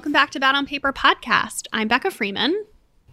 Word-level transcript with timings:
Welcome 0.00 0.12
back 0.12 0.30
to 0.30 0.40
Bad 0.40 0.54
on 0.54 0.64
Paper 0.64 0.94
podcast. 0.94 1.66
I'm 1.74 1.86
Becca 1.86 2.10
Freeman. 2.10 2.64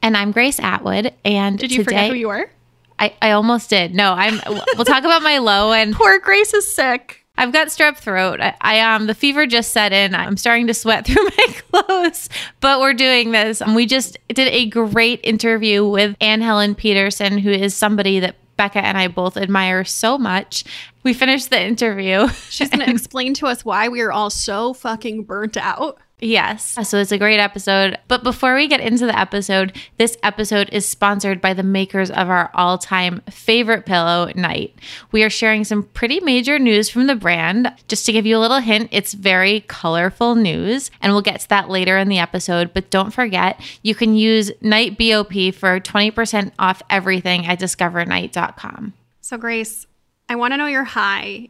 And 0.01 0.15
I'm 0.15 0.31
Grace 0.31 0.57
Atwood. 0.57 1.13
And 1.25 1.59
Did 1.59 1.69
you 1.73 1.79
today, 1.83 1.83
forget 1.83 2.09
who 2.11 2.15
you 2.15 2.27
were? 2.29 2.49
I, 2.97 3.13
I 3.21 3.31
almost 3.31 3.69
did. 3.69 3.93
No, 3.93 4.13
I'm. 4.13 4.39
We'll 4.47 4.85
talk 4.85 5.03
about 5.03 5.21
my 5.21 5.39
low 5.39 5.73
and 5.73 5.93
Poor 5.93 6.17
Grace 6.19 6.53
is 6.53 6.73
sick. 6.73 7.25
I've 7.37 7.51
got 7.51 7.67
strep 7.67 7.97
throat. 7.97 8.39
I, 8.39 8.55
I 8.61 8.79
um 8.79 9.05
the 9.07 9.13
fever 9.13 9.45
just 9.45 9.71
set 9.73 9.91
in. 9.91 10.15
I'm 10.15 10.37
starting 10.37 10.67
to 10.67 10.73
sweat 10.73 11.05
through 11.05 11.25
my 11.25 11.55
clothes, 11.69 12.29
but 12.61 12.79
we're 12.79 12.93
doing 12.93 13.31
this. 13.31 13.61
And 13.61 13.75
we 13.75 13.85
just 13.85 14.17
did 14.29 14.47
a 14.47 14.67
great 14.67 15.19
interview 15.23 15.85
with 15.85 16.15
Anne 16.21 16.39
Helen 16.39 16.73
Petersen, 16.73 17.37
who 17.37 17.49
is 17.51 17.75
somebody 17.75 18.21
that 18.21 18.37
Becca 18.55 18.79
and 18.79 18.97
I 18.97 19.09
both 19.09 19.35
admire 19.35 19.83
so 19.83 20.17
much. 20.17 20.63
We 21.03 21.13
finished 21.13 21.49
the 21.49 21.61
interview. 21.61 22.29
She's 22.49 22.69
going 22.69 22.79
to 22.85 22.89
explain 22.89 23.33
to 23.33 23.47
us 23.47 23.65
why 23.65 23.89
we 23.89 23.99
are 23.99 24.11
all 24.13 24.29
so 24.29 24.73
fucking 24.73 25.25
burnt 25.25 25.57
out. 25.57 25.99
Yes. 26.19 26.77
So 26.89 26.97
it's 26.97 27.11
a 27.11 27.17
great 27.19 27.39
episode. 27.39 27.95
But 28.07 28.23
before 28.23 28.55
we 28.55 28.67
get 28.67 28.79
into 28.79 29.05
the 29.05 29.17
episode, 29.17 29.77
this 29.97 30.17
episode 30.23 30.67
is 30.71 30.83
sponsored 30.83 31.41
by 31.41 31.53
the 31.53 31.61
makers 31.61 32.09
of 32.09 32.29
our 32.29 32.49
all 32.55 32.79
time 32.79 33.21
favorite 33.29 33.85
pillow, 33.85 34.31
Night. 34.33 34.73
We 35.11 35.23
are 35.23 35.29
sharing 35.29 35.63
some 35.63 35.83
pretty 35.83 36.19
major 36.19 36.57
news 36.57 36.89
from 36.89 37.05
the 37.05 37.15
brand. 37.15 37.71
Just 37.87 38.07
to 38.07 38.11
give 38.11 38.25
you 38.25 38.35
a 38.35 38.39
little 38.39 38.61
hint, 38.61 38.89
it's 38.91 39.13
very 39.13 39.61
colorful 39.67 40.33
news, 40.33 40.89
and 41.01 41.13
we'll 41.13 41.21
get 41.21 41.41
to 41.41 41.49
that 41.49 41.69
later 41.69 41.99
in 41.99 42.09
the 42.09 42.17
episode. 42.17 42.73
But 42.73 42.89
don't 42.89 43.13
forget, 43.13 43.61
you 43.83 43.93
can 43.93 44.15
use 44.15 44.51
Night 44.59 44.97
BOP 44.97 45.53
for 45.53 45.79
20% 45.79 46.51
off 46.57 46.81
everything 46.89 47.45
at 47.45 47.59
discovernight.com. 47.59 48.93
So, 49.21 49.37
Grace, 49.37 49.85
I 50.27 50.35
want 50.35 50.53
to 50.53 50.57
know 50.57 50.65
your 50.65 50.83
high. 50.83 51.49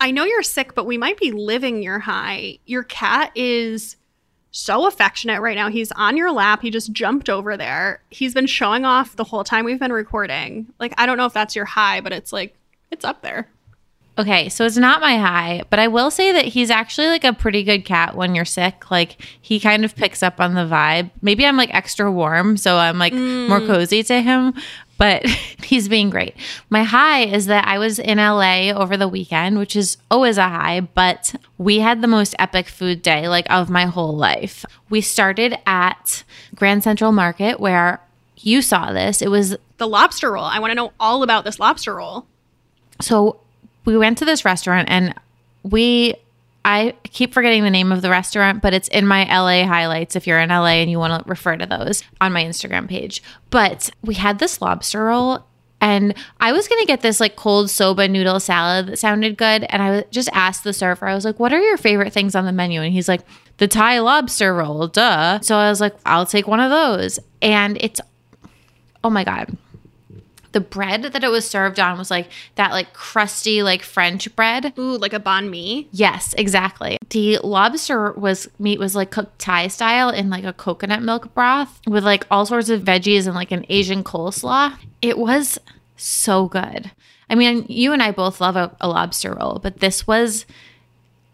I 0.00 0.10
know 0.10 0.24
you're 0.24 0.42
sick, 0.42 0.74
but 0.74 0.86
we 0.86 0.98
might 0.98 1.18
be 1.18 1.32
living 1.32 1.82
your 1.82 1.98
high. 1.98 2.58
Your 2.66 2.84
cat 2.84 3.32
is 3.34 3.96
so 4.50 4.86
affectionate 4.86 5.40
right 5.40 5.56
now. 5.56 5.68
He's 5.68 5.92
on 5.92 6.16
your 6.16 6.32
lap. 6.32 6.62
He 6.62 6.70
just 6.70 6.92
jumped 6.92 7.28
over 7.28 7.56
there. 7.56 8.02
He's 8.10 8.34
been 8.34 8.46
showing 8.46 8.84
off 8.84 9.16
the 9.16 9.24
whole 9.24 9.44
time 9.44 9.64
we've 9.64 9.78
been 9.78 9.92
recording. 9.92 10.72
Like, 10.78 10.94
I 10.96 11.06
don't 11.06 11.18
know 11.18 11.26
if 11.26 11.32
that's 11.32 11.56
your 11.56 11.64
high, 11.64 12.00
but 12.00 12.12
it's 12.12 12.32
like, 12.32 12.54
it's 12.90 13.04
up 13.04 13.22
there. 13.22 13.48
Okay, 14.18 14.48
so 14.48 14.64
it's 14.64 14.76
not 14.76 15.00
my 15.00 15.16
high, 15.16 15.62
but 15.70 15.78
I 15.78 15.86
will 15.86 16.10
say 16.10 16.32
that 16.32 16.46
he's 16.46 16.70
actually 16.70 17.06
like 17.06 17.22
a 17.22 17.32
pretty 17.32 17.62
good 17.62 17.84
cat 17.84 18.16
when 18.16 18.34
you're 18.34 18.44
sick. 18.44 18.90
Like 18.90 19.16
he 19.40 19.60
kind 19.60 19.84
of 19.84 19.94
picks 19.94 20.24
up 20.24 20.40
on 20.40 20.54
the 20.54 20.62
vibe. 20.62 21.10
Maybe 21.22 21.46
I'm 21.46 21.56
like 21.56 21.72
extra 21.72 22.10
warm, 22.10 22.56
so 22.56 22.78
I'm 22.78 22.98
like 22.98 23.12
more 23.12 23.60
mm. 23.60 23.66
cozy 23.68 24.02
to 24.02 24.20
him, 24.20 24.54
but 24.98 25.24
he's 25.62 25.88
being 25.88 26.10
great. 26.10 26.34
My 26.68 26.82
high 26.82 27.24
is 27.24 27.46
that 27.46 27.66
I 27.66 27.78
was 27.78 27.98
in 27.98 28.18
LA 28.18 28.70
over 28.70 28.96
the 28.96 29.08
weekend, 29.08 29.58
which 29.58 29.74
is 29.74 29.96
always 30.10 30.36
a 30.36 30.48
high, 30.48 30.80
but 30.80 31.34
we 31.56 31.78
had 31.78 32.02
the 32.02 32.08
most 32.08 32.34
epic 32.38 32.68
food 32.68 33.00
day 33.00 33.28
like 33.28 33.50
of 33.50 33.70
my 33.70 33.86
whole 33.86 34.14
life. 34.14 34.66
We 34.90 35.00
started 35.00 35.56
at 35.66 36.24
Grand 36.54 36.84
Central 36.84 37.12
Market 37.12 37.58
where 37.58 38.00
you 38.36 38.60
saw 38.60 38.92
this. 38.92 39.22
It 39.22 39.30
was 39.30 39.56
The 39.78 39.88
lobster 39.88 40.32
roll. 40.32 40.44
I 40.44 40.58
want 40.58 40.72
to 40.72 40.74
know 40.74 40.92
all 41.00 41.22
about 41.22 41.44
this 41.44 41.58
lobster 41.58 41.94
roll. 41.94 42.26
so 43.00 43.40
we 43.84 43.96
went 43.96 44.18
to 44.18 44.24
this 44.26 44.44
restaurant 44.44 44.88
and 44.90 45.14
we 45.62 46.14
I 46.68 46.92
keep 47.04 47.32
forgetting 47.32 47.64
the 47.64 47.70
name 47.70 47.92
of 47.92 48.02
the 48.02 48.10
restaurant, 48.10 48.60
but 48.60 48.74
it's 48.74 48.88
in 48.88 49.06
my 49.06 49.24
LA 49.24 49.66
highlights 49.66 50.16
if 50.16 50.26
you're 50.26 50.38
in 50.38 50.50
LA 50.50 50.82
and 50.82 50.90
you 50.90 50.98
want 50.98 51.24
to 51.24 51.26
refer 51.26 51.56
to 51.56 51.64
those 51.64 52.02
on 52.20 52.30
my 52.30 52.44
Instagram 52.44 52.86
page. 52.86 53.22
But 53.48 53.88
we 54.02 54.12
had 54.12 54.38
this 54.38 54.60
lobster 54.60 55.06
roll 55.06 55.46
and 55.80 56.14
I 56.40 56.52
was 56.52 56.68
to 56.68 56.84
get 56.86 57.00
this 57.00 57.20
like 57.20 57.36
cold 57.36 57.70
soba 57.70 58.06
noodle 58.06 58.38
salad 58.38 58.88
that 58.88 58.98
sounded 58.98 59.38
good 59.38 59.64
and 59.70 59.82
I 59.82 60.04
just 60.10 60.28
asked 60.34 60.62
the 60.62 60.74
server 60.74 61.06
I 61.06 61.14
was 61.14 61.24
like, 61.24 61.40
"What 61.40 61.54
are 61.54 61.60
your 61.60 61.78
favorite 61.78 62.12
things 62.12 62.34
on 62.34 62.44
the 62.44 62.52
menu?" 62.52 62.82
And 62.82 62.92
he's 62.92 63.08
like, 63.08 63.22
"The 63.56 63.66
Thai 63.66 64.00
lobster 64.00 64.54
roll." 64.54 64.88
Duh. 64.88 65.40
So 65.40 65.56
I 65.56 65.70
was 65.70 65.80
like, 65.80 65.94
"I'll 66.04 66.26
take 66.26 66.46
one 66.46 66.60
of 66.60 66.70
those." 66.70 67.18
And 67.40 67.78
it's 67.80 67.98
oh 69.02 69.08
my 69.08 69.24
god 69.24 69.56
the 70.52 70.60
bread 70.60 71.02
that 71.02 71.24
it 71.24 71.30
was 71.30 71.48
served 71.48 71.78
on 71.78 71.98
was 71.98 72.10
like 72.10 72.28
that 72.54 72.72
like 72.72 72.92
crusty 72.92 73.62
like 73.62 73.82
french 73.82 74.34
bread. 74.36 74.72
Ooh, 74.78 74.96
like 74.96 75.12
a 75.12 75.20
banh 75.20 75.50
mi. 75.50 75.88
yes 75.92 76.34
exactly. 76.34 76.98
The 77.10 77.38
lobster 77.38 78.12
was 78.12 78.48
meat 78.58 78.78
was 78.78 78.94
like 78.94 79.10
cooked 79.10 79.38
thai 79.38 79.68
style 79.68 80.10
in 80.10 80.30
like 80.30 80.44
a 80.44 80.52
coconut 80.52 81.02
milk 81.02 81.34
broth 81.34 81.80
with 81.86 82.04
like 82.04 82.26
all 82.30 82.46
sorts 82.46 82.68
of 82.70 82.82
veggies 82.82 83.26
and 83.26 83.34
like 83.34 83.52
an 83.52 83.66
asian 83.68 84.04
coleslaw. 84.04 84.76
It 85.02 85.18
was 85.18 85.58
so 85.96 86.46
good. 86.48 86.90
I 87.30 87.34
mean 87.34 87.66
you 87.68 87.92
and 87.92 88.02
i 88.02 88.10
both 88.10 88.40
love 88.40 88.56
a, 88.56 88.74
a 88.80 88.88
lobster 88.88 89.34
roll 89.34 89.58
but 89.58 89.80
this 89.80 90.06
was 90.06 90.46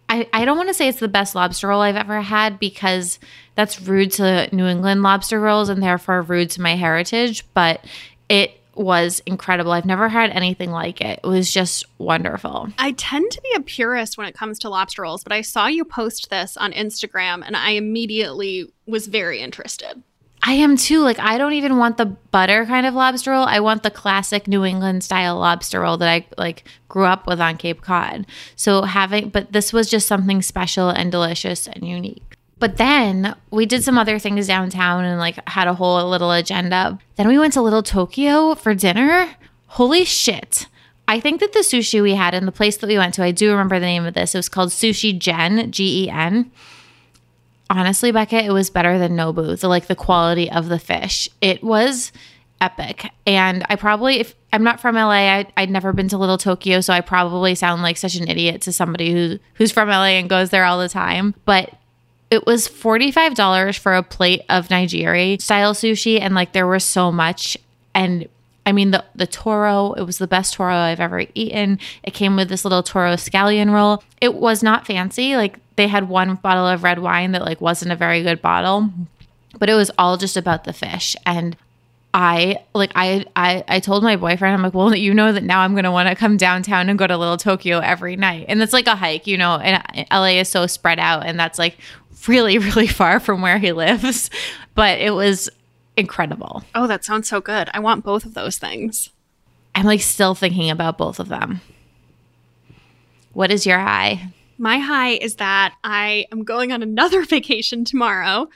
I, 0.09 0.29
I 0.33 0.45
don't 0.45 0.57
want 0.57 0.69
to 0.69 0.75
say 0.75 0.89
it's 0.89 1.01
the 1.01 1.09
best 1.09 1.35
lobster 1.35 1.69
roll 1.69 1.81
I've 1.81 1.97
ever 1.97 2.21
had 2.21 2.59
because 2.59 3.19
that's 3.55 3.81
rude 3.81 4.13
to 4.13 4.55
New 4.55 4.67
England 4.67 5.03
lobster 5.03 5.41
rolls 5.41 5.69
and 5.69 5.83
therefore 5.83 6.23
rude 6.23 6.51
to 6.51 6.61
my 6.61 6.77
heritage, 6.77 7.45
but 7.55 7.85
it 8.29 8.54
was 8.77 9.21
incredible. 9.27 9.73
I've 9.73 9.85
never 9.85 10.09
had 10.09 10.31
anything 10.31 10.71
like 10.71 11.01
it. 11.01 11.21
It 11.23 11.27
was 11.27 11.51
just 11.51 11.85
wonderful. 11.99 12.69
I 12.79 12.93
tend 12.93 13.31
to 13.33 13.41
be 13.41 13.53
a 13.57 13.61
purist 13.61 14.19
when 14.19 14.27
it 14.27 14.35
comes 14.35 14.59
to 14.61 14.69
lobster 14.69 15.03
rolls, 15.03 15.23
but 15.23 15.33
I 15.33 15.41
saw 15.41 15.67
you 15.67 15.85
post 15.85 16.31
this 16.31 16.57
on 16.57 16.73
Instagram 16.73 17.43
and 17.45 17.57
I 17.57 17.71
immediately 17.71 18.73
was 18.87 19.07
very 19.07 19.41
interested. 19.41 20.03
I 20.47 20.53
am 20.53 20.77
too. 20.77 21.01
Like, 21.01 21.19
I 21.19 21.39
don't 21.39 21.55
even 21.55 21.79
want 21.79 21.97
the 21.97 22.05
butter 22.05 22.67
kind 22.67 22.85
of 22.85 22.93
lobster 22.93 23.31
roll. 23.31 23.47
I 23.47 23.61
want 23.61 23.83
the 23.83 23.91
classic 23.91 24.47
New 24.47 24.63
England 24.63 25.03
style 25.03 25.39
lobster 25.39 25.81
roll 25.81 25.97
that 25.97 26.09
I 26.09 26.27
like 26.37 26.65
grew 26.89 27.07
up 27.07 27.27
with 27.27 27.41
on 27.41 27.57
Cape 27.57 27.81
Cod. 27.81 28.27
So 28.55 28.83
having, 28.83 29.31
but 29.31 29.53
this 29.53 29.73
was 29.73 29.89
just 29.89 30.07
something 30.07 30.43
special 30.43 30.91
and 30.91 31.11
delicious 31.11 31.67
and 31.67 31.89
unique. 31.89 32.34
But 32.59 32.77
then 32.77 33.35
we 33.51 33.67
did 33.67 33.85
some 33.85 33.99
other 33.99 34.19
things 34.19 34.47
downtown 34.47 35.05
and 35.05 35.19
like 35.19 35.47
had 35.49 35.69
a 35.69 35.75
whole 35.75 36.09
little 36.09 36.31
agenda. 36.31 36.99
Then 37.17 37.29
we 37.29 37.39
went 37.39 37.53
to 37.55 37.63
Little 37.63 37.83
Tokyo 37.83 38.55
for 38.55 38.75
dinner. 38.75 39.31
Holy 39.67 40.05
shit. 40.05 40.67
I 41.07 41.21
think 41.21 41.41
that 41.41 41.53
the 41.53 41.59
sushi 41.61 42.03
we 42.03 42.15
had 42.15 42.33
in 42.33 42.47
the 42.47 42.53
place 42.53 42.79
that 42.79 42.87
we 42.87 42.97
went 42.97 43.15
to, 43.15 43.25
I 43.25 43.31
do 43.31 43.51
remember 43.51 43.79
the 43.79 43.87
name 43.87 44.07
of 44.07 44.15
this. 44.15 44.35
It 44.35 44.39
was 44.39 44.49
called 44.49 44.71
Sushi 44.71 45.19
Gen, 45.19 45.71
G 45.71 46.05
E 46.05 46.11
N 46.11 46.51
honestly, 47.71 48.13
Becca, 48.13 48.45
it 48.45 48.53
was 48.53 48.71
better 48.71 48.99
than 48.99 49.17
Nobu. 49.17 49.59
The 49.59 49.69
like 49.69 49.87
the 49.87 49.97
quality 49.97 50.51
of 50.51 50.69
the 50.69 50.79
fish. 50.79 51.29
It 51.41 51.63
was 51.63 52.13
epic. 52.61 53.11
And 53.27 53.65
I 53.69 53.77
probably 53.77 54.21
if 54.21 54.35
I'm 54.53 54.63
not 54.63 54.81
from 54.81 54.95
LA, 54.95 55.11
I, 55.11 55.47
I'd 55.57 55.71
never 55.71 55.93
been 55.93 56.09
to 56.09 56.19
Little 56.19 56.39
Tokyo, 56.39 56.81
so 56.81 56.93
I 56.93 57.01
probably 57.01 57.55
sound 57.55 57.83
like 57.83 57.97
such 57.97 58.15
an 58.15 58.29
idiot 58.29 58.63
to 58.63 58.73
somebody 58.73 59.13
who 59.13 59.39
who's 59.55 59.73
from 59.73 59.89
LA 59.89 60.17
and 60.19 60.29
goes 60.29 60.51
there 60.51 60.65
all 60.65 60.79
the 60.79 60.89
time. 60.89 61.35
But 61.45 61.75
it 62.35 62.47
was 62.47 62.67
$45 62.69 63.79
for 63.79 63.95
a 63.95 64.03
plate 64.03 64.43
of 64.49 64.69
Nigiri 64.69 65.41
style 65.41 65.73
sushi 65.73 66.21
and 66.21 66.35
like 66.35 66.53
there 66.53 66.67
was 66.67 66.85
so 66.85 67.13
much 67.13 67.57
and 67.95 68.29
I 68.67 68.73
mean 68.73 68.91
the 68.91 69.05
the 69.15 69.27
toro, 69.27 69.93
it 69.93 70.03
was 70.03 70.19
the 70.19 70.27
best 70.27 70.55
toro 70.55 70.75
I've 70.75 71.01
ever 71.01 71.25
eaten. 71.35 71.79
It 72.03 72.13
came 72.13 72.35
with 72.35 72.49
this 72.49 72.65
little 72.65 72.83
toro 72.83 73.13
scallion 73.15 73.73
roll. 73.73 74.03
It 74.21 74.35
was 74.35 74.63
not 74.63 74.87
fancy. 74.87 75.37
Like 75.37 75.59
they 75.77 75.87
had 75.87 76.09
one 76.09 76.35
bottle 76.37 76.67
of 76.67 76.83
red 76.83 76.99
wine 76.99 77.33
that 77.33 77.45
like 77.45 77.61
wasn't 77.61 77.93
a 77.93 77.97
very 77.97 78.23
good 78.23 78.43
bottle, 78.43 78.91
but 79.59 79.71
it 79.71 79.75
was 79.75 79.91
all 79.97 80.17
just 80.17 80.37
about 80.37 80.65
the 80.65 80.73
fish 80.73 81.15
and 81.25 81.57
I 82.15 82.63
like 82.75 82.93
I 82.95 83.27
I 83.35 83.65
I 83.67 83.81
told 83.81 84.05
my 84.05 84.15
boyfriend 84.15 84.55
I'm 84.55 84.63
like, 84.63 84.73
"Well, 84.73 84.95
you 84.95 85.13
know 85.13 85.33
that 85.33 85.43
now 85.43 85.61
I'm 85.63 85.75
to 85.75 85.91
want 85.91 86.09
to 86.09 86.15
come 86.15 86.37
downtown 86.37 86.89
and 86.89 86.97
go 86.97 87.09
to 87.09 87.17
Little 87.17 87.37
Tokyo 87.37 87.81
every 87.81 88.15
night." 88.15 88.47
And 88.49 88.63
it's 88.63 88.73
like 88.73 88.87
a 88.87 88.95
hike, 88.95 89.27
you 89.27 89.37
know, 89.37 89.57
and 89.57 89.83
LA 90.13 90.39
is 90.39 90.49
so 90.49 90.69
spread 90.69 91.01
out 91.01 91.27
and 91.27 91.39
that's 91.39 91.59
like 91.59 91.77
really 92.29 92.59
really 92.59 92.87
far 92.87 93.21
from 93.21 93.43
where 93.43 93.59
he 93.59 93.73
lives, 93.73 94.31
but 94.75 94.99
it 95.01 95.15
was 95.15 95.51
incredible. 95.97 96.65
Oh, 96.75 96.87
that 96.87 97.05
sounds 97.05 97.29
so 97.29 97.41
good. 97.41 97.69
I 97.73 97.81
want 97.81 98.05
both 98.05 98.25
of 98.25 98.35
those 98.35 98.59
things. 98.59 99.11
I'm 99.75 99.87
like 99.87 100.01
still 100.01 100.35
thinking 100.35 100.71
about 100.71 100.99
both 100.99 101.19
of 101.19 101.29
them. 101.29 101.61
What 103.33 103.51
is 103.51 103.67
your 103.67 103.81
high? 103.81 104.33
My 104.59 104.79
high 104.79 105.11
is 105.11 105.37
that 105.37 105.75
I 105.83 106.27
am 106.31 106.45
going 106.45 106.73
on 106.73 106.83
another 106.83 107.23
vacation 107.25 107.85
tomorrow. 107.85 108.49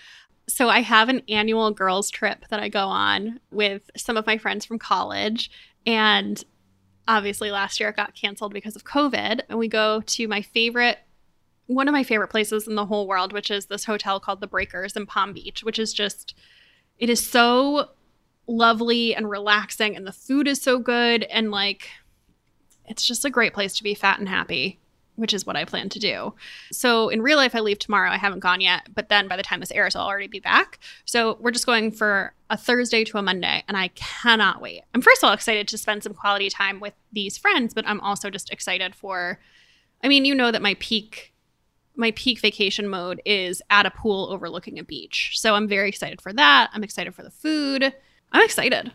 So 0.48 0.68
I 0.68 0.80
have 0.80 1.08
an 1.08 1.22
annual 1.28 1.70
girls' 1.72 2.10
trip 2.10 2.44
that 2.48 2.60
I 2.60 2.68
go 2.68 2.86
on 2.86 3.40
with 3.50 3.90
some 3.96 4.16
of 4.16 4.26
my 4.26 4.38
friends 4.38 4.64
from 4.64 4.78
college. 4.78 5.50
And 5.84 6.42
obviously, 7.06 7.50
last 7.50 7.80
year 7.80 7.90
it 7.90 7.96
got 7.96 8.14
canceled 8.14 8.54
because 8.54 8.76
of 8.76 8.84
COVID. 8.84 9.40
And 9.48 9.58
we 9.58 9.68
go 9.68 10.00
to 10.00 10.28
my 10.28 10.40
favorite, 10.40 10.98
one 11.68 11.86
of 11.86 11.92
my 11.92 12.02
favorite 12.02 12.28
places 12.28 12.66
in 12.66 12.74
the 12.74 12.86
whole 12.86 13.06
world, 13.06 13.32
which 13.32 13.50
is 13.50 13.66
this 13.66 13.84
hotel 13.84 14.18
called 14.18 14.40
the 14.40 14.46
Breakers 14.46 14.96
in 14.96 15.06
Palm 15.06 15.32
Beach, 15.32 15.62
which 15.62 15.78
is 15.78 15.92
just, 15.92 16.34
it 16.98 17.08
is 17.08 17.24
so 17.24 17.90
lovely 18.46 19.14
and 19.14 19.30
relaxing. 19.30 19.94
And 19.94 20.06
the 20.06 20.12
food 20.12 20.48
is 20.48 20.60
so 20.60 20.78
good. 20.78 21.24
And 21.24 21.50
like, 21.50 21.90
it's 22.86 23.06
just 23.06 23.24
a 23.24 23.30
great 23.30 23.54
place 23.54 23.76
to 23.76 23.82
be 23.82 23.94
fat 23.94 24.18
and 24.18 24.28
happy 24.28 24.80
which 25.18 25.34
is 25.34 25.44
what 25.44 25.56
I 25.56 25.64
plan 25.64 25.88
to 25.88 25.98
do. 25.98 26.32
So 26.70 27.08
in 27.08 27.22
real 27.22 27.38
life, 27.38 27.56
I 27.56 27.60
leave 27.60 27.80
tomorrow. 27.80 28.10
I 28.10 28.18
haven't 28.18 28.38
gone 28.38 28.60
yet, 28.60 28.88
but 28.94 29.08
then 29.08 29.26
by 29.26 29.36
the 29.36 29.42
time 29.42 29.58
this 29.58 29.72
airs, 29.72 29.96
I'll 29.96 30.06
already 30.06 30.28
be 30.28 30.38
back. 30.38 30.78
So 31.06 31.36
we're 31.40 31.50
just 31.50 31.66
going 31.66 31.90
for 31.90 32.32
a 32.50 32.56
Thursday 32.56 33.02
to 33.02 33.18
a 33.18 33.22
Monday, 33.22 33.64
and 33.66 33.76
I 33.76 33.88
cannot 33.88 34.62
wait. 34.62 34.82
I'm 34.94 35.02
first 35.02 35.22
of 35.22 35.26
all 35.26 35.34
excited 35.34 35.66
to 35.68 35.78
spend 35.78 36.04
some 36.04 36.14
quality 36.14 36.48
time 36.48 36.78
with 36.78 36.94
these 37.12 37.36
friends, 37.36 37.74
but 37.74 37.86
I'm 37.86 38.00
also 38.00 38.30
just 38.30 38.52
excited 38.52 38.94
for. 38.94 39.40
I 40.04 40.08
mean, 40.08 40.24
you 40.24 40.36
know 40.36 40.52
that 40.52 40.62
my 40.62 40.76
peak 40.78 41.34
my 41.98 42.12
peak 42.12 42.40
vacation 42.40 42.88
mode 42.88 43.20
is 43.24 43.60
at 43.70 43.84
a 43.84 43.90
pool 43.90 44.28
overlooking 44.30 44.78
a 44.78 44.84
beach. 44.84 45.32
So 45.34 45.54
I'm 45.54 45.68
very 45.68 45.88
excited 45.88 46.20
for 46.20 46.32
that. 46.32 46.70
I'm 46.72 46.84
excited 46.84 47.14
for 47.14 47.22
the 47.22 47.30
food. 47.30 47.92
I'm 48.32 48.44
excited. 48.44 48.92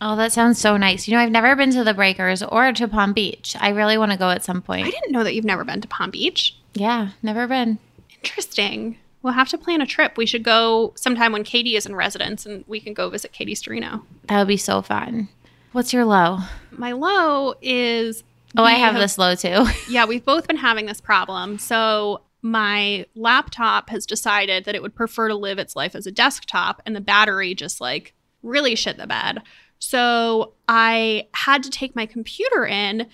Oh, 0.00 0.16
that 0.16 0.32
sounds 0.32 0.58
so 0.58 0.76
nice. 0.76 1.06
You 1.06 1.14
know, 1.14 1.20
I've 1.20 1.30
never 1.30 1.54
been 1.54 1.70
to 1.72 1.84
the 1.84 1.92
Breakers 1.94 2.42
or 2.42 2.72
to 2.72 2.88
Palm 2.88 3.12
Beach. 3.12 3.56
I 3.60 3.70
really 3.70 3.98
want 3.98 4.12
to 4.12 4.18
go 4.18 4.30
at 4.30 4.44
some 4.44 4.62
point. 4.62 4.86
I 4.86 4.90
didn't 4.90 5.12
know 5.12 5.24
that 5.24 5.34
you've 5.34 5.44
never 5.44 5.64
been 5.64 5.80
to 5.80 5.88
Palm 5.88 6.10
Beach. 6.10 6.56
Yeah, 6.74 7.10
never 7.22 7.46
been. 7.46 7.78
Interesting. 8.22 8.96
We'll 9.22 9.34
have 9.34 9.48
to 9.50 9.58
plan 9.58 9.82
a 9.82 9.86
trip. 9.86 10.16
We 10.16 10.24
should 10.24 10.42
go 10.42 10.92
sometime 10.96 11.32
when 11.32 11.44
Katie 11.44 11.76
is 11.76 11.84
in 11.84 11.94
residence 11.94 12.46
and 12.46 12.64
we 12.66 12.80
can 12.80 12.94
go 12.94 13.10
visit 13.10 13.32
Katie 13.32 13.54
Sturino. 13.54 14.02
That 14.28 14.38
would 14.38 14.48
be 14.48 14.56
so 14.56 14.80
fun. 14.80 15.28
What's 15.72 15.92
your 15.92 16.04
low? 16.06 16.38
My 16.70 16.92
low 16.92 17.54
is 17.60 18.22
Oh, 18.56 18.64
I 18.64 18.74
we 18.74 18.80
have 18.80 18.94
this 18.94 19.18
low 19.18 19.34
too. 19.34 19.66
Yeah, 19.90 20.06
we've 20.06 20.24
both 20.24 20.46
been 20.46 20.56
having 20.56 20.86
this 20.86 21.00
problem. 21.00 21.58
So 21.58 22.22
my 22.42 23.06
laptop 23.14 23.90
has 23.90 24.06
decided 24.06 24.64
that 24.64 24.74
it 24.74 24.82
would 24.82 24.94
prefer 24.94 25.28
to 25.28 25.34
live 25.34 25.58
its 25.58 25.76
life 25.76 25.94
as 25.94 26.06
a 26.06 26.12
desktop 26.12 26.80
and 26.86 26.96
the 26.96 27.00
battery 27.00 27.54
just 27.54 27.80
like 27.80 28.14
really 28.42 28.74
shit 28.74 28.96
the 28.96 29.06
bed. 29.06 29.42
So 29.78 30.54
I 30.68 31.28
had 31.34 31.62
to 31.62 31.70
take 31.70 31.96
my 31.96 32.06
computer 32.06 32.66
in. 32.66 33.06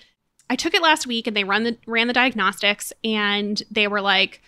I 0.49 0.55
took 0.55 0.73
it 0.73 0.81
last 0.81 1.07
week 1.07 1.27
and 1.27 1.35
they 1.35 1.43
run 1.43 1.63
the 1.63 1.77
ran 1.85 2.07
the 2.07 2.13
diagnostics 2.13 2.93
and 3.03 3.61
they 3.69 3.87
were 3.87 4.01
like 4.01 4.41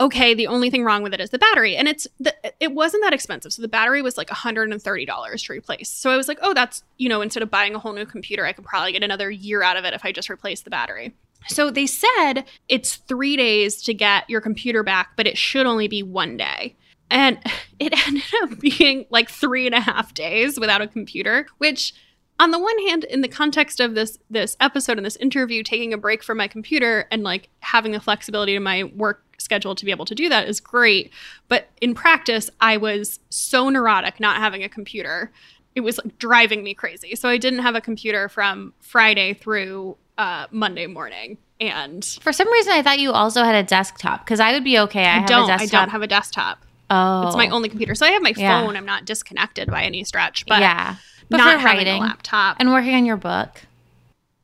okay, 0.00 0.34
the 0.34 0.46
only 0.46 0.70
thing 0.70 0.84
wrong 0.84 1.02
with 1.02 1.14
it 1.14 1.20
is 1.20 1.30
the 1.30 1.38
battery. 1.38 1.76
And 1.76 1.88
it's 1.88 2.06
the, 2.20 2.34
it 2.60 2.72
wasn't 2.72 3.02
that 3.04 3.14
expensive. 3.14 3.52
So 3.52 3.62
the 3.62 3.68
battery 3.68 4.02
was 4.02 4.18
like 4.18 4.28
$130 4.28 5.46
to 5.46 5.52
replace. 5.52 5.88
So 5.88 6.10
I 6.10 6.16
was 6.16 6.28
like, 6.28 6.38
oh, 6.42 6.52
that's, 6.52 6.82
you 6.98 7.08
know, 7.08 7.22
instead 7.22 7.42
of 7.42 7.50
buying 7.50 7.74
a 7.74 7.78
whole 7.78 7.92
new 7.92 8.04
computer, 8.04 8.44
I 8.44 8.52
could 8.52 8.64
probably 8.64 8.92
get 8.92 9.02
another 9.02 9.30
year 9.30 9.62
out 9.62 9.76
of 9.76 9.84
it 9.84 9.94
if 9.94 10.04
I 10.04 10.12
just 10.12 10.28
replace 10.28 10.60
the 10.60 10.70
battery. 10.70 11.14
So 11.48 11.70
they 11.70 11.86
said 11.86 12.44
it's 12.68 12.96
three 12.96 13.36
days 13.36 13.82
to 13.82 13.94
get 13.94 14.28
your 14.28 14.40
computer 14.40 14.82
back, 14.82 15.10
but 15.16 15.26
it 15.26 15.38
should 15.38 15.66
only 15.66 15.88
be 15.88 16.02
one 16.02 16.36
day. 16.36 16.76
And 17.10 17.38
it 17.78 17.92
ended 18.06 18.24
up 18.42 18.58
being 18.60 19.06
like 19.10 19.28
three 19.28 19.66
and 19.66 19.74
a 19.74 19.80
half 19.80 20.14
days 20.14 20.58
without 20.58 20.82
a 20.82 20.86
computer, 20.86 21.46
which 21.58 21.94
on 22.38 22.50
the 22.50 22.58
one 22.58 22.78
hand 22.86 23.04
in 23.04 23.22
the 23.22 23.28
context 23.28 23.80
of 23.80 23.94
this 23.94 24.18
this 24.28 24.56
episode 24.60 24.98
and 24.98 25.06
this 25.06 25.16
interview 25.16 25.62
taking 25.62 25.92
a 25.92 25.98
break 25.98 26.22
from 26.22 26.38
my 26.38 26.48
computer 26.48 27.06
and 27.10 27.22
like 27.22 27.48
having 27.60 27.92
the 27.92 28.00
flexibility 28.00 28.54
in 28.54 28.62
my 28.62 28.84
work 28.84 29.22
schedule 29.38 29.74
to 29.74 29.84
be 29.84 29.90
able 29.90 30.04
to 30.04 30.14
do 30.14 30.28
that 30.28 30.48
is 30.48 30.60
great. 30.60 31.10
But 31.48 31.68
in 31.80 31.94
practice 31.94 32.50
i 32.60 32.76
was 32.76 33.20
so 33.30 33.68
neurotic 33.68 34.20
not 34.20 34.36
having 34.36 34.62
a 34.62 34.68
computer. 34.68 35.32
It 35.74 35.80
was 35.80 35.98
like 36.02 36.18
driving 36.18 36.62
me 36.62 36.74
crazy. 36.74 37.14
So 37.14 37.28
i 37.28 37.38
didn't 37.38 37.60
have 37.60 37.74
a 37.74 37.80
computer 37.80 38.28
from 38.28 38.74
friday 38.80 39.32
through 39.34 39.96
uh, 40.18 40.46
monday 40.50 40.86
morning 40.86 41.38
and 41.58 42.04
For 42.20 42.32
some 42.34 42.52
reason, 42.52 42.74
I 42.74 42.82
thought 42.82 42.98
you 42.98 43.12
also 43.12 43.42
had 43.42 43.54
a 43.54 43.62
desktop 43.66 44.24
because 44.24 44.40
I 44.40 44.52
would 44.52 44.62
be 44.64 44.78
okay. 44.80 45.04
I, 45.06 45.16
i, 45.16 45.18
have 45.20 45.26
don't 45.26 45.48
a 45.48 45.54
i 45.54 45.66
don't 45.66 45.88
have 45.88 46.02
a 46.02 46.06
desktop 46.06 46.58
oh, 46.90 47.26
it's 47.26 47.36
my 47.36 47.48
only 47.48 47.68
computer 47.68 47.94
so 47.94 48.04
i 48.06 48.10
have 48.10 48.22
my 48.22 48.34
Yeah. 48.36 48.60
phone 48.62 48.76
i'm 48.76 48.84
not 48.86 49.04
disconnected 49.06 49.70
by 49.70 49.82
any 49.84 50.04
stretch 50.04 50.44
but 50.46 50.60
yeah, 50.60 50.96
but 51.30 51.38
not 51.38 51.54
for 51.54 51.58
having 51.60 51.78
writing 51.78 52.02
a 52.02 52.06
laptop 52.06 52.56
and 52.60 52.70
working 52.70 52.94
on 52.94 53.04
your 53.06 53.16
book. 53.16 53.62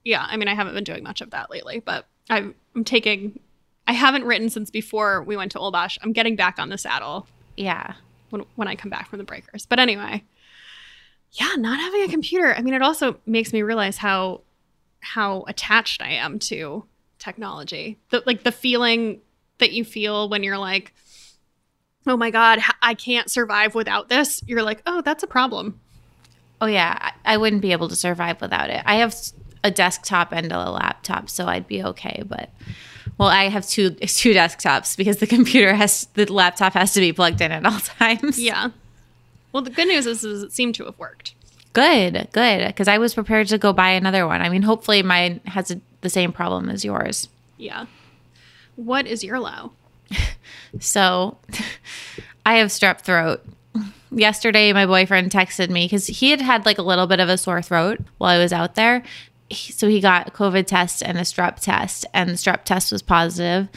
yeah, 0.04 0.26
I 0.28 0.36
mean, 0.36 0.48
I 0.48 0.54
haven't 0.54 0.74
been 0.74 0.84
doing 0.84 1.02
much 1.04 1.20
of 1.20 1.30
that 1.30 1.50
lately, 1.50 1.80
but 1.84 2.06
I'm, 2.30 2.54
I'm 2.74 2.82
taking. 2.84 3.38
I 3.86 3.92
haven't 3.92 4.24
written 4.24 4.48
since 4.48 4.70
before 4.70 5.22
we 5.22 5.36
went 5.36 5.52
to 5.52 5.58
Olbash. 5.58 5.98
I'm 6.02 6.12
getting 6.12 6.34
back 6.34 6.58
on 6.58 6.70
the 6.70 6.78
saddle 6.78 7.26
Yeah, 7.56 7.94
when 8.30 8.42
when 8.56 8.66
I 8.68 8.74
come 8.74 8.90
back 8.90 9.08
from 9.10 9.18
the 9.18 9.24
breakers. 9.24 9.66
But 9.66 9.78
anyway, 9.78 10.24
yeah, 11.32 11.54
not 11.56 11.78
having 11.80 12.02
a 12.02 12.08
computer. 12.08 12.54
I 12.54 12.62
mean, 12.62 12.74
it 12.74 12.82
also 12.82 13.18
makes 13.26 13.52
me 13.52 13.62
realize 13.62 13.98
how 13.98 14.40
how 15.02 15.44
attached 15.48 16.00
I 16.00 16.10
am 16.12 16.38
to 16.38 16.84
technology. 17.18 17.98
The 18.10 18.22
like 18.24 18.44
the 18.44 18.52
feeling 18.52 19.20
that 19.58 19.72
you 19.72 19.84
feel 19.84 20.28
when 20.28 20.42
you're 20.42 20.58
like, 20.58 20.94
oh 22.06 22.16
my 22.16 22.30
god, 22.30 22.60
I 22.80 22.94
can't 22.94 23.30
survive 23.30 23.74
without 23.74 24.08
this. 24.08 24.42
You're 24.46 24.62
like, 24.62 24.82
oh, 24.86 25.02
that's 25.02 25.22
a 25.22 25.26
problem. 25.26 25.80
Oh 26.60 26.66
yeah, 26.66 26.96
I 27.00 27.34
I 27.34 27.36
wouldn't 27.36 27.62
be 27.62 27.72
able 27.72 27.88
to 27.88 27.96
survive 27.96 28.40
without 28.40 28.70
it. 28.70 28.82
I 28.86 28.96
have 28.96 29.14
a 29.64 29.70
desktop 29.70 30.32
and 30.32 30.50
a 30.50 30.70
laptop, 30.70 31.28
so 31.28 31.46
I'd 31.46 31.66
be 31.66 31.82
okay. 31.82 32.22
But 32.24 32.50
well, 33.18 33.28
I 33.28 33.48
have 33.48 33.66
two 33.66 33.90
two 33.90 34.32
desktops 34.32 34.96
because 34.96 35.18
the 35.18 35.26
computer 35.26 35.74
has 35.74 36.06
the 36.14 36.32
laptop 36.32 36.74
has 36.74 36.94
to 36.94 37.00
be 37.00 37.12
plugged 37.12 37.40
in 37.40 37.52
at 37.52 37.66
all 37.66 37.80
times. 37.98 38.38
Yeah. 38.38 38.70
Well, 39.52 39.62
the 39.62 39.70
good 39.70 39.88
news 39.88 40.06
is, 40.06 40.24
is 40.24 40.42
it 40.42 40.52
seemed 40.52 40.74
to 40.76 40.86
have 40.86 40.98
worked. 40.98 41.34
Good, 41.72 42.28
good. 42.32 42.66
Because 42.66 42.88
I 42.88 42.98
was 42.98 43.14
prepared 43.14 43.48
to 43.48 43.58
go 43.58 43.72
buy 43.72 43.90
another 43.90 44.26
one. 44.26 44.42
I 44.42 44.48
mean, 44.48 44.62
hopefully 44.62 45.02
mine 45.02 45.40
has 45.46 45.70
a, 45.70 45.80
the 46.02 46.10
same 46.10 46.32
problem 46.32 46.68
as 46.68 46.84
yours. 46.84 47.28
Yeah. 47.56 47.86
What 48.76 49.06
is 49.06 49.22
your 49.24 49.38
low? 49.40 49.72
So 50.80 51.36
I 52.46 52.54
have 52.56 52.68
strep 52.68 53.02
throat. 53.02 53.44
Yesterday, 54.10 54.72
my 54.72 54.86
boyfriend 54.86 55.30
texted 55.30 55.68
me 55.70 55.84
because 55.84 56.06
he 56.06 56.30
had 56.30 56.40
had 56.40 56.64
like 56.66 56.78
a 56.78 56.82
little 56.82 57.06
bit 57.06 57.20
of 57.20 57.28
a 57.28 57.36
sore 57.36 57.60
throat 57.60 57.98
while 58.18 58.30
I 58.30 58.38
was 58.42 58.52
out 58.54 58.74
there. 58.74 59.02
He- 59.50 59.72
So 59.72 59.86
he 59.88 60.00
got 60.00 60.28
a 60.28 60.30
COVID 60.30 60.66
test 60.66 61.02
and 61.02 61.18
a 61.18 61.22
strep 61.22 61.56
test, 61.60 62.06
and 62.14 62.30
the 62.30 62.34
strep 62.34 62.64
test 62.64 62.90
was 62.90 63.02
positive. 63.02 63.68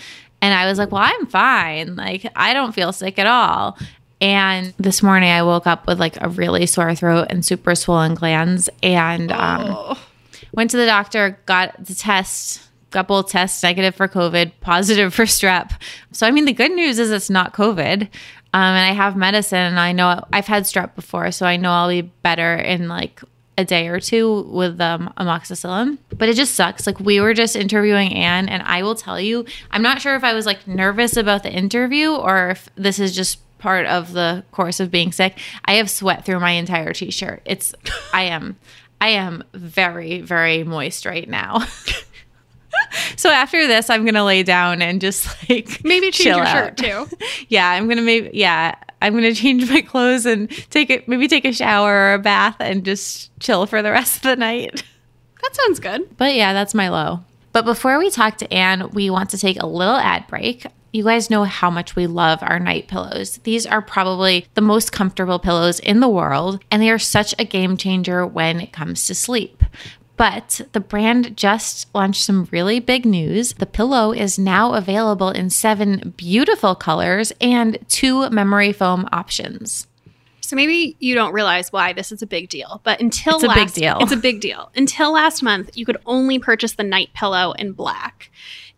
And 0.41 0.53
I 0.53 0.65
was 0.67 0.77
like, 0.77 0.91
well, 0.91 1.03
I'm 1.05 1.25
fine. 1.27 1.95
Like, 1.97 2.31
I 2.35 2.53
don't 2.53 2.73
feel 2.73 2.93
sick 2.93 3.19
at 3.19 3.27
all. 3.27 3.77
And 4.25 4.73
this 4.79 5.03
morning, 5.03 5.29
I 5.29 5.43
woke 5.43 5.67
up 5.67 5.85
with 5.85 5.99
like 5.99 6.19
a 6.19 6.29
really 6.29 6.65
sore 6.65 6.95
throat 6.95 7.27
and 7.29 7.45
super 7.45 7.75
swollen 7.75 8.15
glands. 8.15 8.71
And 8.81 9.31
um, 9.31 9.65
Oh, 9.67 10.03
went 10.51 10.71
to 10.71 10.77
the 10.77 10.87
doctor, 10.87 11.37
got 11.45 11.85
the 11.85 11.93
test, 11.93 12.59
got 12.89 13.07
both 13.07 13.29
tests 13.29 13.61
negative 13.61 13.93
for 13.93 14.07
COVID, 14.07 14.53
positive 14.61 15.13
for 15.13 15.25
strep. 15.25 15.79
So, 16.11 16.25
I 16.25 16.31
mean, 16.31 16.45
the 16.45 16.53
good 16.53 16.71
news 16.71 16.97
is 16.97 17.11
it's 17.11 17.29
not 17.29 17.53
COVID. 17.53 18.01
Um, 18.01 18.09
and 18.53 18.89
I 18.89 18.93
have 18.93 19.15
medicine, 19.15 19.59
and 19.59 19.79
I 19.79 19.91
know 19.91 20.25
I've 20.33 20.47
had 20.47 20.63
strep 20.63 20.95
before, 20.95 21.29
so 21.31 21.45
I 21.45 21.57
know 21.57 21.69
I'll 21.71 21.89
be 21.89 22.01
better 22.01 22.55
in 22.55 22.87
like 22.87 23.21
a 23.57 23.65
day 23.65 23.87
or 23.87 23.99
two 23.99 24.41
with 24.43 24.79
um, 24.81 25.13
amoxicillin. 25.17 25.97
But 26.15 26.29
it 26.29 26.35
just 26.35 26.55
sucks. 26.55 26.85
Like, 26.85 26.99
we 26.99 27.19
were 27.19 27.33
just 27.33 27.55
interviewing 27.55 28.13
Anne, 28.13 28.49
and 28.49 28.63
I 28.63 28.83
will 28.83 28.95
tell 28.95 29.19
you, 29.19 29.45
I'm 29.71 29.81
not 29.81 30.01
sure 30.01 30.15
if 30.15 30.23
I 30.23 30.33
was 30.33 30.45
like 30.45 30.67
nervous 30.67 31.17
about 31.17 31.43
the 31.43 31.51
interview 31.51 32.11
or 32.11 32.49
if 32.49 32.69
this 32.75 32.99
is 32.99 33.15
just 33.15 33.39
part 33.57 33.85
of 33.85 34.13
the 34.13 34.43
course 34.51 34.79
of 34.79 34.91
being 34.91 35.11
sick. 35.11 35.39
I 35.65 35.73
have 35.73 35.89
sweat 35.89 36.25
through 36.25 36.39
my 36.39 36.51
entire 36.51 36.93
t 36.93 37.11
shirt. 37.11 37.41
It's, 37.45 37.73
I 38.13 38.23
am. 38.23 38.57
I 39.01 39.09
am 39.09 39.43
very, 39.53 40.21
very 40.21 40.63
moist 40.63 41.05
right 41.05 41.27
now. 41.27 41.65
so 43.15 43.29
after 43.29 43.67
this, 43.67 43.89
I'm 43.89 44.05
gonna 44.05 44.23
lay 44.25 44.43
down 44.43 44.81
and 44.81 45.01
just 45.01 45.27
like 45.49 45.83
maybe 45.83 46.11
change 46.11 46.35
your 46.37 46.45
out. 46.45 46.53
shirt 46.53 46.77
too. 46.77 47.07
Yeah, 47.49 47.69
I'm 47.69 47.87
gonna 47.87 48.01
maybe 48.01 48.31
yeah, 48.33 48.75
I'm 49.01 49.13
gonna 49.13 49.33
change 49.33 49.69
my 49.69 49.81
clothes 49.81 50.25
and 50.25 50.49
take 50.69 50.89
it 50.89 51.07
maybe 51.07 51.27
take 51.27 51.45
a 51.45 51.53
shower 51.53 51.93
or 51.93 52.13
a 52.13 52.19
bath 52.19 52.57
and 52.59 52.83
just 52.83 53.37
chill 53.39 53.65
for 53.65 53.81
the 53.81 53.91
rest 53.91 54.17
of 54.17 54.21
the 54.23 54.35
night. 54.35 54.83
That 55.41 55.55
sounds 55.55 55.79
good. 55.79 56.17
But 56.17 56.33
yeah, 56.35 56.53
that's 56.53 56.73
my 56.73 56.89
low. 56.89 57.19
But 57.53 57.65
before 57.65 57.97
we 57.99 58.09
talk 58.09 58.37
to 58.39 58.53
Anne, 58.53 58.89
we 58.91 59.09
want 59.09 59.29
to 59.29 59.37
take 59.37 59.61
a 59.61 59.67
little 59.67 59.95
ad 59.95 60.27
break. 60.27 60.65
You 60.91 61.03
guys 61.03 61.29
know 61.29 61.43
how 61.43 61.69
much 61.69 61.95
we 61.95 62.07
love 62.07 62.39
our 62.41 62.59
night 62.59 62.87
pillows. 62.87 63.37
These 63.43 63.65
are 63.65 63.81
probably 63.81 64.47
the 64.55 64.61
most 64.61 64.91
comfortable 64.91 65.39
pillows 65.39 65.79
in 65.79 65.99
the 65.99 66.07
world, 66.09 66.63
and 66.71 66.81
they 66.81 66.89
are 66.89 66.99
such 66.99 67.35
a 67.37 67.45
game 67.45 67.77
changer 67.77 68.25
when 68.25 68.59
it 68.59 68.73
comes 68.73 69.05
to 69.07 69.15
sleep. 69.15 69.63
But 70.17 70.61
the 70.71 70.79
brand 70.79 71.35
just 71.35 71.93
launched 71.93 72.23
some 72.23 72.47
really 72.51 72.79
big 72.79 73.05
news. 73.05 73.53
The 73.53 73.65
pillow 73.65 74.13
is 74.13 74.39
now 74.39 74.73
available 74.73 75.29
in 75.29 75.49
seven 75.49 76.13
beautiful 76.15 76.73
colors 76.73 77.33
and 77.41 77.77
two 77.89 78.29
memory 78.29 78.71
foam 78.71 79.07
options. 79.11 79.87
So 80.41 80.55
maybe 80.55 80.95
you 80.99 81.15
don't 81.15 81.33
realize 81.33 81.73
why 81.73 81.93
this 81.93 82.11
is 82.11 82.21
a 82.21 82.27
big 82.27 82.49
deal, 82.49 82.79
but 82.83 83.01
until 83.01 83.35
It's 83.35 83.43
a 83.43 83.53
big 83.53 83.73
deal. 83.73 83.97
It's 83.99 84.11
a 84.11 84.17
big 84.17 84.39
deal. 84.41 84.71
Until 84.75 85.13
last 85.13 85.41
month, 85.41 85.75
you 85.75 85.85
could 85.85 85.97
only 86.05 86.37
purchase 86.39 86.73
the 86.73 86.83
night 86.83 87.09
pillow 87.13 87.53
in 87.53 87.73
black. 87.73 88.29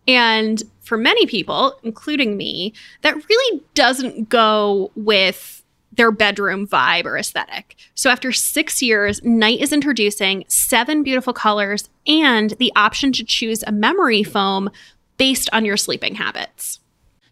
And 0.07 0.63
for 0.81 0.97
many 0.97 1.25
people, 1.25 1.77
including 1.83 2.37
me, 2.37 2.73
that 3.01 3.15
really 3.15 3.61
doesn't 3.73 4.29
go 4.29 4.91
with 4.95 5.61
their 5.97 6.11
bedroom 6.11 6.67
vibe 6.67 7.05
or 7.05 7.17
aesthetic. 7.17 7.75
So 7.95 8.09
after 8.09 8.31
6 8.31 8.81
years, 8.81 9.21
Night 9.23 9.59
is 9.59 9.73
introducing 9.73 10.45
seven 10.47 11.03
beautiful 11.03 11.33
colors 11.33 11.89
and 12.05 12.51
the 12.51 12.71
option 12.75 13.11
to 13.13 13.23
choose 13.23 13.63
a 13.67 13.71
memory 13.71 14.23
foam 14.23 14.69
based 15.17 15.49
on 15.51 15.65
your 15.65 15.77
sleeping 15.77 16.15
habits. 16.15 16.79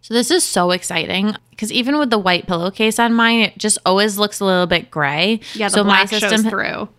So 0.01 0.13
this 0.13 0.29
is 0.29 0.43
so 0.43 0.71
exciting 0.71 1.35
because 1.49 1.71
even 1.71 1.97
with 1.97 2.09
the 2.09 2.19
white 2.19 2.45
pillowcase 2.45 2.99
on 2.99 3.13
mine, 3.13 3.39
it 3.39 3.57
just 3.57 3.77
always 3.85 4.19
looks 4.19 4.39
a 4.39 4.45
little 4.45 4.67
bit 4.67 4.91
gray. 4.91 5.39
Yeah, 5.53 5.69
the 5.69 5.75
so 5.75 5.83
black 5.83 6.09
shows 6.09 6.43
through. 6.43 6.89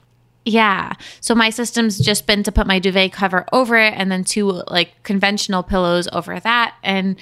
Yeah. 0.45 0.93
So 1.21 1.35
my 1.35 1.51
system's 1.51 1.99
just 1.99 2.27
been 2.27 2.43
to 2.45 2.53
put 2.53 2.67
my 2.67 2.79
duvet 2.79 3.13
cover 3.13 3.45
over 3.53 3.77
it 3.77 3.95
and 3.97 4.11
then 4.11 4.25
two 4.25 4.63
like 4.69 5.03
conventional 5.03 5.63
pillows 5.65 6.09
over 6.13 6.39
that 6.41 6.75
and 6.83 7.17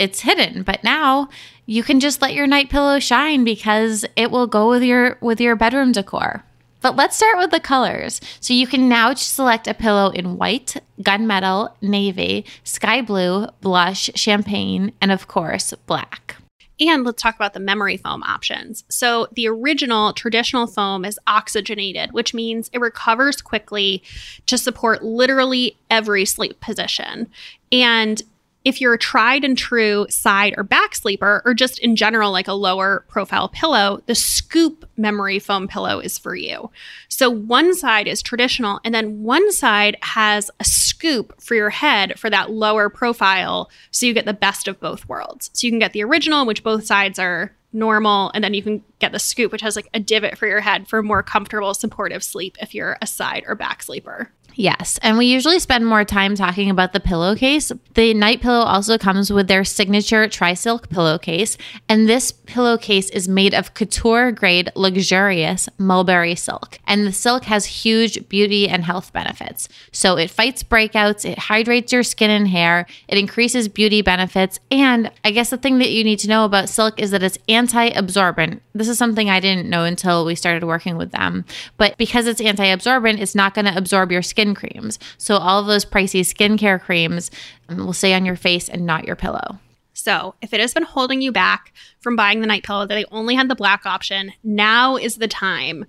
it's 0.00 0.20
hidden. 0.20 0.62
But 0.62 0.82
now 0.82 1.28
you 1.66 1.82
can 1.82 2.00
just 2.00 2.22
let 2.22 2.34
your 2.34 2.46
night 2.46 2.70
pillow 2.70 2.98
shine 2.98 3.44
because 3.44 4.04
it 4.16 4.30
will 4.30 4.46
go 4.46 4.68
with 4.68 4.82
your 4.82 5.18
with 5.20 5.40
your 5.40 5.54
bedroom 5.54 5.92
decor. 5.92 6.44
But 6.80 6.96
let's 6.96 7.16
start 7.16 7.36
with 7.36 7.50
the 7.50 7.60
colors. 7.60 8.20
So 8.40 8.54
you 8.54 8.66
can 8.66 8.88
now 8.88 9.12
select 9.12 9.68
a 9.68 9.74
pillow 9.74 10.10
in 10.10 10.38
white, 10.38 10.76
gunmetal, 11.02 11.74
navy, 11.82 12.46
sky 12.64 13.02
blue, 13.02 13.48
blush, 13.60 14.10
champagne, 14.14 14.92
and 15.00 15.12
of 15.12 15.28
course, 15.28 15.74
black. 15.86 16.36
And 16.80 17.04
let's 17.04 17.20
talk 17.20 17.34
about 17.34 17.52
the 17.52 17.60
memory 17.60 17.98
foam 17.98 18.22
options. 18.22 18.84
So, 18.88 19.28
the 19.32 19.46
original 19.48 20.14
traditional 20.14 20.66
foam 20.66 21.04
is 21.04 21.18
oxygenated, 21.26 22.12
which 22.12 22.32
means 22.32 22.70
it 22.72 22.80
recovers 22.80 23.42
quickly 23.42 24.02
to 24.46 24.56
support 24.56 25.04
literally 25.04 25.76
every 25.90 26.24
sleep 26.24 26.58
position. 26.60 27.28
And 27.70 28.22
if 28.64 28.80
you're 28.80 28.94
a 28.94 28.98
tried 28.98 29.44
and 29.44 29.56
true 29.56 30.06
side 30.10 30.54
or 30.56 30.62
back 30.62 30.94
sleeper, 30.94 31.42
or 31.44 31.54
just 31.54 31.78
in 31.78 31.96
general, 31.96 32.30
like 32.30 32.48
a 32.48 32.52
lower 32.52 33.04
profile 33.08 33.48
pillow, 33.48 34.02
the 34.06 34.14
scoop 34.14 34.88
memory 34.96 35.38
foam 35.38 35.66
pillow 35.66 35.98
is 35.98 36.18
for 36.18 36.34
you. 36.34 36.70
So 37.08 37.30
one 37.30 37.74
side 37.74 38.06
is 38.06 38.22
traditional, 38.22 38.80
and 38.84 38.94
then 38.94 39.22
one 39.22 39.50
side 39.52 39.96
has 40.02 40.50
a 40.60 40.64
scoop 40.64 41.40
for 41.40 41.54
your 41.54 41.70
head 41.70 42.18
for 42.18 42.28
that 42.28 42.50
lower 42.50 42.90
profile. 42.90 43.70
So 43.90 44.04
you 44.06 44.12
get 44.12 44.26
the 44.26 44.34
best 44.34 44.68
of 44.68 44.78
both 44.78 45.08
worlds. 45.08 45.50
So 45.54 45.66
you 45.66 45.70
can 45.70 45.78
get 45.78 45.92
the 45.92 46.04
original, 46.04 46.44
which 46.44 46.62
both 46.62 46.84
sides 46.84 47.18
are 47.18 47.52
normal, 47.72 48.30
and 48.34 48.42
then 48.42 48.54
you 48.54 48.62
can 48.62 48.82
get 48.98 49.12
the 49.12 49.18
scoop, 49.18 49.52
which 49.52 49.62
has 49.62 49.76
like 49.76 49.88
a 49.94 50.00
divot 50.00 50.38
for 50.38 50.46
your 50.46 50.60
head 50.60 50.88
for 50.88 51.02
more 51.02 51.22
comfortable, 51.22 51.74
supportive 51.74 52.22
sleep 52.22 52.56
if 52.60 52.74
you're 52.74 52.98
a 53.00 53.06
side 53.06 53.44
or 53.46 53.54
back 53.54 53.82
sleeper. 53.82 54.30
Yes. 54.54 54.98
And 55.02 55.16
we 55.16 55.26
usually 55.26 55.58
spend 55.58 55.86
more 55.86 56.04
time 56.04 56.34
talking 56.34 56.70
about 56.70 56.92
the 56.92 57.00
pillowcase. 57.00 57.72
The 57.94 58.14
night 58.14 58.40
pillow 58.40 58.64
also 58.64 58.98
comes 58.98 59.32
with 59.32 59.48
their 59.48 59.64
signature 59.64 60.28
tri 60.28 60.54
silk 60.54 60.88
pillowcase. 60.90 61.56
And 61.88 62.08
this 62.08 62.32
pillowcase 62.32 63.10
is 63.10 63.28
made 63.28 63.54
of 63.54 63.74
couture 63.74 64.32
grade, 64.32 64.70
luxurious 64.74 65.68
mulberry 65.78 66.34
silk. 66.34 66.78
And 66.86 67.06
the 67.06 67.12
silk 67.12 67.44
has 67.44 67.64
huge 67.64 68.28
beauty 68.28 68.68
and 68.68 68.84
health 68.84 69.12
benefits. 69.12 69.68
So 69.92 70.16
it 70.16 70.30
fights 70.30 70.62
breakouts, 70.62 71.24
it 71.24 71.38
hydrates 71.38 71.92
your 71.92 72.02
skin 72.02 72.30
and 72.30 72.48
hair, 72.48 72.86
it 73.08 73.18
increases 73.18 73.68
beauty 73.68 74.02
benefits. 74.02 74.60
And 74.70 75.10
I 75.24 75.30
guess 75.30 75.50
the 75.50 75.58
thing 75.58 75.78
that 75.78 75.90
you 75.90 76.04
need 76.04 76.18
to 76.20 76.28
know 76.28 76.44
about 76.44 76.68
silk 76.68 77.00
is 77.00 77.12
that 77.12 77.22
it's 77.22 77.38
anti 77.48 77.59
absorbent. 77.68 78.62
This 78.74 78.88
is 78.88 78.98
something 78.98 79.30
I 79.30 79.40
didn't 79.40 79.70
know 79.70 79.84
until 79.84 80.24
we 80.24 80.34
started 80.34 80.64
working 80.64 80.96
with 80.96 81.12
them. 81.12 81.44
But 81.76 81.96
because 81.98 82.26
it's 82.26 82.40
anti 82.40 82.66
absorbent, 82.66 83.20
it's 83.20 83.34
not 83.34 83.54
going 83.54 83.66
to 83.66 83.76
absorb 83.76 84.10
your 84.10 84.22
skin 84.22 84.40
skin 84.40 84.54
creams. 84.54 84.98
So 85.18 85.36
all 85.36 85.60
of 85.60 85.66
those 85.66 85.84
pricey 85.84 86.20
skincare 86.20 86.80
creams 86.80 87.30
um, 87.68 87.84
will 87.84 87.92
stay 87.92 88.14
on 88.14 88.24
your 88.24 88.36
face 88.36 88.68
and 88.68 88.86
not 88.86 89.04
your 89.04 89.16
pillow. 89.16 89.58
So, 89.92 90.34
if 90.40 90.54
it 90.54 90.60
has 90.60 90.72
been 90.72 90.84
holding 90.84 91.20
you 91.20 91.30
back 91.30 91.74
from 92.00 92.16
buying 92.16 92.40
the 92.40 92.46
night 92.46 92.62
pillow 92.62 92.86
that 92.86 92.94
they 92.94 93.04
only 93.10 93.34
had 93.34 93.50
the 93.50 93.54
black 93.54 93.84
option, 93.84 94.32
now 94.42 94.96
is 94.96 95.16
the 95.16 95.28
time. 95.28 95.84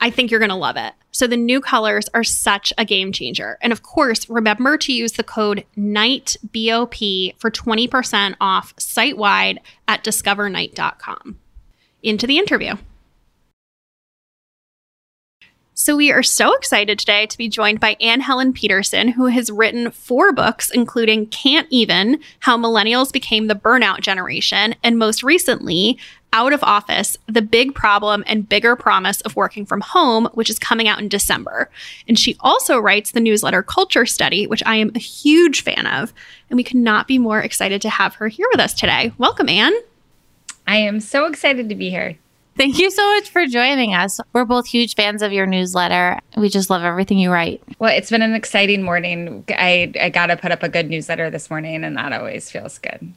I 0.00 0.10
think 0.10 0.30
you're 0.30 0.40
going 0.40 0.50
to 0.50 0.56
love 0.56 0.76
it. 0.76 0.92
So, 1.12 1.26
the 1.26 1.36
new 1.36 1.60
colors 1.60 2.08
are 2.12 2.24
such 2.24 2.72
a 2.76 2.84
game 2.84 3.12
changer. 3.12 3.58
And 3.62 3.72
of 3.72 3.82
course, 3.82 4.28
remember 4.28 4.76
to 4.78 4.92
use 4.92 5.12
the 5.12 5.22
code 5.22 5.64
NIGHTBOP 5.76 7.38
for 7.38 7.50
20% 7.50 8.34
off 8.40 8.74
site 8.78 9.16
wide 9.16 9.60
at 9.86 10.02
discovernight.com. 10.02 11.38
Into 12.02 12.26
the 12.26 12.38
interview. 12.38 12.74
So, 15.76 15.96
we 15.96 16.12
are 16.12 16.22
so 16.22 16.54
excited 16.54 17.00
today 17.00 17.26
to 17.26 17.36
be 17.36 17.48
joined 17.48 17.80
by 17.80 17.96
Anne 18.00 18.20
Helen 18.20 18.52
Petersen, 18.52 19.08
who 19.08 19.26
has 19.26 19.50
written 19.50 19.90
four 19.90 20.32
books, 20.32 20.70
including 20.70 21.26
Can't 21.26 21.66
Even 21.68 22.20
How 22.38 22.56
Millennials 22.56 23.12
Became 23.12 23.48
the 23.48 23.56
Burnout 23.56 23.98
Generation, 23.98 24.76
and 24.84 25.00
most 25.00 25.24
recently, 25.24 25.98
Out 26.32 26.52
of 26.52 26.62
Office 26.62 27.16
The 27.26 27.42
Big 27.42 27.74
Problem 27.74 28.22
and 28.28 28.48
Bigger 28.48 28.76
Promise 28.76 29.22
of 29.22 29.34
Working 29.34 29.66
from 29.66 29.80
Home, 29.80 30.28
which 30.34 30.48
is 30.48 30.60
coming 30.60 30.86
out 30.86 31.00
in 31.00 31.08
December. 31.08 31.68
And 32.06 32.16
she 32.16 32.36
also 32.38 32.78
writes 32.78 33.10
the 33.10 33.18
newsletter 33.18 33.64
Culture 33.64 34.06
Study, 34.06 34.46
which 34.46 34.62
I 34.64 34.76
am 34.76 34.92
a 34.94 35.00
huge 35.00 35.64
fan 35.64 35.88
of. 35.88 36.14
And 36.50 36.56
we 36.56 36.62
could 36.62 36.76
not 36.76 37.08
be 37.08 37.18
more 37.18 37.40
excited 37.40 37.82
to 37.82 37.90
have 37.90 38.14
her 38.14 38.28
here 38.28 38.46
with 38.52 38.60
us 38.60 38.74
today. 38.74 39.12
Welcome, 39.18 39.48
Anne. 39.48 39.74
I 40.68 40.76
am 40.76 41.00
so 41.00 41.26
excited 41.26 41.68
to 41.68 41.74
be 41.74 41.90
here. 41.90 42.16
Thank 42.56 42.78
you 42.78 42.90
so 42.90 43.04
much 43.14 43.30
for 43.30 43.46
joining 43.46 43.94
us. 43.94 44.20
We're 44.32 44.44
both 44.44 44.66
huge 44.66 44.94
fans 44.94 45.22
of 45.22 45.32
your 45.32 45.44
newsletter. 45.44 46.20
We 46.36 46.48
just 46.48 46.70
love 46.70 46.82
everything 46.82 47.18
you 47.18 47.32
write. 47.32 47.62
Well, 47.80 47.92
it's 47.92 48.10
been 48.10 48.22
an 48.22 48.34
exciting 48.34 48.82
morning. 48.82 49.44
I, 49.48 49.92
I 50.00 50.08
got 50.10 50.26
to 50.26 50.36
put 50.36 50.52
up 50.52 50.62
a 50.62 50.68
good 50.68 50.88
newsletter 50.88 51.30
this 51.30 51.50
morning, 51.50 51.82
and 51.82 51.96
that 51.96 52.12
always 52.12 52.50
feels 52.50 52.78
good. 52.78 53.12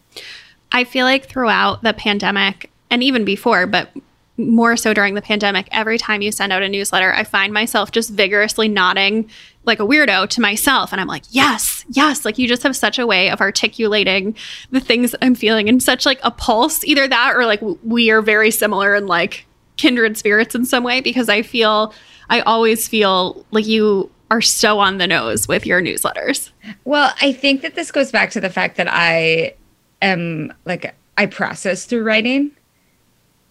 I 0.72 0.84
feel 0.84 1.06
like 1.06 1.28
throughout 1.28 1.84
the 1.84 1.94
pandemic, 1.94 2.72
and 2.90 3.04
even 3.04 3.26
before, 3.26 3.68
but 3.68 3.92
more 4.38 4.78
so 4.78 4.94
during 4.94 5.16
the 5.16 5.22
pandemic, 5.22 5.68
every 5.72 5.98
time 5.98 6.22
you 6.22 6.32
send 6.32 6.54
out 6.54 6.62
a 6.62 6.70
newsletter, 6.70 7.12
I 7.14 7.24
find 7.24 7.52
myself 7.52 7.92
just 7.92 8.12
vigorously 8.12 8.68
nodding 8.68 9.30
like 9.66 9.80
a 9.80 9.86
weirdo 9.86 10.30
to 10.30 10.42
myself. 10.42 10.92
And 10.92 11.02
I'm 11.02 11.08
like, 11.08 11.24
yes, 11.30 11.84
yes. 11.90 12.24
Like 12.24 12.38
you 12.38 12.48
just 12.48 12.64
have 12.64 12.76
such 12.76 13.00
a 13.00 13.08
way 13.08 13.30
of 13.30 13.42
articulating 13.42 14.36
the 14.72 14.80
things 14.80 15.16
I'm 15.22 15.36
feeling 15.36 15.68
and 15.68 15.82
such 15.82 16.06
like 16.06 16.20
a 16.24 16.32
pulse, 16.32 16.84
either 16.86 17.08
that 17.08 17.36
or 17.36 17.46
like 17.46 17.62
we 17.84 18.10
are 18.12 18.22
very 18.22 18.52
similar 18.52 18.96
and 18.96 19.08
like 19.08 19.46
kindred 19.76 20.18
spirits 20.18 20.56
in 20.56 20.66
some 20.66 20.84
way 20.84 21.02
because 21.02 21.30
I 21.30 21.42
feel, 21.42 21.94
I 22.30 22.42
always 22.42 22.88
feel 22.88 23.46
like 23.52 23.66
you 23.66 24.10
are 24.30 24.42
so 24.42 24.80
on 24.80 24.98
the 24.98 25.08
nose 25.08 25.48
with 25.48 25.66
your 25.66 25.82
newsletters. 25.82 26.52
Well, 26.86 27.14
I 27.22 27.34
think 27.34 27.62
that 27.62 27.76
this 27.76 27.92
goes 27.92 28.12
back 28.12 28.32
to 28.32 28.42
the 28.42 28.50
fact 28.50 28.78
that 28.78 28.88
I 28.90 29.56
am 30.02 30.54
like, 30.66 30.94
I 31.18 31.26
process 31.26 31.86
through 31.86 32.04
writing 32.04 32.52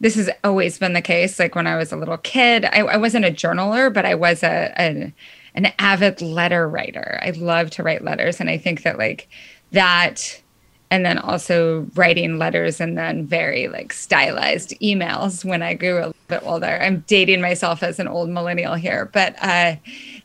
this 0.00 0.14
has 0.16 0.30
always 0.44 0.78
been 0.78 0.92
the 0.92 1.02
case. 1.02 1.38
Like 1.38 1.54
when 1.54 1.66
I 1.66 1.76
was 1.76 1.92
a 1.92 1.96
little 1.96 2.18
kid, 2.18 2.64
I, 2.66 2.80
I 2.80 2.96
wasn't 2.96 3.24
a 3.24 3.30
journaler, 3.30 3.92
but 3.92 4.04
I 4.04 4.14
was 4.14 4.42
a, 4.42 4.72
a, 4.78 5.12
an 5.54 5.72
avid 5.78 6.20
letter 6.20 6.68
writer. 6.68 7.18
I 7.22 7.30
love 7.30 7.70
to 7.70 7.82
write 7.82 8.04
letters. 8.04 8.40
And 8.40 8.50
I 8.50 8.58
think 8.58 8.82
that 8.82 8.98
like 8.98 9.28
that 9.72 10.42
and 10.90 11.04
then 11.04 11.18
also 11.18 11.86
writing 11.94 12.38
letters 12.38 12.80
and 12.80 12.96
then 12.96 13.26
very 13.26 13.68
like 13.68 13.92
stylized 13.92 14.70
emails 14.80 15.44
when 15.44 15.62
I 15.62 15.74
grew 15.74 15.96
a 15.96 16.06
little 16.06 16.14
bit 16.28 16.42
older. 16.44 16.78
I'm 16.80 17.04
dating 17.08 17.40
myself 17.40 17.82
as 17.82 17.98
an 17.98 18.06
old 18.06 18.28
millennial 18.28 18.74
here, 18.74 19.10
but 19.12 19.34
uh, 19.42 19.76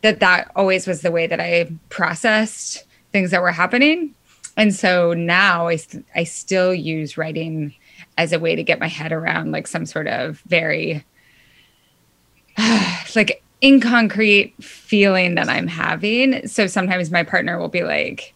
that 0.01 0.19
that 0.19 0.51
always 0.55 0.85
was 0.85 1.01
the 1.01 1.11
way 1.11 1.27
that 1.27 1.39
I 1.39 1.71
processed 1.89 2.85
things 3.11 3.31
that 3.31 3.41
were 3.41 3.51
happening. 3.51 4.13
And 4.57 4.75
so 4.75 5.13
now 5.13 5.67
I, 5.67 5.79
I 6.15 6.25
still 6.25 6.73
use 6.73 7.17
writing 7.17 7.73
as 8.17 8.33
a 8.33 8.39
way 8.39 8.55
to 8.55 8.63
get 8.63 8.79
my 8.79 8.87
head 8.87 9.11
around 9.11 9.51
like 9.51 9.67
some 9.67 9.85
sort 9.85 10.07
of 10.07 10.39
very 10.47 11.03
like 13.15 13.43
inconcrete 13.61 14.61
feeling 14.63 15.35
that 15.35 15.49
I'm 15.49 15.67
having. 15.67 16.47
So 16.47 16.67
sometimes 16.67 17.11
my 17.11 17.23
partner 17.23 17.59
will 17.59 17.69
be 17.69 17.83
like, 17.83 18.33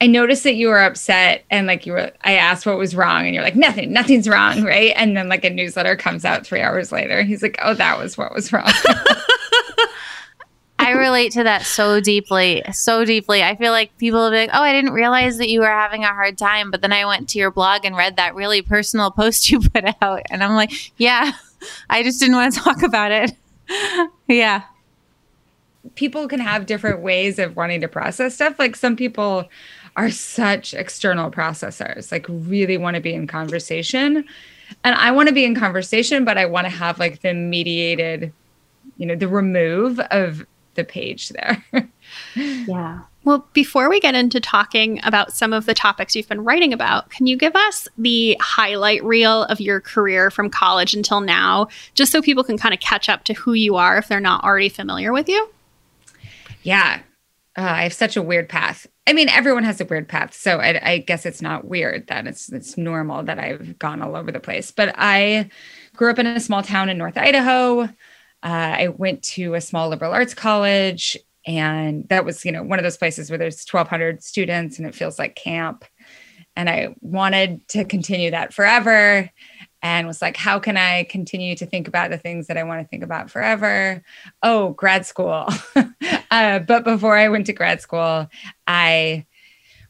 I 0.00 0.06
noticed 0.06 0.44
that 0.44 0.56
you 0.56 0.68
were 0.68 0.80
upset 0.82 1.44
and 1.50 1.66
like 1.66 1.86
you 1.86 1.92
were 1.92 2.10
I 2.24 2.34
asked 2.34 2.66
what 2.66 2.76
was 2.76 2.96
wrong 2.96 3.24
and 3.24 3.34
you're 3.34 3.44
like 3.44 3.56
nothing 3.56 3.92
nothing's 3.92 4.28
wrong 4.28 4.62
right 4.64 4.92
and 4.96 5.16
then 5.16 5.28
like 5.28 5.44
a 5.44 5.50
newsletter 5.50 5.96
comes 5.96 6.24
out 6.24 6.44
3 6.44 6.60
hours 6.60 6.92
later 6.92 7.22
he's 7.22 7.42
like 7.42 7.56
oh 7.62 7.74
that 7.74 7.98
was 7.98 8.18
what 8.18 8.34
was 8.34 8.52
wrong 8.52 8.70
I 10.84 10.90
relate 10.90 11.32
to 11.32 11.44
that 11.44 11.62
so 11.62 12.00
deeply, 12.00 12.62
so 12.72 13.04
deeply. 13.04 13.42
I 13.42 13.56
feel 13.56 13.72
like 13.72 13.96
people 13.96 14.20
will 14.20 14.30
be 14.30 14.36
like, 14.36 14.50
"Oh, 14.52 14.62
I 14.62 14.72
didn't 14.72 14.92
realize 14.92 15.38
that 15.38 15.48
you 15.48 15.60
were 15.60 15.66
having 15.66 16.04
a 16.04 16.08
hard 16.08 16.36
time," 16.36 16.70
but 16.70 16.82
then 16.82 16.92
I 16.92 17.06
went 17.06 17.28
to 17.30 17.38
your 17.38 17.50
blog 17.50 17.84
and 17.84 17.96
read 17.96 18.16
that 18.16 18.34
really 18.34 18.60
personal 18.60 19.10
post 19.10 19.50
you 19.50 19.60
put 19.74 19.84
out, 20.02 20.22
and 20.30 20.44
I'm 20.44 20.54
like, 20.54 20.70
"Yeah, 20.98 21.32
I 21.88 22.02
just 22.02 22.20
didn't 22.20 22.36
want 22.36 22.52
to 22.52 22.60
talk 22.60 22.82
about 22.82 23.12
it." 23.12 23.32
yeah. 24.28 24.62
People 25.94 26.28
can 26.28 26.40
have 26.40 26.66
different 26.66 27.00
ways 27.00 27.38
of 27.38 27.56
wanting 27.56 27.80
to 27.80 27.88
process 27.88 28.34
stuff. 28.34 28.58
Like 28.58 28.76
some 28.76 28.96
people 28.96 29.48
are 29.96 30.10
such 30.10 30.74
external 30.74 31.30
processors, 31.30 32.10
like 32.12 32.26
really 32.28 32.76
want 32.76 32.96
to 32.96 33.00
be 33.00 33.14
in 33.14 33.26
conversation. 33.26 34.24
And 34.82 34.94
I 34.96 35.12
want 35.12 35.28
to 35.28 35.34
be 35.34 35.44
in 35.44 35.54
conversation, 35.54 36.24
but 36.24 36.36
I 36.36 36.46
want 36.46 36.66
to 36.66 36.70
have 36.70 36.98
like 36.98 37.22
the 37.22 37.32
mediated, 37.32 38.32
you 38.96 39.06
know, 39.06 39.14
the 39.14 39.28
remove 39.28 40.00
of 40.10 40.44
the 40.74 40.84
page 40.84 41.30
there. 41.30 41.64
yeah. 42.34 43.00
Well, 43.24 43.48
before 43.54 43.88
we 43.88 44.00
get 44.00 44.14
into 44.14 44.38
talking 44.38 45.00
about 45.02 45.32
some 45.32 45.54
of 45.54 45.64
the 45.64 45.72
topics 45.72 46.14
you've 46.14 46.28
been 46.28 46.44
writing 46.44 46.72
about, 46.72 47.08
can 47.10 47.26
you 47.26 47.36
give 47.36 47.56
us 47.56 47.88
the 47.96 48.36
highlight 48.40 49.02
reel 49.02 49.44
of 49.44 49.60
your 49.60 49.80
career 49.80 50.30
from 50.30 50.50
college 50.50 50.94
until 50.94 51.20
now, 51.20 51.68
just 51.94 52.12
so 52.12 52.20
people 52.20 52.44
can 52.44 52.58
kind 52.58 52.74
of 52.74 52.80
catch 52.80 53.08
up 53.08 53.24
to 53.24 53.34
who 53.34 53.54
you 53.54 53.76
are 53.76 53.96
if 53.96 54.08
they're 54.08 54.20
not 54.20 54.44
already 54.44 54.68
familiar 54.68 55.12
with 55.12 55.28
you? 55.28 55.48
Yeah. 56.62 57.00
Uh, 57.56 57.62
I 57.62 57.82
have 57.84 57.94
such 57.94 58.16
a 58.16 58.22
weird 58.22 58.48
path. 58.48 58.86
I 59.06 59.12
mean, 59.12 59.28
everyone 59.28 59.64
has 59.64 59.80
a 59.80 59.84
weird 59.84 60.08
path, 60.08 60.34
so 60.34 60.58
I, 60.58 60.92
I 60.92 60.98
guess 60.98 61.24
it's 61.24 61.42
not 61.42 61.66
weird 61.66 62.06
that 62.08 62.26
it's 62.26 62.50
it's 62.50 62.76
normal 62.76 63.22
that 63.24 63.38
I've 63.38 63.78
gone 63.78 64.02
all 64.02 64.16
over 64.16 64.32
the 64.32 64.40
place. 64.40 64.70
But 64.70 64.94
I 64.96 65.50
grew 65.94 66.10
up 66.10 66.18
in 66.18 66.26
a 66.26 66.40
small 66.40 66.62
town 66.62 66.88
in 66.88 66.98
North 66.98 67.16
Idaho. 67.16 67.88
Uh, 68.44 68.76
I 68.78 68.88
went 68.88 69.22
to 69.22 69.54
a 69.54 69.60
small 69.60 69.88
liberal 69.88 70.12
arts 70.12 70.34
college, 70.34 71.16
and 71.46 72.06
that 72.10 72.24
was, 72.24 72.44
you 72.44 72.52
know, 72.52 72.62
one 72.62 72.78
of 72.78 72.82
those 72.82 72.98
places 72.98 73.30
where 73.30 73.38
there's 73.38 73.66
1,200 73.66 74.22
students 74.22 74.78
and 74.78 74.86
it 74.86 74.94
feels 74.94 75.18
like 75.18 75.34
camp. 75.34 75.84
And 76.56 76.68
I 76.70 76.94
wanted 77.00 77.66
to 77.68 77.84
continue 77.84 78.30
that 78.30 78.54
forever. 78.54 79.30
and 79.82 80.06
was 80.06 80.22
like, 80.22 80.36
how 80.36 80.58
can 80.58 80.78
I 80.78 81.04
continue 81.04 81.54
to 81.56 81.66
think 81.66 81.88
about 81.88 82.10
the 82.10 82.16
things 82.16 82.46
that 82.46 82.56
I 82.56 82.62
want 82.62 82.80
to 82.80 82.88
think 82.88 83.02
about 83.02 83.30
forever? 83.30 84.02
Oh, 84.42 84.70
grad 84.70 85.04
school. 85.04 85.46
uh, 86.30 86.58
but 86.60 86.84
before 86.84 87.16
I 87.16 87.28
went 87.28 87.46
to 87.46 87.52
grad 87.52 87.82
school, 87.82 88.28
I 88.66 89.26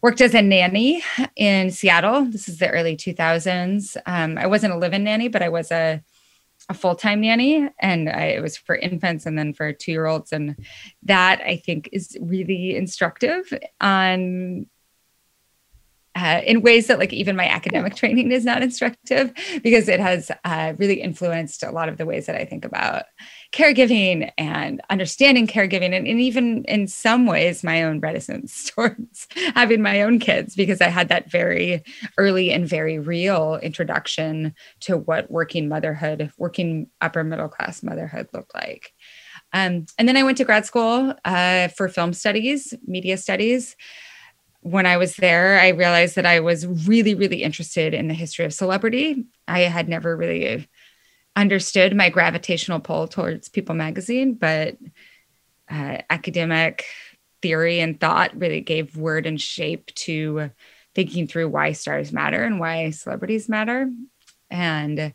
worked 0.03 0.21
as 0.21 0.35
a 0.35 0.43
nanny 0.43 1.03
in 1.37 1.71
Seattle. 1.71 2.25
This 2.25 2.49
is 2.49 2.59
the 2.59 2.69
early 2.69 2.97
2000s. 2.97 3.97
Um, 4.05 4.37
I 4.37 4.47
wasn't 4.47 4.75
a 4.75 4.77
live 4.77 4.95
in 4.95 5.05
nanny, 5.05 5.29
but 5.29 5.43
I 5.43 5.49
was 5.49 5.71
a 5.71 6.03
a 6.69 6.75
full-time 6.75 7.21
nanny 7.21 7.69
and 7.79 8.09
I, 8.09 8.27
it 8.27 8.43
was 8.43 8.57
for 8.57 8.75
infants 8.75 9.27
and 9.27 9.39
then 9.39 9.53
for 9.53 9.73
two-year-olds 9.73 10.33
and 10.33 10.57
that 11.03 11.41
i 11.43 11.57
think 11.57 11.89
is 11.93 12.17
really 12.21 12.77
instructive 12.77 13.53
on 13.81 14.67
uh, 16.17 16.41
in 16.47 16.63
ways 16.63 16.87
that 16.87 17.01
like 17.01 17.13
even 17.13 17.35
my 17.35 17.49
academic 17.49 17.97
training 17.97 18.31
is 18.31 18.45
not 18.45 18.63
instructive 18.63 19.33
because 19.65 19.89
it 19.89 19.99
has 19.99 20.31
uh, 20.45 20.73
really 20.79 21.01
influenced 21.01 21.65
a 21.65 21.73
lot 21.73 21.89
of 21.89 21.99
the 21.99 22.07
ways 22.07 22.27
that 22.27 22.37
i 22.37 22.45
think 22.45 22.65
about 22.65 23.05
caregiving 23.55 24.33
and 24.37 24.83
understanding 24.91 25.47
caregiving 25.47 25.95
and, 25.95 26.09
and 26.09 26.21
even 26.21 26.65
in 26.65 26.89
some 26.89 27.25
ways 27.25 27.63
my 27.63 27.85
own 27.85 28.01
reticence 28.01 28.69
towards 28.75 29.29
having 29.55 29.81
my 29.81 30.03
own 30.03 30.19
kids 30.19 30.57
because 30.57 30.81
i 30.81 30.89
had 30.89 31.09
that 31.09 31.31
very 31.31 31.81
early 32.19 32.51
and 32.51 32.69
very 32.69 32.99
real 32.99 33.61
introduction 33.63 34.53
to 34.81 34.97
what 34.97 35.31
working 35.31 35.69
motherhood 35.69 36.33
working 36.37 36.89
upper 37.01 37.23
middle 37.23 37.49
class 37.49 37.81
motherhood 37.81 38.27
looked 38.33 38.53
like 38.57 38.93
um, 39.53 39.87
and 39.99 40.09
then 40.09 40.17
i 40.17 40.25
went 40.25 40.37
to 40.37 40.45
grad 40.45 40.67
school 40.67 41.15
uh, 41.25 41.69
for 41.69 41.89
film 41.89 42.13
studies 42.13 42.75
media 42.85 43.17
studies 43.17 43.77
when 44.65 44.87
I 44.87 44.97
was 44.97 45.17
there, 45.17 45.61
I 45.61 45.69
realized 45.69 46.17
that 46.17 46.25
I 46.25 46.41
was 46.41 46.67
really, 46.89 47.15
really 47.15 47.43
interested 47.43 47.93
in 47.93 48.09
the 48.09 48.15
history 48.15 48.47
of 48.47 48.55
celebrity. 48.55 49.27
I 49.47 49.61
had 49.61 49.91
never 49.91 50.17
really 50.17 50.67
understood 51.37 51.97
my 51.97 52.11
gravitational 52.11 52.81
pull 52.81 53.09
towards 53.09 53.49
People 53.49 53.75
magazine, 53.75 54.35
but 54.35 54.77
uh, 55.71 55.99
academic 56.11 56.85
theory 57.43 57.81
and 57.81 58.01
thought 58.01 58.39
really 58.39 58.61
gave 58.61 58.97
word 58.97 59.27
and 59.27 59.41
shape 59.41 59.87
to 59.95 60.51
thinking 60.95 61.27
through 61.27 61.49
why 61.49 61.73
stars 61.73 62.13
matter 62.13 62.43
and 62.43 62.61
why 62.61 62.91
celebrities 62.91 63.49
matter. 63.49 63.91
And 64.51 65.15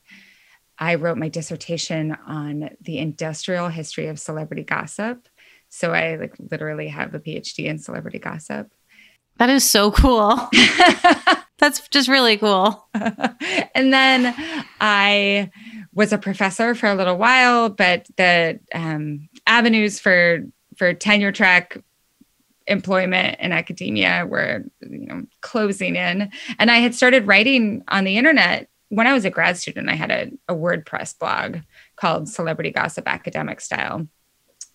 I 0.77 0.95
wrote 0.95 1.17
my 1.17 1.29
dissertation 1.29 2.17
on 2.27 2.69
the 2.81 2.99
industrial 2.99 3.69
history 3.69 4.07
of 4.07 4.19
celebrity 4.19 4.63
gossip. 4.63 5.27
So 5.69 5.91
I 5.91 6.15
like 6.15 6.35
literally 6.51 6.87
have 6.87 7.13
a 7.13 7.19
PhD 7.19 7.65
in 7.65 7.79
celebrity 7.79 8.19
gossip. 8.19 8.71
That 9.37 9.49
is 9.49 9.69
so 9.69 9.91
cool. 9.91 10.35
That's 11.57 11.87
just 11.89 12.09
really 12.09 12.37
cool. 12.37 12.87
and 12.93 13.93
then 13.93 14.33
I 14.79 15.51
was 15.93 16.13
a 16.13 16.17
professor 16.17 16.75
for 16.75 16.87
a 16.87 16.95
little 16.95 17.17
while, 17.17 17.69
but 17.69 18.07
the 18.17 18.59
um, 18.73 19.29
avenues 19.47 19.99
for 19.99 20.45
for 20.75 20.93
tenure 20.93 21.31
track 21.31 21.77
employment 22.67 23.39
in 23.39 23.51
academia 23.51 24.25
were 24.27 24.63
you 24.81 25.07
know 25.07 25.25
closing 25.41 25.95
in, 25.95 26.31
and 26.57 26.71
I 26.71 26.77
had 26.77 26.95
started 26.95 27.27
writing 27.27 27.83
on 27.87 28.03
the 28.03 28.17
internet 28.17 28.69
when 28.89 29.07
I 29.07 29.13
was 29.13 29.25
a 29.25 29.29
grad 29.29 29.57
student. 29.57 29.89
I 29.89 29.95
had 29.95 30.11
a, 30.11 30.31
a 30.47 30.55
WordPress 30.55 31.17
blog 31.17 31.57
called 31.95 32.29
Celebrity 32.29 32.71
Gossip 32.71 33.07
Academic 33.07 33.61
Style 33.61 34.07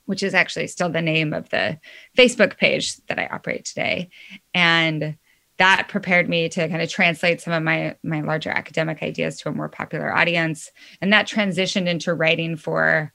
which 0.06 0.23
is 0.23 0.35
actually 0.35 0.66
still 0.66 0.90
the 0.90 1.00
name 1.00 1.33
of 1.33 1.49
the 1.50 1.78
Facebook 2.16 2.59
page 2.59 2.97
that 3.06 3.18
I 3.18 3.26
operate 3.26 3.64
today. 3.64 4.11
And 4.52 5.16
that 5.59 5.87
prepared 5.89 6.29
me 6.29 6.49
to 6.49 6.69
kind 6.69 6.83
of 6.83 6.89
translate 6.89 7.41
some 7.41 7.53
of 7.53 7.63
my 7.63 7.97
my 8.03 8.21
larger 8.21 8.51
academic 8.51 9.03
ideas 9.03 9.39
to 9.39 9.49
a 9.49 9.53
more 9.53 9.69
popular 9.69 10.15
audience 10.15 10.71
and 11.01 11.12
that 11.12 11.29
transitioned 11.29 11.87
into 11.87 12.14
writing 12.14 12.57
for 12.57 13.12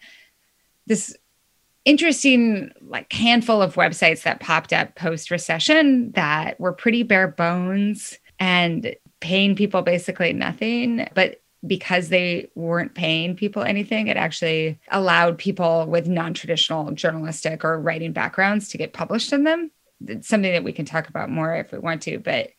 this 0.88 1.16
interesting 1.86 2.72
like 2.82 3.12
handful 3.12 3.62
of 3.62 3.76
websites 3.76 4.24
that 4.24 4.40
popped 4.40 4.74
up 4.74 4.96
post 4.96 5.32
recession 5.32 6.12
that 6.12 6.60
were 6.60 6.74
pretty 6.74 7.04
bare 7.04 7.28
bones 7.28 8.18
and 8.40 8.96
paying 9.20 9.56
people 9.56 9.82
basically 9.82 10.34
nothing 10.34 11.08
but 11.14 11.42
because 11.66 12.10
they 12.10 12.50
weren't 12.56 12.96
paying 12.96 13.36
people 13.36 13.64
anything, 13.64 14.08
it 14.08 14.18
actually 14.18 14.80
allowed 14.92 15.38
people 15.38 15.86
with 15.88 16.08
non 16.08 16.34
traditional 16.34 16.92
journalistic 16.92 17.66
or 17.66 17.80
writing 17.80 18.14
backgrounds 18.14 18.70
to 18.70 18.78
get 18.78 18.94
published 18.94 19.34
in 19.34 19.44
them. 19.44 19.72
It's 20.06 20.28
something 20.28 20.52
that 20.52 20.64
we 20.64 20.74
can 20.74 20.86
talk 20.86 21.10
about 21.10 21.30
more 21.30 21.56
if 21.56 21.72
we 21.72 21.80
want 21.80 22.02
to, 22.04 22.20
but 22.20 22.52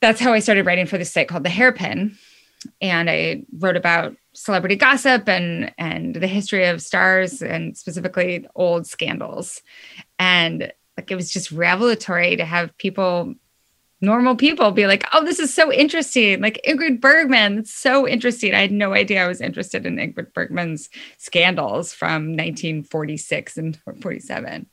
that's 0.00 0.20
how 0.20 0.32
I 0.32 0.38
started 0.38 0.66
writing 0.66 0.86
for 0.86 0.98
this 0.98 1.12
site 1.12 1.28
called 1.28 1.44
The 1.44 1.50
Hairpin. 1.50 2.16
And 2.80 3.08
I 3.08 3.44
wrote 3.58 3.76
about 3.76 4.16
celebrity 4.32 4.76
gossip 4.76 5.28
and 5.28 5.72
and 5.78 6.14
the 6.14 6.26
history 6.26 6.66
of 6.66 6.82
stars 6.82 7.42
and 7.42 7.76
specifically 7.76 8.46
old 8.54 8.86
scandals. 8.86 9.62
And 10.18 10.72
like 10.96 11.10
it 11.10 11.16
was 11.16 11.30
just 11.30 11.52
revelatory 11.52 12.36
to 12.36 12.44
have 12.44 12.76
people 12.78 13.34
normal 14.00 14.36
people 14.36 14.70
be 14.70 14.86
like, 14.86 15.04
oh, 15.12 15.24
this 15.24 15.38
is 15.38 15.52
so 15.52 15.72
interesting. 15.72 16.40
Like 16.40 16.60
Ingrid 16.66 17.00
Bergman, 17.00 17.58
it's 17.58 17.74
so 17.74 18.06
interesting. 18.06 18.54
I 18.54 18.60
had 18.60 18.72
no 18.72 18.92
idea 18.92 19.24
I 19.24 19.28
was 19.28 19.40
interested 19.40 19.86
in 19.86 19.96
Ingrid 19.96 20.32
Bergman's 20.32 20.88
scandals 21.16 21.92
from 21.92 22.36
1946 22.36 23.56
and 23.56 23.78
47. 24.00 24.66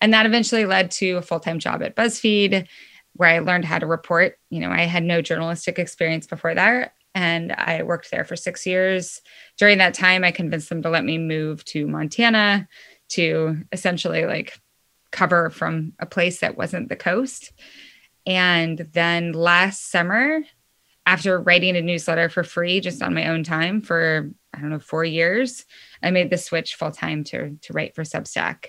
And 0.00 0.14
that 0.14 0.26
eventually 0.26 0.64
led 0.64 0.90
to 0.92 1.12
a 1.12 1.22
full 1.22 1.40
time 1.40 1.58
job 1.58 1.82
at 1.82 1.96
BuzzFeed 1.96 2.66
where 3.14 3.28
I 3.28 3.40
learned 3.40 3.64
how 3.64 3.78
to 3.78 3.86
report. 3.86 4.38
You 4.50 4.60
know, 4.60 4.70
I 4.70 4.82
had 4.82 5.02
no 5.02 5.20
journalistic 5.20 5.78
experience 5.78 6.26
before 6.26 6.54
that. 6.54 6.94
And 7.14 7.52
I 7.52 7.82
worked 7.82 8.10
there 8.10 8.24
for 8.24 8.36
six 8.36 8.64
years. 8.66 9.20
During 9.58 9.78
that 9.78 9.94
time, 9.94 10.22
I 10.22 10.30
convinced 10.30 10.68
them 10.68 10.82
to 10.82 10.90
let 10.90 11.04
me 11.04 11.18
move 11.18 11.64
to 11.66 11.88
Montana 11.88 12.68
to 13.10 13.62
essentially 13.72 14.26
like 14.26 14.58
cover 15.10 15.50
from 15.50 15.92
a 15.98 16.06
place 16.06 16.40
that 16.40 16.56
wasn't 16.56 16.88
the 16.88 16.96
coast. 16.96 17.52
And 18.26 18.88
then 18.92 19.32
last 19.32 19.90
summer, 19.90 20.40
after 21.06 21.40
writing 21.40 21.76
a 21.76 21.80
newsletter 21.80 22.28
for 22.28 22.44
free 22.44 22.80
just 22.80 23.02
on 23.02 23.14
my 23.14 23.28
own 23.28 23.42
time 23.42 23.80
for 23.80 24.30
I 24.52 24.60
don't 24.60 24.70
know 24.70 24.78
four 24.78 25.04
years, 25.04 25.64
I 26.02 26.10
made 26.10 26.30
the 26.30 26.38
switch 26.38 26.74
full 26.74 26.90
time 26.90 27.24
to 27.24 27.56
to 27.62 27.72
write 27.72 27.94
for 27.94 28.02
Substack. 28.02 28.66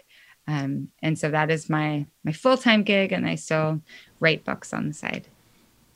Um, 0.48 0.90
and 1.02 1.18
so 1.18 1.30
that 1.30 1.52
is 1.52 1.70
my 1.70 2.06
my 2.24 2.32
full 2.32 2.58
time 2.58 2.84
gig, 2.84 3.12
and 3.12 3.28
I 3.28 3.36
still 3.36 3.82
write 4.20 4.44
books 4.44 4.74
on 4.74 4.88
the 4.88 4.94
side. 4.94 5.28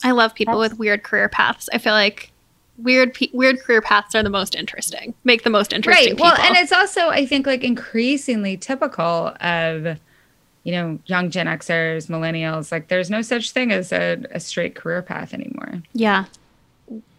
I 0.03 0.11
love 0.11 0.35
people 0.35 0.59
That's- 0.59 0.71
with 0.71 0.79
weird 0.79 1.03
career 1.03 1.29
paths. 1.29 1.69
I 1.73 1.77
feel 1.77 1.93
like 1.93 2.31
weird 2.77 3.13
pe- 3.13 3.31
weird 3.33 3.59
career 3.61 3.81
paths 3.81 4.13
are 4.13 4.21
the 4.23 4.29
most 4.29 4.53
interesting. 4.53 5.13
Make 5.23 5.43
the 5.43 5.49
most 5.49 5.71
interesting. 5.73 6.13
Right. 6.15 6.19
Well, 6.19 6.35
and 6.39 6.57
it's 6.57 6.71
also 6.73 7.09
I 7.09 7.25
think 7.25 7.47
like 7.47 7.63
increasingly 7.63 8.57
typical 8.57 9.33
of 9.39 9.97
you 10.65 10.71
know, 10.71 10.99
young 11.06 11.30
Gen 11.30 11.45
Xers, 11.45 12.08
millennials, 12.08 12.71
like 12.71 12.88
there's 12.88 13.12
no 13.12 13.21
such 13.21 13.51
thing 13.51 13.71
as 13.71 13.93
a, 13.93 14.23
a 14.32 14.39
straight 14.39 14.73
career 14.73 15.04
path 15.04 15.32
anymore. 15.32 15.84
Yeah. 15.93 16.25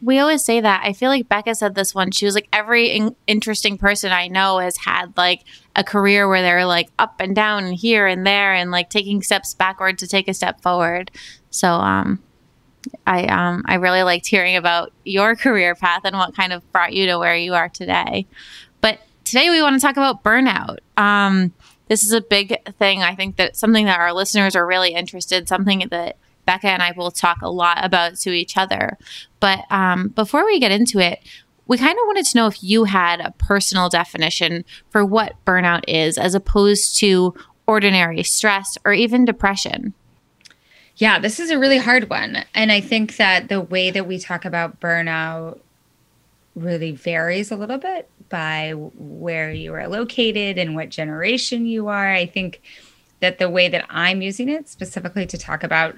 We 0.02 0.18
always 0.18 0.44
say 0.44 0.60
that. 0.60 0.82
I 0.84 0.92
feel 0.92 1.10
like 1.10 1.28
Becca 1.28 1.54
said 1.54 1.76
this 1.76 1.94
one. 1.94 2.10
She 2.10 2.24
was 2.24 2.34
like, 2.34 2.48
every 2.52 2.88
in- 2.88 3.14
interesting 3.28 3.78
person 3.78 4.10
I 4.10 4.26
know 4.26 4.58
has 4.58 4.76
had 4.76 5.16
like 5.16 5.44
a 5.76 5.84
career 5.84 6.28
where 6.28 6.42
they're 6.42 6.66
like 6.66 6.88
up 6.98 7.20
and 7.20 7.36
down 7.36 7.64
and 7.64 7.74
here 7.74 8.08
and 8.08 8.26
there 8.26 8.52
and 8.52 8.72
like 8.72 8.90
taking 8.90 9.22
steps 9.22 9.54
backward 9.54 9.98
to 10.00 10.08
take 10.08 10.26
a 10.26 10.34
step 10.34 10.60
forward. 10.60 11.12
So, 11.50 11.68
um, 11.68 12.20
I 13.06 13.26
um 13.26 13.64
I 13.66 13.74
really 13.76 14.02
liked 14.02 14.26
hearing 14.26 14.56
about 14.56 14.92
your 15.04 15.34
career 15.36 15.74
path 15.74 16.02
and 16.04 16.16
what 16.16 16.36
kind 16.36 16.52
of 16.52 16.70
brought 16.72 16.92
you 16.92 17.06
to 17.06 17.18
where 17.18 17.36
you 17.36 17.54
are 17.54 17.68
today. 17.68 18.26
But 18.80 19.00
today 19.24 19.50
we 19.50 19.60
want 19.60 19.74
to 19.74 19.84
talk 19.84 19.96
about 19.96 20.22
burnout. 20.22 20.78
Um, 20.96 21.52
this 21.88 22.04
is 22.04 22.12
a 22.12 22.20
big 22.20 22.56
thing. 22.78 23.02
I 23.02 23.14
think 23.14 23.36
that 23.36 23.56
something 23.56 23.86
that 23.86 23.98
our 23.98 24.12
listeners 24.12 24.56
are 24.56 24.66
really 24.66 24.94
interested, 24.94 25.48
something 25.48 25.86
that 25.90 26.16
Becca 26.44 26.68
and 26.68 26.82
I 26.82 26.92
will 26.92 27.10
talk 27.10 27.42
a 27.42 27.50
lot 27.50 27.84
about 27.84 28.16
to 28.20 28.30
each 28.30 28.56
other. 28.56 28.96
But 29.40 29.64
um, 29.70 30.08
before 30.08 30.44
we 30.44 30.60
get 30.60 30.72
into 30.72 30.98
it, 31.00 31.20
we 31.66 31.76
kind 31.76 31.98
of 31.98 32.06
wanted 32.06 32.24
to 32.26 32.38
know 32.38 32.46
if 32.46 32.62
you 32.62 32.84
had 32.84 33.20
a 33.20 33.32
personal 33.38 33.88
definition 33.88 34.64
for 34.90 35.04
what 35.04 35.44
burnout 35.44 35.84
is 35.88 36.16
as 36.16 36.34
opposed 36.34 36.98
to 37.00 37.34
ordinary 37.66 38.22
stress 38.22 38.78
or 38.84 38.92
even 38.92 39.24
depression. 39.24 39.92
Yeah, 40.96 41.18
this 41.18 41.40
is 41.40 41.50
a 41.50 41.58
really 41.58 41.78
hard 41.78 42.08
one. 42.08 42.44
And 42.54 42.72
I 42.72 42.80
think 42.80 43.16
that 43.16 43.48
the 43.48 43.60
way 43.60 43.90
that 43.90 44.06
we 44.06 44.18
talk 44.18 44.44
about 44.44 44.80
burnout 44.80 45.58
really 46.54 46.92
varies 46.92 47.50
a 47.50 47.56
little 47.56 47.76
bit 47.76 48.08
by 48.28 48.72
where 48.72 49.52
you 49.52 49.74
are 49.74 49.88
located 49.88 50.58
and 50.58 50.74
what 50.74 50.88
generation 50.88 51.66
you 51.66 51.88
are. 51.88 52.12
I 52.12 52.26
think 52.26 52.62
that 53.20 53.38
the 53.38 53.50
way 53.50 53.68
that 53.68 53.86
I'm 53.88 54.22
using 54.22 54.48
it 54.48 54.68
specifically 54.68 55.26
to 55.26 55.38
talk 55.38 55.62
about 55.62 55.96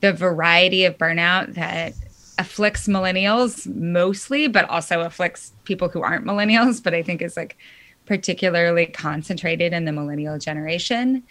the 0.00 0.12
variety 0.12 0.84
of 0.84 0.98
burnout 0.98 1.54
that 1.54 1.94
afflicts 2.38 2.86
millennials 2.86 3.66
mostly, 3.74 4.46
but 4.48 4.68
also 4.68 5.00
afflicts 5.00 5.52
people 5.64 5.88
who 5.88 6.02
aren't 6.02 6.24
millennials, 6.24 6.82
but 6.82 6.94
I 6.94 7.02
think 7.02 7.20
is 7.20 7.36
like 7.36 7.58
particularly 8.06 8.86
concentrated 8.86 9.72
in 9.72 9.84
the 9.84 9.92
millennial 9.92 10.38
generation 10.38 11.22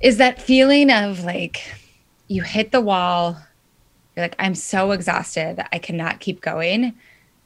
is 0.00 0.18
that 0.18 0.42
feeling 0.42 0.90
of 0.90 1.24
like 1.24 1.62
you 2.28 2.42
hit 2.42 2.70
the 2.70 2.80
wall, 2.80 3.38
you're 4.14 4.24
like, 4.24 4.36
I'm 4.38 4.54
so 4.54 4.90
exhausted, 4.90 5.64
I 5.72 5.78
cannot 5.78 6.20
keep 6.20 6.42
going 6.42 6.94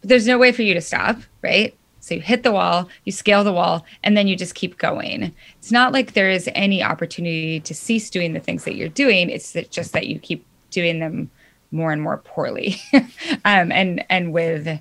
but 0.00 0.08
there's 0.08 0.26
no 0.26 0.38
way 0.38 0.52
for 0.52 0.62
you 0.62 0.74
to 0.74 0.80
stop, 0.80 1.18
right? 1.42 1.76
So 2.00 2.14
you 2.14 2.20
hit 2.20 2.42
the 2.42 2.52
wall, 2.52 2.88
you 3.04 3.12
scale 3.12 3.44
the 3.44 3.52
wall, 3.52 3.84
and 4.02 4.16
then 4.16 4.26
you 4.26 4.36
just 4.36 4.54
keep 4.54 4.78
going. 4.78 5.34
It's 5.58 5.70
not 5.70 5.92
like 5.92 6.12
there 6.12 6.30
is 6.30 6.48
any 6.54 6.82
opportunity 6.82 7.60
to 7.60 7.74
cease 7.74 8.10
doing 8.10 8.32
the 8.32 8.40
things 8.40 8.64
that 8.64 8.74
you're 8.74 8.88
doing. 8.88 9.30
It's 9.30 9.52
just 9.70 9.92
that 9.92 10.06
you 10.06 10.18
keep 10.18 10.44
doing 10.70 10.98
them 10.98 11.30
more 11.70 11.92
and 11.92 12.02
more 12.02 12.18
poorly, 12.18 12.76
um, 13.44 13.70
and 13.70 14.04
and 14.10 14.32
with 14.32 14.80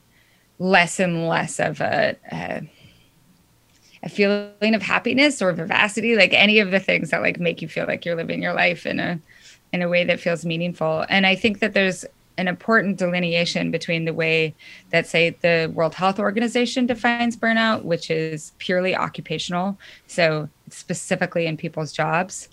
less 0.58 1.00
and 1.00 1.28
less 1.28 1.60
of 1.60 1.82
a, 1.82 2.16
a 2.32 2.70
a 4.02 4.10
feeling 4.10 4.76
of 4.76 4.82
happiness 4.82 5.42
or 5.42 5.52
vivacity, 5.52 6.16
like 6.16 6.34
any 6.34 6.60
of 6.60 6.72
the 6.72 6.80
things 6.80 7.10
that 7.10 7.22
like 7.22 7.40
make 7.40 7.62
you 7.62 7.68
feel 7.68 7.86
like 7.86 8.06
you're 8.06 8.16
living 8.16 8.42
your 8.42 8.54
life 8.54 8.86
in 8.86 9.00
a 9.00 9.20
in 9.72 9.82
a 9.82 9.90
way 9.90 10.04
that 10.04 10.20
feels 10.20 10.46
meaningful. 10.46 11.06
And 11.10 11.28
I 11.28 11.36
think 11.36 11.60
that 11.60 11.74
there's 11.74 12.06
an 12.40 12.48
important 12.48 12.98
delineation 12.98 13.70
between 13.70 14.06
the 14.06 14.14
way 14.14 14.56
that, 14.92 15.06
say, 15.06 15.32
the 15.42 15.72
World 15.74 15.94
Health 15.94 16.20
Organization 16.20 16.86
defines 16.86 17.36
burnout, 17.36 17.84
which 17.84 18.10
is 18.10 18.54
purely 18.58 18.96
occupational, 18.96 19.78
so 20.08 20.50
specifically 20.70 21.46
in 21.46 21.58
people's 21.58 21.92
jobs. 21.92 22.50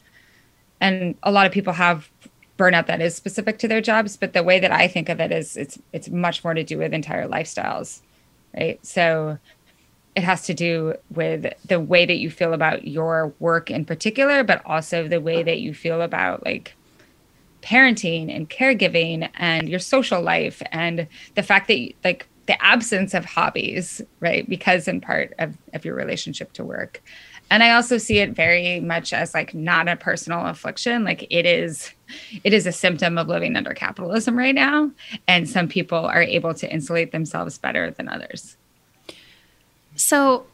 And 0.80 1.14
a 1.22 1.30
lot 1.30 1.46
of 1.46 1.52
people 1.52 1.72
have 1.74 2.10
burnout 2.58 2.86
that 2.86 3.00
is 3.00 3.14
specific 3.14 3.58
to 3.60 3.68
their 3.68 3.80
jobs, 3.80 4.16
but 4.16 4.32
the 4.32 4.42
way 4.42 4.58
that 4.58 4.72
I 4.72 4.88
think 4.88 5.08
of 5.08 5.20
it 5.20 5.30
is 5.30 5.56
it's 5.56 5.78
it's 5.92 6.08
much 6.08 6.42
more 6.42 6.54
to 6.54 6.64
do 6.64 6.78
with 6.78 6.92
entire 6.92 7.28
lifestyles, 7.28 8.00
right? 8.54 8.84
So 8.84 9.38
it 10.14 10.24
has 10.24 10.46
to 10.46 10.54
do 10.54 10.94
with 11.14 11.52
the 11.66 11.78
way 11.78 12.06
that 12.06 12.16
you 12.16 12.30
feel 12.30 12.54
about 12.54 12.86
your 12.88 13.34
work 13.38 13.70
in 13.70 13.84
particular, 13.84 14.42
but 14.42 14.62
also 14.64 15.06
the 15.06 15.20
way 15.20 15.42
that 15.42 15.60
you 15.60 15.74
feel 15.74 16.00
about 16.00 16.44
like 16.44 16.74
parenting 17.66 18.34
and 18.34 18.48
caregiving 18.48 19.28
and 19.34 19.68
your 19.68 19.80
social 19.80 20.22
life 20.22 20.62
and 20.70 21.08
the 21.34 21.42
fact 21.42 21.66
that 21.66 21.92
like 22.04 22.28
the 22.46 22.64
absence 22.64 23.12
of 23.12 23.24
hobbies 23.24 24.00
right 24.20 24.48
because 24.48 24.86
in 24.86 25.00
part 25.00 25.34
of, 25.40 25.56
of 25.74 25.84
your 25.84 25.96
relationship 25.96 26.52
to 26.52 26.64
work. 26.64 27.02
And 27.50 27.64
i 27.64 27.70
also 27.70 27.98
see 27.98 28.18
it 28.18 28.30
very 28.30 28.78
much 28.78 29.12
as 29.12 29.34
like 29.34 29.52
not 29.52 29.88
a 29.88 29.96
personal 29.96 30.46
affliction. 30.46 31.02
Like 31.02 31.26
it 31.28 31.44
is 31.44 31.92
it 32.44 32.52
is 32.52 32.66
a 32.68 32.72
symptom 32.72 33.18
of 33.18 33.26
living 33.26 33.56
under 33.56 33.74
capitalism 33.74 34.38
right 34.38 34.54
now 34.54 34.92
and 35.26 35.50
some 35.50 35.66
people 35.66 35.98
are 35.98 36.22
able 36.22 36.54
to 36.54 36.72
insulate 36.72 37.10
themselves 37.10 37.58
better 37.58 37.90
than 37.90 38.08
others. 38.08 38.56
So 39.96 40.46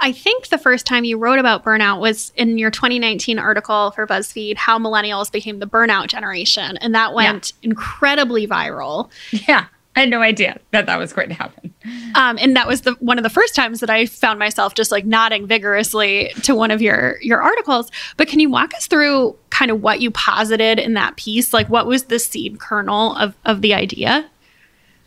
I 0.00 0.12
think 0.12 0.48
the 0.48 0.58
first 0.58 0.86
time 0.86 1.04
you 1.04 1.18
wrote 1.18 1.38
about 1.38 1.64
burnout 1.64 2.00
was 2.00 2.32
in 2.36 2.56
your 2.56 2.70
2019 2.70 3.38
article 3.38 3.90
for 3.90 4.06
BuzzFeed, 4.06 4.56
How 4.56 4.78
Millennials 4.78 5.30
Became 5.30 5.58
the 5.58 5.66
Burnout 5.66 6.06
Generation. 6.06 6.76
And 6.76 6.94
that 6.94 7.14
went 7.14 7.52
yeah. 7.60 7.70
incredibly 7.70 8.46
viral. 8.46 9.10
Yeah. 9.32 9.66
I 9.96 10.02
had 10.02 10.10
no 10.10 10.22
idea 10.22 10.60
that 10.70 10.86
that 10.86 10.96
was 10.96 11.12
going 11.12 11.28
to 11.28 11.34
happen. 11.34 11.74
Um, 12.14 12.38
and 12.40 12.54
that 12.54 12.68
was 12.68 12.82
the 12.82 12.92
one 13.00 13.18
of 13.18 13.24
the 13.24 13.30
first 13.30 13.56
times 13.56 13.80
that 13.80 13.90
I 13.90 14.06
found 14.06 14.38
myself 14.38 14.74
just 14.74 14.92
like 14.92 15.04
nodding 15.04 15.48
vigorously 15.48 16.30
to 16.42 16.54
one 16.54 16.70
of 16.70 16.80
your 16.80 17.18
your 17.20 17.42
articles. 17.42 17.90
But 18.16 18.28
can 18.28 18.38
you 18.38 18.48
walk 18.48 18.74
us 18.74 18.86
through 18.86 19.36
kind 19.50 19.72
of 19.72 19.82
what 19.82 20.00
you 20.00 20.12
posited 20.12 20.78
in 20.78 20.94
that 20.94 21.16
piece? 21.16 21.52
Like 21.52 21.68
what 21.68 21.88
was 21.88 22.04
the 22.04 22.20
seed 22.20 22.60
kernel 22.60 23.16
of 23.16 23.34
of 23.44 23.60
the 23.60 23.74
idea? 23.74 24.30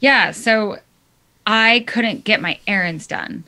Yeah, 0.01 0.31
so 0.31 0.79
I 1.47 1.85
couldn't 1.87 2.25
get 2.25 2.41
my 2.41 2.59
errands 2.67 3.07
done. 3.07 3.45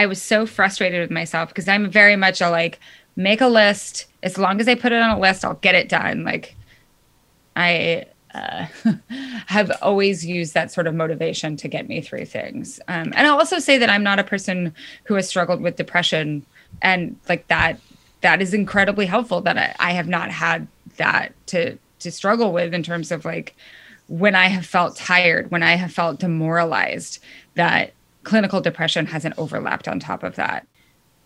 I 0.00 0.06
was 0.06 0.22
so 0.22 0.46
frustrated 0.46 1.02
with 1.02 1.10
myself 1.10 1.50
because 1.50 1.68
I'm 1.68 1.90
very 1.90 2.16
much 2.16 2.40
a 2.40 2.48
like 2.48 2.80
make 3.16 3.42
a 3.42 3.48
list. 3.48 4.06
As 4.22 4.38
long 4.38 4.58
as 4.58 4.66
I 4.66 4.74
put 4.74 4.92
it 4.92 5.02
on 5.02 5.10
a 5.10 5.20
list, 5.20 5.44
I'll 5.44 5.56
get 5.56 5.74
it 5.74 5.90
done. 5.90 6.24
Like 6.24 6.56
I 7.54 8.06
uh, 8.32 8.64
have 9.46 9.70
always 9.82 10.24
used 10.24 10.54
that 10.54 10.72
sort 10.72 10.86
of 10.86 10.94
motivation 10.94 11.54
to 11.58 11.68
get 11.68 11.86
me 11.86 12.00
through 12.00 12.24
things. 12.24 12.80
Um, 12.88 13.12
and 13.14 13.26
I'll 13.26 13.36
also 13.36 13.58
say 13.58 13.76
that 13.76 13.90
I'm 13.90 14.02
not 14.02 14.18
a 14.18 14.24
person 14.24 14.74
who 15.04 15.16
has 15.16 15.28
struggled 15.28 15.60
with 15.60 15.76
depression, 15.76 16.46
and 16.80 17.14
like 17.28 17.46
that, 17.48 17.78
that 18.22 18.40
is 18.40 18.54
incredibly 18.54 19.04
helpful. 19.04 19.42
That 19.42 19.58
I, 19.58 19.74
I 19.78 19.92
have 19.92 20.08
not 20.08 20.30
had 20.30 20.66
that 20.96 21.34
to 21.48 21.76
to 21.98 22.10
struggle 22.10 22.54
with 22.54 22.72
in 22.72 22.82
terms 22.82 23.12
of 23.12 23.26
like 23.26 23.54
when 24.06 24.34
I 24.34 24.46
have 24.46 24.64
felt 24.64 24.96
tired, 24.96 25.50
when 25.50 25.62
I 25.62 25.74
have 25.74 25.92
felt 25.92 26.20
demoralized, 26.20 27.18
that 27.54 27.92
clinical 28.24 28.60
depression 28.60 29.06
hasn't 29.06 29.38
overlapped 29.38 29.88
on 29.88 29.98
top 29.98 30.22
of 30.22 30.36
that 30.36 30.66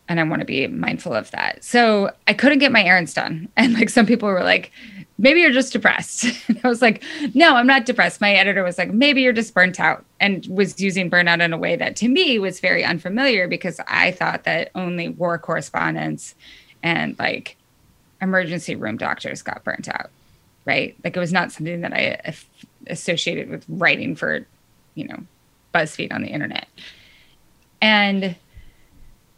and 0.09 0.21
I 0.21 0.25
want 0.25 0.41
to 0.41 0.47
be 0.47 0.67
mindful 0.67 1.15
of 1.15 1.31
that. 1.31 1.65
So 1.65 2.11
I 2.27 2.35
couldn't 2.35 2.59
get 2.59 2.73
my 2.73 2.85
errands 2.85 3.15
done. 3.15 3.49
And 3.57 3.75
like 3.75 3.89
some 3.89 4.05
people 4.05 4.29
were 4.29 4.43
like, 4.43 4.73
maybe 5.17 5.41
you're 5.41 5.53
just 5.53 5.73
depressed. 5.73 6.27
I 6.65 6.69
was 6.69 6.83
like, 6.83 7.03
no, 7.35 7.57
I'm 7.57 7.67
not 7.67 7.87
depressed. 7.87 8.21
My 8.21 8.35
editor 8.35 8.63
was 8.63 8.77
like, 8.77 8.93
maybe 8.93 9.23
you're 9.23 9.33
just 9.33 9.55
burnt 9.55 9.81
out 9.81 10.05
and 10.21 10.47
was 10.47 10.81
using 10.81 11.11
burnout 11.11 11.43
in 11.43 11.53
a 11.53 11.59
way 11.59 11.77
that 11.77 11.97
to 11.97 12.09
me 12.09 12.39
was 12.39 12.61
very 12.61 12.85
unfamiliar 12.85 13.49
because 13.49 13.81
I 13.89 14.11
thought 14.11 14.45
that 14.45 14.71
only 14.75 15.09
war 15.09 15.39
correspondents 15.39 16.35
and 16.83 17.19
like 17.19 17.57
emergency 18.21 18.75
room 18.75 18.97
doctors 18.97 19.41
got 19.41 19.65
burnt 19.65 19.89
out. 19.89 20.11
Right. 20.67 20.97
Like 21.05 21.17
it 21.17 21.21
was 21.21 21.33
not 21.33 21.53
something 21.53 21.81
that 21.83 21.93
I 21.93 22.35
associated 22.87 23.49
with 23.49 23.65
writing 23.69 24.17
for, 24.17 24.47
you 24.95 25.07
know, 25.09 25.23
BuzzFeed 25.75 26.13
on 26.13 26.23
the 26.23 26.29
internet. 26.29 26.69
And 27.83 28.37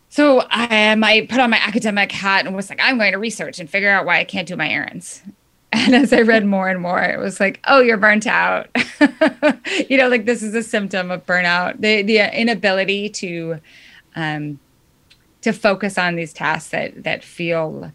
so 0.08 0.40
I, 0.50 0.96
I 1.02 1.26
put 1.28 1.40
on 1.40 1.50
my 1.50 1.58
academic 1.58 2.12
hat 2.12 2.46
and 2.46 2.54
was 2.54 2.70
like, 2.70 2.80
I'm 2.80 2.96
going 2.96 3.12
to 3.12 3.18
research 3.18 3.58
and 3.58 3.68
figure 3.68 3.90
out 3.90 4.06
why 4.06 4.18
I 4.18 4.24
can't 4.24 4.46
do 4.46 4.56
my 4.56 4.68
errands. 4.68 5.22
And 5.72 5.94
as 5.94 6.12
I 6.12 6.22
read 6.22 6.46
more 6.46 6.68
and 6.68 6.80
more, 6.80 7.02
it 7.02 7.18
was 7.18 7.38
like, 7.38 7.60
oh, 7.66 7.80
you're 7.80 7.98
burnt 7.98 8.26
out. 8.26 8.68
you 9.90 9.98
know, 9.98 10.08
like 10.08 10.24
this 10.24 10.42
is 10.42 10.54
a 10.54 10.62
symptom 10.62 11.10
of 11.10 11.26
burnout. 11.26 11.80
The 11.80 12.02
the 12.02 12.40
inability 12.40 13.10
to 13.10 13.60
um 14.14 14.58
to 15.42 15.52
focus 15.52 15.98
on 15.98 16.14
these 16.14 16.32
tasks 16.32 16.70
that 16.70 17.02
that 17.02 17.22
feel 17.22 17.92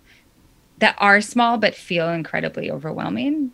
that 0.77 0.95
are 0.99 1.21
small 1.21 1.57
but 1.57 1.73
feel 1.73 2.09
incredibly 2.09 2.69
overwhelming. 2.69 3.51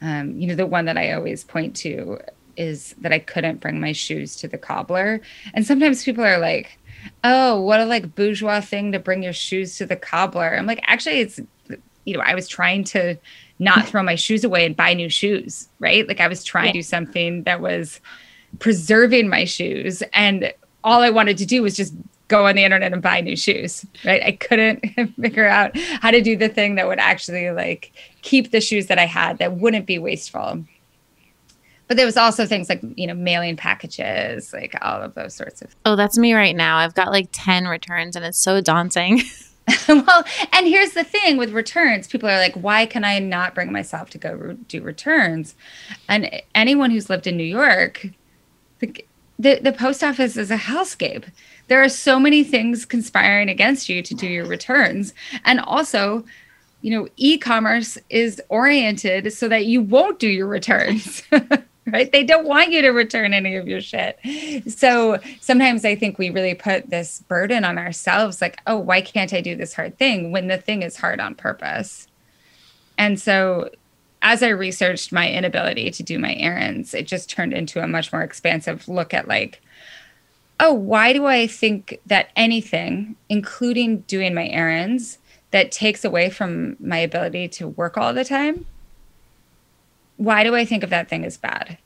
Um, 0.00 0.38
you 0.38 0.46
know, 0.46 0.54
the 0.54 0.66
one 0.66 0.84
that 0.84 0.98
I 0.98 1.12
always 1.12 1.44
point 1.44 1.74
to 1.76 2.18
is 2.56 2.94
that 2.98 3.12
I 3.12 3.18
couldn't 3.18 3.60
bring 3.60 3.80
my 3.80 3.92
shoes 3.92 4.36
to 4.36 4.48
the 4.48 4.58
cobbler. 4.58 5.20
And 5.52 5.66
sometimes 5.66 6.04
people 6.04 6.24
are 6.24 6.38
like, 6.38 6.78
"Oh, 7.22 7.60
what 7.60 7.80
a 7.80 7.84
like 7.84 8.14
bourgeois 8.14 8.60
thing 8.60 8.92
to 8.92 8.98
bring 8.98 9.22
your 9.22 9.32
shoes 9.32 9.76
to 9.78 9.86
the 9.86 9.96
cobbler." 9.96 10.56
I'm 10.56 10.66
like, 10.66 10.80
"Actually, 10.86 11.20
it's 11.20 11.40
you 12.04 12.16
know, 12.16 12.22
I 12.22 12.34
was 12.34 12.48
trying 12.48 12.84
to 12.84 13.16
not 13.58 13.88
throw 13.88 14.02
my 14.02 14.14
shoes 14.14 14.44
away 14.44 14.66
and 14.66 14.76
buy 14.76 14.94
new 14.94 15.08
shoes, 15.08 15.68
right? 15.78 16.06
Like 16.06 16.20
I 16.20 16.28
was 16.28 16.44
trying 16.44 16.66
yeah. 16.66 16.72
to 16.72 16.78
do 16.78 16.82
something 16.82 17.44
that 17.44 17.60
was 17.60 18.00
preserving 18.58 19.28
my 19.28 19.44
shoes 19.44 20.02
and 20.12 20.52
all 20.84 21.00
I 21.00 21.10
wanted 21.10 21.38
to 21.38 21.46
do 21.46 21.62
was 21.62 21.76
just 21.76 21.94
go 22.28 22.46
on 22.46 22.56
the 22.56 22.64
internet 22.64 22.92
and 22.92 23.02
buy 23.02 23.20
new 23.20 23.36
shoes, 23.36 23.84
right? 24.04 24.22
I 24.22 24.32
couldn't 24.32 24.80
figure 25.20 25.48
out 25.48 25.76
how 25.76 26.10
to 26.10 26.20
do 26.20 26.36
the 26.36 26.48
thing 26.48 26.74
that 26.76 26.86
would 26.86 26.98
actually 26.98 27.50
like 27.50 27.92
keep 28.22 28.50
the 28.50 28.60
shoes 28.60 28.86
that 28.86 28.98
I 28.98 29.06
had 29.06 29.38
that 29.38 29.54
wouldn't 29.54 29.86
be 29.86 29.98
wasteful 29.98 30.64
but 31.88 31.96
there 31.96 32.06
was 32.06 32.16
also 32.16 32.46
things 32.46 32.68
like 32.68 32.80
you 32.96 33.06
know 33.06 33.14
mailing 33.14 33.56
packages 33.56 34.52
like 34.52 34.74
all 34.82 35.02
of 35.02 35.14
those 35.14 35.34
sorts 35.34 35.62
of 35.62 35.74
oh 35.84 35.96
that's 35.96 36.18
me 36.18 36.34
right 36.34 36.56
now. 36.56 36.78
I've 36.78 36.94
got 36.94 37.10
like 37.10 37.28
10 37.32 37.66
returns 37.66 38.16
and 38.16 38.24
it's 38.24 38.38
so 38.38 38.60
daunting. 38.60 39.22
Well 39.88 40.24
and 40.52 40.66
here's 40.66 40.92
the 40.92 41.04
thing 41.04 41.38
with 41.38 41.50
returns. 41.52 42.06
People 42.06 42.28
are 42.28 42.38
like 42.38 42.54
why 42.54 42.86
can 42.86 43.04
i 43.04 43.18
not 43.18 43.54
bring 43.54 43.72
myself 43.72 44.10
to 44.10 44.18
go 44.18 44.32
re- 44.34 44.56
do 44.68 44.82
returns? 44.82 45.54
And 46.08 46.42
anyone 46.54 46.90
who's 46.90 47.08
lived 47.08 47.26
in 47.26 47.36
new 47.36 47.44
york 47.44 48.06
the, 48.80 49.04
the, 49.38 49.60
the 49.60 49.72
post 49.72 50.04
office 50.04 50.36
is 50.36 50.50
a 50.50 50.56
hellscape. 50.56 51.24
There 51.68 51.82
are 51.82 51.88
so 51.88 52.20
many 52.20 52.44
things 52.44 52.84
conspiring 52.84 53.48
against 53.48 53.88
you 53.88 54.02
to 54.02 54.14
do 54.14 54.26
your 54.26 54.46
returns. 54.46 55.14
And 55.44 55.60
also 55.60 56.24
you 56.82 56.90
know 56.90 57.08
e-commerce 57.16 57.96
is 58.10 58.42
oriented 58.50 59.32
so 59.32 59.48
that 59.48 59.64
you 59.64 59.80
won't 59.80 60.18
do 60.18 60.28
your 60.28 60.46
returns 60.46 61.22
right? 61.92 62.10
They 62.10 62.24
don't 62.24 62.46
want 62.46 62.70
you 62.70 62.82
to 62.82 62.90
return 62.90 63.34
any 63.34 63.56
of 63.56 63.68
your 63.68 63.80
shit. 63.80 64.18
So 64.66 65.18
sometimes 65.40 65.84
I 65.84 65.94
think 65.94 66.18
we 66.18 66.30
really 66.30 66.54
put 66.54 66.88
this 66.88 67.22
burden 67.28 67.64
on 67.64 67.78
ourselves 67.78 68.40
like, 68.40 68.58
oh, 68.66 68.78
why 68.78 69.02
can't 69.02 69.32
I 69.32 69.40
do 69.40 69.54
this 69.54 69.74
hard 69.74 69.98
thing 69.98 70.32
when 70.32 70.48
the 70.48 70.56
thing 70.56 70.82
is 70.82 70.96
hard 70.96 71.20
on 71.20 71.34
purpose? 71.34 72.08
And 72.96 73.20
so 73.20 73.70
as 74.22 74.42
I 74.42 74.48
researched 74.48 75.12
my 75.12 75.30
inability 75.30 75.90
to 75.90 76.02
do 76.02 76.18
my 76.18 76.34
errands, 76.36 76.94
it 76.94 77.06
just 77.06 77.28
turned 77.28 77.52
into 77.52 77.82
a 77.82 77.88
much 77.88 78.12
more 78.12 78.22
expansive 78.22 78.88
look 78.88 79.12
at 79.12 79.28
like, 79.28 79.60
oh, 80.60 80.72
why 80.72 81.12
do 81.12 81.26
I 81.26 81.46
think 81.46 82.00
that 82.06 82.30
anything, 82.34 83.16
including 83.28 83.98
doing 84.02 84.32
my 84.32 84.48
errands, 84.48 85.18
that 85.50 85.70
takes 85.70 86.04
away 86.04 86.30
from 86.30 86.76
my 86.80 86.98
ability 86.98 87.48
to 87.48 87.68
work 87.68 87.98
all 87.98 88.14
the 88.14 88.24
time 88.24 88.64
why 90.24 90.44
do 90.44 90.54
I 90.54 90.64
think 90.64 90.82
of 90.82 90.90
that 90.90 91.08
thing 91.08 91.24
as 91.24 91.36
bad? 91.36 91.78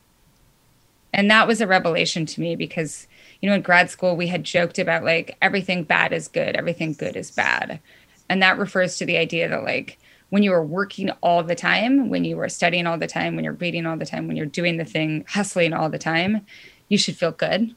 And 1.13 1.31
that 1.31 1.47
was 1.49 1.61
a 1.61 1.67
revelation 1.67 2.27
to 2.27 2.41
me 2.41 2.55
because, 2.55 3.07
you 3.41 3.49
know, 3.49 3.55
in 3.55 3.63
grad 3.63 3.91
school, 3.91 4.17
we 4.17 4.27
had 4.27 4.45
joked 4.45 4.79
about 4.79 5.05
like 5.05 5.37
everything 5.41 5.85
bad 5.85 6.13
is 6.13 6.29
good, 6.29 6.55
everything 6.55 6.93
good 6.93 7.17
is 7.17 7.31
bad. 7.31 7.81
And 8.29 8.43
that 8.43 8.59
refers 8.59 8.99
to 8.99 9.07
the 9.07 9.17
idea 9.17 9.49
that, 9.49 9.65
like, 9.65 9.99
when 10.31 10.43
you 10.43 10.53
are 10.53 10.63
working 10.63 11.11
all 11.23 11.43
the 11.43 11.55
time, 11.55 12.11
when 12.11 12.25
you 12.25 12.39
are 12.41 12.49
studying 12.51 12.87
all 12.87 12.99
the 12.99 13.07
time, 13.07 13.35
when 13.35 13.45
you're 13.45 13.55
reading 13.55 13.87
all 13.87 13.97
the 13.97 14.05
time, 14.05 14.29
when 14.29 14.37
you're 14.37 14.45
doing 14.45 14.77
the 14.77 14.85
thing, 14.85 15.25
hustling 15.29 15.73
all 15.73 15.89
the 15.89 15.99
time, 15.99 16.45
you 16.89 16.99
should 16.99 17.17
feel 17.17 17.33
good. 17.33 17.75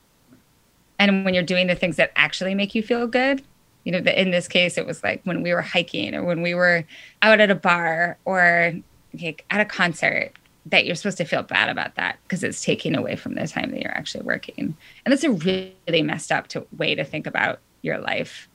And 0.99 1.23
when 1.23 1.33
you're 1.33 1.43
doing 1.43 1.67
the 1.67 1.75
things 1.75 1.95
that 1.95 2.11
actually 2.17 2.53
make 2.53 2.75
you 2.75 2.83
feel 2.83 3.07
good, 3.07 3.41
you 3.85 3.91
know, 3.93 3.99
in 3.99 4.31
this 4.31 4.47
case, 4.47 4.77
it 4.77 4.85
was 4.85 5.01
like 5.03 5.21
when 5.23 5.41
we 5.41 5.53
were 5.53 5.61
hiking 5.61 6.13
or 6.13 6.23
when 6.23 6.41
we 6.41 6.53
were 6.53 6.85
out 7.21 7.39
at 7.39 7.49
a 7.49 7.55
bar 7.55 8.17
or 8.25 8.73
like 9.19 9.45
at 9.49 9.61
a 9.61 9.65
concert 9.65 10.33
that 10.67 10.85
you're 10.85 10.95
supposed 10.95 11.17
to 11.17 11.25
feel 11.25 11.43
bad 11.43 11.69
about 11.69 11.95
that 11.95 12.17
because 12.23 12.43
it's 12.43 12.63
taking 12.63 12.95
away 12.95 13.15
from 13.15 13.35
the 13.35 13.47
time 13.47 13.71
that 13.71 13.81
you're 13.81 13.97
actually 13.97 14.23
working. 14.23 14.75
And 15.05 15.11
that's 15.11 15.23
a 15.23 15.31
really 15.31 16.03
messed 16.03 16.31
up 16.31 16.47
to, 16.49 16.65
way 16.77 16.95
to 16.95 17.03
think 17.03 17.25
about 17.25 17.59
your 17.81 17.97
life. 17.97 18.47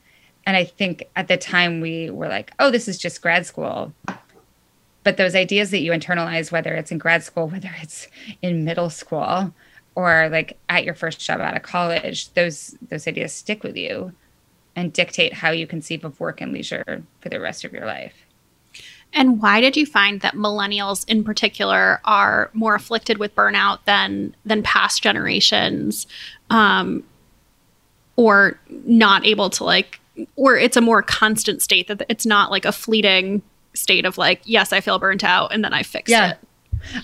And 0.45 0.55
I 0.55 0.63
think 0.63 1.03
at 1.15 1.27
the 1.27 1.37
time 1.37 1.81
we 1.81 2.09
were 2.09 2.29
like, 2.29 2.51
oh, 2.59 2.71
this 2.71 2.87
is 2.87 2.97
just 2.97 3.21
grad 3.21 3.45
school. 3.45 3.93
But 5.03 5.17
those 5.17 5.35
ideas 5.35 5.71
that 5.71 5.79
you 5.79 5.91
internalize, 5.91 6.51
whether 6.51 6.73
it's 6.73 6.91
in 6.91 6.97
grad 6.97 7.23
school, 7.23 7.47
whether 7.47 7.73
it's 7.81 8.07
in 8.41 8.63
middle 8.63 8.89
school, 8.89 9.53
or 9.95 10.29
like 10.29 10.57
at 10.69 10.83
your 10.83 10.93
first 10.93 11.19
job 11.19 11.41
out 11.41 11.55
of 11.55 11.63
college, 11.63 12.31
those 12.33 12.77
those 12.89 13.07
ideas 13.07 13.33
stick 13.33 13.63
with 13.63 13.75
you 13.75 14.13
and 14.75 14.93
dictate 14.93 15.33
how 15.33 15.49
you 15.49 15.65
conceive 15.65 16.05
of 16.05 16.19
work 16.19 16.39
and 16.39 16.53
leisure 16.53 17.03
for 17.19 17.29
the 17.29 17.39
rest 17.39 17.65
of 17.65 17.73
your 17.73 17.85
life. 17.85 18.26
And 19.13 19.41
why 19.41 19.61
did 19.61 19.75
you 19.75 19.85
find 19.85 20.21
that 20.21 20.35
millennials 20.35 21.07
in 21.07 21.23
particular 21.23 22.01
are 22.03 22.51
more 22.53 22.75
afflicted 22.75 23.17
with 23.17 23.35
burnout 23.35 23.79
than 23.85 24.35
than 24.45 24.63
past 24.63 25.01
generations? 25.01 26.07
Um, 26.49 27.03
or 28.17 28.59
not 28.67 29.25
able 29.25 29.49
to 29.51 29.63
like 29.63 30.01
or 30.35 30.57
it's 30.57 30.75
a 30.75 30.81
more 30.81 31.01
constant 31.01 31.61
state 31.61 31.87
that 31.87 32.03
it's 32.09 32.25
not 32.25 32.51
like 32.51 32.65
a 32.65 32.71
fleeting 32.71 33.41
state 33.73 34.05
of 34.05 34.17
like 34.17 34.41
yes 34.43 34.73
i 34.73 34.81
feel 34.81 34.99
burnt 34.99 35.23
out 35.23 35.53
and 35.53 35.63
then 35.63 35.73
i 35.73 35.83
fix 35.83 36.11
yeah. 36.11 36.31
it 36.31 36.37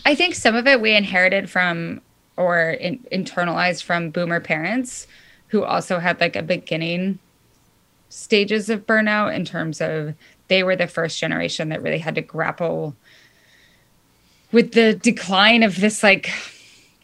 i 0.06 0.14
think 0.14 0.36
some 0.36 0.56
of 0.56 0.68
it 0.68 0.82
we 0.82 0.94
inherited 0.94 1.50
from 1.50 2.02
or 2.36 2.72
in, 2.72 2.98
internalized 3.12 3.84
from 3.84 4.10
boomer 4.10 4.40
parents 4.40 5.08
who 5.48 5.64
also 5.64 6.00
had 6.00 6.20
like 6.20 6.36
a 6.36 6.42
beginning 6.42 7.20
stages 8.10 8.70
of 8.70 8.86
burnout 8.86 9.34
in 9.36 9.46
terms 9.46 9.80
of 9.80 10.16
they 10.54 10.62
were 10.62 10.76
the 10.76 10.86
first 10.86 11.20
generation 11.20 11.70
that 11.70 11.82
really 11.82 11.98
had 11.98 12.14
to 12.14 12.22
grapple 12.22 12.96
with 14.52 14.74
the 14.74 14.94
decline 14.94 15.64
of 15.64 15.82
this 15.82 16.04
like 16.04 16.30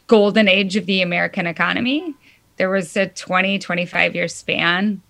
golden 0.06 0.48
age 0.48 0.76
of 0.76 0.86
the 0.86 1.02
american 1.02 1.48
economy. 1.48 2.14
There 2.58 2.70
was 2.70 2.96
a 2.96 3.08
20 3.08 3.58
25 3.58 4.14
year 4.14 4.28
span 4.28 5.02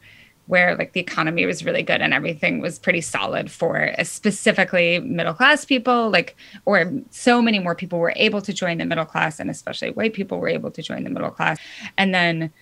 where 0.47 0.77
like 0.77 0.93
the 0.93 1.01
economy 1.01 1.45
was 1.45 1.65
really 1.65 1.83
good 1.83 2.01
and 2.01 2.13
everything 2.13 2.61
was 2.61 2.79
pretty 2.79 3.01
solid 3.01 3.51
for 3.51 3.93
uh, 3.99 4.03
specifically 4.05 4.99
middle 4.99 5.33
class 5.33 5.65
people 5.65 6.09
like 6.09 6.37
or 6.63 6.89
so 7.09 7.41
many 7.41 7.59
more 7.59 7.75
people 7.75 7.99
were 7.99 8.13
able 8.15 8.41
to 8.41 8.53
join 8.53 8.77
the 8.77 8.85
middle 8.85 9.05
class 9.05 9.41
and 9.41 9.49
especially 9.49 9.91
white 9.91 10.13
people 10.13 10.39
were 10.39 10.47
able 10.47 10.71
to 10.71 10.81
join 10.81 11.03
the 11.03 11.09
middle 11.09 11.29
class. 11.29 11.59
And 11.97 12.15
then 12.15 12.53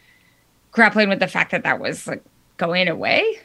grappling 0.72 1.08
with 1.08 1.20
the 1.20 1.28
fact 1.28 1.52
that 1.52 1.62
that 1.62 1.80
was 1.80 2.08
like 2.08 2.24
going 2.58 2.88
away 2.88 3.40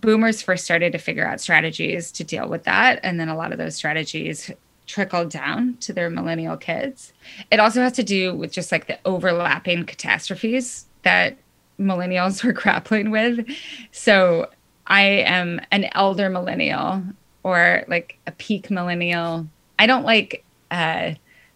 boomers 0.00 0.42
first 0.42 0.64
started 0.64 0.92
to 0.92 0.98
figure 0.98 1.26
out 1.26 1.40
strategies 1.40 2.12
to 2.12 2.24
deal 2.24 2.48
with 2.48 2.64
that 2.64 3.00
and 3.02 3.18
then 3.18 3.28
a 3.28 3.36
lot 3.36 3.52
of 3.52 3.58
those 3.58 3.74
strategies 3.74 4.50
trickled 4.86 5.30
down 5.30 5.76
to 5.80 5.92
their 5.92 6.10
millennial 6.10 6.56
kids. 6.56 7.12
It 7.50 7.60
also 7.60 7.80
has 7.82 7.92
to 7.92 8.02
do 8.02 8.34
with 8.34 8.50
just 8.50 8.72
like 8.72 8.86
the 8.86 8.98
overlapping 9.04 9.84
catastrophes 9.84 10.86
that 11.02 11.36
millennials 11.78 12.42
were 12.44 12.52
grappling 12.52 13.10
with. 13.10 13.46
So 13.92 14.50
I 14.86 15.02
am 15.02 15.60
an 15.70 15.88
elder 15.92 16.30
millennial 16.30 17.02
or 17.42 17.84
like 17.86 18.18
a 18.26 18.32
peak 18.32 18.70
millennial. 18.70 19.46
I 19.78 19.86
don't 19.86 20.04
like 20.04 20.44
uh 20.70 21.14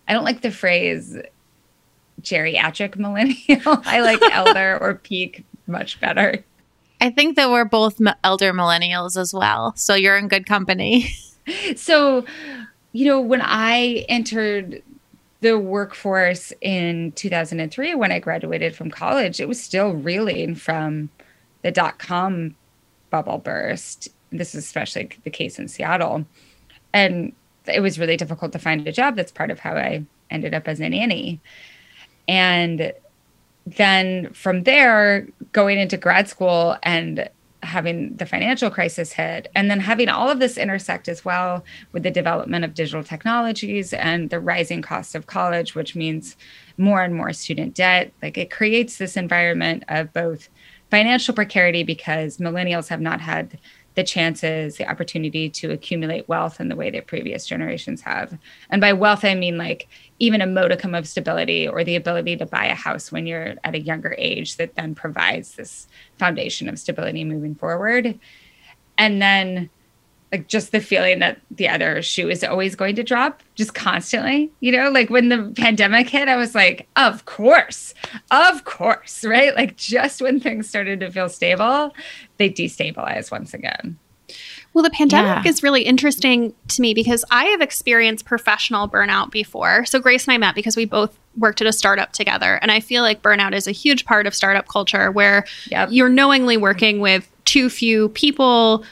I 0.09 0.13
don't 0.13 0.25
like 0.25 0.43
the 0.43 0.51
phrase 0.51 1.17
geriatric 2.21 2.97
millennial. 2.97 3.81
I 3.85 4.01
like 4.01 4.21
elder 4.31 4.79
or 4.81 4.95
peak 4.95 5.45
much 5.67 6.01
better. 6.01 6.45
I 7.03 7.11
think 7.11 7.35
that 7.35 7.51
we're 7.51 7.65
both 7.65 8.01
elder 8.23 8.53
millennials 8.53 9.17
as 9.17 9.35
well. 9.35 9.75
So 9.77 9.95
you're 9.95 10.17
in 10.17 10.29
good 10.29 10.47
company. 10.47 11.11
So 11.75 12.25
you 12.93 13.05
know, 13.05 13.21
when 13.21 13.43
I 13.43 14.07
entered 14.09 14.81
the 15.41 15.59
workforce 15.59 16.53
in 16.61 17.11
2003, 17.13 17.97
when 17.97 18.13
I 18.13 18.21
graduated 18.21 18.77
from 18.77 18.93
college, 18.93 19.41
it 19.41 19.49
was 19.49 19.61
still 19.61 19.91
reeling 19.91 20.55
from 20.55 21.11
the 21.63 21.73
dot 21.73 21.99
com 21.99 22.55
bubble 23.11 23.39
burst. 23.39 24.09
This 24.31 24.55
is 24.55 24.65
especially 24.65 25.11
the 25.25 25.31
case 25.31 25.59
in 25.59 25.67
Seattle. 25.67 26.25
And 26.93 27.33
it 27.67 27.81
was 27.81 27.99
really 27.99 28.17
difficult 28.17 28.53
to 28.53 28.61
find 28.61 28.87
a 28.87 28.93
job. 28.93 29.17
That's 29.17 29.33
part 29.33 29.51
of 29.51 29.59
how 29.59 29.75
I 29.75 30.05
ended 30.31 30.55
up 30.55 30.69
as 30.69 30.79
a 30.79 30.89
nanny. 30.89 31.41
And 32.29 32.93
then 33.67 34.33
from 34.33 34.65
there, 34.65 35.27
going 35.53 35.79
into 35.79 35.97
grad 35.97 36.29
school 36.29 36.77
and 36.83 37.29
having 37.63 38.17
the 38.17 38.27
financial 38.27 38.71
crisis 38.71 39.13
hit 39.13 39.49
and 39.55 39.71
then 39.71 39.79
having 39.79 40.09
all 40.09 40.29
of 40.29 40.41
this 40.41 40.59
intersect 40.59 41.09
as 41.09 41.25
well 41.25 41.65
with 41.93 42.03
the 42.03 42.11
development 42.11 42.65
of 42.65 42.75
digital 42.75 43.05
technologies 43.05 43.93
and 43.93 44.31
the 44.31 44.41
rising 44.41 44.83
cost 44.83 45.15
of 45.15 45.29
college 45.29 45.75
which 45.75 45.95
means 45.95 46.37
more 46.77 47.03
and 47.03 47.15
more 47.15 47.33
student 47.33 47.75
debt. 47.75 48.13
Like 48.21 48.37
it 48.37 48.51
creates 48.51 48.99
this 48.99 49.17
environment 49.17 49.85
of 49.89 50.13
both 50.13 50.49
financial 50.91 51.35
precarity 51.35 51.85
because 51.85 52.39
millennials 52.39 52.89
have 52.89 53.01
not 53.01 53.21
had 53.21 53.59
the 53.95 54.03
chances, 54.03 54.77
the 54.77 54.89
opportunity 54.89 55.51
to 55.51 55.71
accumulate 55.71 56.29
wealth 56.29 56.61
in 56.61 56.69
the 56.69 56.77
way 56.77 56.91
that 56.91 57.07
previous 57.07 57.47
generations 57.47 58.01
have. 58.03 58.39
And 58.71 58.81
by 58.81 58.93
wealth, 58.93 59.25
I 59.25 59.35
mean 59.35 59.59
like 59.59 59.89
even 60.19 60.41
a 60.41 60.47
modicum 60.47 60.95
of 60.95 61.07
stability 61.07 61.69
or 61.69 61.85
the 61.85 61.97
ability 61.97 62.37
to 62.39 62.47
buy 62.47 62.67
a 62.67 62.75
house 62.75 63.13
when 63.13 63.27
you're 63.27 63.55
at 63.65 63.75
a 63.75 63.81
younger 63.81 64.15
age 64.19 64.57
that 64.57 64.75
then 64.77 64.95
provides 64.95 65.57
this 65.57 65.89
foundation 66.19 66.69
of 66.69 66.79
stability 66.79 67.25
moving 67.25 67.55
forward. 67.55 68.19
And 68.97 69.21
then 69.21 69.69
like 70.33 70.49
just 70.49 70.73
the 70.73 70.81
feeling 70.81 71.19
that 71.19 71.41
the 71.51 71.69
other 71.69 72.03
shoe 72.03 72.29
is 72.29 72.43
always 72.43 72.75
going 72.75 72.97
to 72.97 73.03
drop 73.03 73.43
just 73.55 73.75
constantly 73.75 74.51
you 74.61 74.73
know 74.73 74.91
like 74.91 75.11
when 75.11 75.29
the 75.29 75.53
pandemic 75.57 76.09
hit 76.09 76.29
i 76.29 76.37
was 76.37 76.55
like 76.55 76.89
of 76.97 77.25
course 77.27 77.95
of 78.31 78.65
course 78.65 79.25
right 79.29 79.55
like 79.55 79.77
just 79.77 80.21
when 80.21 80.41
things 80.41 80.69
started 80.69 81.01
to 81.01 81.11
feel 81.11 81.29
stable 81.29 81.95
they 82.39 82.51
destabilize 82.51 83.31
once 83.31 83.55
again 83.55 83.99
well, 84.75 84.83
the 84.83 84.91
pandemic 84.91 85.45
yeah. 85.45 85.51
is 85.51 85.63
really 85.63 85.83
interesting 85.83 86.55
to 86.69 86.81
me 86.81 86.95
because 86.95 87.27
I 87.31 87.45
have 87.47 87.61
experienced 87.61 88.25
professional 88.25 88.89
burnout 88.89 89.31
before. 89.31 89.85
So, 89.85 89.99
Grace 90.01 90.27
and 90.27 90.33
I 90.33 90.39
met 90.39 90.55
because 90.55 90.77
we 90.77 90.87
both 90.87 91.19
worked 91.37 91.61
at 91.61 91.67
a 91.67 91.73
startup 91.73 92.13
together. 92.13 92.59
And 92.63 92.71
I 92.71 92.81
feel 92.81 93.03
like 93.03 93.21
burnout 93.21 93.53
is 93.53 93.67
a 93.67 93.73
huge 93.73 94.07
part 94.07 94.27
of 94.27 94.35
startup 94.35 94.69
culture 94.69 95.11
where 95.11 95.45
yep. 95.67 95.91
you're 95.93 96.09
knowingly 96.09 96.57
working 96.57 97.01
with 97.01 97.29
too 97.45 97.69
few 97.69 98.09
people 98.11 98.85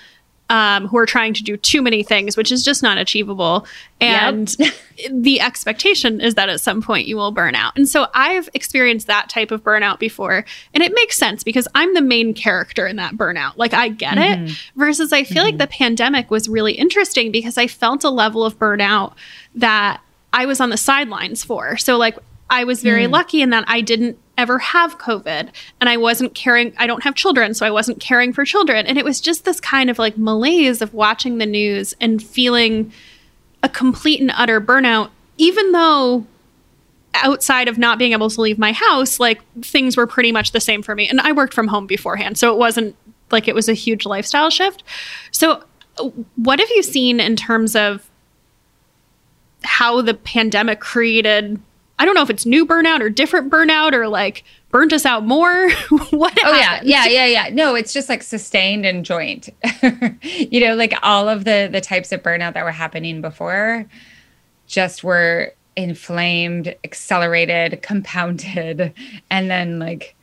um, 0.51 0.89
who 0.89 0.99
are 0.99 1.07
trying 1.07 1.33
to 1.33 1.45
do 1.45 1.57
too 1.57 1.81
many 1.81 2.03
things, 2.03 2.37
which 2.37 2.51
is 2.51 2.65
just 2.65 2.83
not 2.83 2.99
achievable. 2.99 3.65
And 4.01 4.55
yep. 4.59 4.75
the 5.11 5.41
expectation 5.41 6.21
is 6.21 6.35
that 6.35 6.49
at 6.49 6.61
some 6.61 6.83
point 6.83 7.07
you 7.07 7.17
will 7.17 7.31
burn 7.31 7.55
out. 7.55 7.73
And 7.77 7.89
so 7.89 8.09
I've 8.15 8.49
experienced 8.53 9.07
that 9.07 9.29
type 9.29 9.53
of 9.53 9.63
burnout 9.63 10.01
before. 10.01 10.45
And 10.75 10.83
it 10.83 10.93
makes 10.93 11.17
sense 11.17 11.45
because 11.45 11.69
I'm 11.77 11.95
the 11.95 12.03
main 12.03 12.35
character 12.35 12.85
in 12.85 12.97
that 12.97 13.15
burnout. 13.15 13.57
Like 13.57 13.73
I 13.73 13.89
get 13.89 14.19
mm-hmm. 14.19 14.47
it. 14.47 14.71
Versus 14.75 15.13
I 15.13 15.23
feel 15.23 15.45
mm-hmm. 15.45 15.45
like 15.45 15.59
the 15.59 15.69
pandemic 15.69 16.33
was 16.33 16.49
really 16.49 16.73
interesting 16.73 17.31
because 17.31 17.57
I 17.57 17.69
felt 17.69 18.03
a 18.03 18.11
level 18.11 18.45
of 18.45 18.59
burnout 18.59 19.15
that 19.55 20.01
I 20.33 20.47
was 20.47 20.61
on 20.61 20.71
the 20.71 20.77
sidelines 20.77 21.45
for. 21.45 21.77
So, 21.77 21.97
like, 21.97 22.19
I 22.49 22.65
was 22.65 22.83
very 22.83 23.07
mm. 23.07 23.13
lucky 23.13 23.43
in 23.43 23.51
that 23.51 23.65
I 23.69 23.81
didn't 23.81 24.19
ever 24.41 24.59
have 24.59 24.99
COVID 24.99 25.51
and 25.81 25.89
I 25.89 25.97
wasn't 25.97 26.35
caring, 26.35 26.73
I 26.77 26.87
don't 26.87 27.05
have 27.05 27.15
children, 27.15 27.55
so 27.55 27.67
I 27.67 27.71
wasn't 27.71 28.01
caring 28.01 28.33
for 28.33 28.45
children. 28.45 28.87
And 28.87 28.99
it 28.99 29.05
was 29.05 29.21
just 29.21 29.45
this 29.45 29.61
kind 29.61 29.91
of 29.91 29.99
like 29.99 30.17
malaise 30.17 30.83
of 30.83 30.93
watching 30.95 31.39
the 31.39 31.47
news 31.47 31.95
and 32.01 32.23
feeling 32.23 32.93
a 33.63 33.69
complete 33.69 34.21
and 34.21 34.33
utter 34.35 34.61
burnout, 34.61 35.11
even 35.39 35.73
though 35.73 36.27
outside 37.15 37.69
of 37.69 37.79
not 37.79 37.99
being 37.99 38.13
able 38.13 38.31
to 38.31 38.41
leave 38.41 38.59
my 38.59 38.73
house, 38.73 39.21
like 39.21 39.41
things 39.63 39.97
were 39.97 40.07
pretty 40.07 40.33
much 40.33 40.53
the 40.53 40.61
same 40.61 40.83
for 40.83 40.95
me. 40.95 41.09
And 41.09 41.21
I 41.21 41.33
worked 41.33 41.55
from 41.55 41.69
home 41.69 41.87
beforehand, 41.87 42.39
so 42.39 42.53
it 42.53 42.59
wasn't 42.59 42.97
like 43.31 43.49
it 43.49 43.55
was 43.55 43.69
a 43.69 43.75
huge 43.75 44.07
lifestyle 44.07 44.51
shift. 44.51 44.83
So, 45.31 45.65
what 46.37 46.61
have 46.61 46.71
you 46.71 46.83
seen 46.83 47.21
in 47.21 47.37
terms 47.37 47.77
of 47.77 48.09
how 49.63 50.01
the 50.01 50.15
pandemic 50.15 50.81
created 50.81 51.61
I 52.01 52.07
don't 52.07 52.15
know 52.15 52.23
if 52.23 52.31
it's 52.31 52.47
new 52.47 52.65
burnout 52.65 53.01
or 53.01 53.11
different 53.11 53.51
burnout 53.51 53.93
or 53.93 54.09
like 54.09 54.43
burnt 54.71 54.95
us 54.95 55.05
out 55.05 55.27
more. 55.27 55.69
what? 56.11 56.33
Oh 56.43 56.55
happened? 56.55 56.89
yeah, 56.89 57.05
yeah, 57.05 57.27
yeah, 57.27 57.27
yeah. 57.27 57.55
No, 57.55 57.75
it's 57.75 57.93
just 57.93 58.09
like 58.09 58.23
sustained 58.23 58.87
and 58.87 59.05
joint. 59.05 59.51
you 60.23 60.61
know, 60.67 60.77
like 60.77 60.95
all 61.03 61.29
of 61.29 61.45
the 61.45 61.69
the 61.71 61.83
types 61.83 62.11
of 62.11 62.23
burnout 62.23 62.55
that 62.55 62.65
were 62.65 62.71
happening 62.71 63.21
before, 63.21 63.85
just 64.67 65.05
were 65.05 65.53
inflamed, 65.77 66.75
accelerated, 66.85 67.83
compounded, 67.83 68.95
and 69.29 69.51
then 69.51 69.79
like 69.79 70.17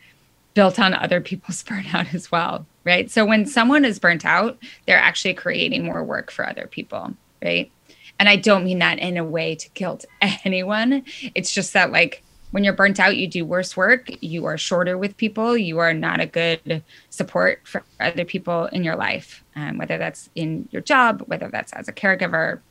built 0.55 0.79
on 0.79 0.95
other 0.95 1.21
people's 1.21 1.63
burnout 1.63 2.11
as 2.15 2.31
well, 2.31 2.65
right? 2.85 3.11
So 3.11 3.23
when 3.23 3.45
someone 3.45 3.85
is 3.85 3.99
burnt 3.99 4.25
out, 4.25 4.57
they're 4.87 4.97
actually 4.97 5.35
creating 5.35 5.85
more 5.85 6.03
work 6.03 6.31
for 6.31 6.49
other 6.49 6.65
people, 6.65 7.13
right? 7.43 7.71
And 8.19 8.27
I 8.27 8.35
don't 8.35 8.63
mean 8.63 8.79
that 8.79 8.99
in 8.99 9.17
a 9.17 9.23
way 9.23 9.55
to 9.55 9.69
guilt 9.69 10.05
anyone. 10.43 11.03
It's 11.35 11.53
just 11.53 11.73
that, 11.73 11.91
like, 11.91 12.23
when 12.51 12.63
you're 12.63 12.73
burnt 12.73 12.99
out, 12.99 13.17
you 13.17 13.27
do 13.27 13.45
worse 13.45 13.75
work. 13.75 14.09
You 14.21 14.45
are 14.45 14.57
shorter 14.57 14.97
with 14.97 15.17
people. 15.17 15.57
You 15.57 15.79
are 15.79 15.93
not 15.93 16.19
a 16.19 16.25
good 16.25 16.83
support 17.09 17.61
for 17.65 17.83
other 17.99 18.25
people 18.25 18.65
in 18.67 18.83
your 18.83 18.95
life, 18.95 19.43
um, 19.55 19.77
whether 19.77 19.97
that's 19.97 20.29
in 20.35 20.67
your 20.71 20.81
job, 20.81 21.23
whether 21.27 21.49
that's 21.49 21.73
as 21.73 21.87
a 21.87 21.93
caregiver, 21.93 22.61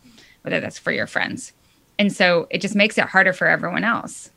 whether 0.43 0.61
that's 0.61 0.79
for 0.79 0.93
your 0.93 1.07
friends. 1.07 1.53
And 1.99 2.13
so 2.13 2.47
it 2.51 2.61
just 2.61 2.75
makes 2.75 2.97
it 2.99 3.05
harder 3.05 3.33
for 3.33 3.47
everyone 3.47 3.85
else. 3.85 4.31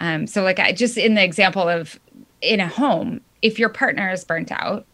Um, 0.00 0.26
so, 0.26 0.42
like, 0.42 0.58
I 0.58 0.72
just 0.72 0.98
in 0.98 1.14
the 1.14 1.24
example 1.24 1.68
of 1.68 1.98
in 2.40 2.60
a 2.60 2.68
home, 2.68 3.20
if 3.42 3.58
your 3.58 3.68
partner 3.68 4.10
is 4.10 4.24
burnt 4.24 4.50
out, 4.50 4.86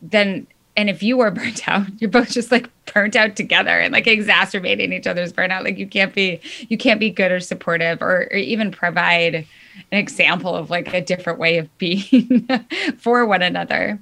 then 0.00 0.46
and 0.76 0.88
if 0.88 1.02
you 1.02 1.20
are 1.20 1.30
burnt 1.30 1.68
out, 1.68 1.88
you're 2.00 2.10
both 2.10 2.30
just 2.30 2.50
like 2.50 2.68
burnt 2.92 3.16
out 3.16 3.36
together 3.36 3.78
and 3.78 3.92
like 3.92 4.06
exacerbating 4.06 4.92
each 4.92 5.06
other's 5.06 5.32
burnout. 5.32 5.64
Like 5.64 5.78
you 5.78 5.86
can't 5.86 6.14
be 6.14 6.40
you 6.68 6.78
can't 6.78 7.00
be 7.00 7.10
good 7.10 7.32
or 7.32 7.40
supportive 7.40 8.02
or, 8.02 8.28
or 8.30 8.36
even 8.36 8.70
provide 8.70 9.34
an 9.34 9.98
example 9.98 10.54
of 10.54 10.70
like 10.70 10.92
a 10.92 11.00
different 11.00 11.38
way 11.38 11.58
of 11.58 11.78
being 11.78 12.48
for 12.98 13.26
one 13.26 13.42
another. 13.42 13.98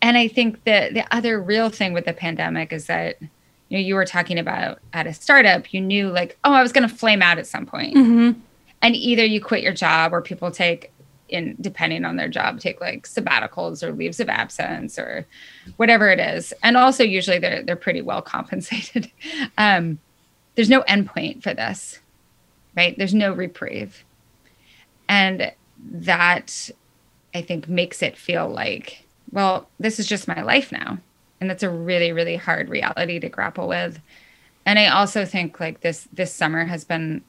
And 0.00 0.16
I 0.16 0.26
think 0.26 0.64
that 0.64 0.94
the 0.94 1.04
other 1.14 1.40
real 1.40 1.70
thing 1.70 1.92
with 1.92 2.06
the 2.06 2.12
pandemic 2.12 2.72
is 2.72 2.86
that 2.86 3.20
you 3.20 3.78
know 3.78 3.84
you 3.84 3.94
were 3.94 4.04
talking 4.04 4.38
about 4.38 4.80
at 4.92 5.06
a 5.06 5.14
startup, 5.14 5.72
you 5.72 5.80
knew 5.80 6.08
like, 6.08 6.36
oh, 6.44 6.52
I 6.52 6.62
was 6.62 6.72
gonna 6.72 6.88
flame 6.88 7.22
out 7.22 7.38
at 7.38 7.46
some 7.46 7.66
point. 7.66 7.96
Mm-hmm. 7.96 8.40
And 8.84 8.96
either 8.96 9.24
you 9.24 9.40
quit 9.40 9.62
your 9.62 9.72
job 9.72 10.12
or 10.12 10.20
people 10.20 10.50
take 10.50 10.92
in 11.32 11.56
depending 11.60 12.04
on 12.04 12.16
their 12.16 12.28
job 12.28 12.60
take 12.60 12.80
like 12.80 13.06
sabbaticals 13.06 13.82
or 13.82 13.92
leaves 13.92 14.20
of 14.20 14.28
absence 14.28 14.98
or 14.98 15.26
whatever 15.76 16.10
it 16.10 16.20
is. 16.20 16.52
And 16.62 16.76
also 16.76 17.02
usually 17.02 17.38
they're 17.38 17.62
they're 17.62 17.76
pretty 17.76 18.02
well 18.02 18.22
compensated. 18.22 19.10
Um, 19.58 19.98
there's 20.54 20.68
no 20.68 20.82
endpoint 20.82 21.42
for 21.42 21.54
this 21.54 21.98
right? 22.76 22.96
There's 22.96 23.14
no 23.14 23.32
reprieve. 23.32 24.04
And 25.08 25.52
that 25.84 26.70
i 27.34 27.42
think 27.42 27.68
makes 27.68 28.02
it 28.02 28.16
feel 28.16 28.48
like 28.48 29.04
well 29.32 29.68
this 29.80 29.98
is 29.98 30.06
just 30.06 30.28
my 30.28 30.42
life 30.42 30.70
now. 30.70 30.98
And 31.40 31.50
that's 31.50 31.64
a 31.64 31.70
really 31.70 32.12
really 32.12 32.36
hard 32.36 32.68
reality 32.68 33.18
to 33.18 33.28
grapple 33.28 33.66
with. 33.66 33.98
And 34.64 34.78
i 34.78 34.86
also 34.86 35.24
think 35.24 35.58
like 35.58 35.80
this 35.80 36.06
this 36.12 36.32
summer 36.32 36.64
has 36.64 36.84
been 36.84 37.24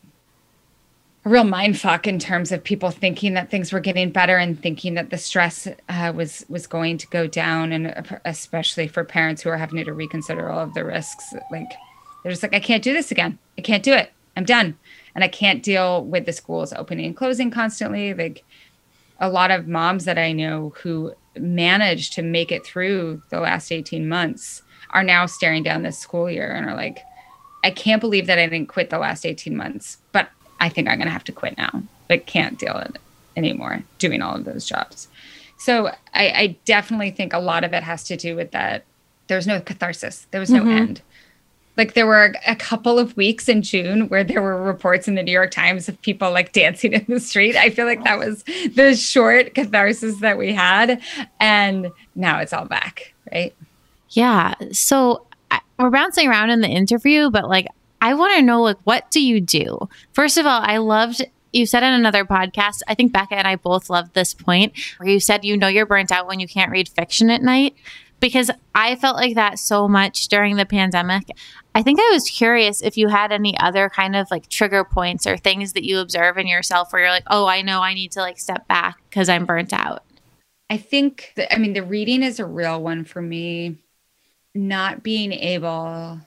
a 1.26 1.30
real 1.30 1.44
mind 1.44 1.80
fuck 1.80 2.06
in 2.06 2.20
terms 2.20 2.52
of 2.52 2.64
people 2.64 2.92
thinking 2.92 3.34
that 3.34 3.50
things 3.50 3.72
were 3.72 3.80
getting 3.80 4.12
better 4.12 4.38
and 4.38 4.62
thinking 4.62 4.96
that 4.96 5.10
the 5.10 5.18
stress 5.18 5.68
uh, 5.88 6.12
was 6.14 6.46
was 6.50 6.68
going 6.68 6.98
to 6.98 7.08
go 7.08 7.28
down, 7.28 7.72
and 7.72 8.20
especially 8.26 8.88
for 8.88 9.04
parents 9.04 9.42
who 9.42 9.50
are 9.50 9.58
having 9.58 9.84
to 9.84 9.94
reconsider 9.94 10.50
all 10.50 10.60
of 10.60 10.74
the 10.74 10.84
risks. 10.84 11.34
Like 11.52 11.72
they're 12.22 12.32
just 12.32 12.44
like, 12.44 12.54
I 12.54 12.60
can't 12.60 12.84
do 12.84 12.94
this 12.94 13.12
again. 13.12 13.40
I 13.58 13.62
can't 13.62 13.84
do 13.84 13.94
it. 13.94 14.12
I'm 14.36 14.46
done, 14.46 14.78
and 15.16 15.24
I 15.24 15.28
can't 15.30 15.64
deal 15.64 16.04
with 16.04 16.26
the 16.26 16.34
schools 16.34 16.74
opening 16.74 17.06
and 17.06 17.18
closing 17.18 17.52
constantly. 17.52 18.14
Like 18.14 18.44
a 19.20 19.30
lot 19.30 19.52
of 19.52 19.68
moms 19.68 20.06
that 20.06 20.18
I 20.18 20.34
know 20.34 20.74
who 20.82 21.14
managed 21.38 22.14
to 22.14 22.22
make 22.22 22.52
it 22.52 22.66
through 22.66 23.22
the 23.30 23.40
last 23.40 23.72
18 23.72 24.08
months 24.08 24.62
are 24.90 25.04
now 25.04 25.26
staring 25.26 25.64
down 25.64 25.84
this 25.84 25.98
school 25.98 26.30
year 26.30 26.52
and 26.52 26.70
are 26.70 26.76
like, 26.76 27.00
I 27.64 27.72
can't 27.72 28.02
believe 28.02 28.28
that 28.28 28.38
I 28.38 28.48
didn't 28.48 28.68
quit 28.68 28.90
the 28.90 29.00
last 29.00 29.26
18 29.26 29.56
months, 29.56 29.98
but 30.12 30.30
I 30.64 30.70
think 30.70 30.88
I'm 30.88 30.98
going 30.98 31.08
to 31.08 31.14
have 31.14 31.26
to 31.26 31.34
quit 31.34 31.58
now. 31.58 31.84
Like, 32.10 32.26
can't 32.26 32.58
deal 32.58 32.74
with 32.74 32.96
it 32.96 33.02
anymore 33.36 33.84
doing 34.00 34.22
all 34.22 34.36
of 34.36 34.46
those 34.46 34.66
jobs. 34.66 35.10
So 35.58 35.88
I, 36.14 36.30
I, 36.30 36.58
definitely 36.66 37.12
think 37.12 37.34
a 37.34 37.40
lot 37.40 37.64
of 37.64 37.74
it 37.74 37.84
has 37.84 38.04
to 38.06 38.16
do 38.16 38.36
with 38.36 38.52
that. 38.52 38.86
There's 39.28 39.46
no 39.46 39.60
catharsis. 39.60 40.26
There 40.32 40.40
was 40.40 40.50
no 40.50 40.62
mm-hmm. 40.62 40.70
end. 40.70 41.02
Like 41.76 41.96
there 41.96 42.06
were 42.06 42.34
a 42.48 42.56
couple 42.56 42.98
of 42.98 43.18
weeks 43.18 43.50
in 43.50 43.62
June 43.62 44.08
where 44.08 44.24
there 44.24 44.42
were 44.42 44.62
reports 44.62 45.08
in 45.08 45.16
the 45.16 45.24
New 45.24 45.32
York 45.32 45.52
Times 45.52 45.90
of 45.90 46.02
people 46.02 46.32
like 46.32 46.54
dancing 46.54 46.94
in 46.94 47.06
the 47.10 47.20
street. 47.20 47.58
I 47.58 47.70
feel 47.70 47.86
like 47.86 48.04
that 48.06 48.20
was 48.20 48.44
the 48.76 48.96
short 48.96 49.56
catharsis 49.56 50.20
that 50.20 50.38
we 50.38 50.54
had. 50.54 51.02
And 51.40 51.92
now 52.16 52.40
it's 52.40 52.54
all 52.54 52.66
back, 52.66 53.14
right? 53.34 53.54
Yeah. 54.12 54.54
So 54.72 55.26
I, 55.52 55.60
we're 55.78 55.90
bouncing 55.90 56.30
around 56.30 56.52
in 56.52 56.62
the 56.62 56.70
interview, 56.70 57.32
but 57.32 57.50
like 57.50 57.68
I 58.04 58.16
want 58.16 58.36
to 58.36 58.42
know 58.42 58.62
like 58.62 58.80
what 58.84 59.10
do 59.12 59.24
you 59.24 59.40
do? 59.40 59.88
First 60.12 60.38
of 60.38 60.46
all, 60.46 60.60
I 60.62 60.78
loved 60.78 61.26
you 61.54 61.66
said 61.66 61.84
in 61.84 61.94
another 61.94 62.26
podcast, 62.26 62.82
I 62.86 62.96
think 62.96 63.14
Becca 63.14 63.36
and 63.36 63.48
I 63.48 63.56
both 63.56 63.90
loved 63.90 64.14
this 64.14 64.34
point 64.34 64.74
where 64.98 65.08
you 65.08 65.22
said 65.22 65.46
you 65.46 65.56
know 65.56 65.70
you're 65.70 65.86
burnt 65.86 66.12
out 66.12 66.28
when 66.28 66.42
you 66.42 66.48
can't 66.48 66.70
read 66.70 66.90
fiction 66.90 67.30
at 67.30 67.42
night 67.42 67.76
because 68.20 68.52
I 68.76 68.98
felt 68.98 69.16
like 69.16 69.36
that 69.36 69.58
so 69.58 69.88
much 69.88 70.28
during 70.28 70.58
the 70.58 70.66
pandemic. 70.66 71.30
I 71.74 71.82
think 71.82 72.00
I 72.02 72.10
was 72.12 72.30
curious 72.30 72.82
if 72.82 72.98
you 72.98 73.08
had 73.08 73.32
any 73.32 73.58
other 73.60 73.90
kind 73.90 74.18
of 74.18 74.30
like 74.30 74.50
trigger 74.50 74.84
points 74.84 75.26
or 75.26 75.38
things 75.38 75.72
that 75.72 75.86
you 75.86 76.00
observe 76.00 76.38
in 76.38 76.46
yourself 76.46 76.92
where 76.92 77.04
you're 77.04 77.12
like, 77.12 77.28
"Oh, 77.28 77.46
I 77.46 77.62
know 77.62 77.82
I 77.82 77.94
need 77.94 78.12
to 78.14 78.20
like 78.20 78.38
step 78.38 78.68
back 78.68 78.98
cuz 79.12 79.30
I'm 79.30 79.46
burnt 79.46 79.72
out." 79.72 80.04
I 80.70 80.76
think 80.76 81.32
that, 81.38 81.54
I 81.54 81.58
mean 81.58 81.72
the 81.72 81.84
reading 81.84 82.22
is 82.22 82.42
a 82.42 82.46
real 82.46 82.84
one 82.84 83.06
for 83.06 83.22
me. 83.22 83.78
Not 84.54 85.04
being 85.04 85.32
able 85.32 86.20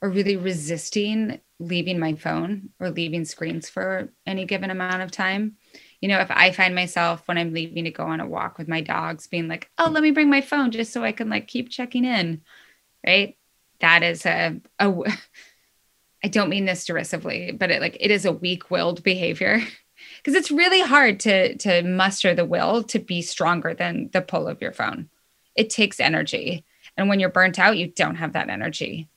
or 0.00 0.08
really 0.10 0.36
resisting 0.36 1.40
leaving 1.60 1.98
my 1.98 2.14
phone 2.14 2.70
or 2.78 2.90
leaving 2.90 3.24
screens 3.24 3.68
for 3.68 4.12
any 4.26 4.44
given 4.44 4.70
amount 4.70 5.02
of 5.02 5.10
time. 5.10 5.56
You 6.00 6.08
know, 6.08 6.20
if 6.20 6.30
I 6.30 6.52
find 6.52 6.74
myself 6.74 7.26
when 7.26 7.38
I'm 7.38 7.52
leaving 7.52 7.84
to 7.84 7.90
go 7.90 8.04
on 8.04 8.20
a 8.20 8.26
walk 8.26 8.58
with 8.58 8.68
my 8.68 8.80
dogs 8.80 9.26
being 9.26 9.48
like, 9.48 9.68
oh, 9.78 9.90
let 9.90 10.02
me 10.02 10.12
bring 10.12 10.30
my 10.30 10.40
phone 10.40 10.70
just 10.70 10.92
so 10.92 11.02
I 11.02 11.12
can 11.12 11.28
like 11.28 11.48
keep 11.48 11.68
checking 11.68 12.04
in, 12.04 12.42
right? 13.04 13.36
That 13.80 14.02
is 14.02 14.24
a, 14.24 14.60
a 14.78 14.92
I 16.24 16.28
don't 16.28 16.48
mean 16.48 16.64
this 16.64 16.84
derisively, 16.84 17.52
but 17.52 17.70
it 17.70 17.80
like 17.80 17.96
it 18.00 18.10
is 18.10 18.24
a 18.24 18.32
weak-willed 18.32 19.02
behavior 19.02 19.60
because 20.18 20.34
it's 20.34 20.50
really 20.50 20.80
hard 20.80 21.20
to 21.20 21.56
to 21.56 21.82
muster 21.82 22.34
the 22.34 22.44
will 22.44 22.84
to 22.84 23.00
be 23.00 23.22
stronger 23.22 23.74
than 23.74 24.10
the 24.12 24.22
pull 24.22 24.46
of 24.46 24.62
your 24.62 24.72
phone. 24.72 25.10
It 25.56 25.70
takes 25.70 25.98
energy. 25.98 26.64
And 26.96 27.08
when 27.08 27.20
you're 27.20 27.30
burnt 27.30 27.58
out, 27.58 27.76
you 27.78 27.88
don't 27.88 28.16
have 28.16 28.32
that 28.32 28.48
energy. 28.48 29.08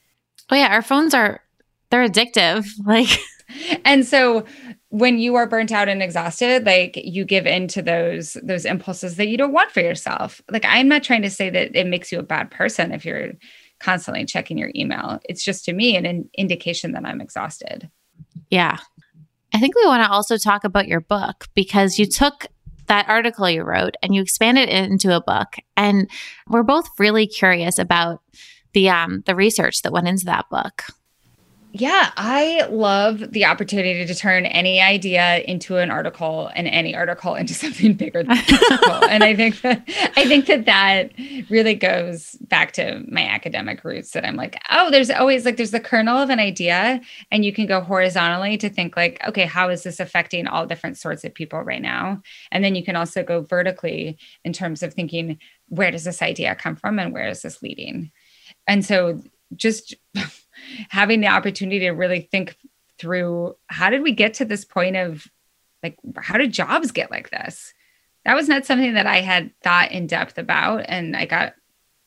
Oh 0.52 0.56
yeah, 0.56 0.74
our 0.74 0.82
phones 0.82 1.14
are 1.14 1.42
they're 1.90 2.08
addictive. 2.08 2.68
Like 2.86 3.10
and 3.84 4.06
so 4.06 4.46
when 4.90 5.20
you 5.20 5.36
are 5.36 5.48
burnt 5.48 5.72
out 5.72 5.90
and 5.90 6.02
exhausted, 6.02 6.66
like 6.66 6.96
you 6.96 7.26
give 7.26 7.46
in 7.46 7.68
to 7.70 7.82
those 7.82 8.38
those 8.44 8.66
impulses 8.66 9.16
that 9.16 9.28
you 9.28 9.38
don't 9.38 9.54
want 9.54 9.72
for 9.72 9.82
yourself. 9.82 10.42
Like 10.50 10.66
I'm 10.66 10.88
not 10.88 11.04
trying 11.04 11.22
to 11.24 11.30
say 11.30 11.50
that 11.50 11.76
it 11.76 11.88
makes 11.88 12.12
you 12.12 12.20
a 12.20 12.24
bad 12.24 12.52
person 12.52 12.92
if 12.92 13.06
you're 13.06 13.32
constantly 13.80 14.26
checking 14.26 14.58
your 14.58 14.72
email. 14.76 15.20
It's 15.26 15.44
just 15.44 15.66
to 15.66 15.74
me 15.74 15.96
an, 15.96 16.06
an 16.06 16.30
indication 16.38 16.92
that 16.94 17.06
I'm 17.06 17.22
exhausted. 17.22 17.90
Yeah. 18.50 18.78
I 19.54 19.60
think 19.60 19.76
we 19.76 19.86
want 19.86 20.04
to 20.04 20.12
also 20.12 20.38
talk 20.38 20.64
about 20.64 20.88
your 20.88 21.02
book 21.02 21.48
because 21.56 22.00
you 22.00 22.06
took 22.06 22.46
that 22.88 23.10
article 23.10 23.50
you 23.50 23.64
wrote 23.64 23.96
and 24.02 24.14
you 24.14 24.22
expanded 24.22 24.70
it 24.70 24.90
into 24.90 25.16
a 25.16 25.22
book. 25.22 25.56
And 25.76 26.10
we're 26.48 26.64
both 26.64 26.88
really 27.00 27.28
curious 27.28 27.78
about 27.78 28.22
the 28.74 28.90
um 28.90 29.24
the 29.26 29.36
research 29.36 29.82
that 29.82 29.92
went 29.92 30.08
into 30.08 30.26
that 30.26 30.50
book. 30.50 30.84
Yeah, 31.74 32.12
I 32.18 32.68
love 32.70 33.32
the 33.32 33.46
opportunity 33.46 34.06
to 34.06 34.14
turn 34.14 34.46
any 34.46 34.82
idea 34.82 35.38
into 35.48 35.78
an 35.78 35.90
article 35.90 36.52
and 36.54 36.68
any 36.68 36.94
article 36.94 37.36
into 37.36 37.54
something 37.62 37.94
bigger 37.94 38.24
than 38.24 38.38
and 39.10 39.24
I 39.24 39.34
think 39.36 39.62
that 39.62 39.82
I 40.18 40.26
think 40.26 40.48
that 40.48 40.66
that 40.66 41.12
really 41.50 41.76
goes 41.76 42.34
back 42.42 42.74
to 42.74 43.04
my 43.08 43.26
academic 43.26 43.86
roots 43.86 44.12
that 44.12 44.26
I'm 44.26 44.36
like, 44.36 44.62
oh, 44.70 44.92
there's 44.92 45.10
always 45.10 45.46
like 45.46 45.56
there's 45.56 45.72
the 45.72 45.80
kernel 45.80 46.18
of 46.18 46.30
an 46.30 46.40
idea 46.40 47.00
and 47.32 47.46
you 47.46 47.54
can 47.54 47.68
go 47.68 47.80
horizontally 47.80 48.58
to 48.58 48.70
think 48.70 48.98
like, 48.98 49.26
okay, 49.26 49.46
how 49.46 49.70
is 49.70 49.84
this 49.84 50.02
affecting 50.02 50.48
all 50.48 50.66
different 50.66 50.98
sorts 50.98 51.24
of 51.24 51.34
people 51.34 51.62
right 51.62 51.82
now? 51.82 52.22
And 52.52 52.66
then 52.66 52.76
you 52.76 52.84
can 52.84 52.98
also 52.98 53.24
go 53.24 53.44
vertically 53.44 54.18
in 54.44 54.52
terms 54.52 54.84
of 54.84 54.94
thinking 54.94 55.40
where 55.70 55.90
does 55.92 56.04
this 56.04 56.22
idea 56.22 56.54
come 56.54 56.76
from 56.76 57.00
and 57.00 57.14
where 57.14 57.30
is 57.30 57.44
this 57.44 57.62
leading? 57.62 58.12
And 58.68 58.86
so 58.86 59.22
just 59.56 59.96
having 60.90 61.22
the 61.22 61.28
opportunity 61.28 61.80
to 61.80 61.92
really 61.92 62.22
think 62.32 62.58
through 63.00 63.56
how 63.68 63.90
did 63.90 64.04
we 64.04 64.12
get 64.12 64.36
to 64.36 64.46
this 64.46 64.64
point 64.64 64.96
of 64.96 65.28
like 65.84 65.98
how 66.18 66.38
did 66.38 66.52
jobs 66.52 66.92
get 66.92 67.12
like 67.12 67.30
this? 67.32 67.74
That 68.26 68.36
was 68.36 68.48
not 68.48 68.66
something 68.66 68.94
that 68.94 69.08
i 69.08 69.22
had 69.22 69.52
thought 69.64 69.92
in 69.92 70.08
depth 70.08 70.38
about. 70.38 70.86
And 70.88 71.16
i 71.16 71.26
got 71.26 71.56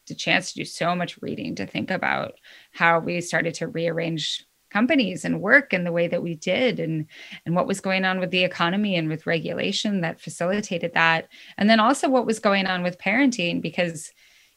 the 0.07 0.15
chance 0.15 0.53
to 0.53 0.61
do 0.61 0.65
so 0.65 0.95
much 0.95 1.21
reading 1.23 1.55
to 1.57 1.67
think 1.67 1.91
about 1.91 2.35
how 2.73 3.01
we 3.01 3.21
started 3.21 3.55
to 3.55 3.69
rearrange 3.69 4.47
companies 4.71 5.25
and 5.25 5.41
work 5.41 5.73
and 5.73 5.87
the 5.87 5.93
way 5.93 6.09
that 6.09 6.23
we 6.23 6.35
did 6.35 6.81
and 6.81 7.07
and 7.47 7.55
what 7.55 7.67
was 7.67 7.81
going 7.81 8.05
on 8.05 8.19
with 8.19 8.31
the 8.31 8.43
economy 8.43 8.97
and 8.97 9.09
with 9.09 9.27
regulation 9.27 10.01
that 10.01 10.21
facilitated 10.21 10.93
that. 10.95 11.29
And 11.57 11.71
then 11.71 11.81
also 11.81 12.09
what 12.09 12.27
was 12.27 12.41
going 12.41 12.67
on 12.67 12.83
with 12.83 12.99
parenting 12.99 13.63
because 13.63 14.13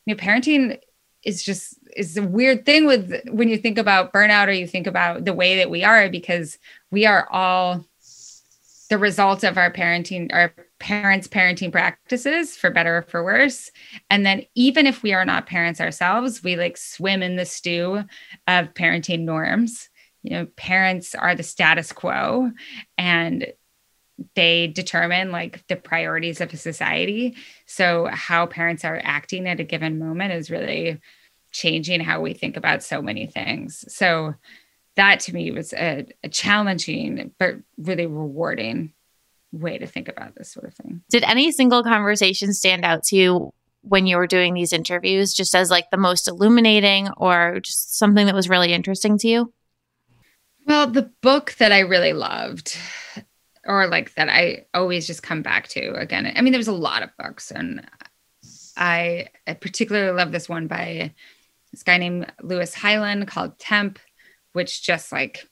you 0.06 0.14
know 0.14 0.20
parenting 0.20 0.80
is 1.24 1.44
just 1.44 1.78
is 1.96 2.18
a 2.18 2.24
weird 2.24 2.66
thing 2.66 2.86
with 2.86 3.22
when 3.30 3.50
you 3.50 3.58
think 3.58 3.78
about 3.78 4.14
burnout 4.14 4.48
or 4.48 4.52
you 4.52 4.68
think 4.68 4.88
about 4.88 5.26
the 5.26 5.34
way 5.34 5.58
that 5.58 5.70
we 5.70 5.84
are 5.84 6.10
because 6.10 6.58
we 6.92 7.06
are 7.06 7.28
all 7.32 7.86
the 8.90 8.98
result 8.98 9.44
of 9.44 9.58
our 9.58 9.72
parenting 9.72 10.30
our 10.32 10.54
parents 10.80 11.28
parenting 11.28 11.72
practices 11.72 12.56
for 12.56 12.70
better 12.70 13.00
or 13.00 13.02
for 13.02 13.24
worse. 13.24 13.72
And 14.10 14.26
then 14.26 14.44
even 14.54 14.86
if 14.86 15.02
we 15.02 15.14
are 15.14 15.26
not 15.26 15.48
parents 15.48 15.82
ourselves 15.82 16.44
we 16.44 16.56
like 16.56 16.78
swim 16.78 17.24
in 17.24 17.36
the 17.36 17.46
stew 17.46 18.04
of 18.48 18.74
parenting 18.74 19.22
norms. 19.22 19.90
You 20.24 20.32
know 20.32 20.46
parents 20.58 21.16
are 21.16 21.36
the 21.36 21.44
status 21.44 21.92
quo 21.92 22.52
and 22.98 23.48
they 24.36 24.68
determine 24.68 25.32
like 25.32 25.66
the 25.68 25.76
priorities 25.76 26.42
of 26.42 26.54
a 26.54 26.58
society. 26.58 27.36
So 27.66 28.08
how 28.12 28.46
parents 28.46 28.84
are 28.84 29.00
acting 29.04 29.48
at 29.48 29.60
a 29.60 29.64
given 29.64 30.00
moment 30.00 30.34
is 30.34 30.50
really 30.50 31.00
changing 31.52 32.02
how 32.02 32.22
we 32.22 32.34
think 32.34 32.58
about 32.58 32.84
so 32.84 33.02
many 33.02 33.28
things. 33.28 33.86
So 33.94 34.36
that 34.96 35.20
to 35.22 35.34
me 35.34 35.52
was 35.52 35.74
a, 35.74 36.06
a 36.24 36.30
challenging 36.30 37.32
but 37.38 37.56
really 37.78 38.08
rewarding 38.08 38.94
way 39.52 39.78
to 39.78 39.88
think 39.88 40.10
about 40.10 40.36
this 40.36 40.52
sort 40.52 40.68
of 40.68 40.74
thing. 40.74 41.02
Did 41.10 41.24
any 41.24 41.52
single 41.52 41.84
conversation 41.84 42.54
stand 42.54 42.84
out 42.84 43.04
to 43.06 43.16
you 43.16 43.54
when 43.82 44.06
you 44.06 44.18
were 44.18 44.28
doing 44.28 44.54
these 44.54 44.74
interviews 44.74 45.34
just 45.34 45.56
as 45.56 45.70
like 45.70 45.90
the 45.92 45.98
most 45.98 46.28
illuminating 46.28 47.10
or 47.18 47.60
just 47.62 47.98
something 47.98 48.26
that 48.26 48.36
was 48.36 48.50
really 48.50 48.74
interesting 48.74 49.18
to 49.20 49.28
you? 49.28 49.54
Well, 50.66 50.88
the 50.88 51.10
book 51.22 51.56
that 51.60 51.72
I 51.72 51.80
really 51.80 52.12
loved 52.12 52.78
or 53.68 53.88
like 53.88 54.14
that 54.16 54.30
I 54.30 54.66
always 54.74 55.06
just 55.06 55.24
come 55.24 55.42
back 55.42 55.68
to 55.70 55.94
again. 55.96 56.32
I 56.36 56.42
mean, 56.42 56.54
there's 56.54 56.68
a 56.68 56.74
lot 56.74 57.04
of 57.04 57.10
books 57.18 57.52
and 57.52 57.86
I, 58.76 59.28
I 59.46 59.54
particularly 59.54 60.16
love 60.16 60.32
this 60.32 60.48
one 60.48 60.68
by 60.68 61.14
this 61.72 61.84
guy 61.84 61.98
named 61.98 62.32
Louis 62.42 62.74
Hyman 62.74 63.26
called 63.26 63.60
Temp, 63.60 64.00
which 64.54 64.84
just 64.84 65.12
like 65.12 65.48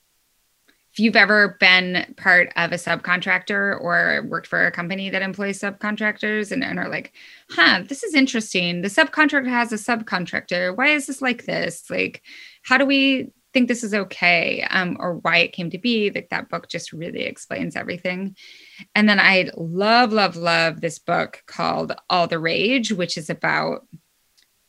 if 0.96 1.00
you've 1.00 1.18
ever 1.18 1.58
been 1.60 2.14
part 2.16 2.54
of 2.56 2.72
a 2.72 2.76
subcontractor 2.76 3.82
or 3.82 4.26
worked 4.30 4.48
for 4.48 4.66
a 4.66 4.72
company 4.72 5.10
that 5.10 5.22
employs 5.22 5.60
subcontractors 5.60 6.54
and, 6.54 6.64
and, 6.64 6.80
are 6.80 6.88
like, 6.88 7.12
huh, 7.50 7.84
this 7.86 8.02
is 8.02 8.14
interesting. 8.14 8.82
The 8.82 8.88
subcontractor 8.88 9.50
has 9.50 9.74
a 9.74 9.76
subcontractor. 9.76 10.74
Why 10.78 10.88
is 10.88 11.08
this 11.08 11.22
like 11.22 11.44
this? 11.44 11.90
Like, 11.90 12.22
how 12.64 12.78
do 12.78 12.86
we 12.86 13.34
think 13.56 13.70
this 13.70 13.86
is 13.86 13.94
okay? 13.94 14.68
Um, 14.70 14.98
or 15.00 15.16
why 15.16 15.38
it 15.38 15.54
came 15.54 15.70
to 15.70 15.78
be? 15.78 16.12
Like, 16.12 16.28
that 16.30 16.50
book 16.50 16.68
just 16.68 16.92
really 16.92 17.22
explains 17.22 17.78
everything. 17.78 18.36
And 18.94 19.08
then 19.08 19.18
I 19.18 19.50
love, 19.56 20.12
love, 20.12 20.36
love 20.36 20.82
this 20.82 21.00
book 21.00 21.42
called 21.48 21.94
All 22.10 22.28
the 22.28 22.38
Rage, 22.38 22.92
which 22.92 23.18
is 23.18 23.30
about 23.30 23.88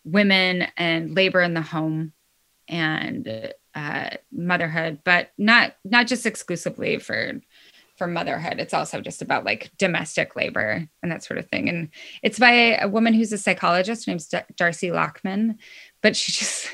women 0.04 0.68
and 0.76 1.16
labor 1.16 1.42
in 1.42 1.52
the 1.52 1.62
home 1.62 2.12
and 2.68 3.52
uh, 3.74 4.10
motherhood, 4.30 5.00
but 5.04 5.30
not 5.36 5.74
not 5.84 6.06
just 6.06 6.24
exclusively 6.24 6.98
for 6.98 7.40
for 7.96 8.06
motherhood. 8.06 8.60
It's 8.60 8.74
also 8.74 9.00
just 9.00 9.20
about 9.20 9.44
like 9.44 9.72
domestic 9.78 10.36
labor 10.36 10.86
and 11.02 11.10
that 11.10 11.24
sort 11.24 11.38
of 11.38 11.48
thing. 11.48 11.68
And 11.68 11.88
it's 12.22 12.38
by 12.38 12.76
a 12.76 12.88
woman 12.88 13.14
who's 13.14 13.32
a 13.32 13.38
psychologist. 13.38 14.06
named 14.06 14.24
Darcy 14.56 14.90
Lockman, 14.92 15.58
but 16.02 16.14
she 16.14 16.30
just 16.40 16.68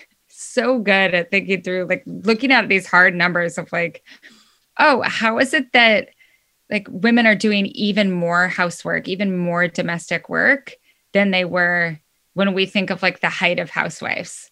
so 0.53 0.79
good 0.79 1.15
at 1.15 1.31
thinking 1.31 1.63
through 1.63 1.87
like 1.89 2.03
looking 2.07 2.53
at 2.53 2.69
these 2.69 2.87
hard 2.87 3.15
numbers 3.15 3.59
of 3.59 3.73
like, 3.73 4.03
oh, 4.79 5.03
how 5.03 5.39
is 5.39 5.55
it 5.55 5.73
that 5.73 6.09
like 6.71 6.87
women 6.91 7.27
are 7.27 7.35
doing 7.35 7.67
even 7.67 8.11
more 8.11 8.49
housework, 8.49 9.09
even 9.09 9.37
more 9.37 9.69
domestic 9.69 10.29
work 10.29 10.75
than 11.13 11.31
they 11.31 11.45
were 11.45 11.99
when 12.35 12.55
we 12.55 12.67
think 12.67 12.91
of 12.91 13.03
like 13.03 13.21
the 13.21 13.29
height 13.29 13.59
of 13.59 13.71
housewives, 13.71 14.51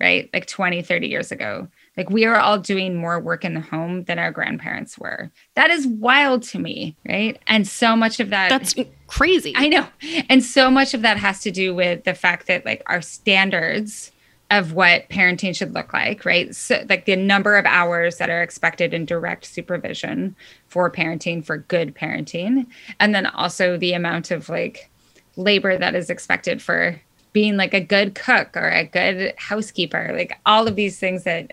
right? 0.00 0.28
Like 0.32 0.46
20, 0.46 0.82
30 0.82 1.06
years 1.06 1.30
ago 1.30 1.68
like 1.96 2.08
we 2.08 2.24
are 2.24 2.36
all 2.36 2.58
doing 2.58 2.96
more 2.96 3.20
work 3.20 3.44
in 3.44 3.52
the 3.52 3.60
home 3.60 4.04
than 4.04 4.18
our 4.18 4.30
grandparents 4.30 4.96
were. 4.96 5.30
That 5.54 5.70
is 5.70 5.86
wild 5.86 6.42
to 6.44 6.58
me, 6.58 6.96
right? 7.06 7.38
And 7.46 7.68
so 7.68 7.94
much 7.94 8.20
of 8.20 8.30
that 8.30 8.48
That's 8.48 8.74
crazy. 9.06 9.52
I 9.54 9.68
know. 9.68 9.86
And 10.30 10.42
so 10.42 10.70
much 10.70 10.94
of 10.94 11.02
that 11.02 11.18
has 11.18 11.40
to 11.42 11.50
do 11.50 11.74
with 11.74 12.04
the 12.04 12.14
fact 12.14 12.46
that 12.46 12.64
like 12.64 12.82
our 12.86 13.02
standards 13.02 14.12
of 14.50 14.72
what 14.72 15.08
parenting 15.08 15.54
should 15.54 15.74
look 15.74 15.92
like, 15.92 16.24
right? 16.24 16.54
So 16.54 16.84
like 16.88 17.04
the 17.04 17.16
number 17.16 17.56
of 17.56 17.64
hours 17.66 18.18
that 18.18 18.30
are 18.30 18.42
expected 18.42 18.92
in 18.92 19.04
direct 19.04 19.44
supervision 19.44 20.34
for 20.66 20.90
parenting 20.90 21.44
for 21.44 21.58
good 21.58 21.94
parenting 21.94 22.66
and 22.98 23.14
then 23.14 23.26
also 23.26 23.76
the 23.76 23.92
amount 23.92 24.30
of 24.30 24.48
like 24.48 24.90
labor 25.36 25.78
that 25.78 25.94
is 25.94 26.10
expected 26.10 26.60
for 26.60 27.00
being 27.32 27.56
like 27.56 27.74
a 27.74 27.80
good 27.80 28.14
cook 28.14 28.56
or 28.56 28.68
a 28.68 28.84
good 28.84 29.32
housekeeper 29.36 30.10
like 30.12 30.38
all 30.46 30.66
of 30.66 30.74
these 30.74 30.98
things 30.98 31.22
that 31.22 31.48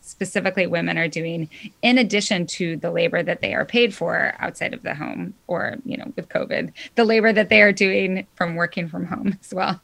specifically 0.00 0.66
women 0.66 0.96
are 0.96 1.08
doing 1.08 1.48
in 1.82 1.98
addition 1.98 2.46
to 2.46 2.76
the 2.78 2.90
labor 2.90 3.22
that 3.22 3.42
they 3.42 3.54
are 3.54 3.66
paid 3.66 3.94
for 3.94 4.34
outside 4.38 4.72
of 4.72 4.82
the 4.82 4.94
home 4.94 5.34
or 5.46 5.76
you 5.84 5.96
know 5.96 6.10
with 6.16 6.28
covid 6.30 6.72
the 6.94 7.04
labor 7.04 7.32
that 7.32 7.50
they 7.50 7.60
are 7.60 7.72
doing 7.72 8.26
from 8.34 8.54
working 8.54 8.88
from 8.88 9.04
home 9.04 9.36
as 9.42 9.52
well 9.52 9.80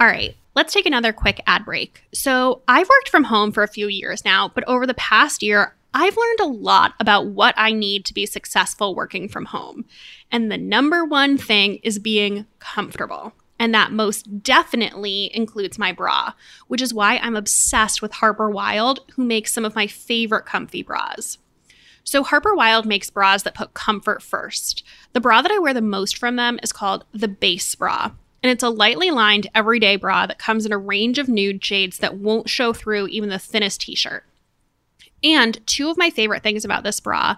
all 0.00 0.06
right 0.06 0.36
let's 0.54 0.72
take 0.72 0.86
another 0.86 1.12
quick 1.12 1.40
ad 1.46 1.64
break 1.64 2.02
so 2.12 2.62
i've 2.66 2.88
worked 2.88 3.08
from 3.08 3.24
home 3.24 3.52
for 3.52 3.62
a 3.62 3.68
few 3.68 3.86
years 3.88 4.24
now 4.24 4.48
but 4.48 4.64
over 4.66 4.86
the 4.86 4.94
past 4.94 5.42
year 5.42 5.76
I've 5.92 6.16
learned 6.16 6.40
a 6.40 6.46
lot 6.46 6.94
about 7.00 7.26
what 7.26 7.54
I 7.56 7.72
need 7.72 8.04
to 8.04 8.14
be 8.14 8.26
successful 8.26 8.94
working 8.94 9.28
from 9.28 9.46
home. 9.46 9.84
And 10.30 10.50
the 10.50 10.58
number 10.58 11.04
one 11.04 11.36
thing 11.36 11.76
is 11.82 11.98
being 11.98 12.46
comfortable. 12.60 13.32
And 13.58 13.74
that 13.74 13.92
most 13.92 14.42
definitely 14.42 15.30
includes 15.34 15.78
my 15.78 15.92
bra, 15.92 16.32
which 16.68 16.80
is 16.80 16.94
why 16.94 17.18
I'm 17.18 17.36
obsessed 17.36 18.00
with 18.00 18.12
Harper 18.12 18.48
Wilde, 18.48 19.00
who 19.12 19.24
makes 19.24 19.52
some 19.52 19.66
of 19.66 19.74
my 19.74 19.86
favorite 19.86 20.46
comfy 20.46 20.82
bras. 20.82 21.36
So, 22.02 22.22
Harper 22.22 22.54
Wilde 22.54 22.86
makes 22.86 23.10
bras 23.10 23.42
that 23.42 23.54
put 23.54 23.74
comfort 23.74 24.22
first. 24.22 24.82
The 25.12 25.20
bra 25.20 25.42
that 25.42 25.52
I 25.52 25.58
wear 25.58 25.74
the 25.74 25.82
most 25.82 26.16
from 26.16 26.36
them 26.36 26.58
is 26.62 26.72
called 26.72 27.04
the 27.12 27.28
Base 27.28 27.74
Bra, 27.74 28.12
and 28.42 28.50
it's 28.50 28.62
a 28.62 28.68
lightly 28.68 29.10
lined 29.10 29.46
everyday 29.54 29.96
bra 29.96 30.26
that 30.26 30.38
comes 30.38 30.64
in 30.66 30.72
a 30.72 30.78
range 30.78 31.18
of 31.18 31.28
nude 31.28 31.64
shades 31.64 31.98
that 31.98 32.16
won't 32.16 32.48
show 32.48 32.72
through 32.72 33.08
even 33.08 33.28
the 33.28 33.38
thinnest 33.38 33.82
t 33.82 33.94
shirt. 33.94 34.24
And 35.22 35.64
two 35.66 35.90
of 35.90 35.98
my 35.98 36.10
favorite 36.10 36.42
things 36.42 36.64
about 36.64 36.82
this 36.82 37.00
bra 37.00 37.36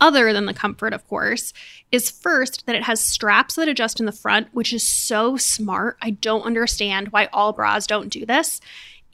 other 0.00 0.32
than 0.32 0.46
the 0.46 0.54
comfort, 0.54 0.92
of 0.92 1.06
course, 1.08 1.52
is 1.90 2.10
first 2.10 2.66
that 2.66 2.76
it 2.76 2.82
has 2.84 3.00
straps 3.00 3.54
that 3.56 3.68
adjust 3.68 3.98
in 3.98 4.06
the 4.06 4.12
front, 4.12 4.48
which 4.52 4.72
is 4.72 4.82
so 4.82 5.36
smart. 5.36 5.96
I 6.02 6.10
don't 6.10 6.44
understand 6.44 7.08
why 7.08 7.26
all 7.32 7.52
bras 7.52 7.86
don't 7.86 8.10
do 8.10 8.26
this. 8.26 8.60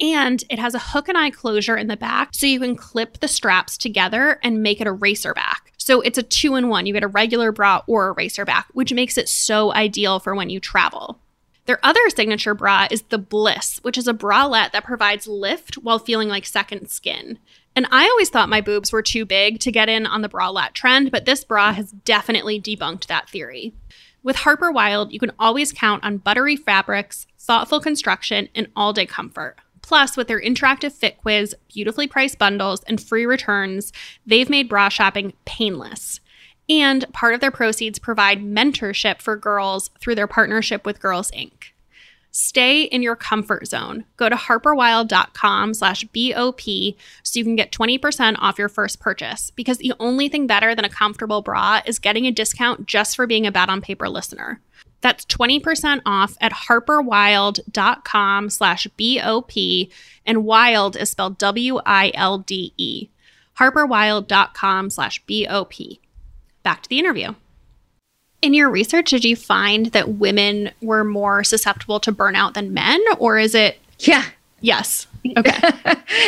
And 0.01 0.43
it 0.51 0.59
has 0.59 0.75
a 0.75 0.81
hook 0.81 1.09
and 1.09 1.17
eye 1.17 1.31
closure 1.31 1.77
in 1.77 1.87
the 1.87 1.97
back, 1.97 2.31
so 2.33 2.47
you 2.47 2.59
can 2.59 2.75
clip 2.75 3.21
the 3.21 3.29
straps 3.29 3.79
together 3.79 4.41
and 4.43 4.63
make 4.63 4.81
it 4.81 4.87
a 4.89 4.93
racer 4.93 5.35
back. 5.35 5.72
So 5.85 6.01
it's 6.01 6.19
a 6.19 6.23
two 6.23 6.55
in 6.55 6.69
one. 6.69 6.87
You 6.87 6.93
get 6.93 7.03
a 7.03 7.09
regular 7.09 7.51
bra 7.51 7.83
or 7.89 8.09
a 8.09 8.13
racer 8.13 8.45
back, 8.45 8.69
which 8.73 8.93
makes 8.93 9.19
it 9.19 9.29
so 9.29 9.73
ideal 9.75 10.21
for 10.21 10.35
when 10.35 10.49
you 10.49 10.61
travel. 10.61 11.19
Their 11.67 11.85
other 11.85 12.09
signature 12.09 12.55
bra 12.55 12.87
is 12.91 13.03
the 13.03 13.19
Bliss, 13.19 13.79
which 13.83 13.99
is 13.99 14.07
a 14.07 14.15
bralette 14.15 14.73
that 14.73 14.85
provides 14.85 15.27
lift 15.27 15.77
while 15.77 15.99
feeling 15.99 16.29
like 16.29 16.47
second 16.47 16.89
skin. 16.89 17.39
And 17.75 17.87
I 17.91 18.05
always 18.05 18.29
thought 18.29 18.49
my 18.49 18.61
boobs 18.61 18.93
were 18.93 19.03
too 19.03 19.25
big 19.25 19.59
to 19.61 19.73
get 19.73 19.89
in 19.89 20.07
on 20.07 20.23
the 20.23 20.29
bralette 20.29 20.73
trend, 20.73 21.11
but 21.11 21.25
this 21.25 21.43
bra 21.43 21.73
has 21.73 21.91
definitely 21.91 22.61
debunked 22.61 23.07
that 23.07 23.29
theory. 23.29 23.75
With 24.23 24.37
Harper 24.37 24.71
Wilde, 24.71 25.13
you 25.13 25.19
can 25.19 25.33
always 25.39 25.73
count 25.73 26.05
on 26.05 26.19
buttery 26.19 26.55
fabrics, 26.55 27.27
thoughtful 27.39 27.81
construction, 27.81 28.49
and 28.55 28.69
all 28.77 28.93
day 28.93 29.07
comfort. 29.07 29.57
Plus, 29.83 30.17
with 30.17 30.29
their 30.29 30.41
interactive 30.41 30.93
fit 30.93 31.19
quiz, 31.19 31.55
beautifully 31.69 32.07
priced 32.07 32.39
bundles, 32.39 32.83
and 32.85 33.03
free 33.03 33.27
returns, 33.27 33.93
they've 34.25 34.49
made 34.49 34.69
bra 34.69 34.89
shopping 34.89 35.33
painless. 35.45 36.21
And 36.69 37.11
part 37.13 37.35
of 37.35 37.41
their 37.41 37.51
proceeds 37.51 37.99
provide 37.99 38.41
mentorship 38.43 39.21
for 39.21 39.37
girls 39.37 39.91
through 40.01 40.15
their 40.15 40.29
partnership 40.29 40.87
with 40.87 41.01
Girls 41.01 41.31
Inc. 41.33 41.73
Stay 42.35 42.85
in 42.85 43.03
your 43.03 43.15
comfort 43.15 43.67
zone. 43.67 44.07
Go 44.17 44.31
to 44.31 44.37
harperwilde.com 44.37 45.75
slash 45.75 46.05
BOP 46.05 46.61
so 47.23 47.39
you 47.39 47.45
can 47.45 47.57
get 47.57 47.73
20% 47.73 48.37
off 48.39 48.59
your 48.59 48.71
first 48.71 49.01
purchase 49.01 49.51
because 49.51 49.77
the 49.77 49.93
only 50.01 50.29
thing 50.29 50.47
better 50.47 50.75
than 50.75 50.87
a 50.87 50.89
comfortable 50.89 51.43
bra 51.43 51.83
is 51.85 51.99
getting 51.99 52.27
a 52.27 52.33
discount 52.33 52.87
just 52.87 53.17
for 53.17 53.27
being 53.27 53.47
a 53.47 53.53
bad 53.53 53.69
on 53.69 53.83
paper 53.83 54.09
listener. 54.09 54.63
That's 55.03 55.27
20% 55.27 56.01
off 56.07 56.37
at 56.41 56.53
harperwilde.com 56.53 58.51
slash 58.51 58.87
BOP 58.97 59.53
and 60.25 60.45
wild 60.45 60.97
is 60.97 61.11
spelled 61.11 61.39
W-I-L-D-E. 61.39 63.09
harperwilde.com 63.59 64.91
slash 64.91 65.23
BOP. 65.27 65.75
Back 66.63 66.83
to 66.83 66.89
the 66.89 66.99
interview. 66.99 67.35
In 68.41 68.55
your 68.55 68.71
research, 68.71 69.11
did 69.11 69.25
you 69.25 69.37
find 69.37 69.87
that 69.87 70.15
women 70.15 70.71
were 70.81 71.05
more 71.05 71.45
susceptible 71.45 72.01
to 72.01 72.13
burnout 72.13 72.55
than 72.55 72.75
men, 72.75 73.01
or 73.19 73.39
is 73.39 73.55
it? 73.55 73.79
Yeah. 73.99 74.25
Yes. 74.63 75.07
Okay. 75.37 75.57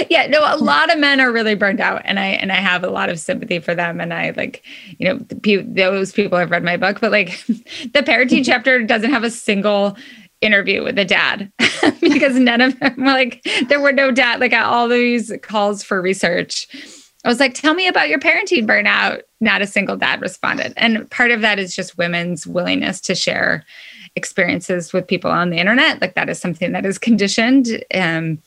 yeah, 0.09 0.29
no, 0.29 0.39
a 0.41 0.57
lot 0.57 0.91
of 0.91 1.01
men 1.01 1.21
are 1.21 1.33
really 1.33 1.57
burned 1.57 1.81
out 1.81 2.03
and 2.05 2.21
I 2.21 2.27
and 2.27 2.53
I 2.53 2.57
have 2.57 2.85
a 2.85 2.91
lot 2.91 3.09
of 3.09 3.19
sympathy 3.19 3.59
for 3.59 3.75
them 3.75 4.01
and 4.01 4.15
I 4.15 4.33
like, 4.37 4.65
you 4.99 5.09
know, 5.09 5.19
pe- 5.43 5.65
those 5.65 6.13
people 6.13 6.39
have 6.39 6.53
read 6.53 6.63
my 6.63 6.77
book, 6.77 7.01
but 7.01 7.11
like 7.11 7.45
the 7.47 8.05
parenting 8.05 8.29
mm-hmm. 8.29 8.43
chapter 8.43 8.85
doesn't 8.85 9.11
have 9.11 9.25
a 9.25 9.31
single 9.31 9.97
interview 10.41 10.85
with 10.85 10.97
a 10.97 11.05
dad 11.05 11.51
because 12.01 12.39
none 12.39 12.61
of 12.61 12.79
them 12.79 12.95
were 12.99 13.07
like 13.07 13.45
there 13.69 13.81
were 13.81 13.93
no 13.93 14.13
dad 14.13 14.39
like 14.39 14.53
at 14.53 14.65
all 14.65 14.89
these 14.89 15.33
calls 15.43 15.83
for 15.83 16.01
research 16.01 16.69
I 17.25 17.29
was 17.29 17.41
like, 17.41 17.55
tell 17.55 17.73
me 17.73 17.89
about 17.89 18.11
your 18.11 18.19
parenting 18.19 18.67
burnout. 18.67 19.23
Not 19.41 19.63
a 19.63 19.67
single 19.67 19.97
dad 19.97 20.21
responded. 20.21 20.75
And 20.77 21.11
part 21.11 21.31
of 21.31 21.41
that 21.41 21.59
is 21.59 21.75
just 21.75 21.97
women's 21.97 22.47
willingness 22.47 23.01
to 23.03 23.15
share 23.15 23.65
experiences 24.17 24.93
with 24.93 25.07
people 25.07 25.31
on 25.31 25.51
the 25.51 25.59
internet. 25.59 26.01
Like 26.01 26.15
that 26.15 26.29
is 26.29 26.39
something 26.39 26.73
that 26.73 26.87
is 26.87 26.99
conditioned. 26.99 27.85
Um, 27.93 28.41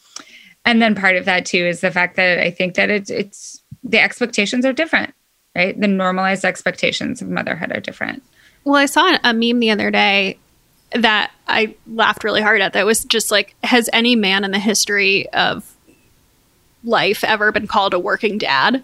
and 0.66 0.82
then 0.82 0.96
part 0.96 1.16
of 1.16 1.26
that 1.26 1.46
too 1.46 1.66
is 1.66 1.82
the 1.82 1.92
fact 1.92 2.16
that 2.16 2.40
I 2.40 2.52
think 2.52 2.76
that 2.76 2.90
it, 2.90 3.10
it's 3.10 3.62
the 3.84 4.00
expectations 4.00 4.66
are 4.66 4.74
different, 4.74 5.14
right? 5.56 5.80
The 5.80 5.88
normalized 5.88 6.46
expectations 6.46 7.22
of 7.22 7.30
motherhood 7.30 7.72
are 7.72 7.80
different. 7.80 8.24
Well, 8.64 8.76
I 8.76 8.86
saw 8.86 9.18
a 9.24 9.34
meme 9.34 9.60
the 9.60 9.72
other 9.72 9.92
day 9.92 10.38
that 10.92 11.32
I 11.48 11.76
laughed 11.86 12.24
really 12.24 12.42
hard 12.42 12.62
at. 12.62 12.74
That 12.74 12.86
was 12.86 13.06
just 13.06 13.32
like, 13.32 13.56
has 13.64 13.90
any 13.94 14.16
man 14.16 14.44
in 14.44 14.52
the 14.52 14.60
history 14.60 15.30
of 15.30 15.76
life 16.84 17.24
ever 17.24 17.52
been 17.52 17.68
called 17.68 17.94
a 17.94 18.00
working 18.00 18.38
dad? 18.38 18.84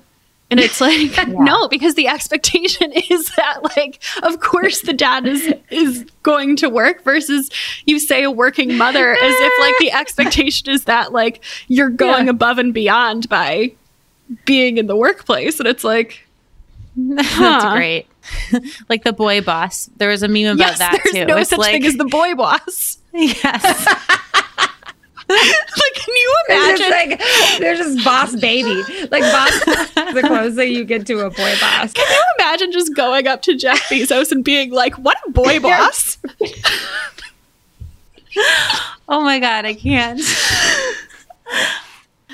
And 0.53 0.59
it's 0.59 0.79
like, 0.79 1.17
yeah. 1.17 1.25
no, 1.29 1.67
because 1.67 1.95
the 1.95 2.07
expectation 2.07 2.91
is 3.09 3.31
that, 3.37 3.63
like, 3.75 4.03
of 4.21 4.39
course 4.39 4.81
the 4.81 4.93
dad 4.93 5.25
is 5.25 5.51
is 5.71 6.05
going 6.21 6.55
to 6.57 6.69
work 6.69 7.03
versus 7.03 7.49
you 7.85 7.97
say 7.97 8.21
a 8.21 8.29
working 8.29 8.77
mother 8.77 9.13
as 9.13 9.17
if 9.19 9.59
like 9.59 9.79
the 9.79 9.91
expectation 9.99 10.69
is 10.69 10.83
that 10.83 11.11
like 11.11 11.43
you're 11.67 11.89
going 11.89 12.25
yeah. 12.25 12.31
above 12.31 12.59
and 12.59 12.71
beyond 12.71 13.27
by 13.29 13.71
being 14.45 14.77
in 14.77 14.85
the 14.85 14.95
workplace. 14.95 15.59
And 15.59 15.67
it's 15.67 15.83
like 15.83 16.23
huh. 16.95 17.15
That's 17.17 17.65
great. 17.73 18.07
like 18.89 19.03
the 19.03 19.13
boy 19.13 19.41
boss. 19.41 19.89
There 19.97 20.09
was 20.09 20.21
a 20.21 20.27
meme 20.27 20.53
about 20.53 20.59
yes, 20.59 20.77
that 20.77 21.01
there's 21.03 21.15
too. 21.15 21.25
No 21.25 21.37
it's 21.37 21.49
such 21.49 21.57
like, 21.57 21.71
thing 21.71 21.85
as 21.85 21.95
the 21.95 22.05
boy 22.05 22.35
boss. 22.35 22.99
Yes. 23.11 23.87
like, 25.77 25.93
can 25.95 26.15
you 26.15 26.35
imagine? 26.49 26.89
They're 26.89 27.07
just, 27.17 27.19
like, 27.19 27.59
they're 27.59 27.75
just 27.75 28.05
boss 28.05 28.35
baby. 28.35 28.83
Like, 29.11 29.21
boss, 29.21 29.59
the 30.13 30.23
closer 30.25 30.63
you 30.63 30.85
get 30.85 31.05
to 31.07 31.19
a 31.25 31.29
boy 31.29 31.53
boss. 31.59 31.93
Can 31.93 32.09
you 32.09 32.23
imagine 32.39 32.71
just 32.71 32.95
going 32.95 33.27
up 33.27 33.41
to 33.43 33.55
Jeff 33.55 33.79
Bezos 33.89 34.31
and 34.31 34.43
being 34.43 34.71
like, 34.71 34.95
what 34.95 35.17
a 35.27 35.31
boy 35.31 35.59
boss? 35.59 36.17
oh 39.07 39.21
my 39.21 39.39
God, 39.39 39.65
I 39.65 39.73
can't. 39.73 40.21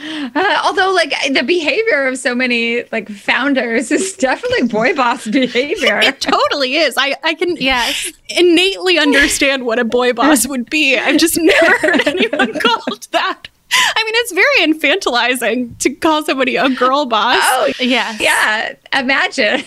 Uh, 0.01 0.61
although, 0.63 0.91
like 0.93 1.13
the 1.33 1.43
behavior 1.43 2.05
of 2.07 2.17
so 2.17 2.33
many 2.33 2.83
like 2.91 3.09
founders 3.09 3.91
is 3.91 4.13
definitely 4.17 4.67
boy 4.67 4.93
boss 4.95 5.25
behavior. 5.31 5.99
it 5.99 6.21
totally 6.21 6.75
is. 6.75 6.95
I 6.97 7.15
I 7.23 7.33
can 7.33 7.55
yes 7.57 8.11
innately 8.29 8.97
understand 8.97 9.65
what 9.65 9.79
a 9.79 9.83
boy 9.85 10.13
boss 10.19 10.47
would 10.47 10.69
be. 10.69 10.97
I've 10.97 11.19
just 11.19 11.37
never 11.37 11.77
heard 11.79 12.07
anyone 12.07 12.59
called 12.59 13.07
that. 13.11 13.47
I 13.71 14.03
mean, 14.03 14.13
it's 14.17 14.31
very 14.31 14.73
infantilizing 14.73 15.77
to 15.79 15.91
call 15.91 16.23
somebody 16.23 16.55
a 16.55 16.69
girl 16.69 17.05
boss. 17.05 17.37
Oh, 17.39 17.71
yeah. 17.79 18.17
Yeah. 18.19 18.73
Imagine. 18.93 19.63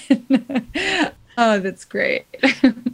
oh, 1.38 1.60
that's 1.60 1.84
great. 1.84 2.24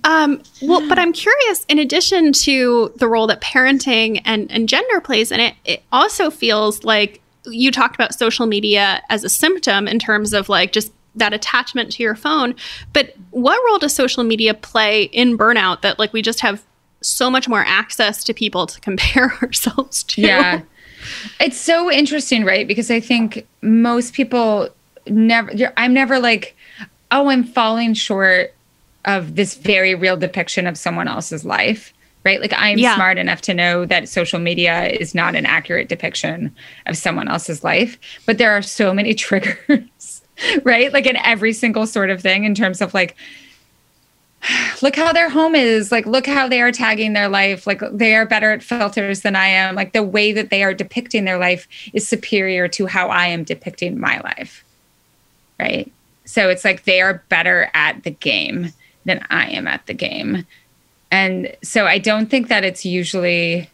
um, 0.04 0.42
well, 0.60 0.86
but 0.86 0.98
I'm 0.98 1.14
curious, 1.14 1.64
in 1.70 1.78
addition 1.78 2.34
to 2.44 2.92
the 2.96 3.08
role 3.08 3.26
that 3.28 3.40
parenting 3.40 4.20
and, 4.26 4.50
and 4.52 4.68
gender 4.68 5.00
plays 5.00 5.32
in 5.32 5.40
it, 5.40 5.54
it 5.64 5.82
also 5.92 6.28
feels 6.30 6.84
like 6.84 7.22
you 7.50 7.70
talked 7.70 7.94
about 7.94 8.14
social 8.14 8.46
media 8.46 9.02
as 9.10 9.24
a 9.24 9.28
symptom 9.28 9.88
in 9.88 9.98
terms 9.98 10.32
of 10.32 10.48
like 10.48 10.72
just 10.72 10.92
that 11.14 11.32
attachment 11.32 11.92
to 11.92 12.02
your 12.02 12.14
phone. 12.14 12.54
But 12.92 13.14
what 13.30 13.60
role 13.66 13.78
does 13.78 13.94
social 13.94 14.24
media 14.24 14.54
play 14.54 15.04
in 15.04 15.36
burnout 15.36 15.82
that 15.82 15.98
like 15.98 16.12
we 16.12 16.22
just 16.22 16.40
have 16.40 16.62
so 17.00 17.30
much 17.30 17.48
more 17.48 17.64
access 17.66 18.24
to 18.24 18.34
people 18.34 18.66
to 18.66 18.80
compare 18.88 19.32
ourselves 19.42 20.02
to? 20.04 20.22
Yeah. 20.22 20.62
It's 21.40 21.56
so 21.56 21.90
interesting, 21.90 22.44
right? 22.44 22.66
Because 22.66 22.90
I 22.90 23.00
think 23.00 23.46
most 23.62 24.14
people 24.14 24.68
never, 25.06 25.72
I'm 25.76 25.94
never 25.94 26.18
like, 26.18 26.56
oh, 27.10 27.28
I'm 27.28 27.44
falling 27.44 27.94
short 27.94 28.54
of 29.04 29.36
this 29.36 29.54
very 29.54 29.94
real 29.94 30.16
depiction 30.16 30.66
of 30.66 30.76
someone 30.76 31.08
else's 31.08 31.44
life 31.44 31.94
right? 32.28 32.42
Like 32.42 32.52
I'm 32.54 32.76
yeah. 32.76 32.94
smart 32.94 33.16
enough 33.16 33.40
to 33.42 33.54
know 33.54 33.86
that 33.86 34.06
social 34.06 34.38
media 34.38 34.88
is 34.88 35.14
not 35.14 35.34
an 35.34 35.46
accurate 35.46 35.88
depiction 35.88 36.54
of 36.84 36.94
someone 36.94 37.26
else's 37.26 37.64
life, 37.64 37.98
but 38.26 38.36
there 38.36 38.52
are 38.52 38.60
so 38.60 38.92
many 38.92 39.14
triggers, 39.24 40.22
right? 40.62 40.92
Like 40.92 41.06
in 41.06 41.16
every 41.16 41.54
single 41.54 41.86
sort 41.86 42.10
of 42.10 42.20
thing 42.20 42.44
in 42.44 42.54
terms 42.54 42.82
of 42.82 42.92
like 42.92 43.16
look 44.82 44.94
how 44.94 45.10
their 45.10 45.30
home 45.30 45.54
is, 45.54 45.90
like 45.90 46.04
look 46.04 46.26
how 46.26 46.46
they 46.46 46.60
are 46.60 46.70
tagging 46.70 47.14
their 47.14 47.30
life, 47.30 47.66
like 47.66 47.80
they 47.92 48.14
are 48.14 48.26
better 48.26 48.52
at 48.52 48.62
filters 48.62 49.22
than 49.22 49.34
I 49.34 49.46
am. 49.46 49.74
Like 49.74 49.94
the 49.94 50.02
way 50.02 50.32
that 50.32 50.50
they 50.50 50.62
are 50.62 50.74
depicting 50.74 51.24
their 51.24 51.38
life 51.38 51.66
is 51.94 52.06
superior 52.06 52.68
to 52.68 52.84
how 52.84 53.08
I 53.08 53.28
am 53.28 53.42
depicting 53.42 53.98
my 53.98 54.20
life. 54.20 54.64
Right? 55.58 55.90
So 56.26 56.50
it's 56.50 56.64
like 56.64 56.84
they 56.84 57.00
are 57.00 57.24
better 57.30 57.70
at 57.72 58.04
the 58.04 58.10
game 58.10 58.74
than 59.06 59.24
I 59.30 59.46
am 59.46 59.66
at 59.66 59.86
the 59.86 59.94
game. 59.94 60.44
And 61.10 61.54
so 61.62 61.86
I 61.86 61.98
don't 61.98 62.30
think 62.30 62.48
that 62.48 62.64
it's 62.64 62.84
usually 62.84 63.70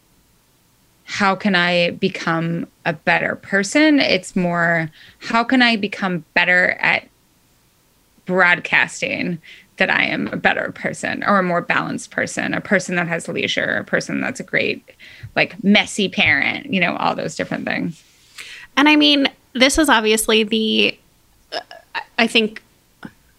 how 1.05 1.35
can 1.35 1.55
I 1.55 1.91
become 1.91 2.67
a 2.85 2.93
better 2.93 3.35
person? 3.35 3.99
It's 3.99 4.35
more 4.35 4.89
how 5.19 5.43
can 5.43 5.61
I 5.61 5.75
become 5.75 6.25
better 6.33 6.71
at 6.79 7.07
broadcasting 8.25 9.39
that 9.77 9.89
I 9.89 10.05
am 10.05 10.27
a 10.27 10.37
better 10.37 10.71
person 10.71 11.23
or 11.25 11.37
a 11.37 11.43
more 11.43 11.61
balanced 11.61 12.09
person, 12.09 12.53
a 12.53 12.61
person 12.61 12.95
that 12.95 13.07
has 13.07 13.27
leisure, 13.27 13.77
a 13.77 13.83
person 13.83 14.21
that's 14.21 14.39
a 14.39 14.43
great, 14.43 14.83
like, 15.35 15.61
messy 15.63 16.07
parent, 16.07 16.73
you 16.73 16.79
know, 16.79 16.95
all 16.95 17.13
those 17.13 17.35
different 17.35 17.65
things. 17.65 18.01
And 18.77 18.87
I 18.87 18.95
mean, 18.95 19.27
this 19.53 19.77
is 19.77 19.89
obviously 19.89 20.43
the, 20.43 20.97
uh, 21.53 21.59
I 22.17 22.25
think, 22.27 22.63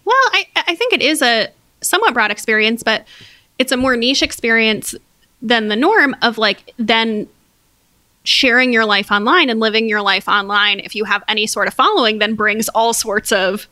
well, 0.05 0.15
I, 0.33 0.47
I 0.55 0.75
think 0.77 0.93
it 0.93 1.03
is 1.03 1.23
a 1.23 1.49
somewhat 1.81 2.15
broad 2.15 2.31
experience, 2.31 2.83
but 2.83 3.07
it's 3.59 3.73
a 3.73 3.77
more 3.77 3.97
niche 3.97 4.23
experience 4.23 4.95
than 5.43 5.69
the 5.69 5.77
norm 5.77 6.17
of 6.23 6.39
like 6.39 6.75
then 6.79 7.29
sharing 8.25 8.73
your 8.73 8.85
life 8.85 9.13
online 9.13 9.51
and 9.51 9.61
living 9.61 9.89
your 9.89 10.03
life 10.03 10.29
online. 10.29 10.81
If 10.81 10.95
you 10.95 11.05
have 11.05 11.23
any 11.29 11.47
sort 11.47 11.69
of 11.69 11.75
following 11.75 12.19
then 12.19 12.35
brings 12.35 12.69
all 12.71 12.93
sorts 12.93 13.33
of 13.33 13.67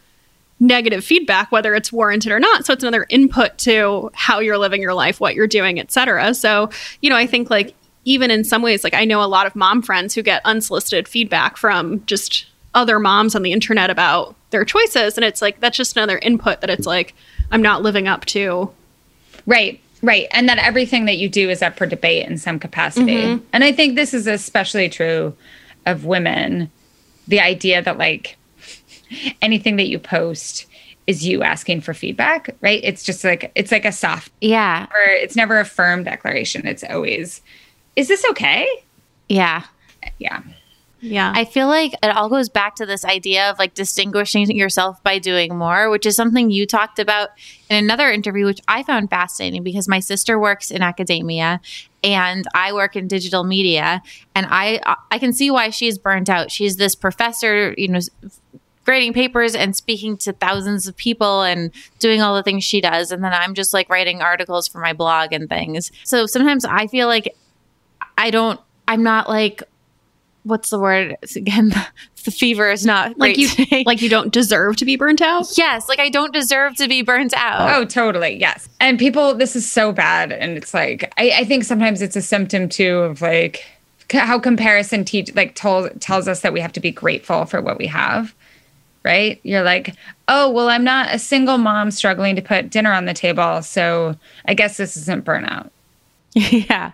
negative 0.60 1.04
feedback 1.04 1.50
whether 1.50 1.74
it's 1.74 1.92
warranted 1.92 2.30
or 2.30 2.38
not. 2.38 2.64
So 2.64 2.72
it's 2.72 2.84
another 2.84 3.06
input 3.08 3.58
to 3.58 4.10
how 4.14 4.38
you're 4.38 4.58
living 4.58 4.80
your 4.80 4.94
life 4.94 5.20
what 5.20 5.34
you're 5.34 5.48
doing 5.48 5.80
etc 5.80 6.32
so 6.34 6.70
you 7.02 7.10
know 7.10 7.16
i 7.16 7.26
think 7.26 7.50
like 7.50 7.74
even 8.04 8.30
in 8.30 8.44
some 8.44 8.62
ways 8.62 8.84
like 8.84 8.94
i 8.94 9.04
know 9.04 9.22
a 9.22 9.26
lot 9.26 9.46
of 9.46 9.56
mom 9.56 9.82
friends 9.82 10.14
who 10.14 10.22
get 10.22 10.40
unsolicited 10.44 11.08
feedback 11.08 11.56
from 11.56 12.04
just 12.06 12.46
other 12.74 12.98
moms 12.98 13.34
on 13.34 13.42
the 13.42 13.52
internet 13.52 13.90
about 13.90 14.34
their 14.50 14.64
choices. 14.64 15.16
And 15.16 15.24
it's 15.24 15.40
like 15.40 15.60
that's 15.60 15.76
just 15.76 15.96
another 15.96 16.18
input 16.18 16.60
that 16.60 16.70
it's 16.70 16.86
like 16.86 17.14
i'm 17.50 17.62
not 17.62 17.82
living 17.82 18.08
up 18.08 18.24
to 18.26 18.70
Right. 19.46 19.80
Right. 20.02 20.26
And 20.32 20.48
that 20.48 20.58
everything 20.58 21.06
that 21.06 21.16
you 21.16 21.28
do 21.28 21.48
is 21.48 21.62
up 21.62 21.78
for 21.78 21.86
debate 21.86 22.26
in 22.26 22.36
some 22.36 22.58
capacity. 22.58 23.22
Mm-hmm. 23.22 23.44
And 23.52 23.64
I 23.64 23.72
think 23.72 23.96
this 23.96 24.12
is 24.12 24.26
especially 24.26 24.88
true 24.88 25.34
of 25.86 26.04
women. 26.04 26.70
The 27.26 27.40
idea 27.40 27.80
that, 27.80 27.96
like, 27.96 28.36
anything 29.40 29.76
that 29.76 29.86
you 29.86 29.98
post 29.98 30.66
is 31.06 31.26
you 31.26 31.42
asking 31.42 31.80
for 31.80 31.94
feedback, 31.94 32.54
right? 32.60 32.80
It's 32.82 33.02
just 33.02 33.24
like, 33.24 33.50
it's 33.54 33.72
like 33.72 33.84
a 33.84 33.92
soft. 33.92 34.30
Yeah. 34.40 34.86
Or 34.90 35.00
it's 35.06 35.36
never 35.36 35.58
a 35.58 35.64
firm 35.64 36.04
declaration. 36.04 36.66
It's 36.66 36.84
always, 36.84 37.40
is 37.96 38.08
this 38.08 38.24
okay? 38.30 38.68
Yeah. 39.28 39.64
Yeah. 40.18 40.42
Yeah. 41.04 41.32
I 41.34 41.44
feel 41.44 41.66
like 41.68 41.92
it 42.02 42.16
all 42.16 42.30
goes 42.30 42.48
back 42.48 42.76
to 42.76 42.86
this 42.86 43.04
idea 43.04 43.50
of 43.50 43.58
like 43.58 43.74
distinguishing 43.74 44.50
yourself 44.56 45.02
by 45.02 45.18
doing 45.18 45.56
more, 45.56 45.90
which 45.90 46.06
is 46.06 46.16
something 46.16 46.50
you 46.50 46.66
talked 46.66 46.98
about 46.98 47.30
in 47.68 47.76
another 47.76 48.10
interview, 48.10 48.46
which 48.46 48.60
I 48.66 48.82
found 48.82 49.10
fascinating 49.10 49.62
because 49.62 49.86
my 49.86 50.00
sister 50.00 50.38
works 50.38 50.70
in 50.70 50.80
academia 50.80 51.60
and 52.02 52.46
I 52.54 52.72
work 52.72 52.96
in 52.96 53.06
digital 53.06 53.44
media 53.44 54.02
and 54.34 54.46
I 54.48 54.80
I 55.10 55.18
can 55.18 55.34
see 55.34 55.50
why 55.50 55.70
she's 55.70 55.98
burnt 55.98 56.30
out. 56.30 56.50
She's 56.50 56.76
this 56.76 56.94
professor, 56.94 57.74
you 57.76 57.88
know, 57.88 58.00
grading 58.86 59.12
papers 59.12 59.54
and 59.54 59.76
speaking 59.76 60.16
to 60.18 60.32
thousands 60.32 60.86
of 60.86 60.96
people 60.96 61.42
and 61.42 61.70
doing 61.98 62.22
all 62.22 62.34
the 62.34 62.42
things 62.42 62.64
she 62.64 62.80
does 62.80 63.12
and 63.12 63.22
then 63.22 63.32
I'm 63.32 63.54
just 63.54 63.74
like 63.74 63.90
writing 63.90 64.22
articles 64.22 64.68
for 64.68 64.78
my 64.78 64.94
blog 64.94 65.32
and 65.34 65.50
things. 65.50 65.92
So 66.04 66.24
sometimes 66.24 66.64
I 66.64 66.86
feel 66.86 67.08
like 67.08 67.34
I 68.16 68.30
don't 68.30 68.58
I'm 68.88 69.02
not 69.02 69.28
like 69.28 69.62
what's 70.44 70.70
the 70.70 70.78
word? 70.78 71.16
Again 71.34 71.72
the 72.24 72.30
fever 72.30 72.70
is 72.70 72.86
not 72.86 73.18
like 73.18 73.36
you 73.36 73.48
like 73.86 74.00
you 74.00 74.08
don't 74.08 74.32
deserve 74.32 74.76
to 74.76 74.84
be 74.84 74.96
burnt 74.96 75.20
out? 75.20 75.46
Yes 75.58 75.88
like 75.88 75.98
i 75.98 76.08
don't 76.08 76.32
deserve 76.32 76.76
to 76.76 76.88
be 76.88 77.02
burnt 77.02 77.34
out. 77.34 77.76
Oh 77.76 77.84
totally 77.84 78.38
yes. 78.38 78.68
And 78.80 78.98
people 78.98 79.34
this 79.34 79.56
is 79.56 79.70
so 79.70 79.92
bad 79.92 80.32
and 80.32 80.56
it's 80.56 80.72
like 80.72 81.12
i, 81.18 81.32
I 81.38 81.44
think 81.44 81.64
sometimes 81.64 82.00
it's 82.00 82.16
a 82.16 82.22
symptom 82.22 82.68
too 82.68 82.98
of 82.98 83.20
like 83.20 83.64
how 84.10 84.38
comparison 84.38 85.04
teach 85.04 85.34
like 85.34 85.54
told, 85.54 86.00
tells 86.00 86.28
us 86.28 86.40
that 86.40 86.52
we 86.52 86.60
have 86.60 86.72
to 86.74 86.80
be 86.80 86.90
grateful 86.90 87.46
for 87.46 87.60
what 87.60 87.78
we 87.78 87.86
have 87.86 88.34
right? 89.02 89.38
You're 89.42 89.62
like 89.62 89.94
oh 90.28 90.50
well 90.50 90.68
i'm 90.68 90.84
not 90.84 91.14
a 91.14 91.18
single 91.18 91.58
mom 91.58 91.90
struggling 91.90 92.36
to 92.36 92.42
put 92.42 92.70
dinner 92.70 92.92
on 92.92 93.04
the 93.04 93.12
table 93.12 93.60
so 93.60 94.16
i 94.46 94.54
guess 94.54 94.76
this 94.76 94.96
isn't 94.96 95.24
burnout. 95.24 95.70
Yeah 96.34 96.92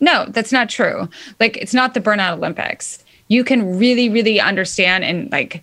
no, 0.00 0.26
that's 0.28 0.52
not 0.52 0.68
true. 0.68 1.08
Like 1.38 1.56
it's 1.58 1.74
not 1.74 1.94
the 1.94 2.00
burnout 2.00 2.34
Olympics. 2.38 3.04
You 3.28 3.44
can 3.44 3.78
really, 3.78 4.08
really 4.08 4.40
understand 4.40 5.04
and 5.04 5.30
like 5.30 5.62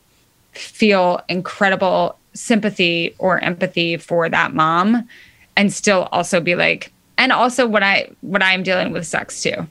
feel 0.53 1.21
incredible 1.27 2.17
sympathy 2.33 3.15
or 3.17 3.39
empathy 3.39 3.97
for 3.97 4.29
that 4.29 4.53
mom 4.53 5.07
and 5.55 5.73
still 5.73 6.07
also 6.11 6.39
be 6.39 6.55
like, 6.55 6.93
and 7.17 7.31
also 7.31 7.67
what 7.67 7.83
I 7.83 8.09
what 8.21 8.43
I'm 8.43 8.63
dealing 8.63 8.93
with 8.93 9.07
sucks 9.07 9.41
too. 9.41 9.67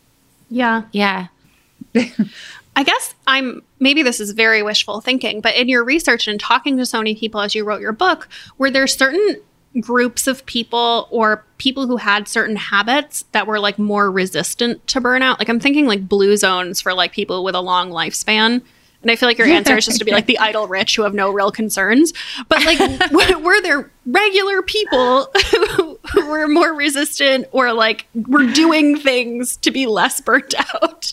Yeah. 0.51 0.83
Yeah. 0.93 1.29
I 2.77 2.83
guess 2.83 3.15
I'm 3.27 3.63
maybe 3.81 4.03
this 4.03 4.21
is 4.21 4.33
very 4.33 4.63
wishful 4.63 5.01
thinking, 5.01 5.41
but 5.41 5.55
in 5.57 5.69
your 5.69 5.85
research 5.85 6.29
and 6.29 6.39
talking 6.39 6.77
to 6.77 6.85
so 6.85 6.99
many 6.99 7.15
people 7.15 7.41
as 7.41 7.55
you 7.55 7.65
wrote 7.65 7.81
your 7.81 7.93
book, 7.93 8.29
were 8.59 8.71
there 8.71 8.87
certain 8.87 9.37
groups 9.81 10.27
of 10.27 10.45
people 10.47 11.09
or 11.11 11.45
people 11.59 11.87
who 11.87 11.97
had 11.97 12.29
certain 12.29 12.57
habits 12.57 13.25
that 13.33 13.47
were 13.47 13.61
like 13.61 13.79
more 13.79 14.11
resistant 14.11 14.87
to 14.89 15.01
burnout? 15.01 15.39
Like 15.39 15.49
I'm 15.49 15.61
thinking 15.61 15.87
like 15.87 16.09
blue 16.09 16.37
zones 16.37 16.81
for 16.81 16.95
like 16.95 17.13
people 17.13 17.45
with 17.45 17.55
a 17.55 17.61
long 17.61 17.91
lifespan. 17.91 18.63
And 19.03 19.11
I 19.11 19.17
feel 19.17 19.29
like 19.29 19.39
your 19.39 19.47
answer 19.47 19.77
is 19.77 19.85
just 19.85 19.99
to 19.99 20.05
be 20.05 20.11
like 20.11 20.27
the 20.27 20.39
idle 20.39 20.67
rich 20.67 20.97
who 20.97 21.03
have 21.03 21.15
no 21.15 21.31
real 21.31 21.53
concerns. 21.53 22.13
But 22.49 22.65
like, 22.65 22.79
w- 23.11 23.39
were 23.39 23.61
there 23.61 23.91
regular 24.07 24.63
people 24.63 25.29
who, 25.53 26.01
who 26.13 26.27
were 26.29 26.49
more 26.49 26.75
resistant 26.75 27.47
or 27.53 27.73
like 27.73 28.07
were 28.15 28.51
doing 28.53 28.97
things 28.99 29.59
to 29.59 29.71
be 29.71 29.87
less 29.87 30.21
burnt 30.21 30.55
out? 30.75 31.13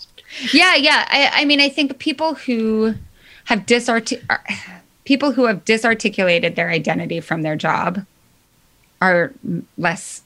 Yeah, 0.51 0.75
yeah. 0.75 1.05
I, 1.09 1.41
I 1.41 1.45
mean, 1.45 1.61
I 1.61 1.69
think 1.69 1.99
people 1.99 2.33
who 2.33 2.95
have 3.45 3.65
disart 3.65 4.11
people 5.03 5.31
who 5.33 5.45
have 5.45 5.65
disarticulated 5.65 6.55
their 6.55 6.69
identity 6.69 7.19
from 7.19 7.41
their 7.41 7.55
job 7.55 8.05
are 9.03 9.33
less 9.77 10.21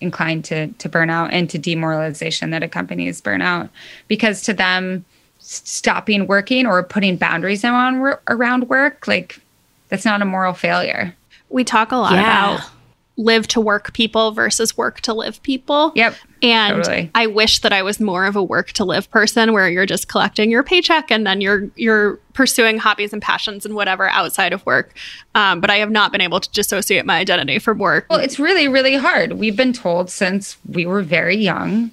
inclined 0.00 0.44
to 0.44 0.68
to 0.68 0.88
burnout 0.88 1.30
and 1.32 1.48
to 1.50 1.58
demoralization 1.58 2.50
that 2.50 2.62
accompanies 2.62 3.20
burnout 3.20 3.68
because 4.08 4.42
to 4.42 4.52
them 4.52 5.04
stopping 5.38 6.26
working 6.26 6.66
or 6.66 6.82
putting 6.82 7.16
boundaries 7.16 7.64
around 7.64 8.18
around 8.28 8.68
work 8.68 9.06
like 9.06 9.40
that's 9.88 10.04
not 10.04 10.20
a 10.20 10.24
moral 10.24 10.52
failure 10.52 11.14
we 11.48 11.64
talk 11.64 11.92
a 11.92 11.96
lot 11.96 12.12
yeah. 12.12 12.54
about 12.54 12.70
live 13.16 13.46
to 13.48 13.60
work 13.60 13.92
people 13.92 14.32
versus 14.32 14.76
work 14.76 15.00
to 15.02 15.14
live 15.14 15.42
people. 15.42 15.92
Yep. 15.94 16.14
And 16.44 16.84
totally. 16.84 17.10
I 17.14 17.26
wish 17.26 17.60
that 17.60 17.72
I 17.72 17.82
was 17.82 17.98
more 17.98 18.26
of 18.26 18.36
a 18.36 18.42
work 18.42 18.72
to 18.72 18.84
live 18.84 19.10
person 19.10 19.54
where 19.54 19.66
you're 19.68 19.86
just 19.86 20.08
collecting 20.08 20.50
your 20.50 20.62
paycheck 20.62 21.10
and 21.10 21.26
then 21.26 21.40
you're 21.40 21.70
you're 21.74 22.16
pursuing 22.34 22.76
hobbies 22.76 23.14
and 23.14 23.22
passions 23.22 23.64
and 23.64 23.74
whatever 23.74 24.10
outside 24.10 24.52
of 24.52 24.64
work. 24.66 24.94
Um, 25.34 25.62
but 25.62 25.70
I 25.70 25.76
have 25.76 25.90
not 25.90 26.12
been 26.12 26.20
able 26.20 26.40
to 26.40 26.50
dissociate 26.50 27.06
my 27.06 27.16
identity 27.16 27.58
from 27.58 27.78
work. 27.78 28.06
Well, 28.10 28.18
it's 28.18 28.38
really 28.38 28.68
really 28.68 28.96
hard. 28.96 29.32
We've 29.34 29.56
been 29.56 29.72
told 29.72 30.10
since 30.10 30.58
we 30.68 30.84
were 30.84 31.02
very 31.02 31.36
young 31.36 31.92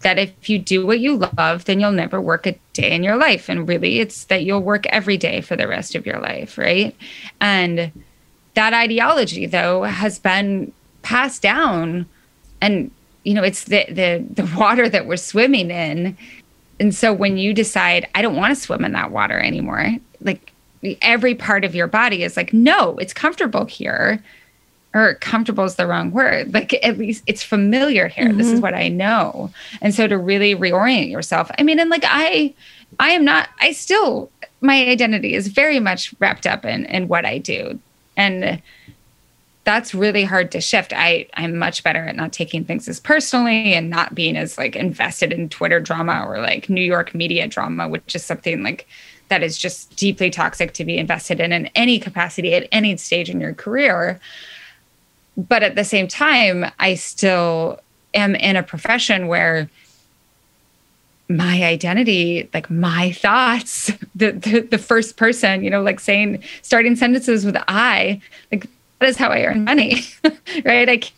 that 0.00 0.18
if 0.18 0.48
you 0.50 0.58
do 0.58 0.84
what 0.84 0.98
you 0.98 1.16
love, 1.36 1.66
then 1.66 1.78
you'll 1.78 1.92
never 1.92 2.20
work 2.20 2.44
a 2.44 2.58
day 2.72 2.90
in 2.90 3.04
your 3.04 3.16
life. 3.16 3.48
And 3.48 3.68
really, 3.68 4.00
it's 4.00 4.24
that 4.24 4.42
you'll 4.42 4.62
work 4.62 4.84
every 4.86 5.16
day 5.16 5.40
for 5.40 5.54
the 5.54 5.68
rest 5.68 5.94
of 5.94 6.06
your 6.06 6.18
life, 6.18 6.58
right? 6.58 6.96
And 7.40 7.92
that 8.54 8.74
ideology 8.74 9.46
though 9.46 9.84
has 9.84 10.18
been 10.18 10.72
passed 11.02 11.40
down 11.40 12.06
and 12.60 12.90
you 13.24 13.34
know 13.34 13.42
it's 13.42 13.64
the 13.64 13.84
the 13.88 14.24
the 14.30 14.50
water 14.56 14.88
that 14.88 15.06
we're 15.06 15.16
swimming 15.16 15.70
in 15.70 16.16
and 16.80 16.94
so 16.94 17.12
when 17.12 17.36
you 17.36 17.54
decide 17.54 18.08
i 18.14 18.22
don't 18.22 18.36
want 18.36 18.54
to 18.54 18.60
swim 18.60 18.84
in 18.84 18.92
that 18.92 19.10
water 19.10 19.38
anymore 19.38 19.94
like 20.20 20.52
every 21.00 21.34
part 21.34 21.64
of 21.64 21.74
your 21.74 21.86
body 21.86 22.22
is 22.22 22.36
like 22.36 22.52
no 22.52 22.96
it's 22.98 23.12
comfortable 23.12 23.64
here 23.64 24.22
or 24.94 25.14
comfortable 25.16 25.64
is 25.64 25.76
the 25.76 25.86
wrong 25.86 26.10
word 26.10 26.52
like 26.52 26.74
at 26.84 26.98
least 26.98 27.22
it's 27.26 27.42
familiar 27.42 28.08
here 28.08 28.26
mm-hmm. 28.26 28.38
this 28.38 28.48
is 28.48 28.54
mm-hmm. 28.54 28.62
what 28.62 28.74
i 28.74 28.88
know 28.88 29.50
and 29.80 29.94
so 29.94 30.06
to 30.06 30.18
really 30.18 30.54
reorient 30.54 31.10
yourself 31.10 31.50
i 31.58 31.62
mean 31.62 31.78
and 31.78 31.90
like 31.90 32.04
i 32.06 32.52
i 32.98 33.10
am 33.10 33.24
not 33.24 33.48
i 33.60 33.72
still 33.72 34.30
my 34.60 34.86
identity 34.86 35.34
is 35.34 35.48
very 35.48 35.80
much 35.80 36.14
wrapped 36.18 36.46
up 36.46 36.64
in 36.64 36.84
in 36.86 37.08
what 37.08 37.24
i 37.24 37.38
do 37.38 37.78
and 38.16 38.60
that's 39.64 39.94
really 39.94 40.24
hard 40.24 40.50
to 40.52 40.60
shift. 40.60 40.92
I 40.94 41.26
i'm 41.34 41.56
much 41.56 41.82
better 41.84 42.04
at 42.04 42.16
not 42.16 42.32
taking 42.32 42.64
things 42.64 42.88
as 42.88 43.00
personally 43.00 43.74
and 43.74 43.90
not 43.90 44.14
being 44.14 44.36
as 44.36 44.58
like 44.58 44.76
invested 44.76 45.32
in 45.32 45.48
twitter 45.48 45.80
drama 45.80 46.24
or 46.26 46.40
like 46.40 46.68
new 46.68 46.82
york 46.82 47.14
media 47.14 47.46
drama 47.46 47.88
which 47.88 48.14
is 48.14 48.24
something 48.24 48.62
like 48.62 48.86
that 49.28 49.42
is 49.42 49.56
just 49.56 49.96
deeply 49.96 50.28
toxic 50.30 50.74
to 50.74 50.84
be 50.84 50.98
invested 50.98 51.40
in 51.40 51.52
in 51.52 51.66
any 51.74 51.98
capacity 51.98 52.54
at 52.54 52.68
any 52.70 52.96
stage 52.98 53.30
in 53.30 53.40
your 53.40 53.54
career. 53.54 54.20
But 55.38 55.62
at 55.62 55.74
the 55.74 55.84
same 55.84 56.06
time 56.06 56.66
i 56.78 56.94
still 56.94 57.80
am 58.14 58.34
in 58.34 58.56
a 58.56 58.62
profession 58.62 59.28
where 59.28 59.70
my 61.28 61.64
identity, 61.64 62.50
like 62.52 62.68
my 62.68 63.12
thoughts, 63.12 63.90
the, 64.14 64.32
the, 64.32 64.60
the 64.60 64.76
first 64.76 65.16
person, 65.16 65.64
you 65.64 65.70
know, 65.70 65.80
like 65.80 65.98
saying 65.98 66.42
starting 66.60 66.94
sentences 66.94 67.46
with 67.46 67.56
I, 67.68 68.20
like 68.50 68.66
that 69.02 69.08
is 69.08 69.16
how 69.16 69.30
I 69.30 69.44
earn 69.44 69.64
money, 69.64 69.96
right? 70.64 70.88
I 70.88 70.96
can't 70.98 71.12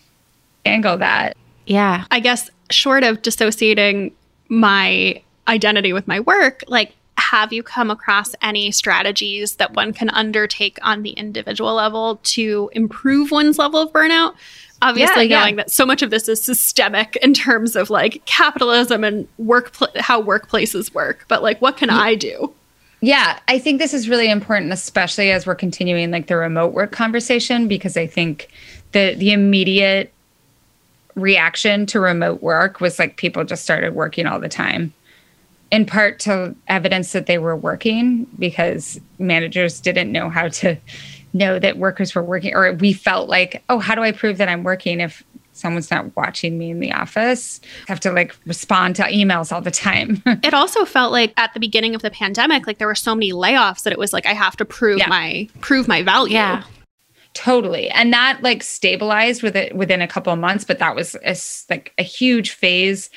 angle 0.64 0.96
that. 0.98 1.36
Yeah. 1.66 2.04
I 2.10 2.20
guess 2.20 2.50
short 2.70 3.04
of 3.04 3.20
dissociating 3.22 4.12
my 4.48 5.22
identity 5.46 5.92
with 5.92 6.08
my 6.08 6.20
work, 6.20 6.64
like 6.66 6.94
have 7.16 7.52
you 7.52 7.62
come 7.62 7.90
across 7.90 8.34
any 8.42 8.70
strategies 8.70 9.56
that 9.56 9.74
one 9.74 9.92
can 9.92 10.10
undertake 10.10 10.78
on 10.82 11.02
the 11.02 11.10
individual 11.10 11.74
level 11.74 12.20
to 12.22 12.70
improve 12.72 13.30
one's 13.30 13.58
level 13.58 13.80
of 13.80 13.92
burnout? 13.92 14.34
obviously 14.82 15.26
yeah, 15.26 15.38
knowing 15.38 15.54
yeah. 15.54 15.62
that 15.62 15.70
so 15.70 15.86
much 15.86 16.02
of 16.02 16.10
this 16.10 16.28
is 16.28 16.42
systemic 16.42 17.16
in 17.22 17.32
terms 17.32 17.76
of 17.76 17.90
like 17.90 18.22
capitalism 18.26 19.04
and 19.04 19.26
work 19.38 19.72
how 19.98 20.20
workplaces 20.20 20.92
work 20.92 21.24
but 21.28 21.44
like 21.44 21.62
what 21.62 21.76
can 21.76 21.88
yeah. 21.88 21.96
i 21.96 22.14
do 22.14 22.52
yeah 23.04 23.38
i 23.48 23.58
think 23.58 23.78
this 23.78 23.94
is 23.94 24.08
really 24.08 24.30
important 24.30 24.72
especially 24.72 25.30
as 25.30 25.46
we're 25.46 25.54
continuing 25.54 26.10
like 26.10 26.26
the 26.26 26.36
remote 26.36 26.72
work 26.72 26.92
conversation 26.92 27.68
because 27.68 27.96
i 27.96 28.06
think 28.06 28.48
the 28.92 29.14
the 29.14 29.32
immediate 29.32 30.14
reaction 31.14 31.86
to 31.86 32.00
remote 32.00 32.42
work 32.42 32.80
was 32.80 32.98
like 32.98 33.16
people 33.16 33.44
just 33.44 33.62
started 33.62 33.94
working 33.94 34.26
all 34.26 34.40
the 34.40 34.48
time. 34.48 34.92
In 35.70 35.86
part 35.86 36.20
to 36.20 36.54
evidence 36.68 37.12
that 37.12 37.26
they 37.26 37.38
were 37.38 37.56
working 37.56 38.26
because 38.38 39.00
managers 39.18 39.80
didn't 39.80 40.12
know 40.12 40.28
how 40.28 40.48
to 40.48 40.76
know 41.32 41.58
that 41.58 41.78
workers 41.78 42.14
were 42.14 42.22
working 42.22 42.54
or 42.54 42.72
we 42.74 42.92
felt 42.92 43.28
like 43.28 43.60
oh 43.68 43.80
how 43.80 43.96
do 43.96 44.02
i 44.02 44.12
prove 44.12 44.38
that 44.38 44.48
i'm 44.48 44.62
working 44.62 45.00
if 45.00 45.24
someone's 45.54 45.90
not 45.90 46.14
watching 46.16 46.58
me 46.58 46.70
in 46.70 46.80
the 46.80 46.92
office 46.92 47.60
I 47.88 47.92
have 47.92 48.00
to 48.00 48.12
like 48.12 48.36
respond 48.46 48.96
to 48.96 49.02
emails 49.04 49.52
all 49.52 49.60
the 49.60 49.70
time 49.70 50.22
it 50.42 50.52
also 50.54 50.84
felt 50.84 51.12
like 51.12 51.32
at 51.36 51.54
the 51.54 51.60
beginning 51.60 51.94
of 51.94 52.02
the 52.02 52.10
pandemic 52.10 52.66
like 52.66 52.78
there 52.78 52.88
were 52.88 52.94
so 52.94 53.14
many 53.14 53.32
layoffs 53.32 53.84
that 53.84 53.92
it 53.92 53.98
was 53.98 54.12
like 54.12 54.26
i 54.26 54.32
have 54.32 54.56
to 54.56 54.64
prove 54.64 54.98
yeah. 54.98 55.08
my 55.08 55.48
prove 55.60 55.88
my 55.88 56.02
value 56.02 56.34
yeah 56.34 56.64
totally 57.32 57.88
and 57.90 58.12
that 58.12 58.40
like 58.42 58.62
stabilized 58.62 59.42
with 59.42 59.56
it 59.56 59.74
within 59.74 60.00
a 60.00 60.08
couple 60.08 60.32
of 60.32 60.38
months 60.38 60.64
but 60.64 60.78
that 60.78 60.94
was 60.94 61.16
a, 61.24 61.36
like 61.72 61.92
a 61.98 62.02
huge 62.02 62.50
phase 62.50 63.10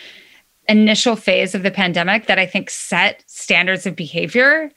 initial 0.67 1.15
phase 1.15 1.53
of 1.53 1.63
the 1.63 1.71
pandemic 1.71 2.25
that 2.25 2.39
i 2.39 2.45
think 2.45 2.69
set 2.69 3.23
standards 3.27 3.85
of 3.85 3.95
behavior 3.95 4.71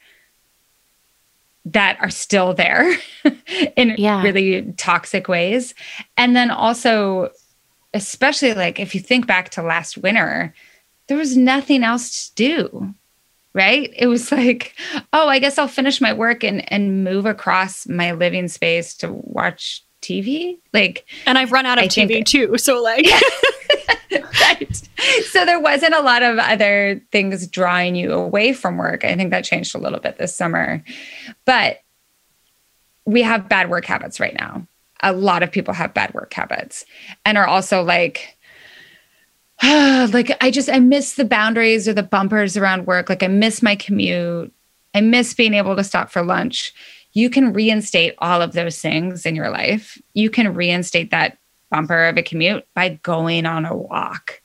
that 1.65 1.99
are 2.01 2.11
still 2.11 2.55
there 2.55 2.95
in 3.77 3.95
yeah. 3.99 4.23
really 4.23 4.73
toxic 4.77 5.29
ways. 5.29 5.75
And 6.17 6.35
then 6.35 6.51
also, 6.51 7.31
especially 7.95 8.55
like 8.55 8.79
if 8.79 8.95
you 8.95 9.01
think 9.01 9.27
back 9.27 9.51
to 9.51 9.63
last 9.63 9.99
winter, 9.99 10.55
there 11.07 11.17
was 11.17 11.37
nothing 11.37 11.83
else 11.83 12.29
to 12.29 12.35
do. 12.35 12.95
Right. 13.53 13.93
It 13.97 14.07
was 14.07 14.31
like, 14.33 14.75
oh, 15.13 15.29
I 15.29 15.39
guess 15.39 15.59
I'll 15.59 15.69
finish 15.69 16.01
my 16.01 16.13
work 16.13 16.45
and, 16.45 16.71
and 16.73 17.05
move 17.05 17.27
across 17.27 17.87
my 17.89 18.13
living 18.13 18.49
space 18.49 18.95
to 18.99 19.13
watch 19.13 19.85
TV. 20.03 20.59
Like, 20.73 21.07
and 21.27 21.37
I've 21.37 21.53
run 21.53 21.67
out 21.67 21.79
of 21.79 21.85
I 21.85 21.89
TV 21.89 22.09
think, 22.09 22.27
too. 22.27 22.59
So, 22.59 22.83
like, 22.83 23.07
right. 24.13 24.89
So 25.31 25.45
there 25.45 25.61
wasn't 25.61 25.95
a 25.95 26.03
lot 26.03 26.23
of 26.23 26.39
other 26.39 27.03
things 27.11 27.47
drawing 27.47 27.97
you 27.97 28.13
away 28.13 28.53
from 28.53 28.77
work. 28.77 29.05
I 29.05 29.15
think 29.17 29.31
that 29.31 29.45
changed 29.45 29.75
a 29.75 29.79
little 29.79 30.01
bit 30.01 30.17
this 30.17 30.35
summer. 30.35 30.83
But 31.45 31.81
we 33.05 33.23
have 33.23 33.49
bad 33.49 33.71
work 33.71 33.85
habits 33.85 34.21
right 34.21 34.35
now. 34.35 34.67
A 35.03 35.13
lot 35.13 35.43
of 35.43 35.51
people 35.51 35.75
have 35.75 35.95
bad 35.95 36.13
work 36.15 36.33
habits 36.33 36.85
and 37.25 37.39
are 37.39 37.47
also 37.47 37.83
like, 37.83 38.37
like 39.63 40.37
I 40.41 40.51
just 40.51 40.71
I 40.71 40.79
miss 40.79 41.15
the 41.15 41.25
boundaries 41.25 41.87
or 41.89 41.93
the 41.93 42.03
bumpers 42.03 42.57
around 42.57 42.87
work. 42.87 43.09
Like 43.09 43.23
I 43.23 43.29
miss 43.29 43.63
my 43.63 43.77
commute. 43.77 44.53
I 44.95 45.01
miss 45.01 45.35
being 45.35 45.55
able 45.55 45.77
to 45.77 45.85
stop 45.85 46.11
for 46.11 46.23
lunch. 46.23 46.73
You 47.13 47.31
can 47.31 47.53
reinstate 47.53 48.15
all 48.19 48.41
of 48.41 48.53
those 48.53 48.81
things 48.81 49.27
in 49.27 49.35
your 49.35 49.51
life. 49.51 50.01
You 50.15 50.31
can 50.31 50.55
reinstate 50.55 51.11
that 51.11 51.39
bumper 51.71 52.07
of 52.07 52.17
a 52.17 52.23
commute 52.23 52.67
by 52.75 53.01
going 53.03 53.47
on 53.47 53.65
a 53.65 53.77
walk, 53.77 54.43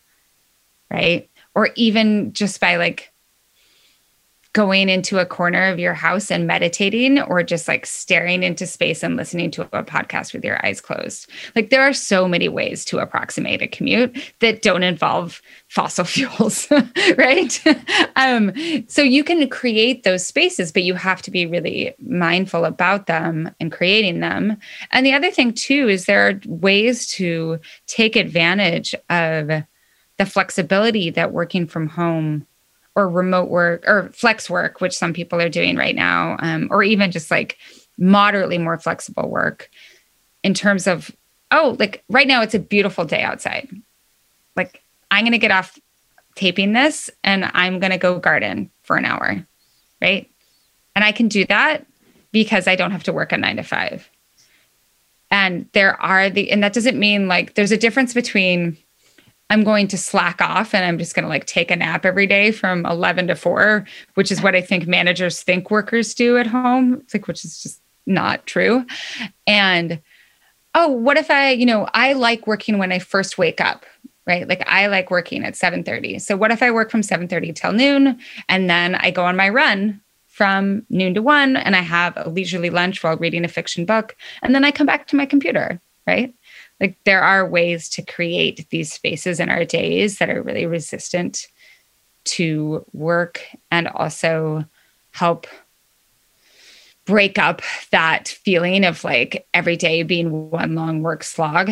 right? 0.89 1.29
Or 1.53 1.69
even 1.75 2.33
just 2.33 2.59
by 2.59 2.75
like 2.77 3.11
going 4.55 4.87
into 4.87 5.19
a 5.19 5.25
corner 5.25 5.67
of 5.67 5.79
your 5.79 5.93
house 5.93 6.31
and 6.31 6.47
meditating 6.47 7.19
or 7.19 7.43
just 7.43 7.67
like 7.67 7.85
staring 7.85 8.41
into 8.41 8.65
space 8.65 9.03
and 9.03 9.17
listening 9.17 9.51
to 9.51 9.63
a 9.77 9.83
podcast 9.83 10.33
with 10.33 10.45
your 10.45 10.65
eyes 10.65 10.79
closed. 10.79 11.29
Like 11.57 11.71
there 11.71 11.81
are 11.81 11.91
so 11.91 12.25
many 12.25 12.47
ways 12.47 12.85
to 12.85 12.99
approximate 12.99 13.61
a 13.61 13.67
commute 13.67 14.33
that 14.39 14.61
don't 14.61 14.83
involve 14.83 15.41
fossil 15.67 16.05
fuels, 16.05 16.71
right? 17.17 17.61
um, 18.15 18.53
so 18.87 19.01
you 19.01 19.25
can 19.25 19.49
create 19.49 20.03
those 20.03 20.25
spaces, 20.25 20.71
but 20.71 20.83
you 20.83 20.93
have 20.93 21.21
to 21.23 21.31
be 21.31 21.45
really 21.45 21.93
mindful 21.99 22.63
about 22.63 23.07
them 23.07 23.53
and 23.59 23.73
creating 23.73 24.21
them. 24.21 24.55
And 24.91 25.05
the 25.05 25.13
other 25.13 25.31
thing 25.31 25.51
too 25.51 25.89
is 25.89 26.05
there 26.05 26.29
are 26.29 26.39
ways 26.45 27.07
to 27.07 27.59
take 27.87 28.15
advantage 28.15 28.95
of 29.09 29.47
the 30.17 30.25
flexibility 30.25 31.09
that 31.09 31.33
working 31.33 31.67
from 31.67 31.89
home 31.89 32.47
or 32.95 33.09
remote 33.09 33.49
work 33.49 33.83
or 33.85 34.09
flex 34.13 34.49
work, 34.49 34.79
which 34.79 34.97
some 34.97 35.13
people 35.13 35.41
are 35.41 35.49
doing 35.49 35.75
right 35.75 35.95
now, 35.95 36.37
um, 36.39 36.67
or 36.71 36.81
even 36.83 37.11
just 37.11 37.29
like 37.29 37.57
moderately 37.97 38.57
more 38.57 38.77
flexible 38.77 39.29
work 39.29 39.69
in 40.43 40.53
terms 40.53 40.87
of, 40.87 41.11
oh, 41.51 41.75
like 41.79 42.03
right 42.09 42.27
now 42.27 42.41
it's 42.41 42.53
a 42.53 42.59
beautiful 42.59 43.05
day 43.05 43.21
outside. 43.21 43.69
Like 44.55 44.81
I'm 45.11 45.23
going 45.23 45.33
to 45.33 45.37
get 45.37 45.51
off 45.51 45.77
taping 46.35 46.73
this 46.73 47.09
and 47.23 47.49
I'm 47.53 47.79
going 47.79 47.91
to 47.91 47.97
go 47.97 48.19
garden 48.19 48.71
for 48.83 48.95
an 48.95 49.05
hour, 49.05 49.45
right? 50.01 50.29
And 50.95 51.03
I 51.03 51.11
can 51.11 51.27
do 51.27 51.45
that 51.45 51.85
because 52.31 52.67
I 52.67 52.75
don't 52.75 52.91
have 52.91 53.03
to 53.03 53.13
work 53.13 53.31
a 53.31 53.37
nine 53.37 53.57
to 53.57 53.63
five. 53.63 54.09
And 55.31 55.67
there 55.73 55.99
are 56.01 56.29
the, 56.29 56.51
and 56.51 56.63
that 56.63 56.73
doesn't 56.73 56.97
mean 56.97 57.27
like 57.27 57.55
there's 57.55 57.71
a 57.71 57.77
difference 57.77 58.13
between 58.13 58.77
I'm 59.49 59.63
going 59.63 59.87
to 59.89 59.97
slack 59.97 60.41
off 60.41 60.73
and 60.73 60.83
I'm 60.83 60.97
just 60.97 61.13
going 61.13 61.23
to 61.23 61.29
like 61.29 61.45
take 61.45 61.69
a 61.69 61.75
nap 61.75 62.05
every 62.05 62.25
day 62.25 62.51
from 62.51 62.85
11 62.85 63.27
to 63.27 63.35
4, 63.35 63.85
which 64.15 64.31
is 64.31 64.41
what 64.41 64.55
I 64.55 64.61
think 64.61 64.87
managers 64.87 65.43
think 65.43 65.69
workers 65.69 66.13
do 66.15 66.37
at 66.37 66.47
home. 66.47 67.03
Like, 67.13 67.27
which 67.27 67.45
is 67.45 67.61
just 67.61 67.81
not 68.05 68.45
true. 68.47 68.85
And 69.45 70.01
oh, 70.73 70.89
what 70.89 71.17
if 71.17 71.29
I, 71.31 71.51
you 71.51 71.65
know, 71.65 71.87
I 71.93 72.13
like 72.13 72.47
working 72.47 72.77
when 72.77 72.91
I 72.91 72.99
first 72.99 73.37
wake 73.37 73.61
up, 73.61 73.85
right? 74.25 74.47
Like 74.47 74.67
I 74.67 74.87
like 74.87 75.11
working 75.11 75.43
at 75.43 75.53
7:30. 75.53 76.19
So 76.21 76.35
what 76.35 76.51
if 76.51 76.61
I 76.63 76.71
work 76.71 76.91
from 76.91 77.01
7:30 77.01 77.55
till 77.55 77.71
noon 77.71 78.19
and 78.49 78.69
then 78.69 78.95
I 78.95 79.11
go 79.11 79.25
on 79.25 79.35
my 79.35 79.49
run 79.49 80.01
from 80.27 80.85
noon 80.89 81.13
to 81.13 81.21
1 81.21 81.55
and 81.55 81.75
I 81.75 81.81
have 81.81 82.13
a 82.17 82.29
leisurely 82.29 82.69
lunch 82.69 83.03
while 83.03 83.15
reading 83.15 83.45
a 83.45 83.47
fiction 83.47 83.85
book 83.85 84.15
and 84.41 84.53
then 84.53 84.65
I 84.65 84.71
come 84.71 84.87
back 84.87 85.07
to 85.07 85.15
my 85.15 85.25
computer, 85.25 85.79
right? 86.05 86.33
Like 86.79 86.97
there 87.05 87.21
are 87.21 87.47
ways 87.47 87.89
to 87.89 88.01
create 88.01 88.69
these 88.69 88.91
spaces 88.91 89.39
in 89.39 89.49
our 89.49 89.65
days 89.65 90.17
that 90.17 90.29
are 90.29 90.41
really 90.41 90.65
resistant 90.65 91.47
to 92.25 92.85
work 92.91 93.41
and 93.71 93.87
also 93.87 94.65
help 95.11 95.47
break 97.05 97.37
up 97.37 97.61
that 97.91 98.27
feeling 98.27 98.83
of 98.83 99.03
like 99.03 99.47
every 99.53 99.77
day 99.77 100.03
being 100.03 100.49
one 100.49 100.75
long 100.75 101.01
work 101.01 101.23
slog. 101.23 101.71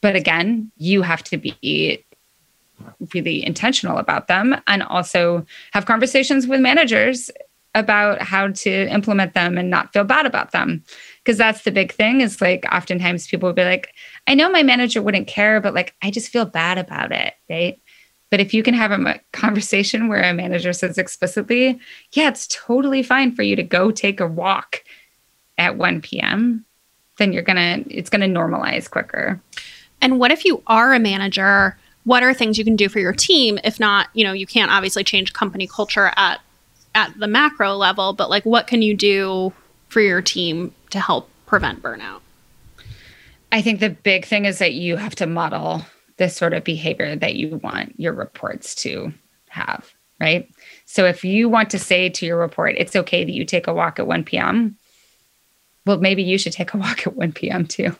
But 0.00 0.16
again, 0.16 0.72
you 0.76 1.02
have 1.02 1.22
to 1.24 1.36
be 1.36 2.04
really 3.14 3.44
intentional 3.44 3.98
about 3.98 4.26
them 4.26 4.56
and 4.66 4.82
also 4.82 5.46
have 5.72 5.86
conversations 5.86 6.46
with 6.46 6.60
managers 6.60 7.30
about 7.74 8.22
how 8.22 8.48
to 8.48 8.88
implement 8.88 9.34
them 9.34 9.58
and 9.58 9.70
not 9.70 9.92
feel 9.92 10.04
bad 10.04 10.26
about 10.26 10.52
them 10.52 10.82
because 11.24 11.38
that's 11.38 11.62
the 11.62 11.72
big 11.72 11.92
thing 11.92 12.20
is 12.20 12.40
like 12.40 12.64
oftentimes 12.70 13.26
people 13.26 13.48
will 13.48 13.54
be 13.54 13.64
like 13.64 13.94
i 14.26 14.34
know 14.34 14.50
my 14.50 14.62
manager 14.62 15.00
wouldn't 15.00 15.26
care 15.26 15.60
but 15.60 15.74
like 15.74 15.94
i 16.02 16.10
just 16.10 16.28
feel 16.28 16.44
bad 16.44 16.78
about 16.78 17.10
it 17.12 17.34
right 17.48 17.80
but 18.34 18.40
if 18.40 18.52
you 18.52 18.64
can 18.64 18.74
have 18.74 18.90
a 18.90 19.20
conversation 19.32 20.08
where 20.08 20.20
a 20.20 20.34
manager 20.34 20.72
says 20.72 20.98
explicitly, 20.98 21.78
yeah, 22.14 22.26
it's 22.26 22.48
totally 22.48 23.00
fine 23.00 23.32
for 23.32 23.42
you 23.42 23.54
to 23.54 23.62
go 23.62 23.92
take 23.92 24.18
a 24.18 24.26
walk 24.26 24.82
at 25.56 25.76
1 25.76 26.00
p.m., 26.00 26.64
then 27.18 27.32
you're 27.32 27.44
to, 27.44 27.84
it's 27.88 28.10
to 28.10 28.18
normalize 28.18 28.90
quicker. 28.90 29.40
And 30.00 30.18
what 30.18 30.32
if 30.32 30.44
you 30.44 30.64
are 30.66 30.94
a 30.94 30.98
manager? 30.98 31.78
What 32.02 32.24
are 32.24 32.34
things 32.34 32.58
you 32.58 32.64
can 32.64 32.74
do 32.74 32.88
for 32.88 32.98
your 32.98 33.12
team? 33.12 33.60
If 33.62 33.78
not, 33.78 34.08
you 34.14 34.24
know, 34.24 34.32
you 34.32 34.48
can't 34.48 34.72
obviously 34.72 35.04
change 35.04 35.32
company 35.32 35.68
culture 35.68 36.10
at 36.16 36.40
at 36.96 37.16
the 37.16 37.28
macro 37.28 37.74
level, 37.76 38.14
but 38.14 38.30
like 38.30 38.44
what 38.44 38.66
can 38.66 38.82
you 38.82 38.96
do 38.96 39.52
for 39.90 40.00
your 40.00 40.20
team 40.20 40.74
to 40.94 41.00
help 41.00 41.28
prevent 41.46 41.82
burnout? 41.82 42.20
I 43.52 43.62
think 43.62 43.80
the 43.80 43.90
big 43.90 44.24
thing 44.24 44.46
is 44.46 44.58
that 44.58 44.74
you 44.74 44.96
have 44.96 45.14
to 45.16 45.26
model 45.26 45.84
the 46.16 46.28
sort 46.28 46.54
of 46.54 46.64
behavior 46.64 47.16
that 47.16 47.34
you 47.34 47.60
want 47.62 47.98
your 47.98 48.12
reports 48.12 48.74
to 48.76 49.12
have, 49.48 49.92
right? 50.20 50.48
So 50.86 51.04
if 51.04 51.24
you 51.24 51.48
want 51.48 51.70
to 51.70 51.78
say 51.78 52.08
to 52.08 52.26
your 52.26 52.38
report, 52.38 52.76
it's 52.78 52.96
okay 52.96 53.24
that 53.24 53.32
you 53.32 53.44
take 53.44 53.66
a 53.66 53.74
walk 53.74 53.98
at 53.98 54.06
1 54.06 54.24
p.m., 54.24 54.76
well, 55.86 55.98
maybe 55.98 56.22
you 56.22 56.38
should 56.38 56.52
take 56.52 56.72
a 56.72 56.78
walk 56.84 57.06
at 57.06 57.16
1 57.16 57.32
p.m. 57.32 57.66
too. 57.66 57.94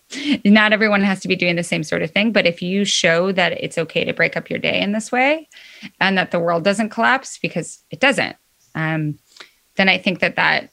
Not 0.45 0.73
everyone 0.73 1.03
has 1.03 1.21
to 1.21 1.29
be 1.29 1.37
doing 1.37 1.57
the 1.57 1.63
same 1.63 1.83
sort 1.83 2.03
of 2.03 2.11
thing, 2.11 2.33
but 2.33 2.47
if 2.47 2.63
you 2.63 2.85
show 2.85 3.31
that 3.33 3.53
it's 3.53 3.77
okay 3.77 4.05
to 4.05 4.15
break 4.15 4.37
up 4.37 4.49
your 4.49 4.59
day 4.59 4.81
in 4.81 4.93
this 4.93 5.13
way 5.13 5.49
and 6.01 6.17
that 6.17 6.31
the 6.31 6.41
world 6.41 6.65
doesn't 6.65 6.91
collapse 6.91 7.39
because 7.39 7.85
it 7.91 8.01
doesn't, 8.01 8.37
um, 8.75 9.19
then 9.77 9.89
I 9.89 9.99
think 9.99 10.21
that 10.21 10.37
that 10.37 10.71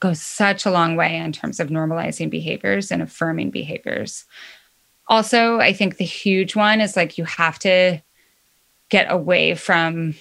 goes 0.00 0.20
such 0.20 0.66
a 0.66 0.70
long 0.70 0.96
way 0.96 1.16
in 1.16 1.32
terms 1.32 1.60
of 1.60 1.68
normalizing 1.68 2.30
behaviors 2.30 2.90
and 2.90 3.02
affirming 3.02 3.50
behaviors. 3.50 4.24
Also 5.06 5.58
i 5.60 5.72
think 5.72 5.96
the 5.96 6.04
huge 6.04 6.56
one 6.56 6.80
is 6.80 6.96
like 6.96 7.18
you 7.18 7.24
have 7.24 7.58
to 7.58 8.00
get 8.88 9.10
away 9.10 9.54
from 9.54 10.14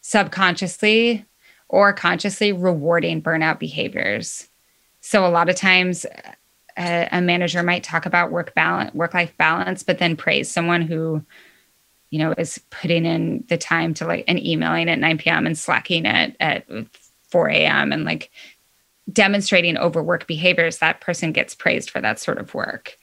subconsciously 0.00 1.24
or 1.68 1.92
consciously 1.92 2.52
rewarding 2.52 3.22
burnout 3.22 3.58
behaviors. 3.58 4.48
So 5.00 5.26
a 5.26 5.28
lot 5.28 5.48
of 5.48 5.56
times 5.56 6.06
a, 6.76 7.08
a 7.10 7.20
manager 7.20 7.62
might 7.62 7.82
talk 7.82 8.06
about 8.06 8.30
work 8.30 8.54
balance 8.54 8.94
work 8.94 9.14
life 9.14 9.36
balance 9.36 9.82
but 9.82 9.98
then 9.98 10.16
praise 10.16 10.50
someone 10.50 10.82
who 10.82 11.24
you 12.10 12.18
know 12.18 12.32
is 12.36 12.60
putting 12.70 13.06
in 13.06 13.44
the 13.48 13.56
time 13.56 13.94
to 13.94 14.06
like 14.06 14.24
and 14.28 14.44
emailing 14.44 14.88
at 14.88 14.98
9 14.98 15.18
p.m 15.18 15.46
and 15.46 15.58
slacking 15.58 16.06
at 16.06 16.36
at 16.40 16.64
4 17.34 17.48
a.m 17.48 17.92
and 17.92 18.04
like 18.04 18.30
demonstrating 19.12 19.76
overwork 19.76 20.26
behaviors 20.26 20.78
that 20.78 21.00
person 21.00 21.32
gets 21.32 21.54
praised 21.54 21.90
for 21.90 22.00
that 22.00 22.18
sort 22.18 22.38
of 22.38 22.54
work 22.54 22.96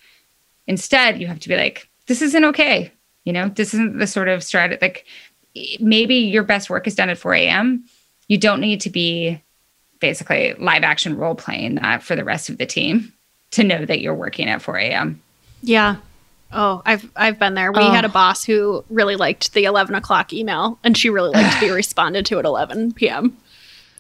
Instead, 0.67 1.19
you 1.19 1.27
have 1.27 1.39
to 1.39 1.49
be 1.49 1.57
like, 1.57 1.89
this 2.07 2.21
isn't 2.21 2.45
okay. 2.45 2.91
You 3.25 3.33
know, 3.33 3.49
this 3.49 3.73
isn't 3.73 3.99
the 3.99 4.07
sort 4.07 4.27
of 4.27 4.43
strategy. 4.43 4.79
Like 4.81 5.05
maybe 5.79 6.15
your 6.15 6.43
best 6.43 6.69
work 6.69 6.87
is 6.87 6.95
done 6.95 7.09
at 7.09 7.17
4 7.17 7.33
a.m. 7.33 7.83
You 8.27 8.37
don't 8.37 8.61
need 8.61 8.81
to 8.81 8.89
be 8.89 9.41
basically 9.99 10.53
live 10.55 10.83
action 10.83 11.17
role 11.17 11.35
playing 11.35 11.75
that 11.75 12.01
for 12.01 12.15
the 12.15 12.23
rest 12.23 12.49
of 12.49 12.57
the 12.57 12.65
team 12.65 13.11
to 13.51 13.63
know 13.63 13.85
that 13.85 14.01
you're 14.01 14.15
working 14.15 14.49
at 14.49 14.61
4 14.61 14.77
a.m. 14.77 15.21
Yeah. 15.61 15.97
Oh, 16.53 16.81
I've 16.85 17.09
I've 17.15 17.37
been 17.37 17.53
there. 17.53 17.71
We 17.71 17.79
oh. 17.79 17.91
had 17.91 18.05
a 18.05 18.09
oh. 18.09 18.11
boss 18.11 18.43
who 18.43 18.83
really 18.89 19.15
liked 19.15 19.53
the 19.53 19.65
11 19.65 19.93
o'clock 19.95 20.33
email, 20.33 20.79
and 20.83 20.97
she 20.97 21.09
really 21.09 21.31
liked 21.31 21.53
to 21.55 21.59
be 21.59 21.69
responded 21.71 22.25
to 22.27 22.39
at 22.39 22.45
11 22.45 22.93
p.m. 22.93 23.37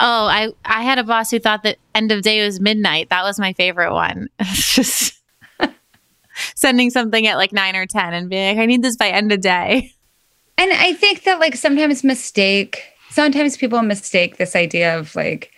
Oh, 0.03 0.25
I 0.25 0.49
I 0.65 0.81
had 0.81 0.97
a 0.97 1.03
boss 1.03 1.29
who 1.29 1.37
thought 1.37 1.61
that 1.63 1.77
end 1.93 2.11
of 2.11 2.23
day 2.23 2.43
was 2.43 2.59
midnight. 2.59 3.09
That 3.09 3.23
was 3.23 3.39
my 3.39 3.53
favorite 3.53 3.93
one. 3.93 4.29
Just 4.41 5.21
sending 6.55 6.89
something 6.89 7.27
at 7.27 7.37
like 7.37 7.53
nine 7.53 7.75
or 7.75 7.85
10 7.85 8.13
and 8.13 8.29
being 8.29 8.57
like, 8.57 8.63
I 8.63 8.65
need 8.65 8.81
this 8.81 8.97
by 8.97 9.09
end 9.09 9.31
of 9.31 9.41
day. 9.41 9.93
And 10.57 10.73
I 10.73 10.93
think 10.93 11.23
that 11.23 11.39
like 11.39 11.55
sometimes 11.55 12.03
mistake, 12.03 12.83
sometimes 13.11 13.57
people 13.57 13.81
mistake 13.83 14.37
this 14.37 14.55
idea 14.55 14.97
of 14.97 15.15
like, 15.15 15.51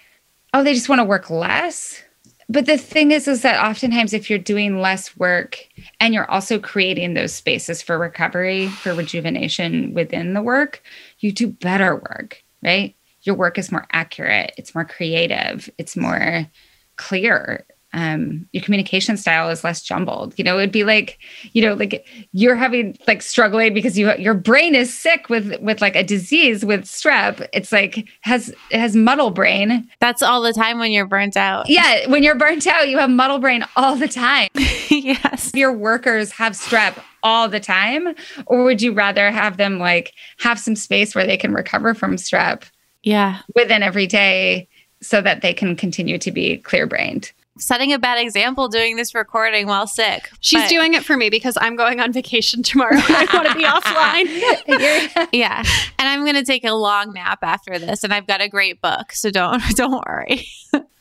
oh, 0.53 0.63
they 0.63 0.73
just 0.73 0.89
want 0.89 0.99
to 0.99 1.05
work 1.05 1.29
less. 1.29 2.03
But 2.49 2.65
the 2.65 2.77
thing 2.77 3.11
is, 3.11 3.27
is 3.27 3.41
that 3.43 3.65
oftentimes 3.65 4.13
if 4.13 4.29
you're 4.29 4.39
doing 4.39 4.79
less 4.79 5.15
work 5.17 5.57
and 5.99 6.13
you're 6.13 6.29
also 6.29 6.59
creating 6.59 7.13
those 7.13 7.33
spaces 7.33 7.81
for 7.81 7.97
recovery, 7.97 8.67
for 8.67 8.93
rejuvenation 8.93 9.93
within 9.93 10.33
the 10.33 10.41
work, 10.41 10.83
you 11.19 11.31
do 11.31 11.47
better 11.47 11.95
work, 11.95 12.43
right? 12.61 12.95
Your 13.23 13.35
work 13.35 13.57
is 13.57 13.71
more 13.71 13.87
accurate, 13.91 14.53
it's 14.57 14.75
more 14.75 14.85
creative, 14.85 15.69
it's 15.77 15.95
more 15.95 16.47
clear 16.95 17.65
um, 17.93 18.47
your 18.51 18.63
communication 18.63 19.17
style 19.17 19.49
is 19.49 19.63
less 19.63 19.81
jumbled. 19.83 20.33
You 20.37 20.43
know, 20.43 20.57
it'd 20.57 20.71
be 20.71 20.83
like, 20.83 21.19
you 21.53 21.63
know, 21.63 21.75
like 21.75 22.05
you're 22.31 22.55
having 22.55 22.97
like 23.07 23.21
struggling 23.21 23.73
because 23.73 23.97
you 23.97 24.11
your 24.15 24.33
brain 24.33 24.73
is 24.73 24.91
sick 24.93 25.29
with 25.29 25.59
with 25.61 25.79
like 25.79 25.95
a 25.95 26.03
disease 26.03 26.65
with 26.65 26.85
strep. 26.85 27.47
It's 27.53 27.71
like 27.71 28.09
has 28.21 28.49
it 28.71 28.79
has 28.79 28.95
muddle 28.95 29.29
brain. 29.29 29.87
That's 29.99 30.23
all 30.23 30.41
the 30.41 30.53
time 30.53 30.79
when 30.79 30.91
you're 30.91 31.05
burnt 31.05 31.37
out. 31.37 31.69
Yeah, 31.69 32.07
when 32.07 32.23
you're 32.23 32.35
burnt 32.35 32.65
out, 32.65 32.89
you 32.89 32.97
have 32.97 33.11
muddle 33.11 33.39
brain 33.39 33.63
all 33.75 33.95
the 33.95 34.07
time. 34.07 34.49
yes. 34.55 35.51
Your 35.53 35.71
workers 35.71 36.31
have 36.31 36.53
strep 36.53 37.01
all 37.21 37.47
the 37.47 37.59
time, 37.59 38.15
or 38.47 38.63
would 38.63 38.81
you 38.81 38.91
rather 38.91 39.31
have 39.31 39.57
them 39.57 39.77
like 39.77 40.13
have 40.39 40.59
some 40.59 40.75
space 40.75 41.13
where 41.13 41.27
they 41.27 41.37
can 41.37 41.53
recover 41.53 41.93
from 41.93 42.15
strep? 42.15 42.63
Yeah. 43.03 43.39
Within 43.55 43.83
every 43.83 44.07
day 44.07 44.67
so 45.01 45.21
that 45.21 45.41
they 45.41 45.53
can 45.53 45.75
continue 45.75 46.17
to 46.17 46.31
be 46.31 46.57
clear 46.57 46.87
brained 46.87 47.31
setting 47.57 47.93
a 47.93 47.99
bad 47.99 48.19
example 48.19 48.67
doing 48.67 48.95
this 48.95 49.13
recording 49.13 49.67
while 49.67 49.87
sick. 49.87 50.29
She's 50.39 50.61
but... 50.63 50.69
doing 50.69 50.93
it 50.93 51.03
for 51.03 51.15
me 51.15 51.29
because 51.29 51.57
I'm 51.59 51.75
going 51.75 51.99
on 51.99 52.11
vacation 52.11 52.63
tomorrow. 52.63 52.95
I 52.97 53.27
want 53.33 53.47
to 53.49 53.55
be 53.55 53.63
offline. 53.63 55.29
yeah. 55.33 55.63
And 55.99 56.09
I'm 56.09 56.21
going 56.21 56.35
to 56.35 56.43
take 56.43 56.63
a 56.63 56.73
long 56.73 57.13
nap 57.13 57.39
after 57.43 57.77
this 57.77 58.03
and 58.03 58.13
I've 58.13 58.27
got 58.27 58.41
a 58.41 58.49
great 58.49 58.81
book, 58.81 59.11
so 59.11 59.29
don't 59.29 59.61
don't 59.75 60.03
worry. 60.07 60.47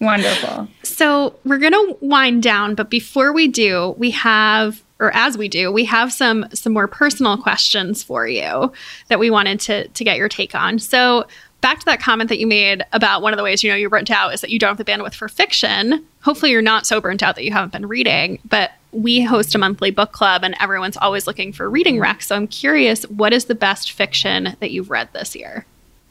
Wonderful. 0.01 0.69
So, 0.83 1.35
we're 1.45 1.59
going 1.59 1.73
to 1.73 1.97
wind 2.01 2.43
down, 2.43 2.75
but 2.75 2.91
before 2.91 3.33
we 3.33 3.49
do, 3.49 3.95
we 3.97 4.11
have 4.11 4.83
or 4.99 5.11
as 5.17 5.37
we 5.37 5.49
do, 5.49 5.73
we 5.73 5.85
have 5.87 6.13
some 6.13 6.47
some 6.53 6.73
more 6.73 6.87
personal 6.87 7.37
questions 7.37 8.03
for 8.03 8.27
you 8.27 8.73
that 9.09 9.19
we 9.19 9.31
wanted 9.31 9.61
to 9.61 9.89
to 9.89 10.05
get 10.05 10.17
your 10.17 10.29
take 10.29 10.55
on. 10.55 10.79
So, 10.79 11.27
back 11.63 11.79
to 11.79 11.85
that 11.87 12.01
comment 12.01 12.29
that 12.29 12.39
you 12.39 12.47
made 12.47 12.85
about 12.93 13.23
one 13.23 13.33
of 13.33 13.39
the 13.39 13.43
ways 13.43 13.65
you 13.65 13.71
know 13.71 13.77
you're 13.77 13.89
burnt 13.89 14.11
out 14.11 14.35
is 14.35 14.43
that 14.43 14.51
you 14.51 14.59
don't 14.59 14.77
have 14.77 14.85
the 14.85 14.85
bandwidth 14.85 15.15
for 15.15 15.29
fiction. 15.29 16.05
Hopefully, 16.21 16.51
you're 16.51 16.61
not 16.61 16.87
so 16.87 17.01
burnt 17.01 17.23
out 17.23 17.37
that 17.37 17.45
you 17.45 17.53
haven't 17.53 17.73
been 17.73 17.87
reading. 17.87 18.39
But 18.45 18.73
we 18.93 19.23
host 19.23 19.55
a 19.55 19.59
monthly 19.59 19.91
book 19.91 20.13
club, 20.13 20.45
and 20.45 20.55
everyone's 20.61 20.99
always 20.99 21.27
looking 21.27 21.53
for 21.53 21.71
reading 21.71 21.97
recs. 21.97 22.25
So 22.25 22.37
I'm 22.37 22.47
curious, 22.47 23.05
what 23.05 23.33
is 23.33 23.47
the 23.47 23.55
best 23.55 23.93
fiction 23.93 24.55
that 24.61 24.71
you've 24.71 24.91
read 24.91 25.09
this 25.15 25.35
year? 25.35 25.65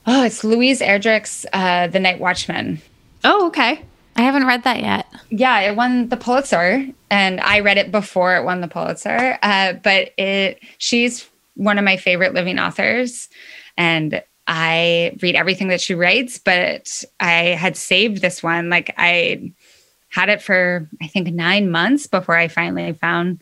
Oh, 0.07 0.23
it's 0.23 0.43
Louise 0.43 0.81
Erdrich's 0.81 1.45
uh, 1.53 1.85
The 1.87 1.99
Night 1.99 2.19
Watchman. 2.19 2.81
Oh, 3.23 3.47
okay. 3.47 3.83
I 4.15 4.23
haven't 4.23 4.47
read 4.47 4.63
that 4.63 4.81
yet. 4.81 5.05
Yeah, 5.29 5.59
it 5.59 5.75
won 5.75 6.09
the 6.09 6.17
Pulitzer, 6.17 6.87
and 7.11 7.39
I 7.41 7.59
read 7.59 7.77
it 7.77 7.91
before 7.91 8.35
it 8.35 8.43
won 8.43 8.61
the 8.61 8.67
Pulitzer. 8.67 9.37
Uh, 9.43 9.73
but 9.73 10.13
it, 10.17 10.59
she's 10.79 11.29
one 11.55 11.77
of 11.77 11.85
my 11.85 11.97
favorite 11.97 12.33
living 12.33 12.57
authors, 12.57 13.29
and 13.77 14.23
I 14.53 15.15
read 15.21 15.35
everything 15.35 15.69
that 15.69 15.79
she 15.79 15.95
writes. 15.95 16.37
But 16.37 17.05
I 17.21 17.55
had 17.55 17.77
saved 17.77 18.21
this 18.21 18.43
one, 18.43 18.69
like 18.69 18.93
I 18.97 19.53
had 20.09 20.27
it 20.27 20.41
for 20.41 20.89
I 21.01 21.07
think 21.07 21.29
nine 21.29 21.71
months 21.71 22.05
before 22.05 22.35
I 22.35 22.49
finally 22.49 22.91
found 22.91 23.41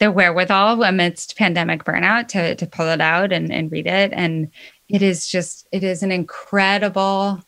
the 0.00 0.10
wherewithal 0.10 0.82
amidst 0.82 1.36
pandemic 1.36 1.84
burnout 1.84 2.26
to 2.28 2.56
to 2.56 2.66
pull 2.66 2.88
it 2.88 3.00
out 3.00 3.32
and, 3.32 3.52
and 3.52 3.70
read 3.70 3.86
it. 3.86 4.12
And 4.12 4.50
it 4.88 5.00
is 5.00 5.28
just 5.28 5.68
it 5.70 5.84
is 5.84 6.02
an 6.02 6.10
incredible, 6.10 7.40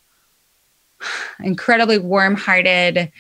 incredibly 1.41 1.99
warm-hearted 1.99 3.11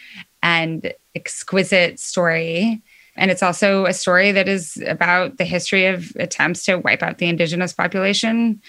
and 0.41 0.95
exquisite 1.16 1.99
story. 1.99 2.80
And 3.16 3.32
it's 3.32 3.43
also 3.43 3.86
a 3.86 3.93
story 3.93 4.30
that 4.30 4.49
is 4.49 4.80
about 4.86 5.38
the 5.38 5.45
history 5.45 5.86
of 5.86 6.12
attempts 6.14 6.64
to 6.66 6.76
wipe 6.76 7.03
out 7.03 7.18
the 7.18 7.28
indigenous 7.28 7.72
population 7.72 8.62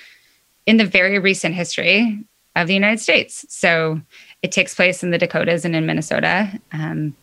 in 0.66 0.78
the 0.78 0.86
very 0.86 1.20
recent 1.20 1.56
history 1.56 2.24
of 2.56 2.68
the 2.68 2.74
United 2.74 3.00
States. 3.00 3.46
So 3.50 4.02
it 4.42 4.52
takes 4.52 4.76
place 4.76 5.04
in 5.04 5.12
the 5.12 5.18
Dakotas 5.18 5.66
and 5.66 5.76
in 5.76 5.86
Minnesota. 5.86 6.52
Um, 6.72 7.16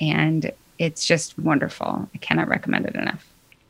and 0.00 0.50
it's 0.78 1.06
just 1.06 1.38
wonderful. 1.38 2.08
I 2.14 2.18
cannot 2.18 2.48
recommend 2.48 2.86
it 2.86 2.94
enough. 2.94 3.26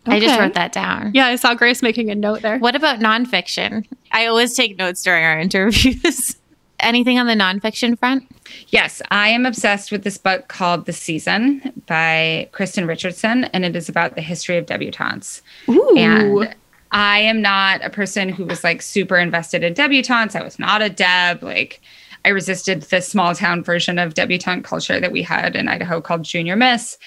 I 0.07 0.19
just 0.19 0.39
wrote 0.39 0.55
that 0.55 0.73
down. 0.73 1.13
Yeah, 1.15 1.27
I 1.27 1.37
saw 1.37 1.55
Grace 1.55 1.83
making 1.83 2.11
a 2.11 2.15
note 2.15 2.43
there. 2.43 2.59
What 2.59 2.75
about 2.75 2.99
nonfiction? 2.99 3.87
I 4.11 4.27
always 4.27 4.55
take 4.55 4.77
notes 4.77 5.03
during 5.03 5.25
our 5.25 5.39
interviews. 5.39 6.37
Anything 6.81 7.21
on 7.21 7.27
the 7.27 7.35
nonfiction 7.35 7.97
front? 7.97 8.27
Yes, 8.69 9.01
I 9.13 9.29
am 9.29 9.47
obsessed 9.47 9.93
with 9.93 10.03
this 10.03 10.19
book 10.19 10.49
called 10.49 10.87
The 10.87 10.93
Season 10.93 11.73
by 11.87 12.49
Kristen 12.51 12.89
Richardson, 12.89 13.45
and 13.45 13.65
it 13.65 13.77
is 13.77 13.89
about 13.89 14.17
the 14.17 14.21
history 14.21 14.57
of 14.57 14.67
debutantes. 14.67 15.43
Ooh. 15.69 15.97
And 15.97 16.57
I 16.93 17.20
am 17.20 17.40
not 17.40 17.82
a 17.84 17.90
person 17.90 18.28
who 18.28 18.45
was 18.45 18.62
like 18.62 18.82
super 18.82 19.16
invested 19.16 19.64
in 19.64 19.74
debutantes. 19.74 20.36
I 20.36 20.43
was 20.43 20.59
not 20.59 20.82
a 20.82 20.90
deb. 20.90 21.43
Like, 21.43 21.80
I 22.24 22.28
resisted 22.28 22.82
the 22.82 23.01
small 23.01 23.34
town 23.34 23.64
version 23.64 23.99
of 23.99 24.14
debutante 24.14 24.64
culture 24.64 25.01
that 25.01 25.11
we 25.11 25.22
had 25.22 25.57
in 25.57 25.68
Idaho 25.68 26.01
called 26.01 26.22
Junior 26.22 26.55
Miss. 26.55 26.99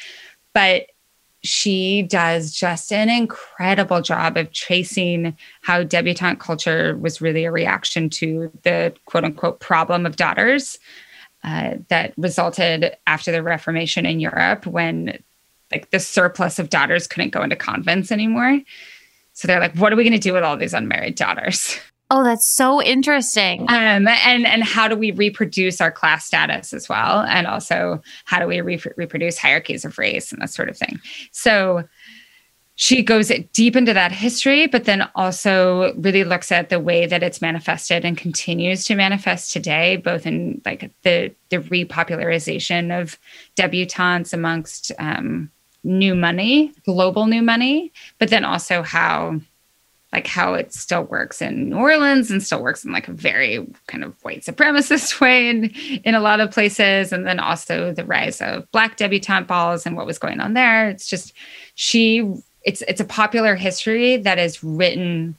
But 0.53 0.87
she 1.43 2.01
does 2.01 2.51
just 2.51 2.91
an 2.91 3.09
incredible 3.09 4.01
job 4.01 4.35
of 4.35 4.51
tracing 4.51 5.37
how 5.61 5.83
debutante 5.83 6.39
culture 6.39 6.97
was 6.97 7.21
really 7.21 7.45
a 7.45 7.51
reaction 7.51 8.09
to 8.09 8.51
the 8.63 8.93
quote 9.05 9.23
unquote 9.23 9.59
problem 9.59 10.07
of 10.07 10.15
daughters 10.15 10.79
uh, 11.43 11.75
that 11.89 12.13
resulted 12.17 12.97
after 13.05 13.31
the 13.31 13.43
Reformation 13.43 14.07
in 14.07 14.19
Europe 14.19 14.65
when 14.65 15.19
like 15.71 15.91
the 15.91 15.99
surplus 15.99 16.57
of 16.57 16.69
daughters 16.69 17.05
couldn't 17.05 17.31
go 17.31 17.43
into 17.43 17.55
convents 17.55 18.11
anymore. 18.11 18.59
So 19.35 19.47
they're 19.47 19.59
like, 19.59 19.75
what 19.75 19.93
are 19.93 19.95
we 19.95 20.03
going 20.03 20.13
to 20.13 20.19
do 20.19 20.33
with 20.33 20.43
all 20.43 20.57
these 20.57 20.73
unmarried 20.73 21.15
daughters? 21.15 21.77
Oh, 22.11 22.23
that's 22.23 22.47
so 22.47 22.81
interesting. 22.81 23.61
Um, 23.63 24.07
and 24.07 24.45
and 24.45 24.63
how 24.63 24.87
do 24.87 24.95
we 24.95 25.11
reproduce 25.11 25.81
our 25.81 25.91
class 25.91 26.25
status 26.25 26.71
as 26.71 26.87
well, 26.87 27.21
and 27.21 27.47
also 27.47 28.01
how 28.25 28.39
do 28.39 28.47
we 28.47 28.61
re- 28.61 28.81
reproduce 28.95 29.37
hierarchies 29.37 29.85
of 29.85 29.97
race 29.97 30.31
and 30.31 30.41
that 30.41 30.51
sort 30.51 30.69
of 30.69 30.77
thing. 30.77 30.99
So 31.31 31.83
she 32.75 33.01
goes 33.01 33.31
deep 33.53 33.75
into 33.75 33.93
that 33.93 34.11
history, 34.11 34.67
but 34.67 34.83
then 34.83 35.09
also 35.15 35.93
really 35.95 36.23
looks 36.23 36.51
at 36.51 36.69
the 36.69 36.79
way 36.79 37.07
that 37.07 37.23
it's 37.23 37.41
manifested 37.41 38.05
and 38.05 38.17
continues 38.17 38.85
to 38.85 38.95
manifest 38.95 39.51
today, 39.51 39.97
both 39.97 40.27
in 40.27 40.61
like 40.63 40.91
the 41.01 41.33
the 41.49 41.57
repopularization 41.57 43.01
of 43.01 43.17
debutantes 43.55 44.31
amongst 44.31 44.91
um, 44.99 45.49
new 45.85 46.15
money, 46.15 46.73
global 46.83 47.27
new 47.27 47.41
money, 47.41 47.93
but 48.19 48.29
then 48.29 48.43
also 48.43 48.81
how 48.81 49.39
like 50.11 50.27
how 50.27 50.53
it 50.53 50.73
still 50.73 51.03
works 51.03 51.41
in 51.41 51.71
New 51.71 51.75
Orleans 51.75 52.31
and 52.31 52.41
still 52.41 52.63
works 52.63 52.85
in 52.85 52.93
like 52.93 53.09
a 53.09 53.11
very 53.11 53.67
kind 53.87 54.01
of 54.01 54.15
white 54.23 54.43
supremacist 54.43 55.19
way 55.21 55.49
in, 55.49 55.65
in 56.05 56.15
a 56.15 56.21
lot 56.21 56.39
of 56.39 56.51
places. 56.51 57.11
And 57.11 57.27
then 57.27 57.37
also 57.37 57.91
the 57.91 58.05
rise 58.05 58.39
of 58.39 58.69
black 58.71 58.95
debutante 58.95 59.45
balls 59.45 59.85
and 59.85 59.97
what 59.97 60.05
was 60.05 60.17
going 60.17 60.39
on 60.39 60.53
there. 60.53 60.89
It's 60.89 61.07
just 61.09 61.33
she 61.75 62.33
it's 62.63 62.81
it's 62.87 63.01
a 63.01 63.05
popular 63.05 63.55
history 63.55 64.15
that 64.17 64.39
is 64.39 64.63
written 64.63 65.35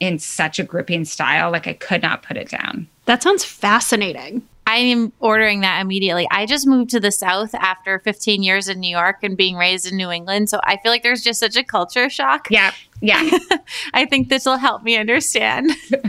in 0.00 0.18
such 0.18 0.58
a 0.58 0.64
gripping 0.64 1.04
style. 1.04 1.52
Like 1.52 1.68
I 1.68 1.74
could 1.74 2.02
not 2.02 2.24
put 2.24 2.36
it 2.36 2.48
down. 2.48 2.88
that 3.04 3.22
sounds 3.22 3.44
fascinating. 3.44 4.42
I 4.66 4.78
am 4.78 5.12
ordering 5.20 5.60
that 5.60 5.80
immediately. 5.80 6.26
I 6.30 6.44
just 6.44 6.66
moved 6.66 6.90
to 6.90 7.00
the 7.00 7.12
South 7.12 7.54
after 7.54 8.00
15 8.00 8.42
years 8.42 8.68
in 8.68 8.80
New 8.80 8.90
York 8.90 9.18
and 9.22 9.36
being 9.36 9.56
raised 9.56 9.86
in 9.90 9.96
New 9.96 10.10
England. 10.10 10.50
So 10.50 10.60
I 10.64 10.76
feel 10.78 10.90
like 10.90 11.02
there's 11.02 11.22
just 11.22 11.38
such 11.38 11.56
a 11.56 11.62
culture 11.62 12.10
shock. 12.10 12.48
Yeah. 12.50 12.72
Yeah. 13.00 13.30
I 13.94 14.06
think 14.06 14.28
this 14.28 14.44
will 14.44 14.56
help 14.56 14.82
me 14.82 14.96
understand. 14.96 15.70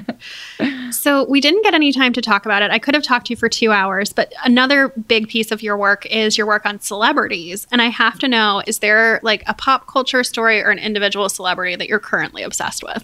So 0.92 1.26
we 1.26 1.42
didn't 1.42 1.64
get 1.64 1.74
any 1.74 1.92
time 1.92 2.14
to 2.14 2.22
talk 2.22 2.46
about 2.46 2.62
it. 2.62 2.72
I 2.72 2.80
could 2.80 2.96
have 2.96 3.04
talked 3.04 3.28
to 3.28 3.34
you 3.34 3.38
for 3.38 3.50
two 3.50 3.72
hours, 3.72 4.14
but 4.14 4.34
another 4.44 4.90
big 4.90 5.28
piece 5.28 5.52
of 5.52 5.62
your 5.62 5.78
work 5.78 6.06
is 6.08 6.38
your 6.38 6.48
work 6.48 6.66
on 6.66 6.80
celebrities. 6.80 7.68
And 7.72 7.82
I 7.82 7.86
have 7.86 8.20
to 8.20 8.28
know, 8.28 8.62
is 8.68 8.80
there 8.80 9.20
like 9.24 9.44
a 9.48 9.54
pop 9.54 9.88
culture 9.88 10.24
story 10.24 10.62
or 10.62 10.70
an 10.70 10.80
individual 10.80 11.30
celebrity 11.30 11.76
that 11.76 11.88
you're 11.88 12.00
currently 12.00 12.44
obsessed 12.44 12.84
with? 12.84 13.04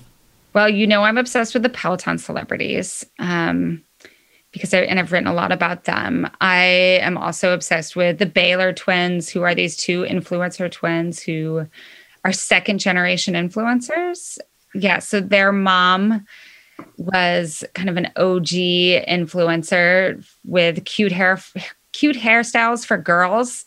Well, 0.54 0.70
you 0.70 0.86
know, 0.86 1.04
I'm 1.04 1.18
obsessed 1.18 1.54
with 1.54 1.64
the 1.64 1.70
Peloton 1.70 2.18
celebrities 2.18 3.06
um, 3.20 3.84
because 4.54 4.74
I, 4.74 4.82
and 4.82 5.00
I've 5.00 5.12
written 5.12 5.28
a 5.28 5.34
lot 5.34 5.52
about 5.52 5.84
them. 5.84 6.30
I 6.40 6.64
am 7.02 7.18
also 7.18 7.54
obsessed 7.54 7.96
with 7.96 8.20
the 8.20 8.26
Baylor 8.26 8.72
twins, 8.72 9.28
who 9.28 9.42
are 9.42 9.54
these 9.54 9.76
two 9.76 10.04
influencer 10.04 10.72
twins 10.72 11.22
who 11.22 11.68
are 12.24 12.32
second 12.32 12.80
generation 12.80 13.34
influencers. 13.34 14.38
Yeah. 14.74 15.00
So 15.00 15.20
their 15.20 15.52
mom 15.52 16.26
was 16.98 17.64
kind 17.74 17.90
of 17.90 17.98
an 17.98 18.08
OG 18.16 18.48
influencer 18.48 20.26
with 20.46 20.86
cute 20.86 21.12
hair, 21.12 21.40
cute 21.92 22.16
hairstyles 22.16 22.86
for 22.86 22.98
girls 22.98 23.66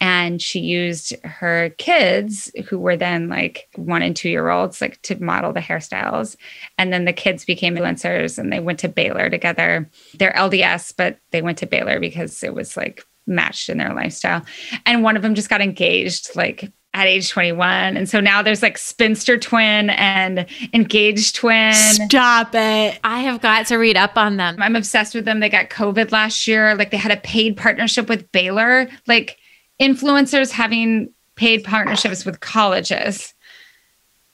and 0.00 0.42
she 0.42 0.60
used 0.60 1.14
her 1.24 1.70
kids 1.78 2.50
who 2.66 2.78
were 2.78 2.96
then 2.96 3.28
like 3.28 3.68
one 3.76 4.02
and 4.02 4.14
two 4.14 4.28
year 4.28 4.50
olds 4.50 4.80
like 4.80 5.00
to 5.02 5.20
model 5.22 5.52
the 5.52 5.60
hairstyles 5.60 6.36
and 6.78 6.92
then 6.92 7.04
the 7.04 7.12
kids 7.12 7.44
became 7.44 7.76
influencers 7.76 8.38
and 8.38 8.52
they 8.52 8.60
went 8.60 8.78
to 8.78 8.88
baylor 8.88 9.30
together 9.30 9.88
they're 10.18 10.32
lds 10.32 10.92
but 10.96 11.18
they 11.30 11.42
went 11.42 11.58
to 11.58 11.66
baylor 11.66 11.98
because 12.00 12.42
it 12.42 12.54
was 12.54 12.76
like 12.76 13.04
matched 13.26 13.68
in 13.68 13.78
their 13.78 13.94
lifestyle 13.94 14.44
and 14.84 15.02
one 15.02 15.16
of 15.16 15.22
them 15.22 15.34
just 15.34 15.50
got 15.50 15.60
engaged 15.60 16.34
like 16.36 16.72
at 16.94 17.06
age 17.06 17.28
21 17.28 17.96
and 17.96 18.08
so 18.08 18.20
now 18.20 18.40
there's 18.40 18.62
like 18.62 18.78
spinster 18.78 19.36
twin 19.36 19.90
and 19.90 20.46
engaged 20.72 21.34
twin 21.34 21.74
Stop 21.74 22.54
it. 22.54 22.98
I 23.04 23.20
have 23.20 23.42
got 23.42 23.66
to 23.66 23.76
read 23.76 23.98
up 23.98 24.16
on 24.16 24.38
them. 24.38 24.56
I'm 24.60 24.76
obsessed 24.76 25.14
with 25.14 25.26
them. 25.26 25.40
They 25.40 25.50
got 25.50 25.68
COVID 25.68 26.10
last 26.10 26.48
year. 26.48 26.74
Like 26.74 26.90
they 26.90 26.96
had 26.96 27.12
a 27.12 27.18
paid 27.18 27.58
partnership 27.58 28.08
with 28.08 28.32
Baylor. 28.32 28.88
Like 29.06 29.38
influencers 29.80 30.50
having 30.50 31.12
paid 31.34 31.64
partnerships 31.64 32.24
with 32.24 32.40
colleges. 32.40 33.34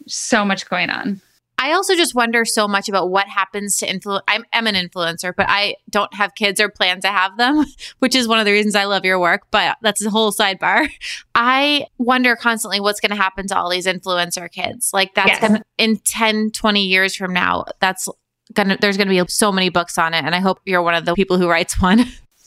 So 0.07 0.45
much 0.45 0.69
going 0.69 0.91
on. 0.91 1.21
I 1.59 1.73
also 1.75 1.95
just 1.95 2.13
wonder 2.15 2.45
so 2.45 2.67
much 2.67 2.89
about 2.89 3.11
what 3.11 3.29
happens 3.29 3.77
to 3.79 3.87
influ. 3.87 4.21
I'm, 4.27 4.45
I'm 4.53 4.67
an 4.67 4.75
influencer, 4.75 5.33
but 5.37 5.47
I 5.49 5.77
don't 5.89 6.13
have 6.15 6.35
kids 6.35 6.61
or 6.61 6.69
plan 6.69 7.01
to 7.03 7.09
have 7.09 7.37
them, 7.37 7.65
which 8.01 8.17
is 8.17 8.27
one 8.27 8.41
of 8.41 8.47
the 8.47 8.51
reasons 8.51 8.75
I 8.75 8.85
love 8.85 9.05
your 9.05 9.21
work. 9.21 9.43
But 9.53 9.77
that's 9.81 10.05
a 10.05 10.11
whole 10.11 10.33
sidebar. 10.33 10.89
I 11.37 11.87
wonder 11.99 12.35
constantly 12.35 12.81
what's 12.81 12.99
going 12.99 13.11
to 13.11 13.17
happen 13.17 13.47
to 13.49 13.57
all 13.57 13.71
these 13.71 13.87
influencer 13.87 14.51
kids. 14.51 14.91
Like 14.93 15.15
that's 15.15 15.29
Yes. 15.29 15.41
gonna, 15.41 15.63
in 15.79 15.99
10, 15.99 16.51
20 16.51 16.85
years 16.85 17.15
from 17.15 17.33
now, 17.33 17.67
that's 17.79 18.09
gonna, 18.55 18.77
there's 18.81 18.97
going 18.97 19.09
to 19.09 19.25
be 19.25 19.31
so 19.31 19.53
many 19.53 19.69
books 19.69 19.99
on 19.99 20.15
it. 20.15 20.25
And 20.25 20.35
I 20.35 20.41
hope 20.41 20.59
you're 20.65 20.83
one 20.83 20.95
of 20.95 21.05
the 21.05 21.15
people 21.15 21.39
who 21.39 21.49
writes 21.49 21.81
one. 21.81 22.07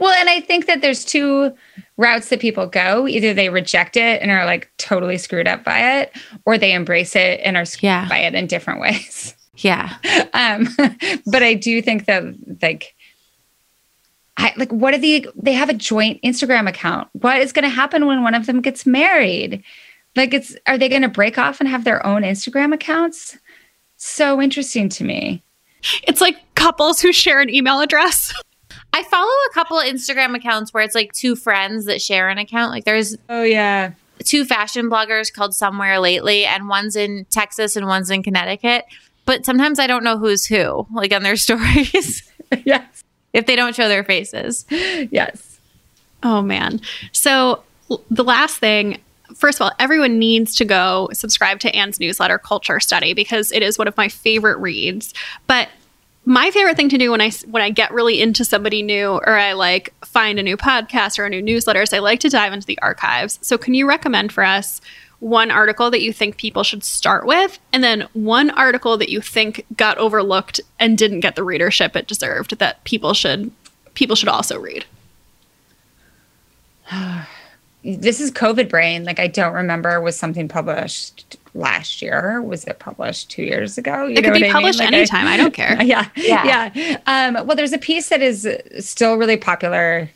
well, 0.00 0.12
and 0.14 0.28
I 0.28 0.40
think 0.40 0.66
that 0.66 0.80
there's 0.80 1.04
two 1.04 1.52
routes 1.96 2.28
that 2.30 2.40
people 2.40 2.66
go. 2.66 3.06
Either 3.06 3.32
they 3.34 3.48
reject 3.48 3.96
it 3.96 4.20
and 4.22 4.30
are 4.30 4.44
like 4.44 4.70
totally 4.78 5.18
screwed 5.18 5.46
up 5.48 5.64
by 5.64 6.00
it, 6.00 6.12
or 6.44 6.58
they 6.58 6.72
embrace 6.72 7.14
it 7.16 7.40
and 7.44 7.56
are 7.56 7.64
screwed 7.64 7.84
Yeah. 7.84 8.08
by 8.08 8.18
it 8.18 8.34
in 8.34 8.46
different 8.46 8.80
ways. 8.80 9.34
yeah. 9.58 9.96
um 10.34 10.66
but 11.26 11.42
i 11.44 11.54
do 11.54 11.80
think 11.80 12.06
that 12.06 12.24
like 12.60 12.94
i 14.36 14.52
like 14.56 14.70
what 14.72 14.92
are 14.94 14.98
the 14.98 15.28
they 15.40 15.52
have 15.52 15.68
a 15.68 15.74
joint 15.74 16.20
instagram 16.22 16.68
account 16.68 17.08
what 17.12 17.40
is 17.40 17.52
going 17.52 17.62
to 17.62 17.68
happen 17.68 18.06
when 18.06 18.22
one 18.24 18.34
of 18.34 18.46
them 18.46 18.60
gets 18.60 18.84
married 18.84 19.62
like 20.16 20.34
it's 20.34 20.56
are 20.66 20.76
they 20.76 20.88
going 20.88 21.02
to 21.02 21.08
break 21.08 21.38
off 21.38 21.60
and 21.60 21.68
have 21.68 21.84
their 21.84 22.04
own 22.04 22.22
instagram 22.22 22.74
accounts 22.74 23.38
so 23.96 24.42
interesting 24.42 24.88
to 24.88 25.04
me 25.04 25.40
It's 26.02 26.20
like 26.20 26.36
couples 26.56 27.00
who 27.00 27.12
share 27.12 27.40
an 27.40 27.48
email 27.50 27.80
address. 27.80 28.32
I 28.94 29.02
follow 29.02 29.26
a 29.26 29.52
couple 29.52 29.76
Instagram 29.78 30.36
accounts 30.36 30.72
where 30.72 30.84
it's 30.84 30.94
like 30.94 31.12
two 31.12 31.34
friends 31.34 31.86
that 31.86 32.00
share 32.00 32.28
an 32.28 32.38
account. 32.38 32.70
Like 32.70 32.84
there's 32.84 33.16
oh 33.28 33.42
yeah 33.42 33.92
two 34.24 34.44
fashion 34.44 34.88
bloggers 34.88 35.32
called 35.32 35.54
Somewhere 35.54 35.98
Lately, 35.98 36.44
and 36.44 36.68
one's 36.68 36.94
in 36.94 37.26
Texas 37.30 37.74
and 37.74 37.86
one's 37.86 38.08
in 38.08 38.22
Connecticut. 38.22 38.84
but 39.26 39.44
sometimes 39.44 39.80
I 39.80 39.88
don't 39.88 40.04
know 40.04 40.16
who's 40.16 40.46
who, 40.46 40.86
like 40.94 41.12
on 41.12 41.24
their 41.24 41.36
stories. 41.46 42.22
yes. 42.64 43.02
If 43.32 43.46
they 43.46 43.56
don't 43.56 43.74
show 43.74 43.88
their 43.88 44.04
faces. 44.04 44.64
Yes. 44.70 45.58
Oh 46.22 46.40
man. 46.40 46.80
So 47.10 47.64
the 48.10 48.24
last 48.24 48.58
thing 48.58 49.00
first 49.34 49.58
of 49.58 49.64
all, 49.64 49.72
everyone 49.80 50.20
needs 50.20 50.54
to 50.56 50.64
go 50.64 51.08
subscribe 51.12 51.58
to 51.60 51.74
Anne's 51.74 51.98
newsletter, 51.98 52.38
Culture 52.38 52.78
Study, 52.78 53.12
because 53.12 53.50
it 53.50 53.62
is 53.62 53.76
one 53.76 53.88
of 53.88 53.96
my 53.96 54.08
favorite 54.08 54.58
reads. 54.58 55.12
But 55.48 55.68
my 56.26 56.50
favorite 56.50 56.76
thing 56.76 56.88
to 56.88 56.98
do 56.98 57.10
when 57.10 57.20
I 57.20 57.30
when 57.46 57.62
I 57.62 57.70
get 57.70 57.92
really 57.92 58.20
into 58.20 58.44
somebody 58.44 58.82
new 58.82 59.12
or 59.12 59.36
I 59.36 59.52
like 59.52 59.92
find 60.04 60.38
a 60.38 60.42
new 60.42 60.56
podcast 60.56 61.18
or 61.18 61.24
a 61.24 61.30
new 61.30 61.42
newsletter 61.42 61.82
is 61.82 61.92
I 61.92 61.98
like 61.98 62.20
to 62.20 62.30
dive 62.30 62.52
into 62.52 62.66
the 62.66 62.78
archives. 62.80 63.38
So 63.42 63.58
can 63.58 63.74
you 63.74 63.86
recommend 63.86 64.32
for 64.32 64.42
us 64.44 64.80
one 65.20 65.50
article 65.50 65.90
that 65.90 66.02
you 66.02 66.12
think 66.12 66.36
people 66.36 66.62
should 66.62 66.84
start 66.84 67.26
with 67.26 67.58
and 67.72 67.84
then 67.84 68.08
one 68.14 68.50
article 68.50 68.96
that 68.98 69.08
you 69.08 69.20
think 69.20 69.64
got 69.76 69.98
overlooked 69.98 70.60
and 70.78 70.96
didn't 70.96 71.20
get 71.20 71.36
the 71.36 71.44
readership 71.44 71.94
it 71.96 72.06
deserved 72.06 72.58
that 72.58 72.82
people 72.84 73.12
should 73.12 73.50
people 73.94 74.16
should 74.16 74.28
also 74.28 74.58
read? 74.58 74.86
this 77.84 78.20
is 78.20 78.30
COVID 78.30 78.70
brain. 78.70 79.04
Like 79.04 79.18
I 79.18 79.26
don't 79.26 79.52
remember 79.52 80.00
was 80.00 80.16
something 80.16 80.48
published 80.48 81.36
last 81.54 82.02
year. 82.02 82.42
Was 82.42 82.64
it 82.64 82.78
published 82.78 83.30
two 83.30 83.42
years 83.42 83.78
ago? 83.78 84.06
You 84.06 84.16
it 84.16 84.24
could 84.24 84.34
be 84.34 84.50
published 84.50 84.80
I 84.80 84.84
mean? 84.84 84.92
like 84.92 84.98
anytime. 85.12 85.26
I, 85.26 85.34
I, 85.34 85.36
don't 85.36 85.54
care. 85.54 85.82
Yeah, 85.82 86.08
yeah. 86.16 86.70
yeah. 86.74 86.98
Um, 87.06 87.46
well, 87.46 87.56
there's 87.56 87.72
a 87.72 87.78
piece 87.78 88.08
that 88.08 88.22
is 88.22 88.48
still 88.80 89.16
really 89.16 89.36
popular 89.36 90.10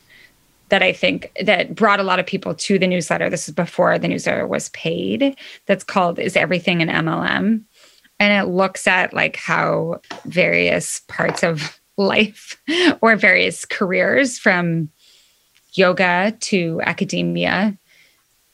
that 0.69 0.83
I 0.83 0.93
think 0.93 1.31
that 1.43 1.73
brought 1.73 1.99
a 1.99 2.03
lot 2.03 2.19
of 2.19 2.25
people 2.25 2.53
to 2.53 2.77
the 2.77 2.87
newsletter. 2.87 3.29
This 3.29 3.47
is 3.47 3.55
before 3.55 3.97
the 3.97 4.07
newsletter 4.07 4.45
was 4.45 4.69
paid. 4.69 5.35
That's 5.65 5.83
called 5.83 6.19
"Is 6.19 6.35
Everything 6.35 6.81
an 6.81 6.89
MLM?" 6.89 7.63
and 8.19 8.33
it 8.33 8.51
looks 8.51 8.85
at 8.85 9.13
like 9.13 9.37
how 9.37 10.01
various 10.25 11.01
parts 11.07 11.43
of 11.43 11.79
life 11.97 12.61
or 13.01 13.15
various 13.15 13.65
careers 13.65 14.39
from 14.39 14.89
yoga 15.73 16.35
to 16.39 16.81
academia 16.83 17.77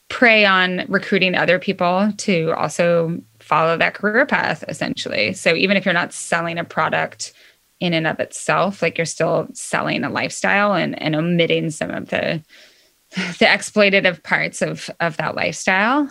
prey 0.08 0.44
on 0.44 0.84
recruiting 0.88 1.34
other 1.34 1.58
people 1.58 2.12
to 2.16 2.52
also 2.52 3.20
follow 3.40 3.76
that 3.76 3.94
career 3.94 4.26
path 4.26 4.64
essentially. 4.68 5.32
So 5.32 5.54
even 5.54 5.76
if 5.76 5.84
you're 5.84 5.94
not 5.94 6.12
selling 6.12 6.58
a 6.58 6.64
product 6.64 7.32
in 7.80 7.92
and 7.92 8.06
of 8.06 8.18
itself 8.20 8.80
like 8.80 8.96
you're 8.96 9.04
still 9.04 9.48
selling 9.52 10.02
a 10.02 10.10
lifestyle 10.10 10.72
and, 10.72 11.00
and 11.00 11.14
omitting 11.14 11.70
some 11.70 11.90
of 11.90 12.08
the 12.08 12.42
the 13.10 13.46
exploitative 13.46 14.22
parts 14.22 14.62
of 14.62 14.90
of 15.00 15.16
that 15.16 15.34
lifestyle. 15.34 16.10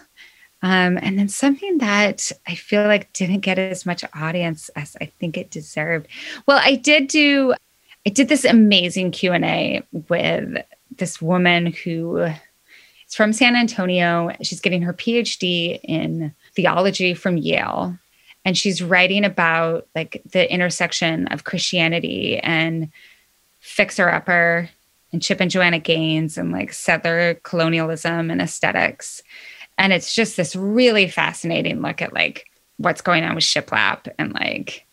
Um, 0.62 0.98
and 1.02 1.20
then 1.20 1.28
something 1.30 1.78
that 1.80 2.32
i 2.48 2.56
feel 2.56 2.84
like 2.84 3.14
didn't 3.14 3.42
get 3.42 3.60
as 3.60 3.86
much 3.86 4.04
audience 4.14 4.70
as 4.76 4.96
i 5.02 5.06
think 5.20 5.38
it 5.38 5.52
deserved. 5.52 6.08
Well 6.48 6.60
i 6.62 6.76
did 6.76 7.08
do 7.08 7.54
i 8.06 8.10
did 8.10 8.28
this 8.28 8.46
amazing 8.46 9.12
q&a 9.12 9.84
with 10.10 10.64
this 10.98 11.22
woman 11.22 11.68
who 11.68 12.28
from 13.16 13.32
San 13.32 13.56
Antonio. 13.56 14.30
She's 14.42 14.60
getting 14.60 14.82
her 14.82 14.94
PhD 14.94 15.80
in 15.84 16.36
theology 16.54 17.14
from 17.14 17.38
Yale. 17.38 17.98
And 18.44 18.58
she's 18.58 18.84
writing 18.84 19.24
about 19.24 19.88
like 19.96 20.22
the 20.30 20.52
intersection 20.52 21.28
of 21.28 21.46
Christianity 21.46 22.40
and 22.40 22.92
fixer 23.60 24.10
upper 24.10 24.70
and 25.14 25.22
Chip 25.22 25.40
and 25.40 25.50
Joanna 25.50 25.80
Gaines 25.80 26.38
and 26.38 26.52
like 26.52 26.74
settler 26.74 27.36
colonialism 27.44 28.30
and 28.30 28.42
aesthetics. 28.42 29.24
And 29.78 29.94
it's 29.94 30.14
just 30.14 30.36
this 30.36 30.54
really 30.54 31.08
fascinating 31.08 31.82
look 31.82 32.02
at 32.02 32.14
like 32.14 32.52
what's 32.78 33.02
going 33.02 33.24
on 33.24 33.36
with 33.36 33.46
shiplap 33.46 34.14
and 34.20 34.34
like 34.34 34.86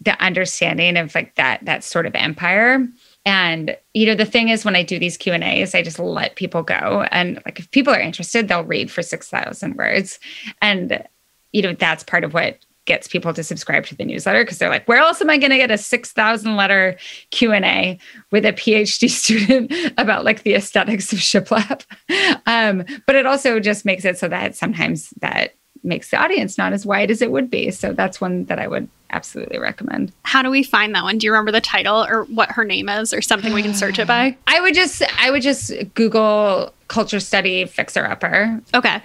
the 0.00 0.18
understanding 0.22 0.96
of 0.96 1.14
like 1.14 1.34
that 1.34 1.62
that 1.66 1.84
sort 1.84 2.06
of 2.06 2.14
empire 2.14 2.88
and 3.24 3.76
you 3.94 4.06
know, 4.06 4.14
the 4.14 4.24
thing 4.24 4.48
is, 4.48 4.64
when 4.64 4.76
I 4.76 4.82
do 4.82 4.98
these 4.98 5.16
Q 5.16 5.32
and 5.32 5.44
A's, 5.44 5.74
I 5.74 5.82
just 5.82 5.98
let 5.98 6.36
people 6.36 6.62
go, 6.62 7.06
and 7.10 7.40
like 7.44 7.58
if 7.58 7.70
people 7.70 7.92
are 7.92 8.00
interested, 8.00 8.48
they'll 8.48 8.64
read 8.64 8.90
for 8.90 9.02
six 9.02 9.28
thousand 9.28 9.76
words, 9.76 10.18
and 10.62 11.04
you 11.52 11.62
know, 11.62 11.72
that's 11.74 12.04
part 12.04 12.24
of 12.24 12.34
what 12.34 12.58
gets 12.88 13.06
people 13.06 13.34
to 13.34 13.44
subscribe 13.44 13.84
to 13.84 13.94
the 13.94 14.04
newsletter 14.04 14.42
because 14.42 14.58
they're 14.58 14.70
like, 14.70 14.88
where 14.88 14.98
else 14.98 15.20
am 15.20 15.30
I 15.30 15.36
going 15.36 15.50
to 15.50 15.58
get 15.58 15.70
a 15.70 15.76
6,000 15.76 16.56
letter 16.56 16.96
Q&A 17.30 17.98
with 18.32 18.46
a 18.46 18.52
PhD 18.54 19.10
student 19.10 19.70
about 19.98 20.24
like 20.24 20.42
the 20.42 20.54
aesthetics 20.54 21.12
of 21.12 21.20
shiplap? 21.20 21.84
Um, 22.46 22.84
but 23.06 23.14
it 23.14 23.26
also 23.26 23.60
just 23.60 23.84
makes 23.84 24.06
it 24.06 24.18
so 24.18 24.26
that 24.28 24.56
sometimes 24.56 25.10
that 25.20 25.54
makes 25.82 26.10
the 26.10 26.16
audience 26.16 26.58
not 26.58 26.72
as 26.72 26.84
wide 26.86 27.10
as 27.10 27.22
it 27.22 27.30
would 27.30 27.50
be. 27.50 27.70
So 27.70 27.92
that's 27.92 28.20
one 28.20 28.44
that 28.46 28.58
I 28.58 28.66
would 28.68 28.88
absolutely 29.10 29.58
recommend. 29.58 30.12
How 30.22 30.42
do 30.42 30.50
we 30.50 30.62
find 30.62 30.94
that 30.94 31.04
one? 31.04 31.18
Do 31.18 31.26
you 31.26 31.32
remember 31.32 31.52
the 31.52 31.60
title 31.60 32.04
or 32.04 32.24
what 32.24 32.52
her 32.52 32.64
name 32.64 32.88
is 32.88 33.14
or 33.14 33.22
something 33.22 33.52
we 33.52 33.62
can 33.62 33.74
search 33.74 33.98
it 33.98 34.06
by? 34.06 34.36
I 34.46 34.60
would 34.60 34.74
just 34.74 35.02
I 35.20 35.30
would 35.30 35.42
just 35.42 35.72
Google 35.94 36.72
culture 36.88 37.20
study 37.20 37.64
fixer 37.66 38.04
upper. 38.04 38.60
Okay. 38.74 39.02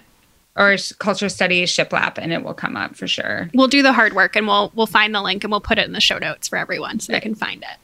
Or 0.56 0.76
culture 1.00 1.30
study 1.30 1.64
shiplap 1.64 2.18
and 2.18 2.32
it 2.32 2.44
will 2.44 2.54
come 2.54 2.78
up 2.78 2.96
for 2.96 3.08
sure. 3.08 3.50
We'll 3.54 3.68
do 3.68 3.82
the 3.82 3.94
hard 3.94 4.14
work 4.14 4.36
and 4.36 4.48
we'll 4.48 4.72
we'll 4.76 4.88
find 4.88 5.14
the 5.16 5.22
link 5.22 5.44
and 5.44 5.52
we'll 5.52 5.62
put 5.62 5.78
it 5.78 5.86
in 5.86 5.94
the 5.94 6.02
show 6.02 6.18
notes 6.18 6.48
for 6.48 6.58
everyone 6.58 7.00
so 7.00 7.14
they 7.14 7.20
can 7.20 7.36
find 7.36 7.64
it. 7.64 7.78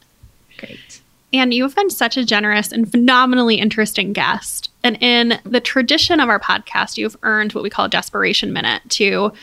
Great. 0.57 1.01
And 1.31 1.53
you've 1.53 1.75
been 1.75 1.89
such 1.89 2.17
a 2.17 2.25
generous 2.25 2.71
and 2.71 2.89
phenomenally 2.89 3.55
interesting 3.55 4.13
guest. 4.13 4.68
And 4.83 4.97
in 5.01 5.39
the 5.43 5.59
tradition 5.59 6.19
of 6.19 6.29
our 6.29 6.39
podcast, 6.39 6.97
you've 6.97 7.17
earned 7.23 7.53
what 7.53 7.63
we 7.63 7.69
call 7.69 7.85
a 7.85 7.89
desperation 7.89 8.53
minute 8.53 8.81
to 8.89 9.33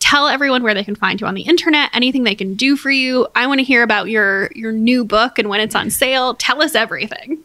tell 0.00 0.28
everyone 0.28 0.62
where 0.62 0.74
they 0.74 0.84
can 0.84 0.94
find 0.94 1.20
you 1.20 1.26
on 1.26 1.34
the 1.34 1.42
internet, 1.42 1.90
anything 1.94 2.24
they 2.24 2.34
can 2.34 2.54
do 2.54 2.76
for 2.76 2.90
you. 2.90 3.26
I 3.34 3.46
want 3.46 3.60
to 3.60 3.64
hear 3.64 3.82
about 3.82 4.08
your 4.08 4.50
your 4.54 4.72
new 4.72 5.04
book 5.04 5.38
and 5.38 5.48
when 5.48 5.60
it's 5.60 5.74
on 5.74 5.90
sale. 5.90 6.34
Tell 6.34 6.62
us 6.62 6.74
everything. 6.74 7.38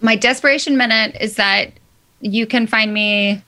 My 0.00 0.16
desperation 0.16 0.76
minute 0.76 1.16
is 1.20 1.36
that 1.36 1.72
you 2.20 2.46
can 2.46 2.66
find 2.66 2.94
me 2.94 3.42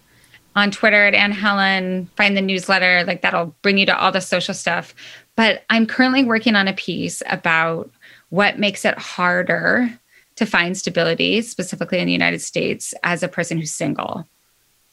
on 0.54 0.70
Twitter 0.70 1.06
at 1.06 1.14
Anne 1.14 1.32
Helen, 1.32 2.10
find 2.16 2.36
the 2.36 2.42
newsletter, 2.42 3.04
like 3.04 3.22
that'll 3.22 3.54
bring 3.62 3.78
you 3.78 3.86
to 3.86 3.96
all 3.96 4.12
the 4.12 4.20
social 4.20 4.52
stuff. 4.52 4.94
But 5.34 5.64
I'm 5.70 5.86
currently 5.86 6.24
working 6.24 6.56
on 6.56 6.68
a 6.68 6.74
piece 6.74 7.22
about 7.26 7.90
what 8.28 8.58
makes 8.58 8.84
it 8.84 8.98
harder 8.98 9.98
to 10.36 10.46
find 10.46 10.76
stability, 10.76 11.42
specifically 11.42 11.98
in 11.98 12.06
the 12.06 12.12
United 12.12 12.40
States, 12.40 12.94
as 13.02 13.22
a 13.22 13.28
person 13.28 13.58
who's 13.58 13.72
single 13.72 14.26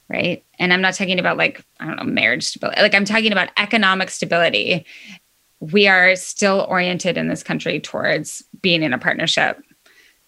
right? 0.10 0.44
And 0.58 0.74
I'm 0.74 0.82
not 0.82 0.96
talking 0.96 1.20
about 1.20 1.38
like, 1.38 1.64
I 1.80 1.86
don't 1.86 1.98
know, 1.98 2.04
marriage 2.04 2.44
stability. 2.44 2.82
Like 2.82 2.96
I'm 2.96 3.06
talking 3.06 3.32
about 3.32 3.50
economic 3.58 4.10
stability. 4.10 4.86
We 5.60 5.88
are 5.88 6.16
still 6.16 6.66
oriented 6.68 7.18
in 7.18 7.28
this 7.28 7.44
country 7.44 7.80
towards 7.80 8.44
being 8.62 8.82
in 8.82 8.92
a 8.92 8.98
partnership, 8.98 9.62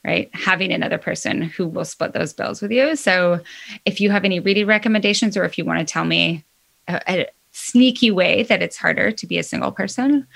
right? 0.05 0.30
Having 0.34 0.72
another 0.72 0.97
person 0.97 1.41
who 1.41 1.68
will 1.68 1.86
split 1.86 2.14
those 2.14 2.32
bills 2.32 2.62
with 2.62 2.72
you. 2.72 2.95
So 2.95 3.41
if 3.86 3.99
you 3.99 4.12
have 4.12 4.24
any 4.24 4.39
reading 4.39 4.68
recommendations 4.68 5.36
or 5.36 5.45
if 5.45 5.57
you 5.57 5.66
want 5.66 5.80
to 5.80 5.91
tell 5.91 6.05
me 6.05 6.45
a, 6.88 7.01
a 7.07 7.28
sneaky 7.51 8.12
way 8.12 8.43
that 8.43 8.62
it's 8.62 8.78
harder 8.78 9.12
to 9.12 9.28
be 9.28 9.38
a 9.39 9.43
single 9.43 9.72
person 9.72 10.28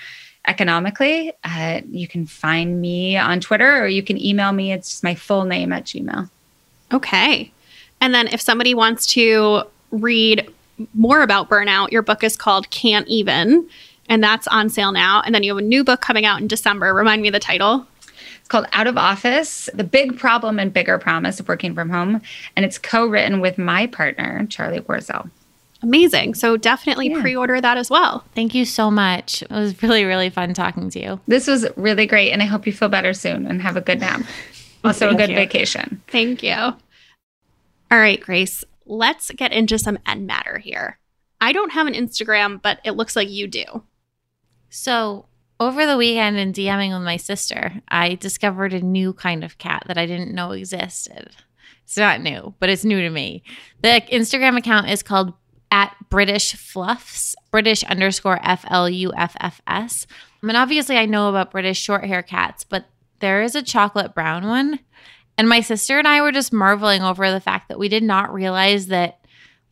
economically, 0.47 1.33
uh, 1.43 1.81
you 1.89 2.07
can 2.07 2.25
find 2.25 2.81
me 2.81 3.17
on 3.17 3.39
Twitter 3.39 3.83
or 3.83 3.87
you 3.87 4.03
can 4.03 4.21
email 4.21 4.51
me. 4.51 4.71
It's 4.71 4.89
just 4.89 5.03
my 5.03 5.15
full 5.15 5.45
name 5.45 5.71
at 5.71 5.85
Gmail. 5.85 6.29
Okay. 6.93 7.51
And 8.01 8.13
then 8.13 8.27
if 8.27 8.41
somebody 8.41 8.73
wants 8.73 9.07
to 9.07 9.63
read 9.91 10.49
more 10.93 11.21
about 11.21 11.49
burnout, 11.49 11.91
your 11.91 12.01
book 12.01 12.23
is 12.23 12.35
called 12.35 12.69
Can't 12.69 13.07
Even, 13.07 13.67
and 14.09 14.23
that's 14.23 14.47
on 14.47 14.69
sale 14.69 14.91
now. 14.91 15.21
And 15.25 15.33
then 15.33 15.43
you 15.43 15.55
have 15.55 15.63
a 15.63 15.67
new 15.67 15.83
book 15.83 16.01
coming 16.01 16.25
out 16.25 16.41
in 16.41 16.47
December. 16.47 16.93
Remind 16.93 17.21
me 17.21 17.29
of 17.29 17.33
the 17.33 17.39
title. 17.39 17.87
It's 18.39 18.47
called 18.47 18.67
Out 18.73 18.85
of 18.85 18.97
Office 18.97 19.69
The 19.73 19.83
Big 19.83 20.19
Problem 20.19 20.59
and 20.59 20.71
Bigger 20.71 20.99
Promise 20.99 21.39
of 21.39 21.47
Working 21.47 21.73
from 21.73 21.89
Home. 21.89 22.21
And 22.55 22.63
it's 22.65 22.77
co 22.77 23.07
written 23.07 23.41
with 23.41 23.57
my 23.57 23.87
partner, 23.87 24.45
Charlie 24.49 24.81
Warzel. 24.81 25.29
Amazing. 25.85 26.33
So 26.33 26.57
definitely 26.57 27.11
yeah. 27.11 27.21
pre 27.21 27.35
order 27.35 27.61
that 27.61 27.77
as 27.77 27.91
well. 27.91 28.25
Thank 28.33 28.55
you 28.55 28.65
so 28.65 28.89
much. 28.89 29.43
It 29.43 29.51
was 29.51 29.81
really, 29.83 30.03
really 30.03 30.31
fun 30.31 30.55
talking 30.55 30.89
to 30.89 30.99
you. 30.99 31.19
This 31.27 31.45
was 31.45 31.67
really 31.75 32.07
great. 32.07 32.31
And 32.31 32.41
I 32.41 32.45
hope 32.45 32.65
you 32.65 32.73
feel 32.73 32.89
better 32.89 33.13
soon 33.13 33.45
and 33.45 33.61
have 33.61 33.77
a 33.77 33.81
good 33.81 33.99
nap. 33.99 34.21
Also, 34.83 35.09
a 35.09 35.15
good 35.15 35.31
you. 35.31 35.35
vacation. 35.35 35.99
Thank 36.09 36.43
you. 36.43 36.53
All 36.53 36.77
right, 37.89 38.21
Grace, 38.21 38.63
let's 38.85 39.31
get 39.31 39.51
into 39.51 39.79
some 39.79 39.97
end 40.05 40.27
matter 40.27 40.59
here. 40.59 40.99
I 41.41 41.53
don't 41.53 41.71
have 41.71 41.87
an 41.87 41.95
Instagram, 41.95 42.61
but 42.61 42.81
it 42.83 42.91
looks 42.91 43.15
like 43.15 43.27
you 43.27 43.47
do. 43.47 43.65
So, 44.69 45.25
over 45.59 45.87
the 45.87 45.97
weekend 45.97 46.37
in 46.37 46.53
DMing 46.53 46.93
with 46.93 47.03
my 47.03 47.17
sister, 47.17 47.81
I 47.87 48.13
discovered 48.13 48.73
a 48.73 48.79
new 48.79 49.11
kind 49.13 49.43
of 49.43 49.57
cat 49.57 49.85
that 49.87 49.97
I 49.97 50.05
didn't 50.05 50.35
know 50.35 50.51
existed. 50.51 51.31
It's 51.85 51.97
not 51.97 52.21
new, 52.21 52.53
but 52.59 52.69
it's 52.69 52.85
new 52.85 53.01
to 53.01 53.09
me. 53.09 53.41
The 53.81 54.03
Instagram 54.11 54.55
account 54.55 54.87
is 54.89 55.01
called 55.01 55.33
at 55.71 55.95
British 56.09 56.55
Fluffs, 56.55 57.35
British 57.51 57.83
underscore 57.83 58.39
F 58.41 58.65
L 58.69 58.89
U 58.89 59.11
F 59.15 59.35
F 59.39 59.61
S. 59.67 60.07
I 60.41 60.45
mean, 60.45 60.55
obviously, 60.55 60.97
I 60.97 61.05
know 61.05 61.29
about 61.29 61.51
British 61.51 61.79
short 61.79 62.05
hair 62.05 62.21
cats, 62.21 62.63
but 62.63 62.85
there 63.19 63.41
is 63.41 63.55
a 63.55 63.63
chocolate 63.63 64.13
brown 64.13 64.47
one 64.47 64.79
and 65.37 65.49
my 65.49 65.61
sister 65.61 65.99
and 65.99 66.07
I 66.07 66.21
were 66.21 66.31
just 66.31 66.53
marveling 66.53 67.01
over 67.01 67.29
the 67.31 67.39
fact 67.39 67.69
that 67.69 67.79
we 67.79 67.89
did 67.89 68.03
not 68.03 68.33
realize 68.33 68.87
that 68.87 69.19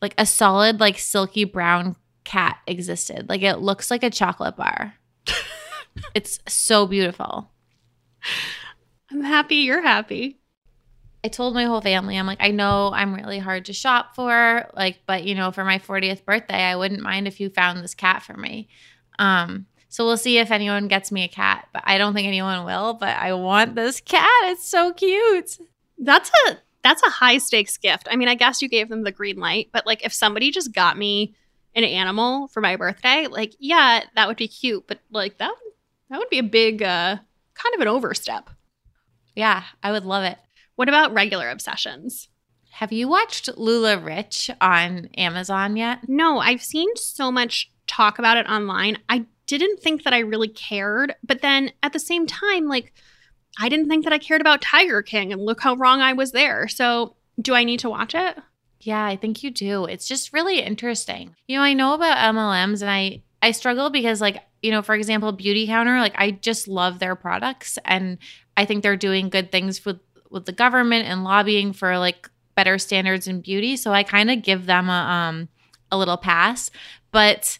like 0.02 0.14
a 0.18 0.26
solid 0.26 0.80
like 0.80 0.98
silky 0.98 1.44
brown 1.44 1.96
cat 2.24 2.58
existed. 2.66 3.28
Like 3.28 3.42
it 3.42 3.58
looks 3.58 3.90
like 3.90 4.02
a 4.02 4.10
chocolate 4.10 4.56
bar. 4.56 4.94
it's 6.14 6.38
so 6.46 6.86
beautiful. 6.86 7.50
I'm 9.10 9.22
happy 9.22 9.56
you're 9.56 9.82
happy. 9.82 10.40
I 11.24 11.28
told 11.28 11.54
my 11.54 11.64
whole 11.64 11.80
family, 11.80 12.18
I'm 12.18 12.26
like, 12.26 12.42
I 12.42 12.50
know 12.50 12.92
I'm 12.92 13.14
really 13.14 13.38
hard 13.38 13.64
to 13.64 13.72
shop 13.72 14.14
for, 14.14 14.68
like, 14.76 15.00
but 15.06 15.24
you 15.24 15.34
know, 15.34 15.52
for 15.52 15.64
my 15.64 15.78
40th 15.78 16.22
birthday, 16.26 16.62
I 16.62 16.76
wouldn't 16.76 17.00
mind 17.00 17.26
if 17.26 17.40
you 17.40 17.48
found 17.48 17.82
this 17.82 17.94
cat 17.94 18.22
for 18.22 18.36
me. 18.36 18.68
Um, 19.18 19.64
so 19.88 20.04
we'll 20.04 20.18
see 20.18 20.36
if 20.36 20.50
anyone 20.50 20.86
gets 20.86 21.10
me 21.10 21.24
a 21.24 21.28
cat, 21.28 21.68
but 21.72 21.82
I 21.86 21.96
don't 21.96 22.12
think 22.12 22.28
anyone 22.28 22.66
will, 22.66 22.92
but 22.92 23.16
I 23.16 23.32
want 23.32 23.74
this 23.74 24.02
cat. 24.02 24.28
It's 24.44 24.68
so 24.68 24.92
cute. 24.92 25.56
That's 25.96 26.30
a 26.46 26.58
that's 26.82 27.02
a 27.02 27.10
high 27.10 27.38
stakes 27.38 27.78
gift. 27.78 28.06
I 28.10 28.16
mean, 28.16 28.28
I 28.28 28.34
guess 28.34 28.60
you 28.60 28.68
gave 28.68 28.90
them 28.90 29.04
the 29.04 29.12
green 29.12 29.38
light, 29.38 29.70
but 29.72 29.86
like 29.86 30.04
if 30.04 30.12
somebody 30.12 30.50
just 30.50 30.74
got 30.74 30.98
me 30.98 31.34
an 31.74 31.84
animal 31.84 32.48
for 32.48 32.60
my 32.60 32.76
birthday, 32.76 33.28
like 33.28 33.54
yeah, 33.58 34.02
that 34.14 34.28
would 34.28 34.36
be 34.36 34.48
cute, 34.48 34.86
but 34.86 34.98
like 35.10 35.38
that 35.38 35.54
that 36.10 36.18
would 36.18 36.28
be 36.28 36.40
a 36.40 36.42
big 36.42 36.82
uh 36.82 37.16
kind 37.54 37.74
of 37.74 37.80
an 37.80 37.88
overstep. 37.88 38.50
Yeah, 39.34 39.62
I 39.82 39.92
would 39.92 40.04
love 40.04 40.24
it. 40.24 40.38
What 40.76 40.88
about 40.88 41.14
regular 41.14 41.50
obsessions? 41.50 42.28
Have 42.72 42.92
you 42.92 43.08
watched 43.08 43.48
LuLaRich 43.56 44.54
on 44.60 45.06
Amazon 45.16 45.76
yet? 45.76 46.08
No, 46.08 46.38
I've 46.38 46.62
seen 46.62 46.88
so 46.96 47.30
much 47.30 47.70
talk 47.86 48.18
about 48.18 48.36
it 48.36 48.48
online. 48.48 48.98
I 49.08 49.26
didn't 49.46 49.80
think 49.80 50.02
that 50.02 50.12
I 50.12 50.18
really 50.20 50.48
cared, 50.48 51.14
but 51.22 51.40
then 51.40 51.70
at 51.82 51.92
the 51.92 52.00
same 52.00 52.26
time, 52.26 52.66
like 52.66 52.92
I 53.60 53.68
didn't 53.68 53.88
think 53.88 54.04
that 54.04 54.12
I 54.12 54.18
cared 54.18 54.40
about 54.40 54.62
Tiger 54.62 55.02
King, 55.02 55.32
and 55.32 55.44
look 55.44 55.60
how 55.60 55.76
wrong 55.76 56.00
I 56.00 56.12
was 56.12 56.32
there. 56.32 56.66
So, 56.66 57.14
do 57.40 57.54
I 57.54 57.64
need 57.64 57.80
to 57.80 57.90
watch 57.90 58.14
it? 58.14 58.36
Yeah, 58.80 59.04
I 59.04 59.16
think 59.16 59.42
you 59.42 59.50
do. 59.50 59.86
It's 59.86 60.08
just 60.08 60.32
really 60.32 60.60
interesting. 60.60 61.34
You 61.46 61.58
know, 61.58 61.62
I 61.62 61.72
know 61.72 61.94
about 61.94 62.34
MLMs 62.34 62.82
and 62.82 62.90
I 62.90 63.22
I 63.42 63.52
struggle 63.52 63.90
because 63.90 64.20
like, 64.20 64.42
you 64.62 64.70
know, 64.70 64.82
for 64.82 64.94
example, 64.94 65.32
Beautycounter, 65.36 66.00
like 66.00 66.14
I 66.16 66.32
just 66.32 66.66
love 66.66 66.98
their 66.98 67.14
products 67.14 67.78
and 67.84 68.18
I 68.56 68.64
think 68.64 68.82
they're 68.82 68.96
doing 68.96 69.28
good 69.28 69.52
things 69.52 69.84
with 69.84 70.00
with 70.34 70.44
the 70.44 70.52
government 70.52 71.06
and 71.06 71.24
lobbying 71.24 71.72
for 71.72 71.96
like 71.98 72.28
better 72.54 72.78
standards 72.78 73.26
in 73.26 73.40
beauty. 73.40 73.76
So 73.76 73.92
I 73.92 74.02
kind 74.02 74.30
of 74.30 74.42
give 74.42 74.66
them 74.66 74.90
a 74.90 74.92
um 74.92 75.48
a 75.90 75.96
little 75.96 76.18
pass. 76.18 76.70
But 77.10 77.58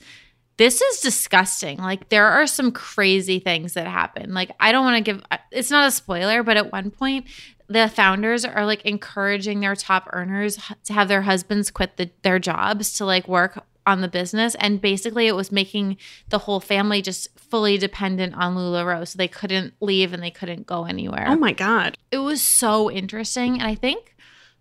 this 0.57 0.81
is 0.81 1.01
disgusting. 1.01 1.79
Like 1.79 2.11
there 2.11 2.27
are 2.27 2.47
some 2.47 2.71
crazy 2.71 3.39
things 3.39 3.75
that 3.75 3.87
happen. 3.87 4.35
Like 4.35 4.51
I 4.61 4.73
don't 4.73 4.85
want 4.85 5.05
to 5.05 5.13
give 5.13 5.23
it's 5.51 5.71
not 5.71 5.89
a 5.89 5.91
spoiler, 5.91 6.43
but 6.43 6.57
at 6.57 6.71
one 6.73 6.91
point 6.91 7.27
the 7.69 7.89
founders 7.89 8.45
are 8.45 8.67
like 8.67 8.83
encouraging 8.85 9.61
their 9.61 9.75
top 9.75 10.09
earners 10.13 10.59
to 10.85 10.93
have 10.93 11.09
their 11.09 11.23
husbands 11.23 11.71
quit 11.71 11.97
the, 11.97 12.11
their 12.23 12.39
jobs 12.39 12.99
to 12.99 13.07
like 13.07 13.27
work 13.27 13.65
on 13.87 14.01
the 14.01 14.09
business 14.09 14.55
and 14.57 14.81
basically 14.81 15.27
it 15.27 15.37
was 15.37 15.53
making 15.53 15.97
the 16.29 16.39
whole 16.39 16.61
family 16.61 17.03
just 17.03 17.29
fully 17.39 17.77
dependent 17.77 18.35
on 18.35 18.55
LuLaRoe 18.55 19.07
so 19.07 19.17
they 19.17 19.29
couldn't 19.29 19.75
leave 19.81 20.13
and 20.13 20.23
they 20.23 20.31
couldn't 20.31 20.67
go 20.67 20.85
anywhere. 20.85 21.27
Oh 21.29 21.37
my 21.37 21.53
god. 21.53 21.99
It 22.11 22.19
was 22.19 22.43
so 22.43 22.91
interesting 22.91 23.55
and 23.55 23.65
I 23.65 23.75
think 23.75 24.17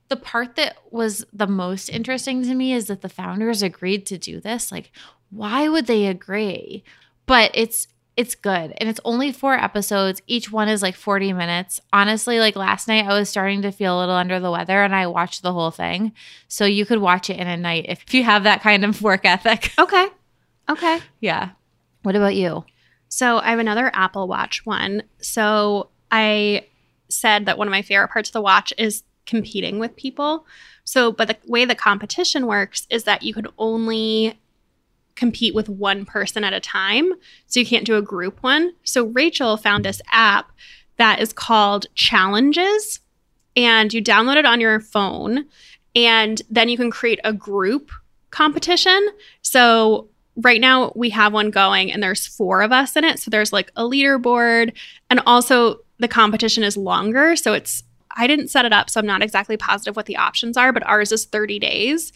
the 0.10 0.18
part 0.18 0.56
that 0.56 0.78
was 0.92 1.26
the 1.32 1.48
most 1.48 1.90
interesting 1.90 2.44
to 2.44 2.54
me 2.54 2.74
is 2.74 2.88
that 2.88 3.02
the 3.02 3.10
founders 3.10 3.64
agreed 3.64 4.06
to 4.08 4.18
do 4.18 4.40
this. 4.40 4.72
Like 4.72 4.92
why 5.30 5.70
would 5.70 5.88
they 5.88 6.08
agree? 6.08 6.84
But 7.26 7.52
it's 7.54 7.88
it's 8.16 8.36
good 8.36 8.74
and 8.78 8.88
it's 8.89 8.99
only 9.03 9.32
four 9.32 9.55
episodes 9.55 10.22
each 10.28 10.51
one 10.51 10.70
is 10.70 10.82
like 10.82 10.95
40 10.95 11.34
minutes 11.34 11.80
honestly 11.91 12.39
like 12.39 12.55
last 12.55 12.88
night 12.88 13.05
i 13.05 13.18
was 13.18 13.28
starting 13.30 13.61
to 13.64 13.72
feel 13.72 13.97
a 13.97 13.99
little 13.99 14.16
under 14.16 14.39
the 14.39 14.51
weather 14.51 14.84
and 14.84 14.93
i 14.93 15.07
watched 15.07 15.41
the 15.41 15.51
whole 15.53 15.72
thing 15.72 16.11
so 16.47 16.66
you 16.66 16.86
could 16.86 16.99
watch 16.99 17.30
it 17.30 17.38
in 17.38 17.47
a 17.47 17.57
night 17.57 17.86
if 17.88 18.14
you 18.14 18.24
have 18.24 18.43
that 18.43 18.61
kind 18.61 18.86
of 18.86 19.01
work 19.09 19.26
ethic 19.26 19.72
Okay. 19.80 20.07
Okay. 20.70 20.99
yeah 21.22 21.49
what 22.03 22.16
about 22.16 22.36
you 22.36 22.64
So 23.07 23.38
I 23.38 23.51
have 23.51 23.59
another 23.59 23.91
Apple 23.93 24.28
Watch 24.28 24.66
one. 24.66 25.03
So 25.22 25.89
I 26.11 26.66
said 27.09 27.45
that 27.45 27.57
one 27.59 27.68
of 27.68 27.72
my 27.72 27.84
favorite 27.84 28.09
parts 28.09 28.30
of 28.30 28.34
the 28.34 28.41
watch 28.41 28.74
is 28.78 29.03
competing 29.28 29.78
with 29.80 29.95
people. 29.95 30.45
So, 30.84 31.11
but 31.11 31.28
the 31.28 31.38
way 31.47 31.64
the 31.64 31.76
competition 31.76 32.47
works 32.47 32.88
is 32.89 33.03
that 33.03 33.22
you 33.22 33.34
can 33.34 33.47
only 33.57 34.39
compete 35.16 35.53
with 35.53 35.70
one 35.70 36.05
person 36.05 36.43
at 36.43 36.53
a 36.53 36.59
time. 36.59 37.14
So 37.47 37.59
you 37.59 37.66
can't 37.66 37.86
do 37.86 37.95
a 37.95 38.01
group 38.01 38.41
one. 38.41 38.74
So 38.84 39.05
Rachel 39.05 39.57
found 39.57 39.86
this 39.86 40.01
app 40.11 40.51
that 40.97 41.20
is 41.20 41.34
called 41.34 41.88
Challenges, 41.95 42.99
and 43.55 43.93
you 43.93 44.01
download 44.01 44.38
it 44.38 44.45
on 44.45 44.59
your 44.59 44.80
phone, 44.80 45.45
and 45.95 46.41
then 46.49 46.70
you 46.70 46.78
can 46.78 46.91
create 46.91 47.20
a 47.24 47.34
group 47.34 47.91
competition. 48.32 49.09
So 49.41 50.09
right 50.36 50.61
now 50.61 50.91
we 50.95 51.09
have 51.11 51.34
one 51.34 51.51
going 51.51 51.91
and 51.91 52.01
there's 52.01 52.26
four 52.26 52.61
of 52.61 52.72
us 52.72 52.95
in 52.95 53.03
it 53.03 53.20
so 53.20 53.30
there's 53.30 53.53
like 53.53 53.72
a 53.76 53.84
leaderboard 53.84 54.74
and 55.09 55.22
also 55.26 55.80
the 55.99 56.07
competition 56.07 56.64
is 56.64 56.76
longer 56.76 57.36
so 57.36 57.53
it's 57.53 57.84
i 58.16 58.26
didn't 58.26 58.47
set 58.47 58.66
it 58.66 58.74
up 58.74 58.89
so 58.89 58.99
i'm 58.99 59.05
not 59.05 59.22
exactly 59.22 59.57
positive 59.57 59.95
what 59.95 60.07
the 60.07 60.18
options 60.18 60.57
are 60.57 60.74
but 60.74 60.86
ours 60.88 61.11
is 61.11 61.26
30 61.26 61.59
days 61.59 62.11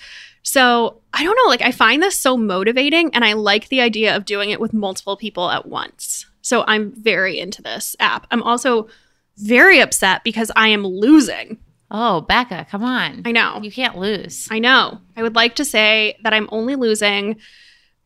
so 0.47 1.01
i 1.13 1.23
don't 1.23 1.35
know 1.35 1.49
like 1.49 1.61
i 1.61 1.71
find 1.71 2.01
this 2.01 2.17
so 2.17 2.37
motivating 2.37 3.13
and 3.13 3.25
i 3.25 3.33
like 3.33 3.67
the 3.67 3.81
idea 3.81 4.15
of 4.15 4.25
doing 4.25 4.49
it 4.49 4.59
with 4.59 4.73
multiple 4.73 5.17
people 5.17 5.51
at 5.51 5.67
once 5.67 6.25
so 6.41 6.63
i'm 6.67 6.91
very 6.91 7.37
into 7.37 7.61
this 7.61 7.95
app 7.99 8.25
i'm 8.31 8.41
also 8.43 8.87
very 9.37 9.79
upset 9.79 10.23
because 10.23 10.51
i 10.55 10.69
am 10.69 10.87
losing 10.87 11.57
oh 11.91 12.21
becca 12.21 12.65
come 12.71 12.83
on 12.83 13.21
i 13.25 13.31
know 13.31 13.59
you 13.61 13.71
can't 13.71 13.97
lose 13.97 14.47
I 14.49 14.59
know. 14.59 14.99
I 15.15 15.23
would 15.23 15.35
like 15.35 15.55
to 15.55 15.65
say 15.65 16.17
that 16.23 16.33
I'm 16.33 16.49
only 16.51 16.75
losing. 16.75 17.37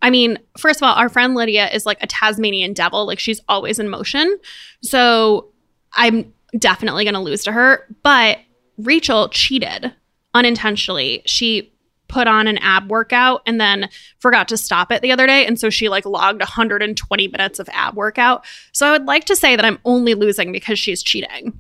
I 0.02 0.10
mean, 0.10 0.40
first 0.58 0.80
of 0.80 0.84
all, 0.84 0.96
our 0.96 1.10
friend 1.10 1.36
Lydia 1.36 1.70
is 1.70 1.86
like 1.86 2.02
a 2.02 2.08
Tasmanian 2.08 2.74
devil. 2.74 3.06
Like 3.06 3.20
she's 3.20 3.40
always 3.48 3.80
in 3.80 3.90
motion. 3.90 4.38
So 4.82 5.50
I'm 5.94 6.34
definitely 6.58 7.04
going 7.04 7.14
to 7.14 7.20
lose 7.20 7.44
to 7.44 7.52
her. 7.52 7.88
But 8.04 8.40
Rachel 8.78 9.30
cheated 9.30 9.94
unintentionally. 10.34 11.22
She 11.26 11.72
put 12.12 12.28
on 12.28 12.46
an 12.46 12.58
ab 12.60 12.90
workout 12.90 13.42
and 13.48 13.60
then 13.60 13.90
forgot 14.20 14.50
to 14.50 14.58
stop 14.58 14.92
it 14.92 15.02
the 15.02 15.12
other 15.12 15.26
day. 15.26 15.46
And 15.46 15.58
so 15.58 15.70
she 15.70 15.88
like 15.90 16.06
logged 16.06 16.42
120 16.42 17.28
minutes 17.30 17.58
of 17.58 17.70
ab 17.70 17.96
workout. 17.96 18.46
So 18.74 18.86
I 18.86 18.92
would 18.92 19.06
like 19.06 19.24
to 19.26 19.36
say 19.36 19.56
that 19.56 19.66
I'm 19.66 19.80
only 19.86 20.14
losing 20.14 20.52
because 20.52 20.78
she's 20.78 21.02
cheating. 21.02 21.58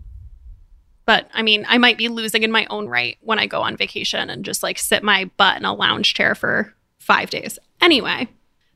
But 1.05 1.29
I 1.33 1.41
mean, 1.41 1.65
I 1.67 1.77
might 1.77 1.97
be 1.97 2.09
losing 2.09 2.43
in 2.43 2.51
my 2.51 2.67
own 2.69 2.87
right 2.87 3.17
when 3.21 3.39
I 3.39 3.47
go 3.47 3.61
on 3.61 3.77
vacation 3.77 4.29
and 4.29 4.45
just 4.45 4.61
like 4.61 4.77
sit 4.77 5.03
my 5.03 5.31
butt 5.37 5.57
in 5.57 5.65
a 5.65 5.73
lounge 5.73 6.13
chair 6.13 6.35
for 6.35 6.73
five 6.99 7.29
days. 7.29 7.57
Anyway, 7.79 8.27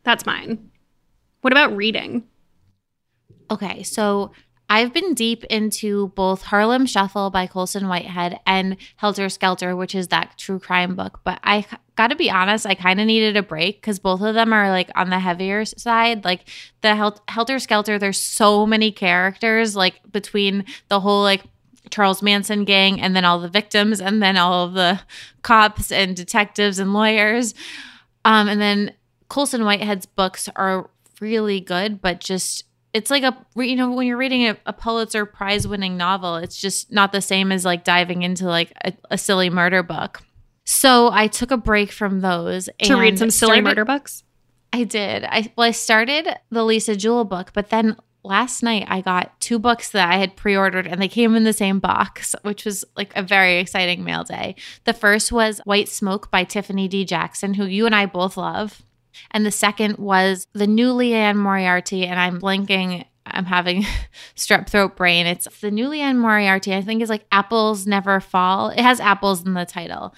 that's 0.03 0.25
mine. 0.25 0.71
What 1.41 1.53
about 1.53 1.75
reading? 1.75 2.23
Okay, 3.51 3.83
so 3.83 4.31
I've 4.67 4.93
been 4.93 5.13
deep 5.13 5.43
into 5.45 6.07
both 6.09 6.41
Harlem 6.43 6.85
Shuffle 6.85 7.29
by 7.29 7.45
Colson 7.45 7.87
Whitehead 7.87 8.39
and 8.47 8.77
Helter 8.95 9.29
Skelter, 9.29 9.75
which 9.75 9.93
is 9.93 10.07
that 10.07 10.37
true 10.37 10.59
crime 10.59 10.95
book. 10.95 11.19
But 11.23 11.39
I 11.43 11.65
got 11.95 12.07
to 12.07 12.15
be 12.15 12.31
honest, 12.31 12.65
I 12.65 12.73
kind 12.73 12.99
of 12.99 13.05
needed 13.05 13.37
a 13.37 13.43
break 13.43 13.79
because 13.79 13.99
both 13.99 14.21
of 14.21 14.33
them 14.33 14.51
are 14.53 14.69
like 14.69 14.89
on 14.95 15.11
the 15.11 15.19
heavier 15.19 15.65
side. 15.65 16.25
Like 16.25 16.49
the 16.81 16.95
Hel- 16.95 17.23
Helter 17.27 17.59
Skelter, 17.59 17.99
there's 17.99 18.19
so 18.19 18.65
many 18.65 18.91
characters, 18.91 19.75
like 19.75 19.99
between 20.11 20.65
the 20.87 20.99
whole 20.99 21.21
like 21.21 21.43
Charles 21.91 22.23
Manson 22.23 22.65
gang 22.65 22.99
and 22.99 23.15
then 23.15 23.23
all 23.23 23.39
the 23.39 23.49
victims 23.49 24.01
and 24.01 24.21
then 24.21 24.35
all 24.35 24.65
of 24.65 24.73
the 24.73 24.99
cops 25.43 25.91
and 25.91 26.15
detectives 26.15 26.79
and 26.79 26.91
lawyers. 26.91 27.53
Um, 28.23 28.47
and 28.47 28.59
then 28.59 28.93
Colson 29.29 29.63
Whitehead's 29.63 30.07
books 30.07 30.49
are 30.55 30.89
really 31.21 31.59
good, 31.59 32.01
but 32.01 32.19
just 32.19 32.63
it's 32.95 33.11
like 33.11 33.23
a 33.23 33.35
you 33.57 33.75
know 33.75 33.91
when 33.91 34.07
you're 34.07 34.17
reading 34.17 34.47
a, 34.47 34.57
a 34.65 34.73
Pulitzer 34.73 35.25
Prize 35.25 35.67
winning 35.67 35.97
novel, 35.97 36.37
it's 36.37 36.55
just 36.59 36.91
not 36.91 37.11
the 37.11 37.21
same 37.21 37.51
as 37.51 37.65
like 37.65 37.83
diving 37.83 38.23
into 38.23 38.45
like 38.45 38.71
a, 38.83 38.93
a 39.11 39.17
silly 39.17 39.49
murder 39.49 39.83
book. 39.83 40.21
So 40.63 41.11
I 41.11 41.27
took 41.27 41.51
a 41.51 41.57
break 41.57 41.91
from 41.91 42.21
those 42.21 42.69
To 42.83 42.95
read 42.95 43.19
some 43.19 43.29
silly 43.29 43.57
started- 43.57 43.63
murder 43.65 43.85
books? 43.85 44.23
I 44.73 44.83
did. 44.83 45.23
I 45.25 45.51
well, 45.55 45.67
I 45.67 45.71
started 45.71 46.27
the 46.49 46.63
Lisa 46.63 46.95
Jewell 46.95 47.23
book, 47.25 47.51
but 47.53 47.69
then 47.69 47.95
last 48.23 48.63
night 48.63 48.85
I 48.89 49.01
got 49.01 49.39
two 49.39 49.59
books 49.59 49.91
that 49.91 50.11
I 50.11 50.17
had 50.17 50.35
pre-ordered 50.35 50.87
and 50.87 51.01
they 51.01 51.07
came 51.07 51.35
in 51.35 51.43
the 51.43 51.53
same 51.53 51.79
box, 51.79 52.33
which 52.41 52.65
was 52.65 52.83
like 52.97 53.11
a 53.15 53.21
very 53.23 53.57
exciting 53.59 54.03
mail 54.03 54.23
day. 54.23 54.55
The 54.85 54.93
first 54.93 55.31
was 55.31 55.59
White 55.65 55.87
Smoke 55.89 56.31
by 56.31 56.43
Tiffany 56.43 56.87
D. 56.87 57.05
Jackson, 57.05 57.53
who 57.53 57.65
you 57.65 57.85
and 57.85 57.93
I 57.95 58.05
both 58.05 58.35
love. 58.37 58.81
And 59.31 59.45
the 59.45 59.51
second 59.51 59.97
was 59.97 60.47
the 60.53 60.67
new 60.67 60.91
Liane 60.91 61.37
Moriarty, 61.37 62.05
and 62.05 62.19
I'm 62.19 62.39
blinking. 62.39 63.05
I'm 63.27 63.45
having 63.45 63.85
strep 64.35 64.69
throat 64.69 64.95
brain. 64.95 65.25
It's 65.25 65.47
the 65.59 65.71
new 65.71 65.87
Liane 65.87 66.17
Moriarty, 66.17 66.75
I 66.75 66.81
think 66.81 67.01
is 67.01 67.09
like 67.09 67.25
Apples 67.31 67.87
Never 67.87 68.19
Fall. 68.19 68.69
It 68.69 68.79
has 68.79 68.99
apples 68.99 69.45
in 69.45 69.53
the 69.53 69.65
title 69.65 70.13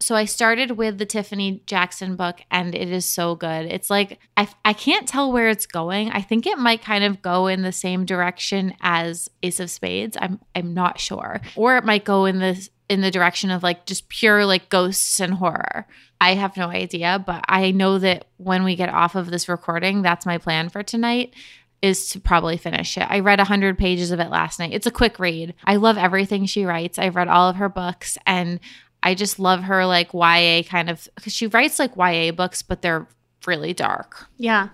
so 0.00 0.14
I 0.14 0.24
started 0.24 0.72
with 0.72 0.98
the 0.98 1.04
Tiffany 1.06 1.62
Jackson 1.66 2.16
book 2.16 2.40
and 2.50 2.74
it 2.74 2.90
is 2.90 3.04
so 3.04 3.34
good. 3.34 3.66
It's 3.66 3.90
like 3.90 4.18
I 4.36 4.48
I 4.64 4.72
can't 4.72 5.06
tell 5.06 5.30
where 5.30 5.48
it's 5.48 5.66
going. 5.66 6.10
I 6.10 6.22
think 6.22 6.46
it 6.46 6.58
might 6.58 6.82
kind 6.82 7.04
of 7.04 7.20
go 7.20 7.46
in 7.46 7.62
the 7.62 7.72
same 7.72 8.06
direction 8.06 8.74
as 8.80 9.28
Ace 9.42 9.60
of 9.60 9.70
Spades. 9.70 10.16
I'm 10.20 10.40
I'm 10.54 10.72
not 10.72 10.98
sure. 10.98 11.40
Or 11.54 11.76
it 11.76 11.84
might 11.84 12.04
go 12.04 12.24
in 12.24 12.38
the 12.38 12.68
in 12.90 13.00
the 13.02 13.10
direction 13.10 13.52
of 13.52 13.62
like 13.62 13.86
just 13.86 14.08
pure 14.08 14.44
like 14.44 14.68
ghosts 14.68 15.20
and 15.20 15.34
horror. 15.34 15.86
I 16.20 16.34
have 16.34 16.56
no 16.56 16.68
idea, 16.68 17.22
but 17.24 17.44
I 17.48 17.70
know 17.70 17.98
that 18.00 18.26
when 18.36 18.64
we 18.64 18.74
get 18.74 18.88
off 18.88 19.14
of 19.14 19.30
this 19.30 19.48
recording, 19.48 20.02
that's 20.02 20.26
my 20.26 20.38
plan 20.38 20.68
for 20.68 20.82
tonight 20.82 21.32
is 21.80 22.10
to 22.10 22.20
probably 22.20 22.56
finish 22.58 22.98
it. 22.98 23.06
I 23.08 23.20
read 23.20 23.38
100 23.38 23.78
pages 23.78 24.10
of 24.10 24.18
it 24.20 24.28
last 24.28 24.58
night. 24.58 24.74
It's 24.74 24.88
a 24.88 24.90
quick 24.90 25.18
read. 25.18 25.54
I 25.64 25.76
love 25.76 25.96
everything 25.96 26.44
she 26.44 26.66
writes. 26.66 26.98
I've 26.98 27.16
read 27.16 27.28
all 27.28 27.48
of 27.48 27.56
her 27.56 27.68
books 27.70 28.18
and 28.26 28.58
I 29.02 29.14
just 29.14 29.38
love 29.38 29.62
her 29.62 29.86
like 29.86 30.12
YA 30.12 30.62
kind 30.64 30.90
of 30.90 31.08
cuz 31.22 31.32
she 31.32 31.46
writes 31.46 31.78
like 31.78 31.96
YA 31.96 32.32
books 32.32 32.60
but 32.60 32.82
they're 32.82 33.06
really 33.46 33.72
dark. 33.72 34.26
Yeah. 34.36 34.70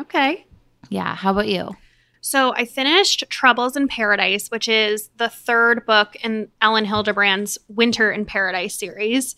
Okay. 0.00 0.46
Yeah, 0.88 1.14
how 1.14 1.30
about 1.32 1.46
you? 1.46 1.76
So 2.20 2.52
I 2.54 2.64
finished 2.64 3.24
Troubles 3.30 3.76
in 3.76 3.88
Paradise, 3.88 4.50
which 4.50 4.68
is 4.68 5.08
the 5.16 5.28
third 5.28 5.86
book 5.86 6.16
in 6.22 6.48
Elin 6.60 6.84
Hilderbrand's 6.84 7.58
Winter 7.68 8.10
in 8.10 8.26
Paradise 8.26 8.74
series. 8.74 9.36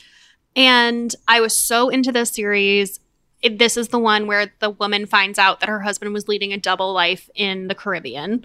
And 0.56 1.14
I 1.28 1.40
was 1.40 1.56
so 1.56 1.88
into 1.88 2.12
this 2.12 2.30
series. 2.30 3.00
It, 3.40 3.58
this 3.58 3.76
is 3.76 3.88
the 3.88 3.98
one 3.98 4.26
where 4.26 4.52
the 4.58 4.70
woman 4.70 5.06
finds 5.06 5.38
out 5.38 5.60
that 5.60 5.68
her 5.68 5.80
husband 5.80 6.12
was 6.12 6.28
leading 6.28 6.52
a 6.52 6.58
double 6.58 6.92
life 6.92 7.30
in 7.34 7.68
the 7.68 7.74
Caribbean. 7.74 8.44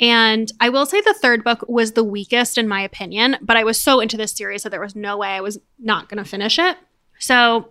And 0.00 0.52
I 0.60 0.68
will 0.68 0.86
say 0.86 1.00
the 1.00 1.14
third 1.14 1.42
book 1.42 1.64
was 1.68 1.92
the 1.92 2.04
weakest 2.04 2.58
in 2.58 2.68
my 2.68 2.82
opinion, 2.82 3.36
but 3.40 3.56
I 3.56 3.64
was 3.64 3.80
so 3.80 4.00
into 4.00 4.16
this 4.16 4.32
series 4.32 4.62
that 4.62 4.70
there 4.70 4.80
was 4.80 4.94
no 4.94 5.16
way 5.16 5.28
I 5.28 5.40
was 5.40 5.58
not 5.78 6.08
going 6.08 6.22
to 6.22 6.28
finish 6.28 6.58
it. 6.58 6.76
So 7.18 7.70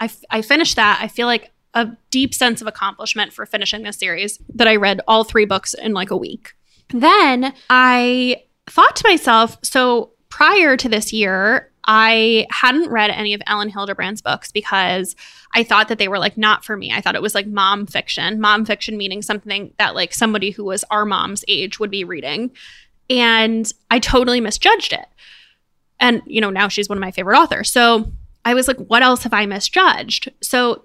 I, 0.00 0.06
f- 0.06 0.24
I 0.30 0.42
finished 0.42 0.76
that. 0.76 0.98
I 1.00 1.06
feel 1.06 1.26
like 1.26 1.52
a 1.74 1.88
deep 2.10 2.34
sense 2.34 2.60
of 2.60 2.66
accomplishment 2.66 3.32
for 3.32 3.46
finishing 3.46 3.82
this 3.82 3.98
series 3.98 4.38
that 4.54 4.68
I 4.68 4.76
read 4.76 5.00
all 5.06 5.24
three 5.24 5.44
books 5.44 5.74
in 5.74 5.92
like 5.92 6.10
a 6.10 6.16
week. 6.16 6.54
Then 6.92 7.54
I 7.68 8.42
thought 8.66 8.96
to 8.96 9.08
myself, 9.08 9.58
so 9.62 10.12
prior 10.28 10.76
to 10.76 10.88
this 10.88 11.12
year, 11.12 11.70
I 11.86 12.46
hadn't 12.50 12.90
read 12.90 13.10
any 13.10 13.34
of 13.34 13.42
Elin 13.46 13.70
Hilderbrand's 13.70 14.22
books 14.22 14.52
because 14.52 15.16
I 15.54 15.64
thought 15.64 15.88
that 15.88 15.98
they 15.98 16.08
were 16.08 16.18
like 16.18 16.36
not 16.36 16.64
for 16.64 16.76
me. 16.76 16.92
I 16.92 17.00
thought 17.00 17.14
it 17.14 17.22
was 17.22 17.34
like 17.34 17.46
mom 17.46 17.86
fiction, 17.86 18.40
mom 18.40 18.64
fiction 18.64 18.96
meaning 18.96 19.22
something 19.22 19.72
that 19.78 19.94
like 19.94 20.12
somebody 20.12 20.50
who 20.50 20.64
was 20.64 20.84
our 20.90 21.04
mom's 21.04 21.44
age 21.48 21.80
would 21.80 21.90
be 21.90 22.04
reading. 22.04 22.50
And 23.08 23.70
I 23.90 23.98
totally 23.98 24.40
misjudged 24.40 24.92
it. 24.92 25.06
And, 25.98 26.22
you 26.26 26.40
know, 26.40 26.50
now 26.50 26.68
she's 26.68 26.88
one 26.88 26.98
of 26.98 27.02
my 27.02 27.10
favorite 27.10 27.38
authors. 27.38 27.70
So 27.70 28.12
I 28.44 28.54
was 28.54 28.68
like, 28.68 28.78
what 28.78 29.02
else 29.02 29.22
have 29.24 29.34
I 29.34 29.46
misjudged? 29.46 30.30
So 30.42 30.84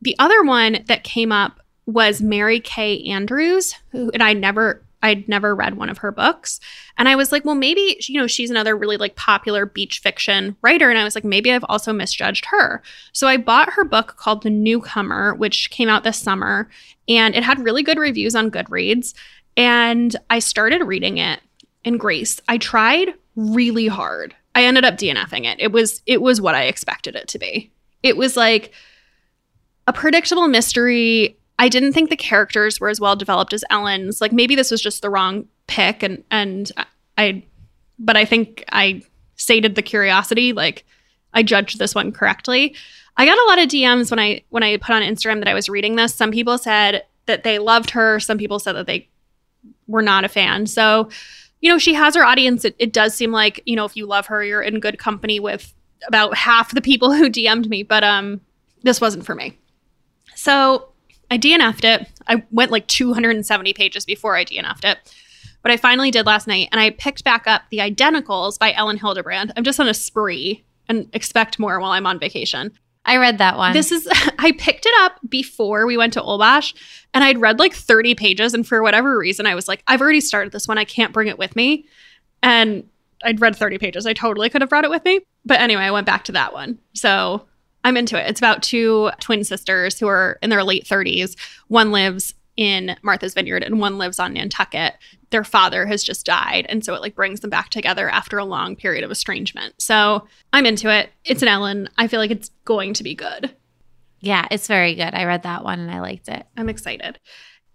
the 0.00 0.16
other 0.18 0.42
one 0.42 0.78
that 0.86 1.04
came 1.04 1.32
up 1.32 1.60
was 1.86 2.20
Mary 2.20 2.60
Kay 2.60 3.02
Andrews, 3.04 3.74
who, 3.90 4.10
and 4.12 4.22
I 4.22 4.32
never 4.32 4.82
I'd 5.02 5.28
never 5.28 5.54
read 5.54 5.76
one 5.76 5.88
of 5.88 5.98
her 5.98 6.10
books. 6.10 6.58
And 6.98 7.08
I 7.08 7.16
was 7.16 7.30
like, 7.30 7.44
well, 7.44 7.54
maybe, 7.54 7.96
you 8.08 8.18
know, 8.18 8.26
she's 8.26 8.50
another 8.50 8.76
really 8.76 8.96
like 8.96 9.14
popular 9.14 9.66
beach 9.66 10.00
fiction 10.00 10.56
writer. 10.62 10.90
And 10.90 10.98
I 10.98 11.04
was 11.04 11.14
like, 11.14 11.22
maybe 11.22 11.52
I've 11.52 11.64
also 11.68 11.92
misjudged 11.92 12.46
her. 12.46 12.82
So 13.12 13.28
I 13.28 13.36
bought 13.36 13.74
her 13.74 13.84
book 13.84 14.16
called 14.16 14.42
The 14.42 14.50
Newcomer, 14.50 15.34
which 15.34 15.70
came 15.70 15.88
out 15.88 16.02
this 16.02 16.18
summer. 16.18 16.68
And 17.08 17.36
it 17.36 17.44
had 17.44 17.62
really 17.62 17.82
good 17.82 17.98
reviews 17.98 18.34
on 18.34 18.50
Goodreads. 18.50 19.14
And 19.56 20.16
I 20.28 20.40
started 20.40 20.82
reading 20.82 21.18
it 21.18 21.40
in 21.84 21.98
Grace. 21.98 22.40
I 22.48 22.58
tried 22.58 23.14
really 23.36 23.86
hard. 23.86 24.34
I 24.54 24.64
ended 24.64 24.84
up 24.84 24.94
DNFing 24.94 25.44
it. 25.44 25.60
It 25.60 25.70
was 25.72 26.02
it 26.06 26.22
was 26.22 26.40
what 26.40 26.54
I 26.54 26.64
expected 26.64 27.14
it 27.14 27.28
to 27.28 27.38
be. 27.38 27.70
It 28.02 28.16
was 28.16 28.36
like 28.36 28.72
a 29.86 29.92
predictable 29.92 30.48
mystery. 30.48 31.38
I 31.58 31.68
didn't 31.68 31.92
think 31.92 32.10
the 32.10 32.16
characters 32.16 32.80
were 32.80 32.88
as 32.88 33.00
well 33.00 33.16
developed 33.16 33.52
as 33.52 33.64
Elin's. 33.70 34.20
Like 34.20 34.32
maybe 34.32 34.54
this 34.54 34.70
was 34.70 34.80
just 34.80 35.02
the 35.02 35.10
wrong 35.10 35.46
pick 35.66 36.02
and 36.02 36.22
and 36.30 36.70
I 37.18 37.44
but 37.98 38.16
I 38.16 38.24
think 38.24 38.64
I 38.70 39.02
sated 39.36 39.74
the 39.74 39.82
curiosity 39.82 40.52
like 40.52 40.84
I 41.32 41.42
judged 41.42 41.78
this 41.78 41.94
one 41.94 42.12
correctly. 42.12 42.74
I 43.16 43.24
got 43.24 43.38
a 43.38 43.48
lot 43.48 43.58
of 43.58 43.68
DMs 43.68 44.10
when 44.10 44.18
I 44.18 44.42
when 44.50 44.62
I 44.62 44.76
put 44.76 44.94
on 44.94 45.02
Instagram 45.02 45.38
that 45.38 45.48
I 45.48 45.54
was 45.54 45.68
reading 45.68 45.96
this. 45.96 46.14
Some 46.14 46.30
people 46.30 46.58
said 46.58 47.04
that 47.26 47.44
they 47.44 47.58
loved 47.58 47.90
her, 47.90 48.20
some 48.20 48.38
people 48.38 48.58
said 48.58 48.74
that 48.74 48.86
they 48.86 49.08
were 49.86 50.02
not 50.02 50.24
a 50.24 50.28
fan. 50.28 50.66
So, 50.66 51.08
you 51.60 51.70
know, 51.70 51.78
she 51.78 51.94
has 51.94 52.14
her 52.14 52.24
audience. 52.24 52.64
It, 52.64 52.76
it 52.78 52.92
does 52.92 53.14
seem 53.14 53.32
like, 53.32 53.62
you 53.66 53.76
know, 53.76 53.84
if 53.84 53.96
you 53.96 54.06
love 54.06 54.26
her, 54.26 54.44
you're 54.44 54.62
in 54.62 54.80
good 54.80 54.98
company 54.98 55.40
with 55.40 55.72
about 56.06 56.36
half 56.36 56.74
the 56.74 56.82
people 56.82 57.12
who 57.14 57.30
DM'd 57.30 57.68
me, 57.68 57.82
but 57.82 58.04
um 58.04 58.40
this 58.82 59.00
wasn't 59.00 59.26
for 59.26 59.34
me. 59.34 59.58
So 60.46 60.90
I 61.28 61.38
DNF'd 61.38 61.84
it. 61.84 62.08
I 62.28 62.44
went 62.52 62.70
like 62.70 62.86
270 62.86 63.72
pages 63.72 64.04
before 64.04 64.36
I 64.36 64.44
DNF'd 64.44 64.84
it. 64.84 64.98
But 65.60 65.72
I 65.72 65.76
finally 65.76 66.12
did 66.12 66.24
last 66.24 66.46
night 66.46 66.68
and 66.70 66.80
I 66.80 66.90
picked 66.90 67.24
back 67.24 67.48
up 67.48 67.62
The 67.70 67.78
Identicals 67.78 68.56
by 68.56 68.72
Elin 68.72 68.96
Hilderbrand. 68.96 69.50
I'm 69.56 69.64
just 69.64 69.80
on 69.80 69.88
a 69.88 69.94
spree 69.94 70.64
and 70.88 71.08
expect 71.12 71.58
more 71.58 71.80
while 71.80 71.90
I'm 71.90 72.06
on 72.06 72.20
vacation. 72.20 72.70
I 73.04 73.16
read 73.16 73.38
that 73.38 73.56
one. 73.56 73.72
This 73.72 73.90
is 73.90 74.06
I 74.38 74.52
picked 74.52 74.86
it 74.86 74.94
up 75.00 75.18
before 75.28 75.84
we 75.84 75.96
went 75.96 76.12
to 76.12 76.22
Olbash 76.22 76.76
and 77.12 77.24
I'd 77.24 77.38
read 77.38 77.58
like 77.58 77.74
30 77.74 78.14
pages 78.14 78.54
and 78.54 78.64
for 78.64 78.84
whatever 78.84 79.18
reason 79.18 79.46
I 79.46 79.56
was 79.56 79.66
like 79.66 79.82
I've 79.88 80.00
already 80.00 80.20
started 80.20 80.52
this 80.52 80.68
one 80.68 80.78
I 80.78 80.84
can't 80.84 81.12
bring 81.12 81.26
it 81.26 81.38
with 81.38 81.56
me 81.56 81.86
and 82.40 82.88
I'd 83.24 83.40
read 83.40 83.56
30 83.56 83.78
pages 83.78 84.06
I 84.06 84.12
totally 84.12 84.48
could 84.48 84.60
have 84.60 84.70
brought 84.70 84.84
it 84.84 84.90
with 84.90 85.04
me 85.04 85.22
but 85.44 85.60
anyway 85.60 85.82
I 85.82 85.90
went 85.90 86.06
back 86.06 86.22
to 86.24 86.32
that 86.32 86.52
one 86.52 86.78
so 86.94 87.46
I'm 87.86 87.96
into 87.96 88.20
it. 88.20 88.28
It's 88.28 88.40
about 88.40 88.64
two 88.64 89.10
twin 89.20 89.44
sisters 89.44 89.96
who 89.96 90.08
are 90.08 90.40
in 90.42 90.50
their 90.50 90.64
late 90.64 90.84
30s. 90.84 91.36
One 91.68 91.92
lives 91.92 92.34
in 92.56 92.96
Martha's 93.02 93.32
Vineyard 93.32 93.62
and 93.62 93.78
one 93.78 93.96
lives 93.96 94.18
on 94.18 94.32
Nantucket. 94.32 94.94
Their 95.30 95.44
father 95.44 95.86
has 95.86 96.02
just 96.02 96.26
died. 96.26 96.66
And 96.68 96.84
so 96.84 96.94
it 96.94 97.00
like 97.00 97.14
brings 97.14 97.40
them 97.40 97.50
back 97.50 97.70
together 97.70 98.08
after 98.08 98.38
a 98.38 98.44
long 98.44 98.74
period 98.74 99.04
of 99.04 99.12
estrangement. 99.12 99.80
So 99.80 100.26
I'm 100.52 100.66
into 100.66 100.92
it. 100.92 101.10
It's 101.24 101.42
an 101.42 101.48
Ellen. 101.48 101.88
I 101.96 102.08
feel 102.08 102.18
like 102.18 102.32
it's 102.32 102.50
going 102.64 102.92
to 102.94 103.04
be 103.04 103.14
good. 103.14 103.54
Yeah, 104.18 104.48
it's 104.50 104.66
very 104.66 104.96
good. 104.96 105.14
I 105.14 105.24
read 105.24 105.44
that 105.44 105.62
one 105.62 105.78
and 105.78 105.90
I 105.90 106.00
liked 106.00 106.26
it. 106.26 106.44
I'm 106.56 106.68
excited. 106.68 107.20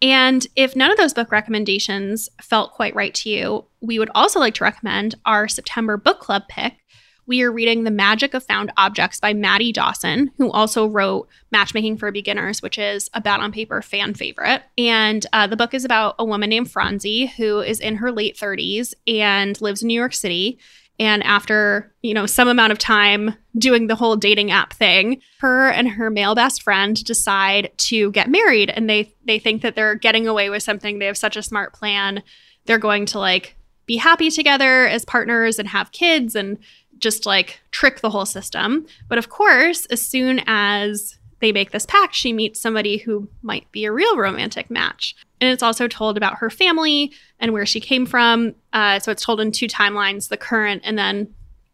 And 0.02 0.46
if 0.58 0.76
none 0.76 0.92
of 0.92 0.98
those 0.98 1.14
book 1.14 1.32
recommendations 1.32 2.28
felt 2.42 2.74
quite 2.74 2.96
right 2.96 3.14
to 3.14 3.30
you, 3.30 3.66
we 3.80 3.98
would 3.98 4.10
also 4.14 4.42
like 4.42 4.56
to 4.56 4.66
recommend 4.66 5.16
our 5.26 5.48
September 5.48 5.96
book 5.96 6.20
club 6.20 6.44
pick, 6.50 6.81
we 7.32 7.44
are 7.44 7.52
reading 7.52 7.86
The 7.86 7.92
Magic 7.92 8.34
of 8.34 8.44
Found 8.48 8.74
Objects 8.76 9.22
by 9.22 9.34
Maddie 9.34 9.72
Dawson, 9.72 10.32
who 10.38 10.52
also 10.52 10.86
wrote 10.86 11.30
Matchmaking 11.50 11.96
for 11.96 12.12
Beginners, 12.12 12.62
which 12.62 12.78
is 12.78 13.10
a 13.14 13.22
Bad 13.22 13.40
on 13.40 13.54
Paper 13.54 13.82
fan 13.82 14.14
favorite. 14.14 14.64
And 14.78 15.26
uh, 15.32 15.48
the 15.48 15.56
book 15.56 15.74
is 15.74 15.86
about 15.86 16.16
a 16.20 16.26
woman 16.26 16.50
named 16.50 16.70
Phronsie 16.70 17.28
who 17.28 17.62
is 17.62 17.80
in 17.80 17.96
her 17.96 18.12
late 18.12 18.36
30s 18.36 18.94
and 19.08 19.62
lives 19.62 19.82
in 19.82 19.88
New 19.88 19.98
York 19.98 20.14
City. 20.14 20.60
And 21.00 21.24
after, 21.24 21.94
you 22.02 22.14
know, 22.14 22.26
some 22.26 22.50
amount 22.50 22.74
of 22.74 22.80
time 22.80 23.38
doing 23.58 23.88
the 23.88 23.96
whole 23.96 24.18
dating 24.18 24.52
app 24.52 24.74
thing, 24.74 25.22
her 25.40 25.70
and 25.70 25.88
her 25.88 26.10
male 26.10 26.36
best 26.36 26.62
friend 26.62 27.02
decide 27.02 27.72
to 27.78 28.12
get 28.12 28.30
married 28.30 28.70
and 28.70 28.90
they 28.90 29.16
they 29.24 29.40
think 29.40 29.62
that 29.62 29.76
they're 29.76 29.96
getting 29.96 30.28
away 30.28 30.50
with 30.50 30.64
something. 30.64 31.00
They 31.00 31.06
have 31.06 31.18
such 31.18 31.38
a 31.38 31.44
smart 31.44 31.72
plan. 31.72 32.24
They're 32.66 32.78
going 32.78 33.06
to 33.06 33.20
like 33.20 33.56
be 33.86 33.98
happy 33.98 34.30
together 34.30 34.86
as 34.88 35.06
partners 35.06 35.60
and 35.60 35.68
have 35.68 35.92
kids 35.92 36.36
and 36.36 36.58
just 37.02 37.26
like 37.26 37.60
trick 37.72 38.00
the 38.00 38.10
whole 38.10 38.26
system. 38.26 38.86
But 39.10 39.18
of 39.18 39.30
course, 39.30 39.86
as 39.88 40.02
soon 40.02 40.42
as 40.48 41.18
they 41.40 41.52
make 41.52 41.72
this 41.72 41.86
pact, 41.88 42.16
she 42.16 42.32
meets 42.32 42.62
somebody 42.62 42.98
who 42.98 43.28
might 43.42 43.70
be 43.72 43.84
a 43.86 43.92
real 43.92 44.16
romantic 44.16 44.70
match. 44.70 45.16
And 45.42 45.50
it's 45.50 45.64
also 45.64 45.88
told 45.88 46.16
about 46.16 46.38
her 46.38 46.50
family 46.50 47.12
and 47.40 47.52
where 47.52 47.66
she 47.66 47.80
came 47.80 48.06
from. 48.06 48.54
Uh, 48.72 49.00
so 49.00 49.12
it's 49.12 49.26
told 49.26 49.42
in 49.42 49.52
two 49.52 49.68
timelines 49.68 50.30
the 50.30 50.38
current 50.38 50.84
and 50.86 50.98
then 50.98 51.34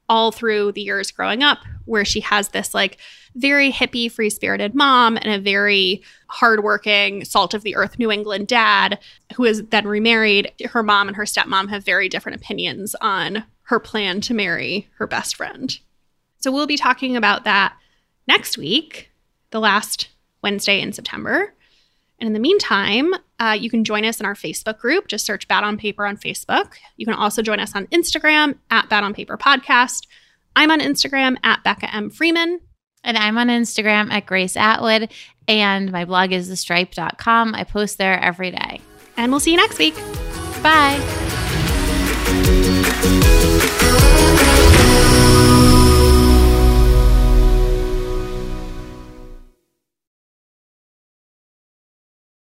all 0.09 0.31
through 0.31 0.71
the 0.71 0.81
years 0.81 1.11
growing 1.11 1.43
up, 1.43 1.59
where 1.83 2.05
she 2.05 2.21
has 2.21 2.49
this 2.49 2.73
like 2.73 2.97
very 3.35 3.71
hippie, 3.71 4.09
free 4.09 4.29
spirited 4.29 4.73
mom 4.73 5.17
and 5.17 5.29
a 5.29 5.39
very 5.39 6.01
hardworking, 6.29 7.25
salt 7.25 7.53
of 7.53 7.63
the 7.63 7.75
earth 7.75 7.99
New 7.99 8.09
England 8.09 8.47
dad 8.47 8.99
who 9.35 9.43
is 9.43 9.63
then 9.65 9.85
remarried. 9.85 10.51
Her 10.65 10.81
mom 10.81 11.09
and 11.09 11.17
her 11.17 11.23
stepmom 11.23 11.69
have 11.69 11.83
very 11.83 12.07
different 12.07 12.41
opinions 12.41 12.95
on 13.01 13.43
her 13.67 13.79
plan 13.79 14.21
to 14.21 14.33
marry 14.33 14.87
her 14.97 15.07
best 15.07 15.35
friend. 15.35 15.77
So 16.39 16.51
we'll 16.51 16.67
be 16.67 16.77
talking 16.77 17.15
about 17.17 17.43
that 17.43 17.75
next 18.27 18.57
week, 18.57 19.11
the 19.51 19.59
last 19.59 20.09
Wednesday 20.41 20.79
in 20.79 20.93
September. 20.93 21.53
And 22.19 22.27
in 22.27 22.33
the 22.33 22.39
meantime, 22.39 23.13
uh, 23.39 23.57
you 23.59 23.69
can 23.69 23.83
join 23.83 24.05
us 24.05 24.19
in 24.19 24.25
our 24.25 24.35
Facebook 24.35 24.79
group. 24.79 25.07
Just 25.07 25.25
search 25.25 25.47
Bad 25.47 25.63
on 25.63 25.77
Paper 25.77 26.05
on 26.05 26.17
Facebook. 26.17 26.73
You 26.95 27.05
can 27.05 27.15
also 27.15 27.41
join 27.41 27.59
us 27.59 27.75
on 27.75 27.87
Instagram 27.87 28.57
at 28.71 28.89
Bad 28.89 29.03
on 29.03 29.13
Paper 29.13 29.37
Podcast. 29.37 30.07
I'm 30.55 30.71
on 30.71 30.79
Instagram 30.79 31.35
at 31.43 31.63
Becca 31.63 31.93
M. 31.93 32.09
Freeman. 32.09 32.61
And 33.03 33.17
I'm 33.17 33.37
on 33.37 33.47
Instagram 33.47 34.11
at 34.11 34.25
Grace 34.25 34.57
Atwood. 34.57 35.11
And 35.47 35.91
my 35.91 36.05
blog 36.05 36.31
is 36.31 36.49
thestripe.com. 36.49 37.53
I 37.53 37.63
post 37.65 37.97
there 37.97 38.19
every 38.19 38.51
day. 38.51 38.81
And 39.17 39.31
we'll 39.31 39.39
see 39.39 39.51
you 39.51 39.57
next 39.57 39.77
week. 39.77 39.95
Bye. 40.63 41.45